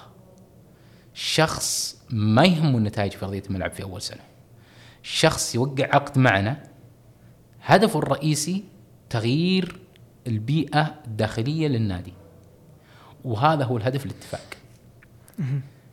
شخص 1.14 1.98
ما 2.10 2.46
يهمه 2.46 2.78
النتائج 2.78 3.12
في 3.12 3.26
أرضية 3.26 3.44
الملعب 3.50 3.72
في 3.72 3.84
أول 3.84 4.02
سنة. 4.02 4.22
شخص 5.04 5.56
يوقع 5.56 5.84
عقد 5.96 6.20
معنا. 6.20 6.64
هدفه 7.62 8.00
الرئيسي 8.00 8.64
تغيير 9.10 9.80
البيئة 10.28 10.96
الداخلية 11.08 11.68
للنادي. 11.68 12.14
وهذا 13.24 13.64
هو 13.64 13.78
الهدف 13.78 14.06
الاتفاق 14.06 14.58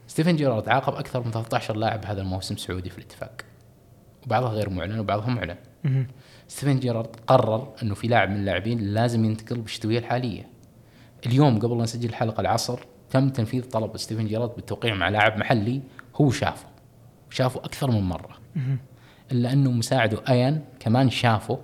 ستيفن 0.07 0.37
جيرارد 0.37 0.69
عاقب 0.69 0.95
أكثر 0.95 1.21
من 1.25 1.31
13 1.31 1.77
لاعب 1.77 2.05
هذا 2.05 2.21
الموسم 2.21 2.57
سعودي 2.57 2.91
في 2.91 2.99
الاتفاق. 2.99 3.45
وبعضها 4.27 4.51
غير 4.51 4.71
معلن 4.71 4.99
وبعضها 4.99 5.29
معلن. 5.29 5.57
ستيفن 6.49 6.79
جيرارد 6.79 7.17
قرر 7.27 7.69
إنه 7.83 7.95
في 7.95 8.09
لاعب 8.09 8.31
من 8.31 8.37
اللاعبين 8.37 8.79
لازم 8.79 9.25
ينتقل 9.25 9.61
بالشتوية 9.61 9.99
الحالية. 9.99 10.49
اليوم 11.27 11.59
قبل 11.59 11.77
لا 11.77 11.83
نسجل 11.83 12.09
الحلقة 12.09 12.41
العصر 12.41 12.79
تم 13.11 13.29
تنفيذ 13.29 13.63
طلب 13.63 13.97
ستيفن 13.97 14.27
جيرارد 14.27 14.51
بالتوقيع 14.57 14.95
مع 14.95 15.09
لاعب 15.09 15.39
محلي 15.39 15.83
هو 16.17 16.31
شافه 16.31 16.67
شافه 17.31 17.61
أكثر 17.61 17.91
من 17.91 18.01
مرة. 18.01 18.39
إلا 19.33 19.53
أنه 19.53 19.71
مساعده 19.71 20.19
إيان 20.29 20.65
كمان 20.81 21.11
شافه 21.11 21.59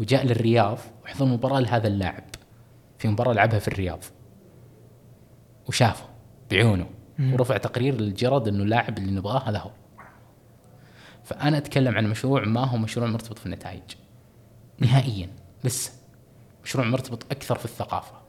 وجاء 0.00 0.26
للرياض 0.26 0.78
وحضر 1.04 1.26
مباراة 1.26 1.60
لهذا 1.60 1.88
اللاعب. 1.88 2.24
في 2.98 3.08
مباراة 3.08 3.32
لعبها 3.32 3.58
في 3.58 3.68
الرياض. 3.68 4.04
وشافه 5.68 6.04
بعيونه. 6.50 6.86
ورفع 7.32 7.56
تقرير 7.56 8.00
للجرد 8.00 8.48
إنه 8.48 8.62
اللاعب 8.62 8.98
اللي 8.98 9.12
نبغاه 9.12 9.50
هذا 9.50 9.58
هو. 9.58 9.70
فأنا 11.24 11.58
أتكلم 11.58 11.96
عن 11.96 12.06
مشروع 12.06 12.44
ما 12.44 12.64
هو 12.64 12.76
مشروع 12.76 13.06
مرتبط 13.06 13.38
في 13.38 13.46
النتائج 13.46 13.82
نهائيا 14.78 15.28
لسه 15.64 15.92
مشروع 16.64 16.86
مرتبط 16.86 17.26
أكثر 17.30 17.58
في 17.58 17.64
الثقافة 17.64 18.20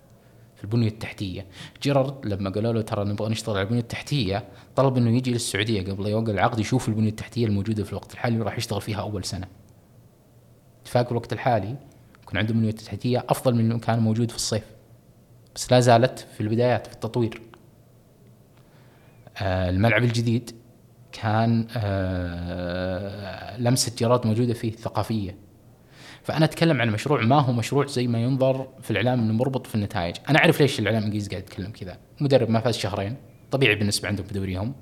في 0.56 0.64
البنية 0.64 0.88
التحتية. 0.88 1.46
جيرارد 1.82 2.26
لما 2.26 2.50
قالوا 2.50 2.74
له 2.74 2.82
ترى 2.82 3.06
نبغى 3.06 3.30
نشتغل 3.30 3.56
على 3.56 3.66
البنية 3.66 3.80
التحتية 3.80 4.44
طلب 4.76 4.98
إنه 4.98 5.18
يجي 5.18 5.32
للسعودية 5.32 5.92
قبل 5.92 6.08
يوقع 6.08 6.32
العقد 6.32 6.60
يشوف 6.60 6.90
البنية 6.90 7.10
التحتية 7.10 7.46
الموجودة 7.46 7.84
في 7.84 7.90
الوقت 7.90 8.14
الحالي 8.14 8.40
وراح 8.40 8.58
يشتغل 8.58 8.82
فيها 8.82 9.02
أول 9.02 9.26
سنة. 9.26 9.48
اتفاق 10.82 11.10
الوقت 11.10 11.34
الحالي 11.34 11.76
يكون 12.24 12.38
عنده 12.38 12.54
بنية 12.54 12.72
تحتية 12.72 13.26
أفضل 13.30 13.56
من 13.56 13.80
كان 13.80 14.00
موجود 14.00 14.30
في 14.30 14.36
الصيف 14.36 14.66
بس 15.56 15.72
لا 15.72 15.80
زالت 15.80 16.20
في 16.20 16.42
البدايات 16.42 16.88
في 16.88 16.94
التطوير. 16.94 17.42
آه 19.38 19.70
الملعب 19.70 20.04
الجديد 20.04 20.52
كان 21.12 21.68
آه 21.78 23.58
لمسة 23.58 23.92
جراد 23.98 24.28
موجودة 24.28 24.54
فيه 24.54 24.72
ثقافية. 24.72 25.36
فأنا 26.24 26.46
أتكلم 26.46 26.82
عن 26.82 26.90
مشروع 26.90 27.22
ما 27.22 27.40
هو 27.40 27.54
مشروع 27.54 27.86
زي 27.86 28.08
ما 28.08 28.20
ينظر 28.20 28.68
في 28.82 28.92
الإعلام 28.92 29.20
إنه 29.20 29.34
مربط 29.34 29.68
في 29.68 29.76
النتائج. 29.76 30.16
أنا 30.30 30.40
أعرف 30.40 30.62
ليش 30.62 30.80
الإعلام 30.80 31.00
الانجليزي 31.00 31.30
قاعد 31.30 31.44
يتكلم 31.44 31.72
كذا. 31.72 31.98
مدرب 32.22 32.50
ما 32.50 32.60
فاز 32.60 32.78
شهرين. 32.78 33.16
طبيعي 33.52 33.76
بالنسبة 33.76 34.08
عندهم 34.08 34.26
في 34.26 34.34
دوريهم. 34.34 34.74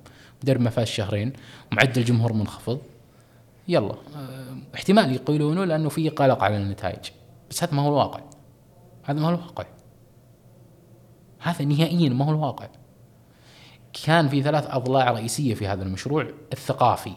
مدرب 0.44 0.62
ما 0.62 0.70
فاز 0.70 0.88
شهرين. 0.88 1.34
معدل 1.72 2.04
جمهور 2.04 2.34
منخفض. 2.34 2.80
يلا. 3.68 3.94
آه 4.16 4.58
احتمال 4.76 5.14
يقولونه 5.14 5.66
لأنه 5.66 5.90
في 5.90 6.10
قلق 6.10 6.44
على 6.44 6.58
النتائج. 6.58 7.12
بس 7.50 7.64
هذا 7.64 7.74
ما 7.74 7.82
هو 7.82 7.88
الواقع. 7.88 8.22
هذا 9.04 9.20
ما 9.20 9.26
هو 9.26 9.30
الواقع. 9.30 9.66
هذا 11.40 11.66
نهائيا 11.66 12.10
ما 12.10 12.26
هو 12.26 12.32
الواقع. 12.32 12.68
كان 14.06 14.28
في 14.28 14.44
ثلاث 14.44 14.66
أضلاع 14.68 15.12
رئيسية 15.12 15.54
في 15.54 15.68
هذا 15.68 15.84
المشروع. 15.84 16.28
الثقافي. 16.54 17.14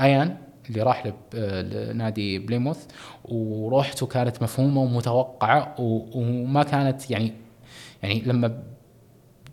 أيان 0.00 0.36
اللي 0.68 0.82
راح 0.82 1.12
لنادي 1.34 2.38
بليموث 2.38 2.86
وروحته 3.24 4.06
كانت 4.06 4.42
مفهومة 4.42 4.80
ومتوقعة 4.80 5.74
وما 5.78 6.62
كانت 6.62 7.10
يعني 7.10 7.32
يعني 8.02 8.22
لما 8.26 8.62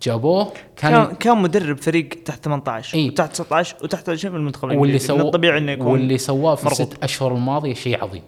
جابوه 0.03 0.51
كان 0.75 1.05
كان 1.15 1.37
مدرب 1.37 1.77
فريق 1.77 2.09
تحت 2.25 2.43
18 2.45 2.97
إيه؟ 2.97 3.07
وتحت 3.07 3.31
19 3.31 3.75
وتحت 3.83 4.09
20 4.09 4.31
في 4.31 4.37
المنتخب 4.37 4.71
واللي 4.71 4.99
سوى 4.99 5.21
الطبيعي 5.21 5.57
إنه 5.57 5.71
يكون 5.71 5.87
واللي 5.87 6.17
سواه 6.17 6.55
في 6.55 6.67
الست 6.67 7.03
أشهر 7.03 7.35
الماضية 7.35 7.73
شيء 7.73 8.03
عظيم. 8.03 8.23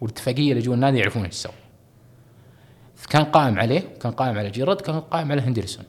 والاتفاقية 0.00 0.52
اللي 0.52 0.62
جوا 0.62 0.74
النادي 0.74 0.98
يعرفون 0.98 1.24
إيش 1.24 1.34
سووا 1.34 1.54
كان 3.10 3.24
قائم 3.24 3.58
عليه 3.58 3.82
كان 4.00 4.12
قائم 4.12 4.38
على 4.38 4.50
جيرد 4.50 4.80
كان 4.80 5.00
قائم 5.00 5.32
على 5.32 5.42
هندرسون. 5.42 5.84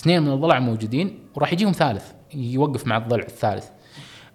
اثنين 0.00 0.22
من 0.22 0.32
الضلع 0.32 0.58
موجودين 0.58 1.18
وراح 1.34 1.52
يجيهم 1.52 1.72
ثالث 1.72 2.12
يوقف 2.34 2.86
مع 2.86 2.96
الضلع 2.96 3.24
الثالث. 3.24 3.64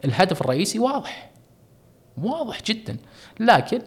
الهدف 0.05 0.41
الرئيسي 0.41 0.79
واضح 0.79 1.31
واضح 2.17 2.61
جدا. 2.63 2.97
لكن 3.39 3.81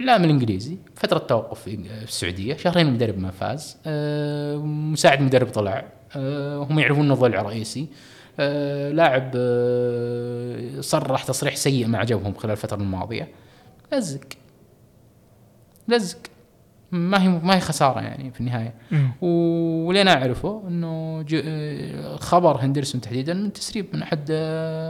الاعلام 0.00 0.24
الإنجليزي. 0.24 0.78
فترة 0.94 1.18
توقف 1.18 1.62
في 1.62 1.74
السعودية 2.02 2.56
شهرين 2.56 2.86
المدرب 2.86 3.18
ما 3.18 3.30
فاز. 3.30 3.76
أه 3.86 4.56
مساعد 4.56 5.20
مدرب 5.20 5.48
طلع. 5.48 5.84
أه 6.16 6.58
هم 6.70 6.78
يعرفون 6.78 7.04
إنه 7.04 7.14
ضلع 7.14 7.42
رئيسي. 7.42 7.86
أه 8.40 8.92
لاعب 8.92 9.32
أه 9.36 10.80
صرح 10.80 11.24
تصريح 11.24 11.56
سيء 11.56 11.86
ما 11.86 11.98
عجبهم 11.98 12.34
خلال 12.34 12.52
الفترة 12.52 12.76
الماضية. 12.76 13.28
لزق. 13.92 14.24
لزق. 15.88 16.18
ما 16.92 17.22
هي 17.22 17.28
ما 17.28 17.56
هي 17.56 17.60
خسارة 17.60 18.00
يعني 18.00 18.30
في 18.30 18.40
النهاية. 18.40 18.74
واللي 19.20 20.02
أنا 20.02 20.22
أعرفه 20.22 20.64
إنه 20.68 21.24
خبر 22.16 22.60
هندرسون 22.60 23.00
تحديدا 23.00 23.34
من 23.34 23.52
تسريب 23.52 23.86
من 23.92 24.02
أحد 24.02 24.30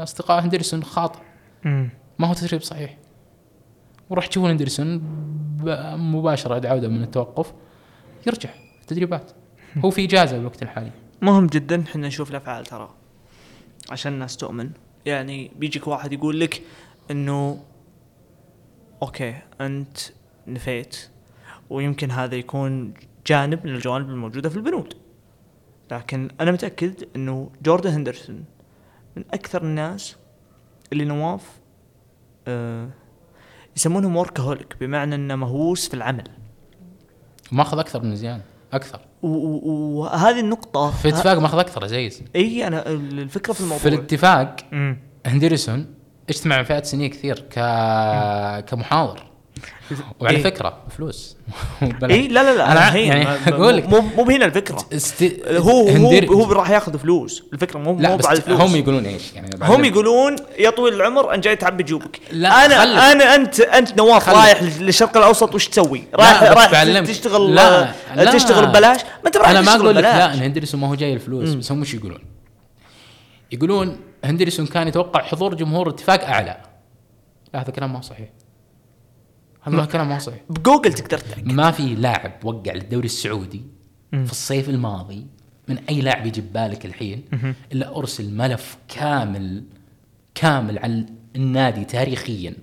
أصدقاء 0.03 0.45
هندرسون 0.45 0.85
خاطئ. 0.85 1.21
ما 2.19 2.27
هو 2.27 2.33
تسريب 2.33 2.63
صحيح. 2.63 2.97
وراح 4.11 4.27
تشوفون 4.27 4.51
هندرسون 4.51 5.03
مباشرة 5.97 6.49
بعد 6.49 6.67
عودة 6.67 6.89
من 6.89 7.03
التوقف 7.03 7.53
يرجع 8.27 8.51
التدريبات. 8.81 9.31
هو 9.85 9.91
في 9.91 10.05
إجازة 10.05 10.37
بالوقت 10.37 10.63
الحالي. 10.63 10.91
مهم 11.23 11.47
جدا 11.47 11.83
إحنا 11.83 12.07
نشوف 12.07 12.31
الأفعال 12.31 12.67
ترى 12.67 12.91
عشان 13.91 14.13
الناس 14.13 14.37
تؤمن. 14.37 14.71
يعني 15.07 15.51
بيجيك 15.57 15.89
واحد 15.89 16.13
يقول 16.13 16.41
لك 16.41 16.63
إنه 17.11 17.63
أوكي 19.03 19.35
أنت 19.61 19.99
نفيت. 20.47 21.09
ويمكن 21.71 22.11
هذا 22.11 22.35
يكون 22.35 22.95
جانب 23.27 23.67
من 23.67 23.75
الجوانب 23.75 24.11
الموجودة 24.11 24.49
في 24.49 24.57
البنود. 24.57 24.95
لكن 25.91 26.29
أنا 26.41 26.53
متأكد 26.53 27.09
أنه 27.17 27.51
جوردن 27.63 27.91
هندرسون 27.91 28.45
من 29.17 29.25
أكثر 29.33 29.63
الناس 29.63 30.17
اللي 30.93 31.05
نواف 31.05 31.61
آه 32.49 32.89
يسمونهم 33.77 34.17
وركهوليك 34.17 34.77
بمعنى 34.81 35.15
أنه 35.15 35.37
مهووس 35.37 35.89
في 35.89 35.95
العمل. 35.95 36.29
ماخذ 37.53 37.79
أكثر 37.79 38.03
من 38.03 38.17
زيان 38.17 38.41
أكثر. 38.73 39.01
وهذه 39.23 40.41
النقطة 40.41 40.91
في 40.91 41.09
الاتفاق 41.09 41.39
ماخذ 41.39 41.59
أكثر 41.59 41.87
زيز 41.87 42.23
إي 42.37 42.67
أنا 42.67 42.89
الفكرة 42.89 43.53
في 43.53 43.61
الموضوع. 43.61 43.79
في 43.79 43.89
الاتفاق 43.89 44.57
هندرسون 45.27 45.95
اجتمع 46.29 46.57
مع 46.57 46.63
فئات 46.63 46.87
سنية 46.87 47.11
كثير 47.11 47.41
ك... 47.51 47.55
كمحاضر. 48.65 49.31
وعلى 50.21 50.37
إيه؟ 50.37 50.43
فكرة 50.43 50.79
فلوس. 50.97 51.37
اي 52.03 52.29
لا 52.29 52.43
لا 52.43 52.57
لا 52.57 52.73
أنا 52.73 52.97
يعني 52.97 53.29
أقول 53.49 53.77
لك 53.77 53.89
مو 53.89 54.01
مو 54.01 54.31
هنا 54.31 54.45
الفكرة. 54.45 54.87
است... 54.93 55.25
هو 55.49 55.89
هو 55.89 56.43
هو 56.45 56.53
راح 56.53 56.71
ياخذ 56.71 56.99
فلوس. 56.99 57.43
الفكرة 57.53 57.79
مو 57.79 57.93
مو 57.93 58.17
بعد 58.17 58.37
الفلوس. 58.37 58.61
هم 58.61 58.77
يقولون 58.77 59.07
إيش؟ 59.07 59.33
يعني 59.33 59.51
هم 59.63 59.85
يقولون 59.85 60.37
يا 60.59 60.71
طويل 60.71 60.95
العمر 60.95 61.35
أنا 61.35 61.41
جاي 61.41 61.57
تعبي 61.57 61.83
جيوبك. 61.83 62.21
لا 62.33 62.67
أنا 62.67 62.81
خلق. 62.81 63.03
أنا 63.03 63.35
انت 63.35 63.61
أنت 63.61 63.97
نواف 63.97 64.29
رايح 64.29 64.63
للشرق 64.63 65.17
الأوسط 65.17 65.55
وش 65.55 65.69
تسوي؟ 65.69 66.05
رايح 66.15 66.43
رايح 66.43 67.05
تشتغل 67.05 67.55
لا, 67.55 67.95
لا. 68.17 68.33
تشتغل 68.33 68.67
ببلاش؟ 68.67 69.01
ما 69.03 69.27
أنت 69.27 69.37
رايح 69.37 69.51
أنا 69.51 69.61
ما 69.61 69.75
أقول 69.75 69.97
لك 69.97 70.03
لا 70.03 70.35
ان 70.35 70.39
هندرسون 70.39 70.81
ما 70.81 70.89
هو 70.89 70.95
جاي 70.95 71.13
الفلوس 71.13 71.49
بس 71.55 71.73
هم 71.73 71.81
وش 71.81 71.95
يقولون؟ 71.95 72.21
يقولون 73.53 74.01
هندرسون 74.25 74.67
كان 74.67 74.89
يتوقع 74.89 75.23
حضور 75.23 75.55
جمهور 75.55 75.89
اتفاق 75.89 76.25
أعلى. 76.25 76.57
لا 77.55 77.61
هذا 77.61 77.71
كلام 77.71 77.93
ما 77.93 78.01
صحيح. 78.01 78.29
هذا 79.75 79.85
كلام 79.85 80.09
ما 80.09 80.19
صحيح. 80.19 80.41
بجوجل 80.51 80.93
تقدر 80.93 81.19
تتاكد 81.19 81.53
ما 81.53 81.71
في 81.71 81.95
لاعب 81.95 82.33
وقع 82.45 82.73
للدوري 82.73 83.07
السعودي 83.07 83.63
م. 84.13 84.25
في 84.25 84.33
الصيف 84.33 84.69
الماضي 84.69 85.27
من 85.69 85.79
أي 85.89 86.01
لاعب 86.01 86.27
يجي 86.27 86.41
ببالك 86.41 86.87
الحين؟ 86.87 87.23
إلا 87.73 87.97
أرسل 87.97 88.35
ملف 88.35 88.79
كامل 88.89 89.65
كامل 90.35 90.79
عن 90.79 91.07
النادي 91.37 91.85
تاريخيا 91.85 92.55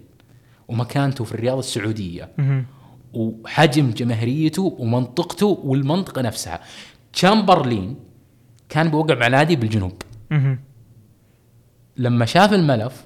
ومكانته 0.68 1.24
في 1.24 1.32
الرياضة 1.32 1.60
السعودية 1.60 2.32
وحجم 3.14 3.90
جماهيريته 3.92 4.76
ومنطقته 4.80 5.60
والمنطقة 5.64 6.22
نفسها. 6.22 6.60
تشامبرلين 7.14 7.96
كان 8.70 8.90
بيوقع 8.90 9.16
مع 9.16 9.28
نادي 9.28 9.56
بالجنوب. 9.56 10.02
لما 11.98 12.26
شاف 12.26 12.54
الملف 12.54 13.06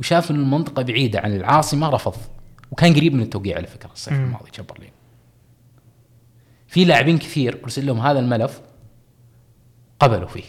وشاف 0.00 0.30
إن 0.30 0.36
المنطقة 0.36 0.82
بعيدة 0.82 1.20
عن 1.20 1.32
العاصمة 1.36 1.88
رفض. 1.88 2.16
وكان 2.70 2.94
قريب 2.94 3.14
من 3.14 3.22
التوقيع 3.22 3.56
على 3.56 3.66
فكرة 3.66 3.92
الصيف 3.92 4.14
مم. 4.14 4.24
الماضي 4.24 4.50
تشامبرلين 4.50 4.90
في 6.68 6.84
لاعبين 6.84 7.18
كثير 7.18 7.60
ارسل 7.64 7.86
لهم 7.86 8.00
هذا 8.00 8.18
الملف 8.18 8.60
قبلوا 10.00 10.28
فيه. 10.28 10.44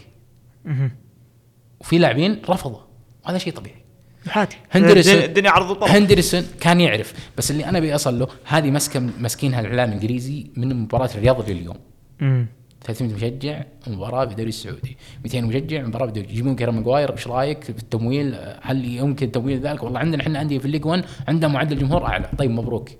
وفي 1.80 1.98
لاعبين 1.98 2.42
رفضوا. 2.48 2.80
وهذا 3.24 3.38
شيء 3.38 3.52
طبيعي. 3.52 3.84
عادي. 4.26 4.56
هندرسون 4.70 5.14
الدنيا- 5.14 5.50
عرض 5.50 5.70
وطلب. 5.70 5.90
هندرسون 5.90 6.42
كان 6.60 6.80
يعرف. 6.80 7.30
بس 7.38 7.50
اللي 7.50 7.64
أنا 7.64 7.78
أبي 7.78 7.94
أصل 7.94 8.18
له 8.18 8.28
هذه 8.44 8.70
مسكه 8.70 9.00
ماسكينها 9.00 9.60
الاعلام 9.60 9.88
الإنجليزي 9.88 10.50
من 10.56 10.74
مباراة 10.82 11.10
الرياض 11.14 11.50
لليوم. 11.50 11.76
مم. 12.20 12.46
300 12.84 13.14
مشجع 13.14 13.64
مباراة 13.86 14.24
في 14.24 14.30
الدوري 14.30 14.48
السعودي. 14.48 14.96
200 15.24 15.40
مشجع 15.40 15.82
مباراة 15.82 16.06
في 16.06 16.08
الدوري. 16.08 16.28
يجيبون 16.28 16.56
كيرون 16.56 16.76
ماجواير 16.76 17.12
إيش 17.12 17.28
رأيك 17.28 17.64
في 17.64 17.70
التمويل؟ 17.70 18.36
هل 18.62 18.84
يمكن 18.84 19.32
تمويل 19.32 19.60
ذلك؟ 19.60 19.82
والله 19.82 19.98
عندنا 19.98 20.22
إحنا 20.22 20.40
انديه 20.40 20.58
في 20.58 20.64
ال 20.64 20.67
League 20.67 20.86
1 20.86 21.04
عندها 21.28 21.48
معدل 21.48 21.78
جمهور 21.78 22.06
أعلى. 22.06 22.30
طيب 22.38 22.50
مبروك. 22.50 22.90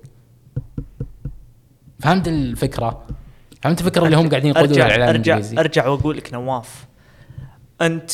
فهمت 1.99 2.27
الفكرة؟ 2.27 3.07
فهمت 3.61 3.79
الفكرة 3.81 4.05
اللي 4.05 4.17
هم 4.17 4.29
قاعدين 4.29 4.51
يقودون 4.51 4.69
ارجع 4.69 4.85
الإعلام 4.85 5.09
ارجع 5.15 5.33
الإنجليزي؟ 5.33 5.59
أرجع 5.59 5.87
وأقول 5.87 6.17
لك 6.17 6.33
نواف. 6.33 6.85
أنت 7.81 8.11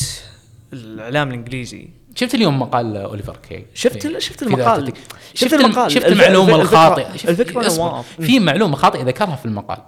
الإعلام 0.72 1.28
الإنجليزي 1.28 1.88
شفت 2.16 2.34
اليوم 2.34 2.58
مقال 2.58 2.96
أوليفر 2.96 3.36
كاي 3.48 3.66
شفت 3.74 4.06
ال- 4.06 4.22
شفت 4.22 4.42
المقال. 4.42 4.86
شفت 4.86 4.96
شفت 5.34 5.54
المقال. 5.54 5.90
شفت 5.90 6.04
المعلومه 6.06 6.54
الخاطئة 6.54 7.08
الفكرة 7.14 7.66
اصبر. 7.66 7.84
نواف. 7.84 8.06
في 8.20 8.40
معلومة 8.40 8.76
خاطئة 8.76 9.02
ذكرها 9.02 9.36
في 9.36 9.46
المقال. 9.46 9.78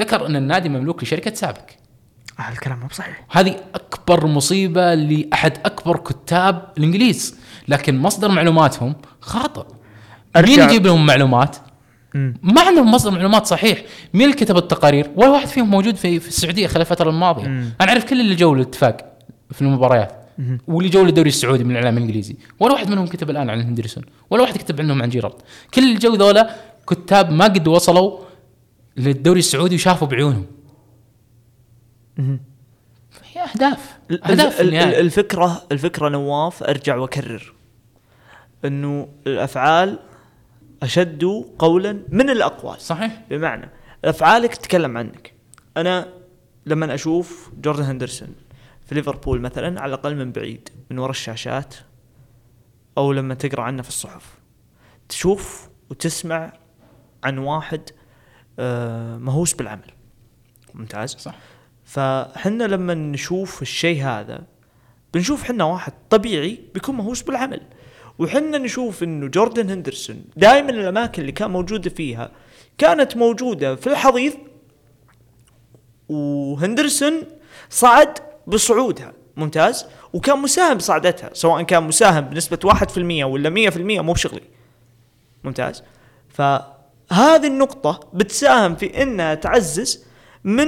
ذكر 0.00 0.26
أن 0.26 0.36
النادي 0.36 0.68
مملوك 0.68 1.02
لشركة 1.02 1.34
سابك 1.34 1.76
آه 2.40 2.52
الكلام 2.52 2.80
مو 2.80 2.86
بصحيح 2.86 3.24
هذه 3.30 3.56
أكبر 3.74 4.26
مصيبة 4.26 4.94
لأحد 4.94 5.52
أكبر 5.64 5.96
كتاب 5.96 6.72
الإنجليز 6.78 7.36
لكن 7.68 7.98
مصدر 7.98 8.28
معلوماتهم 8.28 8.94
خاطئ 9.20 9.62
أرجع- 10.38 10.48
مين 10.48 10.60
يجيب 10.60 10.86
لهم 10.86 11.06
معلومات 11.06 11.56
مم. 12.14 12.34
ما 12.42 12.60
عندهم 12.62 12.90
مصدر 12.94 13.10
معلومات 13.10 13.46
صحيح 13.46 13.82
مين 14.14 14.24
اللي 14.24 14.36
كتب 14.36 14.56
التقارير 14.56 15.10
ولا 15.16 15.28
واحد 15.28 15.46
فيهم 15.48 15.70
موجود 15.70 15.96
في, 15.96 16.20
في 16.20 16.28
السعودية 16.28 16.66
خلال 16.66 16.80
الفترة 16.80 17.10
الماضية 17.10 17.46
مم. 17.48 17.70
أنا 17.80 17.90
أعرف 17.90 18.04
كل 18.04 18.20
اللي 18.20 18.34
جو 18.34 18.54
الاتفاق 18.54 19.12
في 19.52 19.62
المباريات. 19.62 20.21
واللي 20.68 20.90
جو 20.90 21.04
للدوري 21.04 21.28
السعودي 21.28 21.64
من 21.64 21.70
الإعلام 21.70 21.96
الإنجليزي. 21.96 22.36
ولا 22.60 22.72
واحد 22.72 22.90
منهم 22.90 23.06
كتب 23.06 23.30
الآن 23.30 23.50
عن 23.50 23.60
هندرسون. 23.60 24.04
ولا 24.30 24.42
واحد 24.42 24.56
كتب 24.56 24.80
عنهم 24.80 25.02
عن 25.02 25.08
جيرارد. 25.08 25.34
كل 25.74 25.98
جو 25.98 26.14
ذولا 26.14 26.56
كتاب 26.88 27.30
ما 27.30 27.44
قد 27.44 27.68
وصلوا 27.68 28.18
للدوري 28.96 29.38
السعودي 29.38 29.74
وشافوا 29.74 30.08
بعيونهم. 30.08 30.46
هي 33.32 33.42
أهداف. 33.54 33.98
أهداف 34.10 34.60
النهاية. 34.60 35.00
الفكرة 35.00 35.62
الفكرة 35.72 36.08
نواف 36.08 36.62
أرجع 36.62 36.96
وأكرر. 36.96 37.54
إنه 38.64 39.08
الأفعال 39.26 39.98
أشد 40.82 41.24
قولا 41.58 42.02
من 42.08 42.30
الأقوال. 42.30 42.80
صحيح. 42.80 43.22
بمعنى 43.30 43.68
أفعالك 44.04 44.54
تتكلم 44.54 44.96
عنك. 44.98 45.32
أنا 45.76 46.08
لما 46.66 46.94
أشوف 46.94 47.50
جوردن 47.62 47.82
هندرسون 47.82 48.28
في 48.92 48.98
ليفربول 48.98 49.40
مثلا 49.40 49.80
على 49.80 49.94
الأقل 49.94 50.16
من 50.16 50.32
بعيد 50.32 50.68
من 50.90 50.98
وراء 50.98 51.10
الشاشات 51.10 51.74
أو 52.98 53.12
لما 53.12 53.34
تقرأ 53.34 53.62
عنه 53.62 53.82
في 53.82 53.88
الصحف. 53.88 54.38
تشوف 55.08 55.68
وتسمع 55.90 56.52
عن 57.24 57.38
واحد 57.38 57.80
آه، 58.58 59.18
مهووس 59.18 59.54
بالعمل. 59.54 59.90
ممتاز؟ 60.74 61.16
صح. 61.16 61.34
فحنا 61.84 62.64
لما 62.64 62.94
نشوف 62.94 63.62
الشيء 63.62 64.04
هذا 64.04 64.46
بنشوف 65.14 65.44
حنا 65.44 65.64
واحد 65.64 65.92
طبيعي 66.10 66.60
بيكون 66.74 66.94
مهووس 66.94 67.22
بالعمل. 67.22 67.60
وحنا 68.18 68.58
نشوف 68.58 69.02
إنه 69.02 69.26
جوردن 69.26 69.70
هندرسون 69.70 70.24
دائما 70.36 70.70
الأماكن 70.70 71.22
اللي 71.22 71.32
كان 71.32 71.50
موجودة 71.50 71.90
فيها 71.90 72.30
كانت 72.78 73.16
موجودة 73.16 73.76
في 73.76 73.86
الحضيض 73.86 74.34
وهندرسون 76.08 77.22
صعد 77.70 78.31
بصعودها. 78.46 79.12
ممتاز؟ 79.36 79.86
وكان 80.12 80.38
مساهم 80.38 80.76
بصعدتها 80.76 81.30
سواء 81.32 81.62
كان 81.62 81.82
مساهم 81.82 82.20
بنسبة 82.24 82.58
1% 82.64 83.24
ولا 83.24 83.50
100% 83.70 83.76
مو 84.00 84.12
بشغلي. 84.12 84.42
ممتاز؟ 85.44 85.82
فهذه 86.28 87.46
النقطة 87.46 88.00
بتساهم 88.14 88.74
في 88.76 89.02
إنها 89.02 89.34
تعزز 89.34 90.04
من 90.44 90.66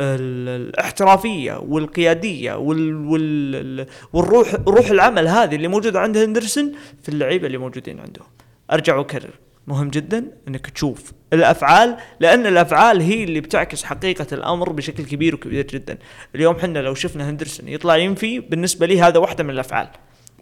ال- 0.00 0.68
الاحترافية 0.68 1.52
والقيادية 1.68 2.54
وال 2.54 3.06
وال 3.06 3.86
والروح 4.12 4.54
روح 4.68 4.86
العمل 4.90 5.28
هذه 5.28 5.54
اللي 5.56 5.68
موجودة 5.68 6.00
عند 6.00 6.16
هندرسون 6.16 6.72
في 7.02 7.08
اللعيبة 7.08 7.46
اللي 7.46 7.58
موجودين 7.58 8.00
عندهم. 8.00 8.26
أرجع 8.72 8.96
وأكرر. 8.96 9.30
مهم 9.66 9.88
جدا 9.88 10.24
إنك 10.48 10.70
تشوف 10.70 11.12
الأفعال 11.32 11.96
لأن 12.20 12.46
الأفعال 12.46 13.00
هي 13.00 13.24
اللي 13.24 13.40
بتعكس 13.40 13.84
حقيقة 13.84 14.26
الأمر 14.32 14.72
بشكل 14.72 15.04
كبير 15.04 15.34
وكبير 15.34 15.66
جدا. 15.66 15.98
اليوم 16.34 16.58
حنا 16.58 16.78
لو 16.78 16.94
شفنا 16.94 17.30
هندرسون 17.30 17.68
يطلع 17.68 17.96
ينفي 17.96 18.40
بالنسبة 18.40 18.86
لي 18.86 19.00
هذا 19.00 19.18
واحدة 19.18 19.44
من 19.44 19.50
الأفعال. 19.50 19.88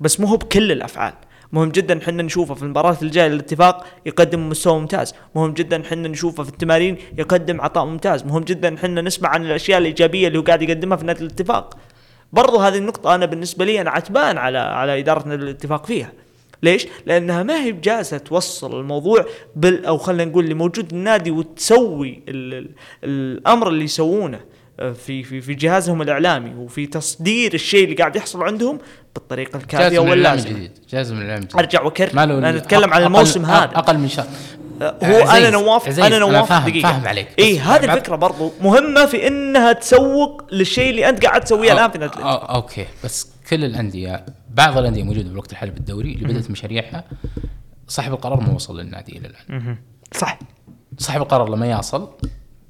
بس 0.01 0.21
مو 0.21 0.27
هو 0.27 0.37
بكل 0.37 0.73
الأفعال. 0.73 1.13
مهم 1.53 1.69
جدا 1.69 2.01
حنا 2.07 2.23
نشوفه 2.23 2.55
في 2.55 2.63
المباراة 2.63 2.97
الجاية 3.03 3.29
للاتفاق 3.29 3.87
يقدم 4.07 4.49
مستوى 4.49 4.81
ممتاز. 4.81 5.15
مهم 5.35 5.53
جدا 5.53 5.83
حنا 5.91 6.09
نشوفه 6.09 6.43
في 6.43 6.49
التمارين 6.49 6.97
يقدم 7.19 7.61
عطاء 7.61 7.85
ممتاز. 7.85 8.25
مهم 8.25 8.43
جدا 8.43 8.77
حنا 8.77 9.03
نسمع 9.03 9.29
عن 9.29 9.45
الأشياء 9.47 9.79
الإيجابية 9.79 10.29
اللي 10.29 10.39
هو 10.39 10.43
قاعد 10.43 10.63
يقدمها 10.63 10.97
في 10.97 11.05
نادي 11.07 11.21
الاتفاق. 11.21 11.79
برضو 12.33 12.59
هذه 12.59 12.79
النقطة 12.79 13.15
أنا 13.15 13.27
بالنسبة 13.27 13.65
لي 13.65 13.81
أنا 13.81 13.91
عتبان 13.91 14.39
على 14.39 14.59
على 14.59 15.01
إدارة 15.01 15.29
نادي 15.29 15.43
الاتفاق 15.43 15.87
فيها. 15.87 16.13
ليش؟ 16.63 16.87
لأنها 17.07 17.43
ما 17.43 17.65
هي 17.65 17.73
بجالسة 17.73 18.19
توصل 18.19 18.81
الموضوع 18.81 19.25
بال 19.57 19.87
أو 19.87 19.99
خلينا 19.99 20.25
نقول 20.31 20.45
اللي 20.45 20.55
موجود 20.55 20.93
النادي 20.93 21.31
وتسوي 21.31 22.23
ال 22.29 22.55
ال 22.55 22.69
الأمر 23.05 23.69
اللي 23.69 23.85
يسوونه 23.85 24.41
آه، 24.81 24.93
في 24.93 25.23
في 25.23 25.41
في 25.41 25.55
جهازهم 25.55 26.03
الإعلامي 26.03 26.55
وفي 26.55 26.87
تصدير 26.87 27.55
الشيء 27.55 27.85
اللي 27.85 27.95
قاعد 27.97 28.17
يحصل 28.17 28.43
عندهم 28.43 28.79
بالطريقة 29.15 29.57
الكافية 29.57 29.99
واللازمة 29.99 30.51
الجديد 30.51 30.71
جاز 30.91 31.13
من 31.13 31.19
الإعلام 31.19 31.43
الجديد 31.43 31.59
أرجع 31.59 31.83
وأكرر 31.83 32.11
أنا 32.23 32.57
أتكلم 32.57 32.93
عن 32.95 33.03
الموسم 33.03 33.43
أقل- 33.45 33.49
هذا 33.49 33.65
أقل 33.75 33.99
من 33.99 34.09
شهر 34.09 34.27
آه، 34.83 34.97
هو 35.03 35.29
عزيز- 35.29 35.45
أنا 35.45 35.51
نواف 35.51 35.87
عزيز، 35.89 35.99
أنا 36.05 36.17
أنا 36.17 36.27
نواف 36.27 36.49
فاهم- 36.49 36.69
دقيقة 36.69 36.89
فاهم 36.93 37.09
عليك. 37.09 37.29
اي 37.39 37.59
هذه 37.59 37.85
الفكرة 37.85 38.17
برضو 38.17 38.53
مهمة 38.63 39.07
في 39.07 39.27
إنها 39.27 39.73
تسوق 39.73 40.43
للشيء 40.53 40.91
اللي 40.91 41.09
أنت 41.09 41.27
قاعد 41.27 41.41
تسويه 41.41 41.73
الآن 41.73 41.91
في 41.91 41.99
نادي. 41.99 42.19
أو 42.19 42.29
أوكي 42.37 42.87
بس 43.05 43.29
كل 43.51 43.65
الأندية 43.65 44.27
بعض 44.51 44.79
الأندية 44.79 45.03
موجودة 45.03 45.29
بالوقت 45.29 45.53
الحالي 45.53 45.73
بالدوري 45.73 46.13
اللي 46.13 46.29
بدأت 46.29 46.51
مشاريعها 46.51 47.05
صاحب 47.89 48.13
القرار 48.13 48.41
ما 48.41 48.55
وصل 48.55 48.81
للنادي 48.81 49.19
إلى 49.19 49.29
الآن. 49.29 49.77
صح. 50.15 50.39
صاحب 50.99 51.23
القرار 51.23 51.49
لما 51.49 51.71
يصل 51.71 52.11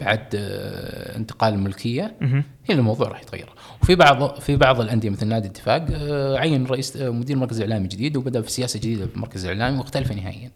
بعد 0.00 0.26
آه، 0.34 1.16
انتقال 1.16 1.54
الملكية. 1.54 2.16
هنا 2.20 2.44
الموضوع 2.68 3.08
راح 3.08 3.22
يتغير. 3.22 3.48
وفي 3.82 3.94
بعض 3.94 4.40
في 4.40 4.56
بعض 4.56 4.80
الأندية 4.80 5.10
مثل 5.10 5.26
نادي 5.26 5.46
الاتفاق 5.46 5.86
آه، 5.90 6.36
عين 6.36 6.66
رئيس 6.66 6.96
آه، 6.96 7.10
مدير 7.10 7.36
مركز 7.36 7.60
إعلامي 7.60 7.88
جديد 7.88 8.16
وبدأ 8.16 8.42
في 8.42 8.50
سياسة 8.50 8.78
جديدة 8.78 9.06
في 9.06 9.14
المركز 9.14 9.44
الاعلامي 9.44 9.78
مختلفه 9.78 10.14
نهائيا. 10.14 10.50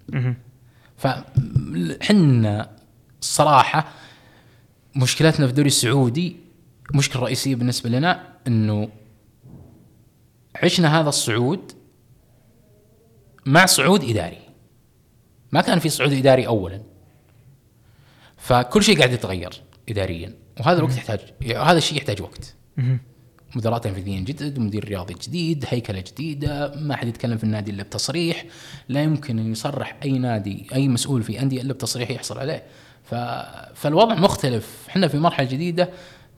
فحنا 0.97 2.71
الصراحه 3.23 3.89
مشكلتنا 4.97 5.47
في 5.47 5.51
الدوري 5.51 5.67
السعودي 5.67 6.37
مشكلة 6.95 7.23
رئيسية 7.23 7.55
بالنسبة 7.55 7.91
لنا 7.91 8.23
إنه 8.47 8.89
عشنا 10.63 11.01
هذا 11.01 11.09
الصعود 11.09 11.73
مع 13.47 13.67
صعود 13.67 14.05
إداري. 14.05 14.39
ما 15.53 15.61
كان 15.61 15.79
في 15.79 15.89
صعود 15.89 16.13
إداري 16.13 16.47
اولا. 16.47 16.83
فكل 18.37 18.83
شيء 18.83 18.99
قاعد 18.99 19.13
يتغير 19.13 19.63
اداريا 19.89 20.35
وهذا 20.61 20.79
الوقت 20.79 20.97
يحتاج 20.97 21.21
هذا 21.57 21.79
الشيء 21.79 21.99
يحتاج 21.99 22.23
وقت. 22.23 22.55
مدراء 23.57 23.79
تنفيذيين 23.79 24.25
جدد 24.25 24.59
مدير 24.59 24.85
رياضي 24.85 25.15
جديد 25.15 25.65
هيكلة 25.69 26.01
جديدة 26.01 26.75
ما 26.77 26.97
حد 26.97 27.09
يتكلم 27.09 27.39
في 27.39 27.45
النادي 27.45 27.71
إلا 27.71 27.83
بتصريح. 27.83 28.45
لا 28.89 29.03
يمكن 29.03 29.39
أن 29.39 29.53
يصرح 29.53 29.97
أي 30.03 30.19
نادي 30.19 30.67
أي 30.75 30.89
مسؤول 30.89 31.23
في 31.23 31.41
أندية 31.41 31.63
إلا 31.63 31.73
بتصريح 31.73 32.11
يحصل 32.11 32.39
عليه. 32.39 32.63
ف... 33.05 33.15
فالوضع 33.75 34.15
مختلف. 34.15 34.87
إحنا 34.89 35.09
في 35.09 35.19
مرحلة 35.19 35.49
جديدة 35.49 35.91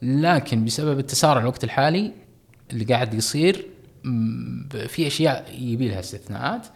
لكن 0.03 0.65
بسبب 0.65 0.99
التسارع 0.99 1.41
الوقت 1.41 1.65
الحالي 1.65 2.13
اللي 2.71 2.85
قاعد 2.85 3.15
يصير 3.15 3.67
في 4.89 5.07
أشياء 5.07 5.55
يبي 5.59 5.89
لها 5.89 6.01
استثناءات. 6.01 6.67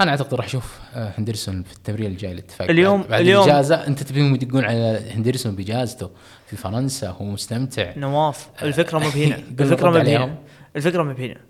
أنا 0.00 0.10
أعتقد 0.10 0.34
راح 0.34 0.44
أشوف 0.44 0.78
آه، 0.94 1.12
هندرسون 1.18 1.62
في 1.62 1.72
التمرين 1.72 2.10
الجاي 2.10 2.32
الاتفاق 2.32 2.70
اليوم- 2.70 3.02
بعد, 3.02 3.20
اليوم- 3.20 3.44
الإجازة 3.44 3.86
أنت 3.86 4.02
تبيهم 4.02 4.34
يدقون 4.34 4.64
على 4.64 5.10
هندرسون 5.10 5.54
باجازته 5.56 6.10
في 6.46 6.56
فرنسا 6.56 7.08
هو 7.10 7.24
مستمتع. 7.24 7.92
نواف 7.96 8.48
الفكرة 8.62 8.98
مو 8.98 9.10
بهنا. 9.10 9.36
قبل 9.36 9.64
الفكرة 9.64 9.90
مو 9.90 9.98
بهنا. 9.98 10.38
الفكرة 10.76 11.02
مو 11.02 11.12
بهنا. 11.14 11.40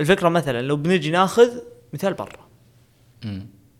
الفكرة 0.00 0.28
مثلا 0.28 0.62
لو 0.62 0.76
بنجي 0.76 1.10
ناخذ 1.10 1.50
مثال 1.92 2.14
برا. 2.14 2.46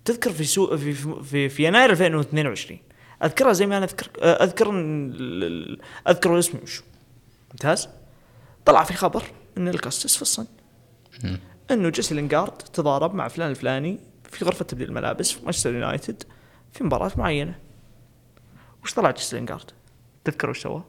تذكر 0.05 0.31
في 0.33 0.45
سوق 0.45 0.75
في 0.75 0.93
في, 1.23 1.49
في 1.49 1.65
يناير 1.67 1.91
2022 1.91 2.79
اذكرها 3.25 3.53
زي 3.53 3.67
ما 3.67 3.77
أنا 3.77 3.85
أذكر 3.85 4.09
أذكر 4.23 4.71
ال- 4.71 5.45
ال- 5.45 5.79
أذكر 6.09 6.39
اسمه 6.39 6.61
وشو. 6.63 6.83
ممتاز؟ 7.51 7.89
طلع 8.65 8.85
في 8.85 8.95
خبر 8.95 9.23
إن 9.57 9.69
الكاستس 9.69 10.17
في 10.17 10.23
The 10.23 10.35
Sun 10.35 10.47
مم. 11.25 11.41
إنه 11.71 11.89
جيسي 11.89 12.15
لينجارد 12.15 12.53
تضارب 12.57 13.15
مع 13.15 13.29
فلان 13.29 13.51
الفلاني 13.51 14.01
في 14.31 14.45
غرفة 14.45 14.65
تبديل 14.65 14.89
الملابس 14.89 15.31
في 15.31 15.45
مانشستر 15.45 15.75
يونايتد 15.75 16.23
في 16.73 16.85
مباراة 16.85 17.13
معينة. 17.17 17.59
وش 18.83 18.95
طلع 18.95 19.11
جيسي 19.11 19.37
لينجارد 19.37 19.71
تذكر 20.25 20.51
وش 20.51 20.63
سوى؟ 20.63 20.85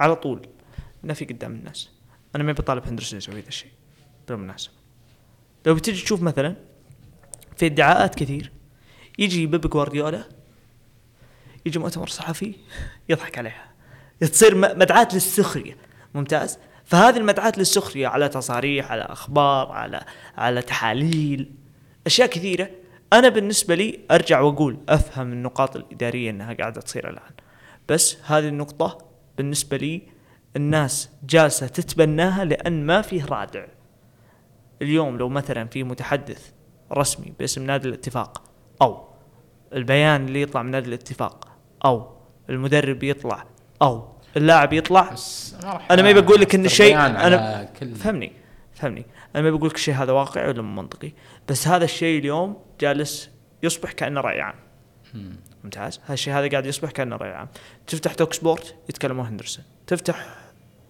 على 0.00 0.16
طول. 0.16 0.48
نفي 1.04 1.24
قدام 1.24 1.52
الناس. 1.52 1.90
أنا 2.36 2.44
ما 2.44 2.52
بطالب 2.52 2.86
هندرسون 2.86 3.18
يسوي 3.18 3.40
ذا 3.40 3.48
الشيء. 3.48 3.70
بالمناسبة. 4.28 4.72
لو 5.66 5.74
بتجي 5.74 6.02
تشوف 6.02 6.22
مثلا 6.22 6.56
في 7.56 7.66
ادعاءات 7.66 8.14
كثير 8.14 8.52
يجي 9.18 9.46
بيب 9.46 9.60
جوارديولا 9.60 10.28
يجي 11.66 11.78
مؤتمر 11.78 12.08
صحفي 12.08 12.54
يضحك 13.08 13.38
عليها. 13.38 13.73
تصير 14.20 14.54
مدعاة 14.54 15.08
للسخرية. 15.12 15.76
ممتاز؟ 16.14 16.58
فهذه 16.84 17.16
المدعاة 17.16 17.52
للسخرية 17.56 18.08
على 18.08 18.28
تصاريح 18.28 18.92
على 18.92 19.02
أخبار 19.02 19.72
على 19.72 20.04
على 20.36 20.62
تحاليل 20.62 21.52
أشياء 22.06 22.28
كثيرة. 22.28 22.70
أنا 23.12 23.28
بالنسبة 23.28 23.74
لي 23.74 24.00
أرجع 24.10 24.40
وأقول 24.40 24.78
أفهم 24.88 25.32
النقاط 25.32 25.76
الإدارية 25.76 26.30
أنها 26.30 26.52
قاعدة 26.52 26.80
تصير 26.80 27.10
الآن. 27.10 27.32
بس 27.88 28.16
هذه 28.26 28.48
النقطة 28.48 28.98
بالنسبة 29.38 29.76
لي 29.76 30.02
الناس 30.56 31.10
جالسة 31.24 31.66
تتبناها 31.66 32.44
لأن 32.44 32.86
ما 32.86 33.02
فيه 33.02 33.24
رادع. 33.24 33.66
اليوم 34.82 35.16
لو 35.18 35.28
مثلا 35.28 35.66
في 35.66 35.84
متحدث 35.84 36.52
رسمي 36.92 37.32
باسم 37.38 37.66
نادي 37.66 37.88
الاتفاق 37.88 38.42
أو 38.82 39.08
البيان 39.72 40.26
اللي 40.26 40.42
يطلع 40.42 40.62
من 40.62 40.70
نادي 40.70 40.88
الاتفاق 40.88 41.48
أو 41.84 42.16
المدرب 42.50 43.02
يطلع 43.02 43.46
أو 43.82 44.08
اللاعب 44.36 44.72
يطلع. 44.72 45.12
بس 45.12 45.54
أنا 45.90 46.02
ما 46.02 46.12
بقول 46.12 46.40
لك 46.40 46.56
بيان 46.56 47.14
أنا- 47.14 47.18
على 47.18 47.68
كل 47.80 47.94
فهمني 47.94 48.32
فهمني. 48.74 49.06
أنا 49.36 49.42
ما 49.42 49.50
بقول 49.50 49.68
لك 49.68 49.74
الشيء 49.74 49.94
هذا 49.94 50.12
واقعي 50.12 50.48
ولا 50.48 50.62
منطقي. 50.62 51.12
بس 51.48 51.68
هذا 51.68 51.84
الشيء 51.84 52.18
اليوم 52.18 52.56
جالس 52.80 53.30
يصبح 53.62 53.92
كأنه 53.92 54.20
رأي 54.20 54.40
عام. 54.40 54.54
مم. 55.14 55.36
ممتاز. 55.64 56.00
هذا 56.04 56.14
الشيء 56.14 56.34
هذا 56.34 56.48
قاعد 56.48 56.66
يصبح 56.66 56.90
كأنه 56.90 57.16
رأي 57.16 57.30
عام. 57.30 57.48
تفتح 57.86 58.14
توك 58.14 58.32
سبورت 58.32 58.74
يتكلمون 58.88 59.26
هندرسون. 59.26 59.64
تفتح 59.86 60.26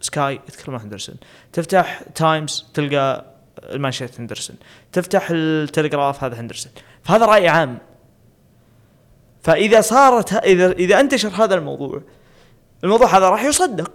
سكاي 0.01 0.35
يتكلمون 0.35 0.81
هندرسون. 0.81 1.17
تفتح 1.53 2.03
تايمز 2.15 2.67
تلقى 2.75 3.25
المانشيت 3.63 4.21
هندرسون. 4.21 4.57
تفتح 4.93 5.29
التلغراف 5.31 6.25
هذا 6.25 6.41
هندرسون. 6.41 6.73
فهذا 7.03 7.27
رأي 7.27 7.49
عام. 7.49 7.79
فإذا 9.43 9.81
صارت 9.81 10.33
اذا 10.33 10.73
إذا 10.73 11.01
أنتشر 11.01 11.29
هذا 11.29 11.55
الموضوع 11.55 12.03
الموضوع 12.85 13.17
هذا 13.17 13.29
راح 13.29 13.45
يصدق. 13.45 13.93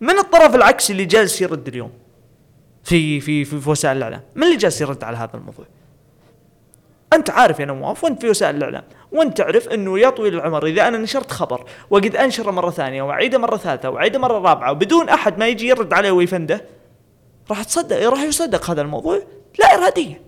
من 0.00 0.18
الطرف 0.18 0.54
العكسي 0.54 0.92
اللي 0.92 1.04
جالس 1.04 1.42
يرد 1.42 1.68
اليوم 1.68 1.90
في 2.84 3.20
في 3.20 3.44
في, 3.44 3.60
في 3.60 3.70
وسائل 3.70 3.96
الإعلام؟ 3.96 4.20
من 4.34 4.42
اللي 4.42 4.56
جالس 4.56 4.80
يرد 4.80 5.04
على 5.04 5.16
هذا 5.16 5.30
الموضوع؟ 5.34 5.64
أنت 7.12 7.30
عارف 7.30 7.60
يا 7.60 7.64
نواف 7.64 8.04
وأنت 8.04 8.20
في 8.20 8.30
وسائل 8.30 8.56
الإعلام 8.56 8.84
وأنت 9.12 9.38
تعرف 9.38 9.68
إنه 9.68 9.98
يا 9.98 10.10
طويل 10.10 10.34
العمر 10.34 10.66
إذا 10.66 10.88
أنا 10.88 10.98
نشرت 10.98 11.30
خبر 11.30 11.64
وقد 11.90 12.16
انشره 12.16 12.50
مرة 12.50 12.70
ثانية 12.70 13.02
وأعيده 13.02 13.38
مرة 13.38 13.56
ثالثة 13.56 13.90
وأعيده 13.90 14.18
مرة 14.18 14.38
رابعة 14.38 14.72
وبدون 14.72 15.08
أحد 15.08 15.38
ما 15.38 15.48
يجي 15.48 15.68
يرد 15.68 15.92
عليه 15.92 16.10
ويفنده 16.10 16.64
راح 17.50 17.62
تصدق 17.62 18.08
راح 18.08 18.22
يصدق 18.22 18.70
هذا 18.70 18.82
الموضوع 18.82 19.22
لا 19.58 19.74
اراديا. 19.74 20.20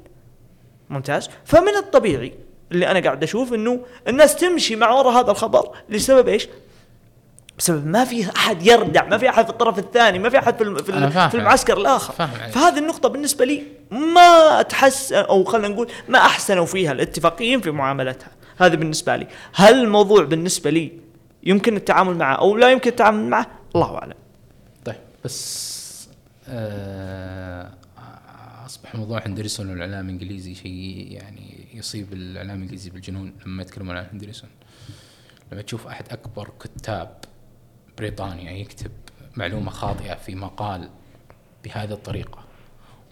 ممتاز؟ 0.90 1.30
فمن 1.44 1.76
الطبيعي 1.76 2.34
اللي 2.72 2.90
أنا 2.90 3.00
قاعد 3.00 3.22
أشوف 3.22 3.54
إنه 3.54 3.80
الناس 4.08 4.36
تمشي 4.36 4.76
مع 4.76 4.90
وراء 4.90 5.12
هذا 5.12 5.30
الخبر 5.30 5.76
لسبب 5.88 6.28
إيش؟ 6.28 6.48
بسبب 7.60 7.86
ما 7.86 8.04
في 8.04 8.30
أحد 8.36 8.66
يردع 8.66 9.06
ما 9.06 9.18
في 9.18 9.28
أحد 9.28 9.44
في 9.44 9.50
الطرف 9.50 9.78
الثاني 9.78 10.18
ما 10.18 10.28
في 10.28 10.38
أحد 10.38 10.56
في. 10.56 10.84
في. 10.84 11.28
في 11.30 11.34
المعسكر 11.34 11.76
الآخر 11.76 12.12
فاهم 12.12 12.40
عليك. 12.40 12.54
فهذه 12.54 12.78
النقطة 12.78 13.08
بالنسبة 13.08 13.44
لي 13.44 13.62
ما 13.90 14.62
تحس 14.62 15.12
أو 15.12 15.44
خلينا 15.44 15.68
نقول 15.68 15.88
ما 16.08 16.18
أحسنوا 16.18 16.66
فيها 16.66 16.92
الاتفاقيين 16.92 17.60
في 17.60 17.70
معاملتها 17.70 18.28
هذا 18.58 18.74
بالنسبة 18.74 19.16
لي 19.16 19.26
هل 19.54 19.84
الموضوع 19.84 20.24
بالنسبة 20.24 20.70
لي 20.70 20.92
يمكن 21.42 21.76
التعامل 21.76 22.16
معه 22.16 22.34
أو 22.34 22.56
لا 22.56 22.70
يمكن 22.70 22.90
التعامل 22.90 23.28
معه 23.30 23.46
الله 23.74 23.98
أعلم 23.98 24.14
طيب 24.84 24.96
بس 25.24 26.08
آه 26.48 27.70
أصبح 28.66 28.94
موضوع 28.94 29.26
هندرسون 29.26 29.70
والإعلام 29.70 30.04
الإنجليزي 30.04 30.54
شيء 30.54 31.06
يعني 31.10 31.68
يصيب 31.74 32.12
الإعلام 32.12 32.56
الإنجليزي 32.56 32.90
بالجنون 32.90 33.32
لما 33.46 33.62
يتكلمون 33.62 33.96
عن 33.96 34.06
هندرسون 34.12 34.50
لما 35.52 35.62
تشوف 35.62 35.86
أحد 35.86 36.04
أكبر 36.10 36.50
كتاب 36.60 37.29
بريطانيا 38.00 38.52
يكتب 38.52 38.90
معلومة 39.36 39.70
خاطئة 39.70 40.14
في 40.14 40.34
مقال 40.34 40.88
بهذه 41.64 41.92
الطريقة 41.92 42.44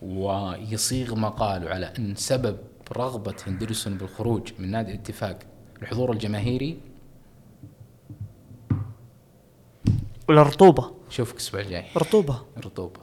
ويصيغ 0.02 1.14
مقاله 1.14 1.70
على 1.70 1.92
أن 1.98 2.14
سبب 2.14 2.58
رغبة 2.92 3.34
هندرسون 3.46 3.98
بالخروج 3.98 4.52
من 4.58 4.70
نادي 4.70 4.92
الاتفاق 4.92 5.38
الحضور 5.82 6.12
الجماهيري. 6.12 6.80
ولا 10.28 10.42
رطوبه 10.42 10.90
شوفك 11.10 11.32
الأسبوع 11.34 11.60
الجاي. 11.60 11.84
رطوبة. 11.96 12.42
رطوبة. 12.58 13.00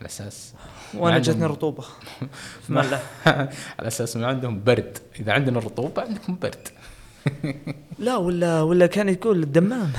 على 0.00 0.06
أساس 0.06 0.54
وأنا 0.94 1.14
ما 1.16 1.22
جتني 1.22 1.46
مله 2.68 3.02
على 3.78 3.88
أساس 3.88 4.16
ما 4.16 4.26
عندهم 4.26 4.64
برد. 4.64 4.98
إذا 5.20 5.32
عندنا 5.32 5.58
رطوبة 5.58 6.02
عندكم 6.02 6.38
برد. 6.42 6.68
لا 7.98 8.16
ولا 8.16 8.62
ولا 8.62 8.86
كان 8.86 9.08
يقول 9.08 9.42
الدمام. 9.42 9.92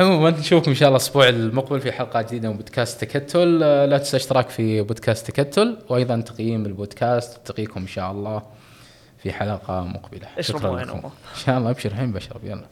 عموما 0.00 0.30
نشوفكم 0.30 0.70
إن 0.70 0.76
شاء 0.76 0.88
الله 0.88 0.96
الأسبوع 0.96 1.28
المقبل 1.28 1.80
في 1.80 1.92
حلقة 1.92 2.22
جديدة 2.22 2.50
من 2.50 2.56
بودكاست 2.56 3.00
تكتل. 3.04 3.60
آه، 3.62 3.86
لا 3.86 3.98
تنسى 3.98 4.16
اشتراك 4.16 4.48
في 4.48 4.82
بودكاست 4.82 5.30
تكتل 5.30 5.78
وأيضا 5.88 6.20
تقييم 6.20 6.66
البودكاست 6.66 7.40
تقيكم 7.44 7.80
إن 7.80 7.86
شاء 7.86 8.12
الله 8.12 8.42
في 9.22 9.32
حلقة 9.32 9.80
مقبلة. 9.80 10.28
شكرا 10.40 10.80
لكم. 10.80 10.98
إن 10.98 11.10
شاء 11.44 11.58
الله 11.58 11.70
ابشر 11.70 11.90
الحين 11.90 12.12
بشرب 12.12 12.44
يلا. 12.44 12.64